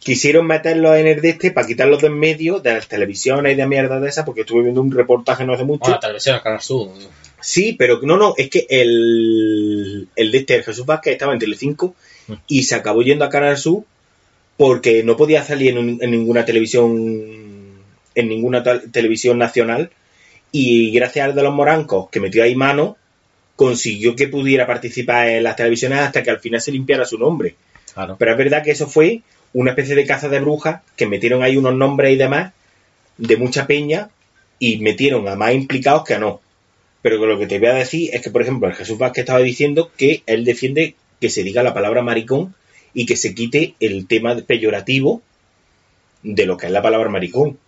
Quisieron 0.00 0.46
meterlos 0.46 0.96
en 0.96 1.06
el 1.08 1.20
de 1.20 1.30
este 1.30 1.50
para 1.50 1.66
quitarlos 1.66 2.00
de 2.00 2.06
en 2.06 2.18
medio 2.18 2.60
de 2.60 2.72
las 2.72 2.86
televisiones 2.88 3.52
y 3.52 3.56
de 3.56 3.66
mierda 3.66 3.98
de 4.00 4.08
esas, 4.08 4.24
porque 4.24 4.42
estuve 4.42 4.62
viendo 4.62 4.80
un 4.80 4.90
reportaje 4.92 5.44
no 5.44 5.54
hace 5.54 5.64
mucho. 5.64 5.80
Bueno, 5.80 5.96
la 5.96 6.00
televisión, 6.00 6.36
el 6.36 6.42
Canal 6.42 6.60
Sur. 6.60 6.90
Sí, 7.40 7.74
pero 7.78 8.00
no, 8.02 8.16
no, 8.16 8.34
es 8.36 8.50
que 8.50 8.66
el, 8.68 10.08
el 10.16 10.32
de 10.32 10.38
este, 10.38 10.56
el 10.56 10.64
Jesús 10.64 10.84
Vázquez, 10.86 11.12
estaba 11.12 11.32
en 11.32 11.38
Telecinco 11.38 11.94
Mm. 12.28 12.32
y 12.46 12.64
se 12.64 12.74
acabó 12.74 13.00
yendo 13.02 13.24
a 13.24 13.30
Canal 13.30 13.56
Sur 13.56 13.84
porque 14.58 15.02
no 15.02 15.16
podía 15.16 15.42
salir 15.44 15.70
en, 15.70 15.78
un- 15.78 15.98
en 16.02 16.10
ninguna 16.10 16.44
televisión 16.44 16.94
en 18.14 18.28
ninguna 18.28 18.62
tal- 18.62 18.90
televisión 18.90 19.38
nacional 19.38 19.90
y 20.52 20.90
gracias 20.90 21.24
al 21.26 21.34
de 21.34 21.42
los 21.42 21.54
morancos 21.54 22.10
que 22.10 22.20
metió 22.20 22.42
ahí 22.42 22.54
mano 22.54 22.96
consiguió 23.56 24.14
que 24.14 24.28
pudiera 24.28 24.66
participar 24.66 25.28
en 25.28 25.42
las 25.44 25.56
televisiones 25.56 26.00
hasta 26.00 26.22
que 26.22 26.30
al 26.30 26.38
final 26.40 26.60
se 26.60 26.72
limpiara 26.72 27.04
su 27.06 27.16
nombre. 27.18 27.54
Claro. 27.94 28.16
Pero 28.18 28.32
es 28.32 28.38
verdad 28.38 28.62
que 28.62 28.72
eso 28.72 28.86
fue 28.88 29.22
una 29.54 29.70
especie 29.70 29.94
de 29.94 30.04
caza 30.06 30.28
de 30.28 30.40
brujas 30.40 30.82
que 30.96 31.06
metieron 31.06 31.42
ahí 31.42 31.56
unos 31.56 31.74
nombres 31.74 32.12
y 32.12 32.16
demás 32.16 32.52
de 33.16 33.36
mucha 33.38 33.66
peña 33.66 34.10
y 34.58 34.76
metieron 34.78 35.26
a 35.28 35.34
más 35.36 35.54
implicados 35.54 36.04
que 36.04 36.14
a 36.14 36.18
no. 36.18 36.40
Pero 37.02 37.24
lo 37.24 37.38
que 37.38 37.46
te 37.46 37.58
voy 37.58 37.68
a 37.68 37.74
decir 37.74 38.10
es 38.12 38.22
que, 38.22 38.30
por 38.30 38.42
ejemplo, 38.42 38.68
el 38.68 38.74
Jesús 38.74 38.98
Vázquez 38.98 39.22
estaba 39.22 39.38
diciendo 39.40 39.90
que 39.96 40.22
él 40.26 40.44
defiende 40.44 40.94
que 41.20 41.30
se 41.30 41.42
diga 41.44 41.62
la 41.62 41.74
palabra 41.74 42.02
maricón 42.02 42.54
y 42.94 43.06
que 43.06 43.16
se 43.16 43.34
quite 43.34 43.74
el 43.80 44.06
tema 44.06 44.36
peyorativo 44.36 45.22
de 46.22 46.46
lo 46.46 46.56
que 46.56 46.66
es 46.66 46.72
la 46.72 46.82
palabra 46.82 47.08
maricón. 47.08 47.58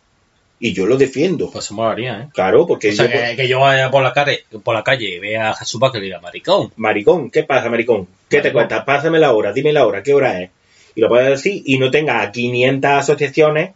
Y 0.63 0.73
yo 0.75 0.85
lo 0.87 0.99
defiendo. 0.99 1.51
Pues 1.51 1.71
molaría, 1.71 2.21
¿eh? 2.21 2.29
Claro, 2.35 2.67
porque 2.67 2.91
O 2.91 2.93
sea, 2.93 3.07
yo- 3.07 3.13
que, 3.13 3.37
que 3.37 3.49
yo 3.49 3.61
vaya 3.61 3.91
por 3.91 4.03
la 4.03 4.13
calle, 4.13 4.41
por 4.63 4.75
la 4.75 4.83
calle 4.85 5.09
y 5.17 5.19
vea 5.19 5.51
a 5.51 5.55
Jesús 5.55 5.81
Vázquez 5.81 6.01
y 6.03 6.05
diga 6.05 6.21
maricón. 6.21 6.71
Maricón, 6.77 7.31
¿qué 7.31 7.45
pasa, 7.45 7.71
maricón? 7.71 8.09
¿Qué 8.29 8.41
te 8.41 8.53
cuentas? 8.53 8.85
Pásame 8.85 9.19
la 9.19 9.33
hora, 9.33 9.53
dime 9.53 9.73
la 9.73 9.87
hora, 9.87 10.03
¿qué 10.03 10.13
hora 10.13 10.43
es? 10.43 10.51
Y 10.95 11.01
lo 11.01 11.09
puedes 11.09 11.29
decir 11.31 11.63
y 11.65 11.79
no 11.79 11.91
tengas 11.91 12.27
a 12.27 12.33
500 12.33 12.91
asociaciones 12.91 13.71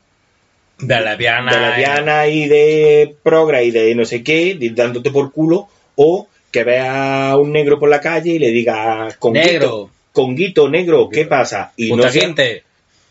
De 0.86 1.00
lesbiana. 1.00 1.52
de 1.54 1.60
lesbiana 1.66 2.26
y 2.28 2.48
de 2.48 3.14
progra 3.22 3.62
y 3.62 3.70
de 3.70 3.94
no 3.94 4.04
sé 4.04 4.22
qué, 4.22 4.56
dándote 4.74 5.10
por 5.10 5.32
culo, 5.32 5.68
o 5.96 6.28
que 6.50 6.64
vea 6.64 7.30
a 7.32 7.36
un 7.38 7.52
negro 7.52 7.78
por 7.78 7.88
la 7.88 8.00
calle 8.00 8.32
y 8.32 8.38
le 8.38 8.50
diga 8.50 9.08
conguito, 9.18 9.46
Negro. 9.46 9.90
conguito, 10.12 10.68
negro, 10.68 11.08
¿qué 11.08 11.24
pasa? 11.26 11.72
Y 11.76 11.92
no 11.92 12.02
sea, 12.08 12.22
Quinte. 12.22 12.62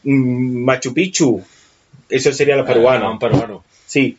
mm, 0.04 0.64
Machu 0.64 0.94
Picchu, 0.94 1.42
eso 2.10 2.32
sería 2.32 2.56
lo 2.56 2.64
Ah, 2.64 2.68
peruano, 2.68 3.12
un 3.12 3.20
peruano. 3.20 3.64
sí. 3.86 4.18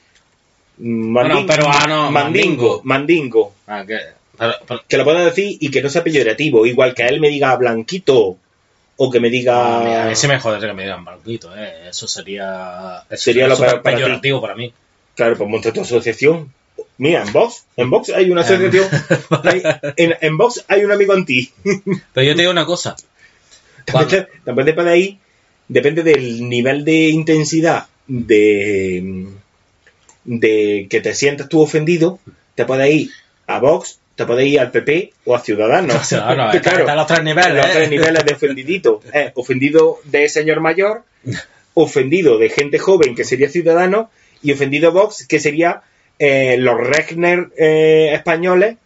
Bueno, 0.77 1.37
manding- 1.43 1.47
peruano, 1.47 2.11
mandingo, 2.11 2.81
mandingo, 2.85 3.53
Ah, 3.67 3.85
que, 3.87 3.97
Pero- 4.37 4.55
pero- 4.67 4.83
Que 4.89 4.97
lo 4.99 5.05
pueda 5.05 5.25
decir 5.25 5.57
y 5.61 5.71
que 5.71 5.81
no 5.81 5.89
sea 5.89 6.03
peyorativo. 6.03 6.67
Igual 6.67 6.93
que 6.93 7.05
a 7.05 7.07
él 7.07 7.21
me 7.21 7.29
diga 7.29 7.55
blanquito 7.55 8.37
o 8.97 9.11
que 9.11 9.21
me 9.21 9.29
a 9.29 9.31
diga... 9.31 10.05
a 10.05 10.09
mí 10.09 10.17
sí 10.17 10.29
me 10.29 10.39
jodería 10.41 10.69
que 10.69 10.75
me 10.75 10.83
digan 10.85 11.05
blanquito, 11.05 11.55
¿eh? 11.57 11.89
Eso 11.89 12.07
sería. 12.09 13.03
Eso 13.11 13.23
Sería 13.25 13.49
lo 13.49 13.57
para 13.59 13.83
ti. 13.83 13.91
peyorativo 13.91 14.41
para 14.41 14.55
mí. 14.55 14.73
Claro, 15.15 15.37
pues 15.37 15.49
monta 15.51 15.73
tu 15.73 15.81
asociación. 15.81 16.53
Mira, 16.99 17.23
en 17.23 17.33
Vox, 17.33 17.67
en 17.77 17.91
Vox 17.91 18.11
hay 18.11 18.31
una 18.31 18.43
asociación. 18.43 18.89
hay- 19.45 19.63
en, 19.97 20.15
en 20.21 20.37
Vox 20.39 20.65
hay 20.69 20.85
un 20.85 20.93
amigo 20.93 21.13
anti. 21.13 21.51
Pero 22.13 22.27
yo 22.27 22.35
te 22.35 22.43
digo 22.43 22.51
una 22.53 22.67
cosa. 22.67 22.95
También, 23.85 24.09
te- 24.09 24.29
también 24.45 24.67
depende 24.67 24.91
de 24.91 24.97
ahí, 24.97 25.19
depende 25.69 26.03
del 26.03 26.49
nivel 26.49 26.85
de 26.85 27.09
intensidad 27.11 27.87
de, 28.07 29.27
de 30.25 30.87
que 30.89 31.01
te 31.01 31.15
sientas 31.15 31.49
tú 31.49 31.61
ofendido, 31.61 32.19
te 32.55 32.65
puedes 32.65 32.91
ir 32.95 33.11
a 33.47 33.59
Vox, 33.59 33.99
te 34.15 34.25
puedes 34.27 34.47
ir 34.47 34.61
al 34.61 34.71
PP 34.71 35.13
o 35.25 35.35
a 35.35 35.41
Ciudadanos. 35.41 36.13
O 36.13 36.17
no, 36.37 36.53
está- 36.53 36.61
Claro, 36.61 36.81
están 36.81 36.97
los 36.97 37.07
tres 37.07 37.23
niveles. 37.25 37.55
los 37.55 37.67
¿eh? 37.67 37.71
tres 37.75 37.91
niveles 37.91 38.25
de 38.25 38.33
ofendidito. 38.35 39.01
Eh, 39.13 39.33
ofendido 39.35 39.99
de 40.05 40.29
señor 40.29 40.61
mayor, 40.61 41.03
ofendido 41.75 42.39
de 42.39 42.49
gente 42.51 42.79
joven, 42.79 43.15
que 43.15 43.25
sería 43.25 43.49
ciudadano, 43.49 44.11
y 44.43 44.53
ofendido 44.53 44.93
Vox, 44.93 45.27
que 45.27 45.41
sería 45.41 45.83
eh, 46.19 46.57
los 46.59 46.79
Regner 46.79 47.49
eh, 47.59 48.11
españoles, 48.15 48.77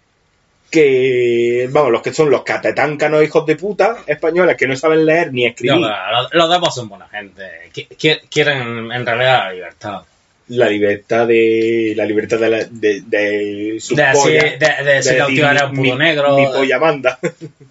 que, 0.70 1.68
vamos, 1.70 1.90
los 1.92 2.02
que 2.02 2.12
son 2.12 2.30
los 2.30 2.42
catetáncanos 2.42 3.22
hijos 3.24 3.46
de 3.46 3.56
puta 3.56 3.96
españoles 4.06 4.56
que 4.56 4.66
no 4.68 4.76
saben 4.76 5.06
leer 5.06 5.32
ni 5.32 5.42
No, 5.44 5.48
escribir. 5.48 5.80
pero 5.80 6.22
los, 6.22 6.34
los 6.34 6.50
demos 6.50 6.74
son 6.74 6.88
buena 6.88 7.09
gente. 7.09 7.42
Qui- 7.74 7.88
qui- 7.88 8.20
Quieren 8.30 8.92
en 8.92 9.06
realidad 9.06 9.44
la 9.46 9.52
libertad. 9.52 10.00
La 10.48 10.68
libertad 10.68 11.26
de 11.26 11.92
la 11.96 12.04
libertad 12.06 12.38
de, 12.38 12.48
la- 12.50 12.64
de, 12.64 13.02
de 13.06 13.76
sus 13.80 13.96
De, 13.96 14.02
así, 14.02 14.32
de, 14.32 14.58
de 14.58 14.84
decir, 14.94 15.22
tío 15.26 15.50
era 15.50 15.66
un 15.66 15.76
puto 15.76 15.98
negro. 15.98 16.36
mi 16.36 16.46
polla 16.46 16.78
manda. 16.78 17.18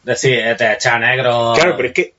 Decir, 0.04 0.34
eh, 0.40 0.56
te 0.56 0.74
echa 0.74 1.00
negro. 1.00 1.54
Claro, 1.56 1.76
pero 1.76 1.88
es 1.90 1.94
que 1.96 2.14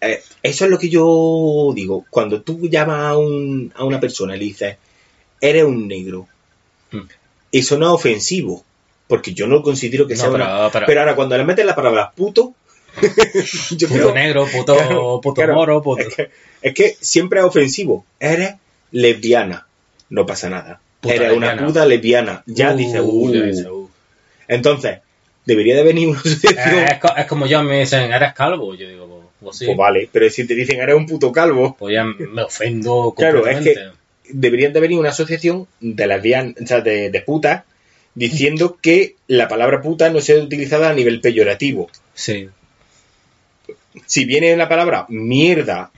eh, 0.00 0.20
eso 0.42 0.64
es 0.66 0.70
lo 0.70 0.78
que 0.78 0.88
yo 0.90 1.72
digo. 1.74 2.04
Cuando 2.10 2.42
tú 2.42 2.68
llamas 2.68 3.00
a, 3.04 3.16
un, 3.16 3.72
a 3.76 3.84
una 3.84 4.00
persona 4.00 4.36
y 4.36 4.38
le 4.40 4.44
dices, 4.44 4.76
eres 5.40 5.64
un 5.64 5.88
negro, 5.88 6.28
Hmm. 6.90 7.06
eso 7.50 7.78
no 7.78 7.86
es 7.86 7.92
ofensivo. 7.92 8.62
Porque 9.08 9.32
yo 9.32 9.46
no 9.46 9.62
considero 9.62 10.06
que 10.06 10.14
No, 10.14 10.20
sea 10.20 10.30
pero- 10.30 10.44
una- 10.44 10.70
pero- 10.70 10.86
Pero 10.86 11.00
ahora, 11.00 11.14
cuando 11.16 11.36
le 11.38 11.44
metes 11.44 11.64
la 11.64 11.74
palabra 11.74 12.12
puto, 12.14 12.54
yo 13.70 13.88
Puto 13.88 13.94
creo- 14.00 14.14
negro, 14.14 14.46
puto, 14.46 14.76
Claro, 14.76 15.20
puto 15.22 15.34
claro. 15.34 15.54
moro, 15.54 15.82
puto. 15.82 16.02
Es 16.02 16.14
que, 16.14 16.30
es 16.60 16.74
que 16.74 16.96
siempre 17.00 17.40
es 17.40 17.46
ofensivo. 17.46 18.04
Eres 18.20 18.54
lesbiana. 18.90 19.66
No 20.12 20.26
pasa 20.26 20.48
nada. 20.50 20.78
Puta 21.00 21.14
eres 21.14 21.32
una 21.32 21.56
puta 21.56 21.86
lesbiana. 21.86 22.42
Ya 22.46 22.72
Uh, 22.72 22.76
dice, 22.76 22.92
ya 22.98 23.02
uh. 23.02 23.30
dice, 23.32 23.68
uh. 23.70 23.88
Entonces, 24.46 24.98
debería 25.46 25.74
de 25.76 25.82
venir 25.84 26.08
una 26.08 26.20
asociación. 26.24 26.74
Eh, 26.78 26.86
es, 26.92 26.98
co- 26.98 27.16
es 27.16 27.26
como 27.26 27.46
yo 27.46 27.62
me 27.62 27.80
dicen, 27.80 28.12
¿eres 28.12 28.34
calvo? 28.34 28.74
Yo 28.74 28.86
digo, 28.88 29.06
pues, 29.08 29.22
pues 29.40 29.56
sí. 29.58 29.66
Pues 29.66 29.76
vale, 29.78 30.08
pero 30.12 30.28
si 30.30 30.46
te 30.46 30.54
dicen 30.54 30.80
eres 30.80 30.94
un 30.96 31.06
puto 31.06 31.32
calvo, 31.32 31.76
Pues 31.78 31.94
ya 31.94 32.04
me 32.04 32.42
ofendo 32.42 33.14
Claro, 33.16 33.46
es 33.46 33.54
completamente. 33.56 33.96
deberían 34.28 34.72
de 34.72 34.80
venir 34.80 34.98
una 34.98 35.08
asociación 35.10 35.66
de 35.80 36.06
lesbianas, 36.06 36.54
o 36.62 36.66
sea, 36.66 36.80
de, 36.82 37.10
de 37.10 37.20
putas, 37.22 37.62
diciendo 38.14 38.78
que 38.82 39.16
la 39.28 39.48
palabra 39.48 39.80
puta 39.80 40.10
no 40.10 40.20
sea 40.20 40.36
utilizada 40.36 40.90
a 40.90 40.94
nivel 40.94 41.20
peyorativo. 41.22 41.90
Sí. 42.14 42.48
Si 44.06 44.24
viene 44.24 44.56
la 44.56 44.68
palabra 44.68 45.06
mierda 45.08 45.90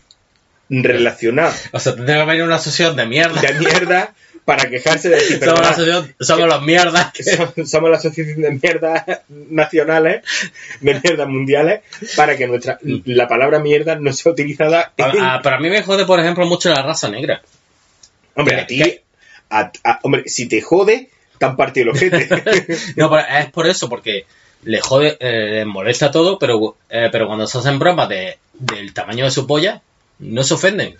relacionada 0.70 1.54
O 1.72 1.78
sea, 1.78 1.94
tendría 1.94 2.20
que 2.20 2.26
venir 2.26 2.42
una 2.44 2.56
asociación 2.56 2.96
de 2.96 3.06
mierda. 3.06 3.40
de 3.40 3.52
mierda 3.54 4.14
para 4.44 4.68
quejarse 4.68 5.08
de 5.08 5.16
decir, 5.16 5.38
somos, 5.44 5.46
la 5.46 5.54
"Perdona, 5.54 5.70
asociación, 5.70 6.14
somos 6.20 6.48
los 6.48 6.62
mierdas. 6.62 7.12
que- 7.54 7.66
somos 7.66 7.90
la 7.90 7.96
asociación 7.96 8.40
de 8.42 8.50
mierdas 8.50 9.04
nacionales, 9.28 10.22
de 10.80 11.00
mierdas 11.00 11.28
mundiales, 11.28 11.80
para 12.16 12.36
que 12.36 12.46
nuestra 12.46 12.78
la 12.82 13.26
palabra 13.28 13.58
mierda 13.58 13.94
no 13.96 14.12
sea 14.12 14.32
utilizada 14.32 14.92
en- 14.96 15.18
A- 15.20 15.34
a- 15.36 15.42
pero 15.42 15.56
a 15.56 15.60
mí 15.60 15.70
me 15.70 15.82
jode, 15.82 16.04
por 16.04 16.20
ejemplo, 16.20 16.46
mucho 16.46 16.68
la 16.70 16.82
raza 16.82 17.08
negra. 17.08 17.40
Hombre, 18.36 18.60
a 18.60 18.66
ti, 18.66 18.82
a- 19.50 19.70
hombre, 20.02 20.24
si 20.26 20.46
te 20.46 20.60
jode, 20.60 21.08
te 21.38 21.44
han 21.46 21.56
partido 21.56 21.84
el 21.90 21.96
ojete. 21.96 22.28
No, 22.96 23.08
pero 23.10 23.22
es 23.38 23.50
por 23.50 23.66
eso, 23.66 23.88
porque 23.88 24.26
le 24.64 24.80
jode, 24.80 25.16
eh, 25.20 25.50
les 25.56 25.66
molesta 25.66 26.10
todo, 26.10 26.38
pero, 26.38 26.76
eh, 26.90 27.08
pero 27.12 27.26
cuando 27.26 27.46
se 27.46 27.58
hacen 27.58 27.78
bromas 27.78 28.08
de, 28.08 28.38
del 28.54 28.92
tamaño 28.92 29.24
de 29.24 29.30
su 29.30 29.46
polla, 29.46 29.80
no 30.18 30.42
se 30.44 30.54
ofenden. 30.54 30.96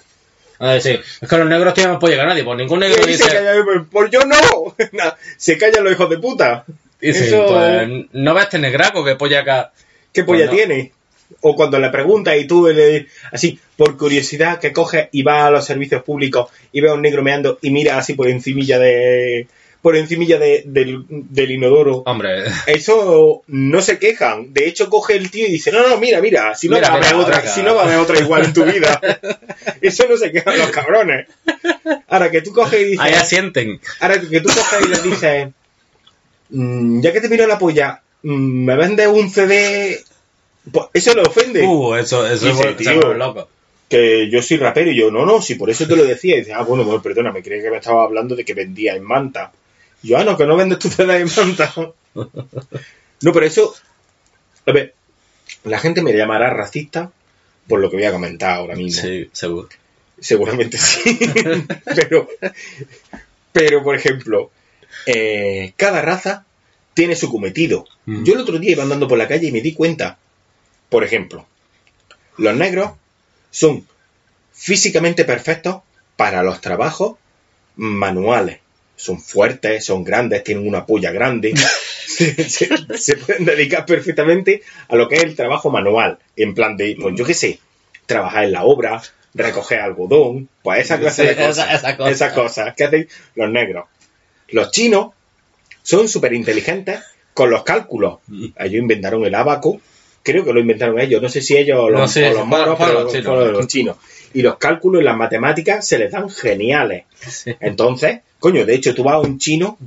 A 0.59 0.73
decir, 0.75 1.03
es 1.21 1.29
que 1.29 1.37
los 1.37 1.49
negros 1.49 1.75
tienen 1.75 1.99
polla 1.99 2.17
que 2.17 2.23
nadie, 2.27 2.45
pues 2.45 2.57
ningún 2.59 2.79
negro 2.81 3.05
dice, 3.05 3.25
calla, 3.29 3.55
pues, 3.65 3.81
pues 3.91 4.11
yo 4.11 4.21
no. 4.25 4.75
Se 5.37 5.59
callan 5.59 5.83
los 5.85 5.93
hijos 5.93 6.09
de 6.11 6.19
puta. 6.19 6.65
dice, 7.01 7.27
eso- 7.27 7.47
pues, 7.47 7.89
no 8.13 8.35
ves 8.35 8.45
este 8.45 8.59
negraco 8.61 9.05
que 9.05 9.17
polla 9.17 9.41
acá. 9.41 9.73
¿Qué 10.13 10.23
polla 10.23 10.47
Pues 10.47 10.51
no. 10.51 10.57
tiene? 10.57 10.93
O 11.41 11.57
cuando 11.57 11.79
le 11.81 11.91
preguntas 11.91 12.37
y 12.39 12.47
tú, 12.47 12.69
le- 12.69 13.09
así, 13.33 13.59
por 13.77 13.97
curiosidad, 13.97 14.61
que 14.61 14.73
coges 14.73 15.09
y 15.11 15.23
vas 15.25 15.45
a 15.47 15.51
los 15.51 15.65
servicios 15.67 16.03
públicos 16.05 16.51
y 16.73 16.81
ves 16.81 16.93
a 16.93 16.95
un 16.95 17.03
negro 17.03 17.23
meando 17.23 17.59
y 17.61 17.71
mira 17.71 17.99
así 17.99 18.15
por 18.15 18.29
encimilla 18.29 18.79
de 18.79 19.49
por 19.85 19.97
encimilla 19.97 20.39
de- 20.39 20.63
del, 20.65 21.05
del 21.11 21.51
inodoro. 21.51 22.03
Hombre, 22.07 22.45
Eso 22.67 23.43
no 23.49 23.83
se 23.83 23.99
quejan. 23.99 24.55
De 24.55 24.67
hecho, 24.67 24.89
coge 24.89 25.15
el 25.15 25.31
tío 25.31 25.47
y 25.47 25.51
dice, 25.51 25.71
no, 25.73 25.87
no, 25.87 25.99
mira, 25.99 26.23
mira, 26.23 26.55
si 26.55 26.71
no 26.71 26.77
Mira, 26.77 26.89
va 26.89 26.95
a 26.95 26.99
haber 26.99 27.15
otra, 27.17 27.47
si 27.47 27.63
no 27.63 27.75
va 27.75 27.83
a 27.83 27.85
haber 27.85 27.99
otra 27.99 28.19
igual 28.19 28.47
en 28.47 28.55
tu 28.55 28.65
vida. 28.65 28.99
Eso 29.83 30.07
no 30.09 30.17
se 30.17 30.33
quejan 30.33 30.57
los 30.59 30.71
cabrones. 30.71 31.29
Ahora 32.09 32.31
que 32.31 32.41
tú 32.41 32.53
coges 32.55 32.81
y 32.81 32.85
dices, 32.85 33.01
ahí 33.01 33.13
asienten. 33.13 33.79
Ahora 34.01 34.19
que 34.19 34.41
tú 34.41 34.49
coges 34.49 34.87
y 34.87 34.89
les 34.89 35.03
dices, 35.03 35.49
"Mm, 36.49 37.01
ya 37.03 37.13
que 37.13 37.21
te 37.21 37.29
miro 37.29 37.47
la 37.47 37.59
polla, 37.59 38.01
mm, 38.23 38.65
¿me 38.65 38.77
vendes 38.77 39.07
un 39.09 39.29
CD? 39.31 40.03
Pues 40.73 40.87
eso 40.95 41.13
le 41.15 41.21
ofende. 41.23 41.63
Uh, 41.63 41.95
eso, 41.97 42.27
eso 42.27 42.47
Dice, 42.47 42.71
es 42.71 42.77
tío. 42.79 43.13
loco. 43.13 43.49
Que 43.87 44.31
yo 44.31 44.41
soy 44.41 44.57
rapero 44.57 44.91
y 44.91 44.97
yo, 44.99 45.11
no, 45.11 45.27
no, 45.27 45.43
si 45.43 45.57
por 45.57 45.69
eso 45.69 45.87
te 45.87 45.95
lo 45.95 46.05
decía. 46.05 46.37
Y 46.37 46.39
dice, 46.39 46.55
ah, 46.55 46.63
bueno, 46.63 46.85
pues 46.85 47.03
perdona, 47.03 47.33
me 47.33 47.43
creía 47.43 47.65
que 47.65 47.71
me 47.71 47.77
estaba 47.77 48.03
hablando 48.05 48.35
de 48.35 48.45
que 48.47 48.55
vendía 48.55 48.95
en 48.97 49.03
manta. 49.05 49.53
Yo, 50.05 50.19
ah, 50.19 50.25
no, 50.25 50.37
que 50.37 50.47
no 50.47 50.57
vendes 50.57 50.79
tu 50.79 50.91
CD 50.91 51.21
en 51.21 51.29
manta. 51.35 51.73
no, 52.15 53.33
pero 53.33 53.47
eso, 53.47 53.75
a 54.67 54.73
ver, 54.73 54.95
la 55.65 55.79
gente 55.79 56.03
me 56.03 56.13
llamará 56.13 56.51
racista 56.51 57.11
por 57.67 57.81
lo 57.81 57.91
que 57.91 57.97
voy 57.97 58.05
a 58.05 58.13
comentar 58.13 58.57
ahora 58.57 58.77
mismo. 58.77 59.03
Sí, 59.03 59.31
seguro. 59.33 59.69
Seguramente 60.21 60.77
sí. 60.79 61.19
pero, 61.97 62.29
pero, 63.53 63.83
por 63.83 63.97
ejemplo, 63.97 64.51
eh, 65.07 65.73
cada 65.77 66.03
raza 66.03 66.45
tiene 66.93 67.17
su 67.17 67.31
cometido. 67.31 67.87
Mm. 68.05 68.25
Yo 68.25 68.35
el 68.35 68.41
otro 68.41 68.59
día 68.59 68.73
iba 68.73 68.83
andando 68.83 69.09
por 69.09 69.19
la 69.19 69.27
calle 69.27 69.49
y 69.49 69.53
me 69.53 69.63
di 69.63 69.73
cuenta, 69.73 70.19
por 70.91 71.03
ejemplo, 71.03 71.47
los 72.37 72.55
negros 72.55 72.93
son 73.51 73.87
físicamente 74.53 75.25
perfectos 75.25 75.83
para 76.17 76.43
los 76.43 76.61
trabajos 76.61 77.17
manuales. 77.77 78.61
Son 78.97 79.21
fuertes, 79.21 79.85
son 79.85 80.05
grandes, 80.05 80.45
tienen 80.45 80.67
una 80.69 80.87
polla 80.87 81.11
grande. 81.11 81.53
se, 82.07 82.49
se- 82.49 82.69
se 82.99 83.17
pueden 83.17 83.45
dedicar 83.45 83.85
perfectamente 83.87 84.63
a 84.89 84.97
lo 84.97 85.09
que 85.09 85.17
es 85.17 85.25
el 85.25 85.35
trabajo 85.37 85.71
manual. 85.71 86.19
En 86.37 86.55
plan 86.55 86.77
de, 86.77 86.97
pues 87.01 87.15
yo 87.17 87.25
qué 87.25 87.35
sé, 87.35 87.59
trabajar 88.07 88.45
en 88.45 88.53
la 88.53 88.65
obra, 88.65 89.03
recoger 89.35 89.81
algodón, 89.81 90.49
pues 90.63 90.83
esa 90.83 90.99
clase 91.01 91.23
Sí, 91.23 91.29
de 91.29 91.37
cosas. 91.37 91.67
esa- 91.67 91.75
esa 91.75 91.97
cosa. 91.97 92.11
Esas 92.11 92.33
cosas 92.33 92.75
que 92.77 92.85
hacen 92.85 93.09
los 93.35 93.51
negros. 93.51 93.87
Los 94.49 94.71
chinos 94.71 95.09
son 95.83 96.09
súper 96.09 96.33
inteligentes 96.35 97.01
con 97.35 97.51
los 97.51 97.65
cálculos. 97.65 98.19
Mm. 98.29 98.47
Ellos 98.59 98.81
inventaron 98.81 99.25
el 99.25 99.35
abaco. 99.35 99.81
Creo 100.25 100.45
que 100.45 100.53
lo 100.53 100.59
inventaron 100.59 100.99
ellos. 100.99 101.23
No 101.23 101.29
sé 101.29 101.41
si 101.41 101.57
ellos 101.57 101.79
o 101.79 101.89
los, 101.91 102.01
No 102.01 102.09
sé, 102.09 102.31
o 102.31 102.35
los 102.35 102.49
fueron 102.49 102.77
pero 102.77 103.03
los 103.05 103.13
chinos. 103.13 103.27
fueron 103.27 103.53
los 103.53 103.67
chinos. 103.69 103.97
Y 104.33 104.43
los 104.43 104.57
cálculos 104.57 105.03
y 105.03 105.05
las 105.05 105.17
matemáticas 105.17 105.87
se 105.87 105.99
les 105.99 106.11
dan 106.11 106.29
geniales. 106.29 107.05
Sí. 107.21 107.55
Entonces, 107.61 108.21
coño, 108.41 108.65
de 108.67 108.75
hecho, 108.75 108.95
tú 108.95 109.05
vas 109.05 109.15
a 109.15 109.19
un 109.21 109.39
chino 109.39 109.79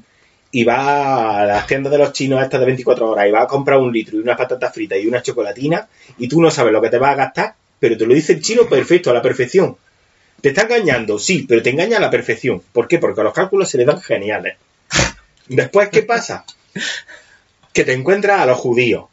y 0.51 0.63
vas 0.63 0.79
a 0.79 1.45
las 1.45 1.67
tiendas 1.67 1.91
de 1.91 1.97
los 1.97 2.13
chinos 2.13 2.41
estas 2.41 2.59
de 2.61 2.67
24 2.67 3.09
horas 3.09 3.27
y 3.27 3.31
vas 3.31 3.43
a 3.43 3.47
comprar 3.47 3.79
un 3.79 3.91
litro 3.91 4.15
y 4.17 4.21
unas 4.21 4.37
patatas 4.37 4.73
fritas 4.73 4.97
y 4.99 5.07
una 5.07 5.21
chocolatina 5.21 5.87
y 6.17 6.27
tú 6.29 6.41
no 6.41 6.49
sabes 6.51 6.71
lo 6.71 6.81
que 6.81 6.89
te 6.89 6.97
vas 6.97 7.11
a 7.11 7.15
gastar, 7.15 7.55
pero 7.79 7.97
te 7.97 8.05
lo 8.05 8.13
dice 8.13 8.33
el 8.33 8.41
chino 8.41 8.67
perfecto, 8.69 9.09
a 9.09 9.13
la 9.13 9.21
perfección. 9.21 9.75
Te 10.39 10.49
está 10.49 10.61
engañando, 10.61 11.17
sí, 11.19 11.45
pero 11.49 11.63
te 11.63 11.71
engaña 11.71 11.97
a 11.97 11.99
la 11.99 12.11
perfección. 12.11 12.61
¿Por 12.71 12.87
qué? 12.87 12.99
Porque 12.99 13.23
los 13.23 13.33
cálculos 13.33 13.69
se 13.69 13.79
le 13.79 13.85
dan 13.85 13.99
geniales. 13.99 14.55
Después, 15.47 15.89
¿qué 15.89 16.03
pasa? 16.03 16.45
Que 17.73 17.83
te 17.83 17.93
encuentras 17.93 18.41
a 18.41 18.45
los 18.45 18.57
judíos. 18.57 19.05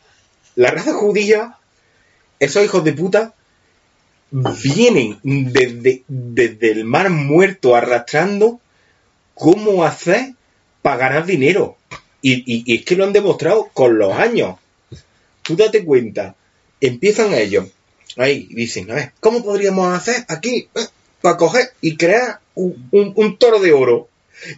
La 0.56 0.70
raza 0.70 0.94
judía, 0.94 1.56
esos 2.38 2.64
hijos 2.64 2.84
de 2.84 2.92
puta, 2.92 3.34
vienen 4.30 5.18
desde, 5.22 6.02
desde 6.08 6.72
el 6.72 6.84
mar 6.84 7.10
muerto 7.10 7.76
arrastrando 7.76 8.60
cómo 9.34 9.84
hacer 9.84 10.32
para 10.82 10.96
ganar 10.96 11.26
dinero. 11.26 11.76
Y, 12.22 12.42
y- 12.46 12.74
es 12.76 12.84
que 12.84 12.96
lo 12.96 13.04
han 13.04 13.12
demostrado 13.12 13.68
con 13.72 13.98
los 13.98 14.12
años. 14.14 14.56
Tú 15.42 15.56
date 15.56 15.84
cuenta, 15.84 16.34
empiezan 16.80 17.34
ellos, 17.34 17.66
ahí 18.16 18.48
dicen, 18.50 18.88
¿cómo 19.20 19.44
podríamos 19.44 19.94
hacer 19.94 20.24
aquí 20.28 20.68
eh, 20.74 20.80
para 21.20 21.36
coger 21.36 21.68
y 21.82 21.96
crear 21.96 22.40
un, 22.54 22.88
un- 22.92 23.12
un 23.14 23.36
toro 23.36 23.60
de 23.60 23.72
oro? 23.72 24.08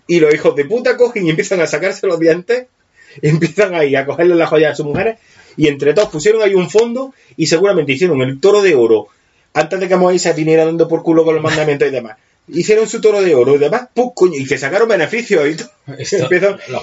Y 0.06 0.20
los 0.20 0.32
hijos 0.32 0.55
de 0.56 0.64
puta 0.64 0.97
cogen 0.97 1.27
y 1.27 1.31
empiezan 1.31 1.60
a 1.60 1.66
sacarse 1.66 2.06
los 2.06 2.18
dientes 2.20 2.66
empiezan 3.23 3.74
ahí 3.74 3.94
a 3.97 4.06
cogerle 4.06 4.35
las 4.36 4.48
joyas 4.48 4.73
a 4.73 4.77
sus 4.77 4.86
mujeres 4.86 5.18
y 5.56 5.68
entre 5.68 5.94
todos 5.94 6.08
pusieron 6.10 6.42
ahí 6.42 6.54
un 6.54 6.70
fondo 6.70 7.14
y 7.36 7.46
seguramente 7.46 7.92
hicieron 7.92 8.20
el 8.22 8.40
toro 8.40 8.62
de 8.62 8.74
oro 8.74 9.08
antes 9.54 9.80
de 9.80 9.88
que 9.88 9.96
Moisés 9.96 10.36
viniera 10.36 10.64
dando 10.66 10.86
por 10.88 11.02
culo 11.02 11.24
con 11.24 11.34
los 11.34 11.42
mandamientos 11.48 11.88
y 11.88 11.90
demás. 11.90 12.16
Hicieron 12.48 12.86
su 12.88 13.00
toro 13.00 13.22
de 13.22 13.34
oro 13.34 13.56
y 13.56 13.58
demás, 13.58 13.88
pues, 13.92 14.08
coño, 14.14 14.34
y 14.38 14.46
que 14.46 14.56
sacaron 14.58 14.88
beneficios 14.88 15.48
y 15.48 15.56
todo. 15.56 15.68
Esto- 15.98 16.28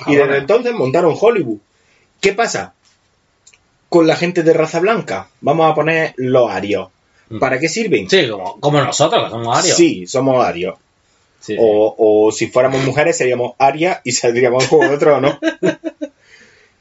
y 0.07 0.15
desde 0.15 0.37
entonces 0.37 0.73
montaron 0.73 1.15
Hollywood. 1.19 1.59
¿Qué 2.19 2.33
pasa 2.33 2.73
con 3.89 4.07
la 4.07 4.15
gente 4.15 4.43
de 4.43 4.53
raza 4.53 4.79
blanca? 4.79 5.29
Vamos 5.41 5.71
a 5.71 5.75
poner 5.75 6.13
los 6.17 6.49
arios. 6.49 6.89
Mm. 7.29 7.39
¿Para 7.39 7.59
qué 7.59 7.69
sirven? 7.69 8.09
Sí, 8.09 8.27
como, 8.29 8.59
como 8.59 8.81
nosotros, 8.81 9.23
que 9.25 9.29
somos 9.29 9.57
arios. 9.57 9.77
Sí, 9.77 10.07
somos 10.07 10.43
arios. 10.45 10.75
Sí, 11.39 11.53
sí. 11.55 11.59
O, 11.61 11.95
o 11.97 12.31
si 12.31 12.47
fuéramos 12.47 12.83
mujeres 12.83 13.17
seríamos 13.17 13.53
arias 13.59 13.99
y 14.03 14.11
saldríamos 14.13 14.67
Juego 14.67 14.91
de 14.91 14.97
Tronos. 14.97 15.37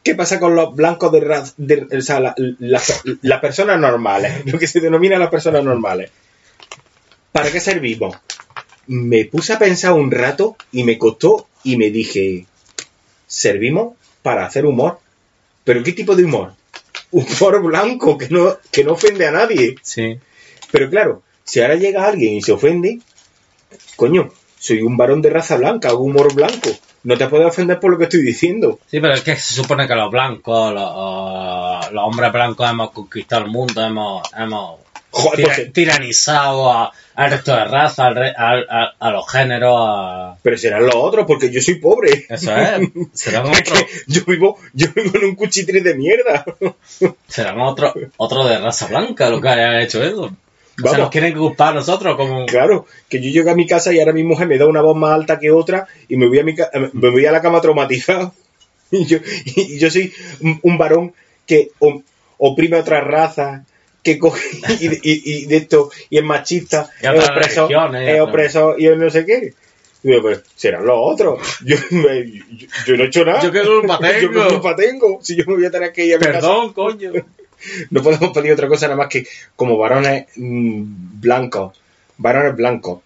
¿Qué 0.03 0.15
pasa 0.15 0.41
con 0.41 0.57
los 0.57 0.74
blancos 0.74 1.12
de 1.12 1.20
raza? 1.20 1.55
de- 1.57 1.87
o 1.97 2.01
sea, 2.01 2.19
la- 2.20 2.35
las 2.59 3.03
las 3.23 3.41
personas 3.41 3.79
normales, 3.79 4.45
lo 4.47 4.59
que 4.59 4.66
se 4.66 4.81
denomina 4.81 5.19
las 5.19 5.31
personas 5.31 5.62
normales? 5.65 6.11
¿Para 7.31 7.51
qué 7.51 7.61
servimos? 7.61 8.16
Me 8.89 9.24
puse 9.27 9.53
a 9.53 9.59
pensar 9.59 9.93
un 9.93 10.11
rato 10.11 10.57
y 10.73 10.85
me 10.85 10.99
costó 10.99 11.47
y 11.65 11.77
me 11.77 11.91
dije, 11.91 12.47
servimos 13.27 13.95
para 14.23 14.45
hacer 14.45 14.66
humor. 14.66 14.99
¿Pero 15.65 15.83
qué 15.85 15.93
tipo 15.93 16.16
de 16.16 16.24
humor? 16.24 16.55
Humor 17.12 17.62
blanco 17.62 18.19
que 18.19 18.29
no, 18.29 18.57
que 18.70 18.83
no 18.85 18.93
ofende 18.93 19.27
a 19.27 19.31
nadie. 19.31 19.77
Sí. 19.83 20.19
Pero 20.73 20.91
claro, 20.91 21.23
si 21.45 21.61
ahora 21.61 21.77
llega 21.77 22.07
alguien 22.07 22.35
y 22.35 22.43
se 22.43 22.53
ofende, 22.53 22.99
coño, 23.97 24.31
soy 24.59 24.83
un 24.83 24.97
varón 24.97 25.23
de 25.23 25.31
raza 25.31 25.57
blanca, 25.57 25.89
hago 25.91 26.03
humor 26.05 26.35
blanco. 26.35 26.70
No 27.05 27.16
te 27.19 27.27
puedes 27.27 27.47
ofender 27.49 27.81
por 27.81 27.91
lo 27.91 27.99
que 27.99 28.05
estoy 28.05 28.23
diciendo. 28.23 28.79
Sí, 28.87 29.01
pero 29.01 29.15
es 29.15 29.23
que 29.23 29.35
se 29.37 29.55
supone 29.55 29.89
que 29.89 29.95
los 29.95 30.11
blancos, 30.11 30.73
los, 30.73 31.93
los 31.93 32.05
hombres 32.05 32.33
blancos 32.33 32.70
hemos 32.70 32.91
conquistado 32.93 33.45
el 33.45 33.51
mundo, 33.51 33.85
hemos, 33.85 34.23
hemos 34.37 34.81
Joder, 35.15 35.37
tira- 35.45 35.55
pues, 35.57 35.73
tiranizado 35.74 36.73
a- 36.73 36.91
al 37.16 37.31
resto 37.31 37.55
de 37.55 37.65
razas, 37.66 37.99
al 37.99 38.15
re- 38.15 38.35
al- 38.35 38.66
a, 38.70 38.95
a 38.99 39.11
los 39.11 39.31
géneros, 39.31 39.74
a... 39.79 40.37
pero 40.41 40.57
serán 40.57 40.87
los 40.87 40.95
otros 40.95 41.27
porque 41.27 41.51
yo 41.53 41.61
soy 41.61 41.74
pobre. 41.74 42.24
Eso 42.31 42.57
es, 42.57 42.89
serán 43.12 43.47
otros, 43.47 43.85
yo 44.07 44.23
vivo, 44.27 44.57
yo 44.73 44.87
vivo 44.95 45.11
en 45.19 45.24
un 45.27 45.35
cuchitril 45.35 45.83
de 45.85 45.95
mierda. 45.97 46.45
serán 47.29 47.61
otros 47.61 47.93
otro 48.16 48.45
de 48.47 48.59
raza 48.59 48.87
blanca 48.87 49.29
lo 49.29 49.41
que 49.41 49.49
haya 49.49 49.83
hecho 49.83 50.03
eso. 50.03 50.31
O 50.83 50.89
sea, 50.89 50.93
Vamos. 50.93 50.99
nos 50.99 51.11
quieren 51.11 51.35
culpar 51.37 51.69
a 51.69 51.75
nosotros 51.75 52.17
como... 52.17 52.47
Claro, 52.47 52.87
que 53.09 53.21
yo 53.21 53.31
llego 53.31 53.51
a 53.51 53.55
mi 53.55 53.67
casa 53.67 53.93
y 53.93 53.99
ahora 54.01 54.13
mi 54.13 54.25
mujer 54.25 54.49
me 54.49 54.59
da 54.59 54.67
una 54.67 54.81
voz 54.83 54.97
más 54.97 55.13
alta 55.13 55.39
que 55.39 55.51
otra 55.51 55.87
y 56.09 56.17
me 56.17 56.27
voy 56.27 56.39
a, 56.41 56.45
mi 56.45 56.55
ca- 56.55 56.71
me 56.93 57.11
voy 57.11 57.25
a 57.27 57.33
la 57.33 57.41
cama 57.41 57.61
traumatizado. 57.61 58.33
Y 58.95 59.07
yo, 59.07 59.19
y 59.47 59.79
yo 59.79 59.91
soy 59.91 60.13
un, 60.63 60.77
varón 60.77 61.15
que 61.47 61.71
oprime 62.37 62.77
a 62.77 62.81
otras 62.81 63.03
razas, 63.05 63.63
que 64.03 64.19
coge 64.19 64.43
y, 64.81 64.87
y- 64.87 65.23
y 65.25 65.47
de 65.47 65.57
esto, 65.57 65.91
y 66.11 66.19
es 66.19 66.25
machista, 66.25 66.91
Y 67.03 67.07
es 67.07 67.29
opresor, 67.31 67.71
es 67.95 68.21
opresor 68.21 68.79
y 68.81 68.87
es 68.89 68.99
no 68.99 69.09
sé 69.09 69.25
qué. 69.25 69.55
Y 70.05 70.21
pues 70.21 70.43
serán 70.57 70.85
los 70.85 70.97
otros. 70.99 71.41
Yo, 71.65 71.77
me- 71.93 72.27
yo- 72.27 72.67
yo 72.87 72.97
no 72.99 73.05
he 73.05 73.07
hecho 73.07 73.25
nada. 73.25 73.41
¿Yo 73.43 73.51
qué 73.53 73.63
culpa 73.63 73.99
Yo 74.03 74.09
qué 74.09 74.27
tengo? 74.29 74.49
culpa 74.49 74.77
tengo. 74.77 75.19
Si 75.23 75.37
yo 75.37 75.45
me 75.47 75.55
voy 75.55 75.65
a 75.65 75.71
tener 75.71 75.93
que 75.93 76.05
ir 76.05 76.17
a 76.17 76.19
mi 76.19 76.27
casa. 76.27 76.49
Coño. 76.75 77.13
No 77.90 78.02
podemos 78.02 78.30
pedir 78.32 78.52
otra 78.52 78.68
cosa 78.68 78.86
nada 78.86 78.97
más 78.98 79.09
que 79.09 79.26
como 79.56 79.76
varones 79.78 80.26
mm, 80.36 81.20
blancos, 81.20 81.78
varones 82.18 82.56
blancos, 82.56 83.01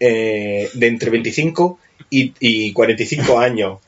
eh, 0.00 0.70
de 0.74 0.86
entre 0.86 1.10
25 1.10 1.78
y, 2.10 2.34
y 2.40 2.72
45 2.72 3.38
años, 3.38 3.78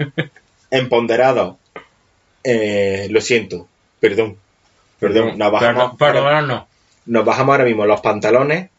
empoderados. 0.70 1.56
Eh, 2.44 3.08
lo 3.10 3.20
siento, 3.20 3.66
perdón, 3.98 4.36
perdón, 5.00 5.36
nos 5.36 5.50
bajamos, 5.50 5.96
Perdón, 5.98 6.24
perdón, 6.24 6.46
no. 6.48 6.68
nos 7.06 7.24
bajamos 7.24 7.52
ahora 7.52 7.64
mismo 7.64 7.86
los 7.86 8.00
pantalones 8.00 8.70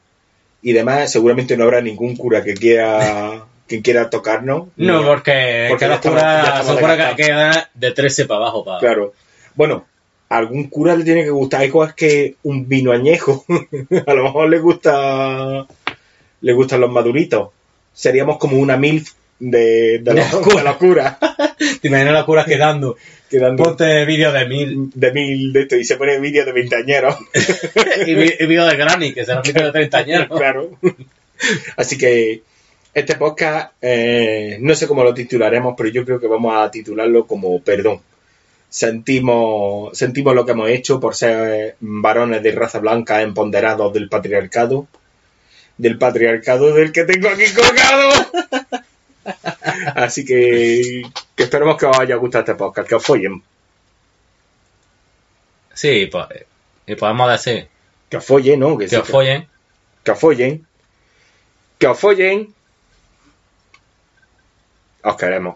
y 0.61 0.71
demás, 0.71 1.11
seguramente 1.11 1.57
no 1.57 1.65
habrá 1.65 1.81
ningún 1.81 2.15
cura 2.15 2.43
que 2.43 2.53
quiera 2.53 3.45
que 3.67 3.81
quiera 3.81 4.09
tocarnos. 4.09 4.69
No, 4.77 5.03
porque, 5.03 5.67
Porque 5.69 5.87
que 5.87 5.93
estamos 5.93 6.65
son 6.65 6.77
curas 6.77 7.15
que 7.15 7.23
quedan 7.23 7.53
de 7.73 7.91
13 7.91 8.25
para 8.25 8.39
abajo. 8.39 8.63
Para... 8.63 8.79
Claro. 8.79 9.13
Bueno, 9.55 9.85
a 10.29 10.37
algún 10.37 10.65
cura 10.69 10.95
le 10.95 11.03
tiene 11.03 11.23
que 11.23 11.29
gustar 11.29 11.63
igual 11.65 11.95
que 11.95 12.35
un 12.43 12.67
vino 12.67 12.91
añejo. 12.91 13.45
a 14.07 14.13
lo 14.13 14.23
mejor 14.23 14.49
le 14.49 14.59
gusta 14.59 15.67
le 16.41 16.53
gustan 16.53 16.81
los 16.81 16.91
maduritos. 16.91 17.49
Seríamos 17.93 18.37
como 18.37 18.57
una 18.57 18.77
milf 18.77 19.13
de, 19.39 19.99
de, 19.99 20.13
los, 20.13 20.25
curas. 20.43 20.57
de 20.57 20.63
los 20.63 20.77
curas. 20.77 21.17
Te 21.81 21.87
imaginas 21.87 22.13
los 22.13 22.25
curas 22.25 22.45
quedando. 22.45 22.97
Quedando 23.29 23.63
Ponte 23.63 24.05
vídeo 24.05 24.31
de 24.31 24.47
mil 24.47 24.89
de 24.93 25.11
mil 25.11 25.51
de 25.51 25.61
esto 25.61 25.75
y 25.75 25.83
se 25.83 25.97
pone 25.97 26.19
vídeo 26.19 26.45
de 26.45 26.53
veinteañeros. 26.53 27.17
y, 28.05 28.11
y 28.11 28.45
vídeo 28.45 28.65
de 28.65 28.77
Granny, 28.77 29.13
que 29.13 29.25
se 29.25 29.35
vídeo 29.41 29.65
de 29.65 29.71
30 29.71 29.97
años. 29.97 30.27
claro. 30.29 30.71
Así 31.75 31.97
que 31.97 32.41
este 32.93 33.15
podcast, 33.15 33.73
eh, 33.81 34.57
no 34.59 34.73
sé 34.73 34.87
cómo 34.87 35.03
lo 35.03 35.13
titularemos, 35.13 35.75
pero 35.77 35.89
yo 35.89 36.03
creo 36.03 36.19
que 36.19 36.25
vamos 36.27 36.55
a 36.55 36.71
titularlo 36.71 37.27
como 37.27 37.61
perdón. 37.61 38.01
Sentimos, 38.69 39.97
sentimos 39.97 40.35
lo 40.35 40.45
que 40.45 40.51
hemos 40.51 40.69
hecho 40.69 40.99
por 40.99 41.15
ser 41.15 41.75
varones 41.79 42.43
de 42.43 42.51
raza 42.51 42.79
blanca 42.79 43.21
empoderados 43.21 43.93
del 43.93 44.09
patriarcado. 44.09 44.87
Del 45.77 45.97
patriarcado 45.97 46.73
del 46.73 46.91
que 46.91 47.03
tengo 47.05 47.29
aquí 47.29 47.45
colgado. 47.53 48.09
Así 49.95 50.25
que, 50.25 51.03
que 51.35 51.43
esperemos 51.43 51.77
que 51.77 51.85
os 51.85 51.99
haya 51.99 52.15
gustado 52.15 52.41
este 52.43 52.55
podcast, 52.55 52.87
que 52.87 52.95
os 52.95 53.03
follen. 53.03 53.43
Sí, 55.73 56.07
pues, 56.11 56.27
y 56.87 56.95
podemos 56.95 57.29
decir 57.31 57.69
Que 58.09 58.17
os 58.17 58.25
follen, 58.25 58.59
¿no? 58.59 58.77
Que, 58.77 58.85
que 58.85 58.89
sí, 58.89 58.95
os 58.95 59.07
follen. 59.07 59.47
que 60.03 60.11
os 60.11 60.19
follen. 60.19 60.65
Que 61.79 61.87
os 61.87 61.99
follen. 61.99 62.53
Os 65.03 65.15
queremos. 65.15 65.55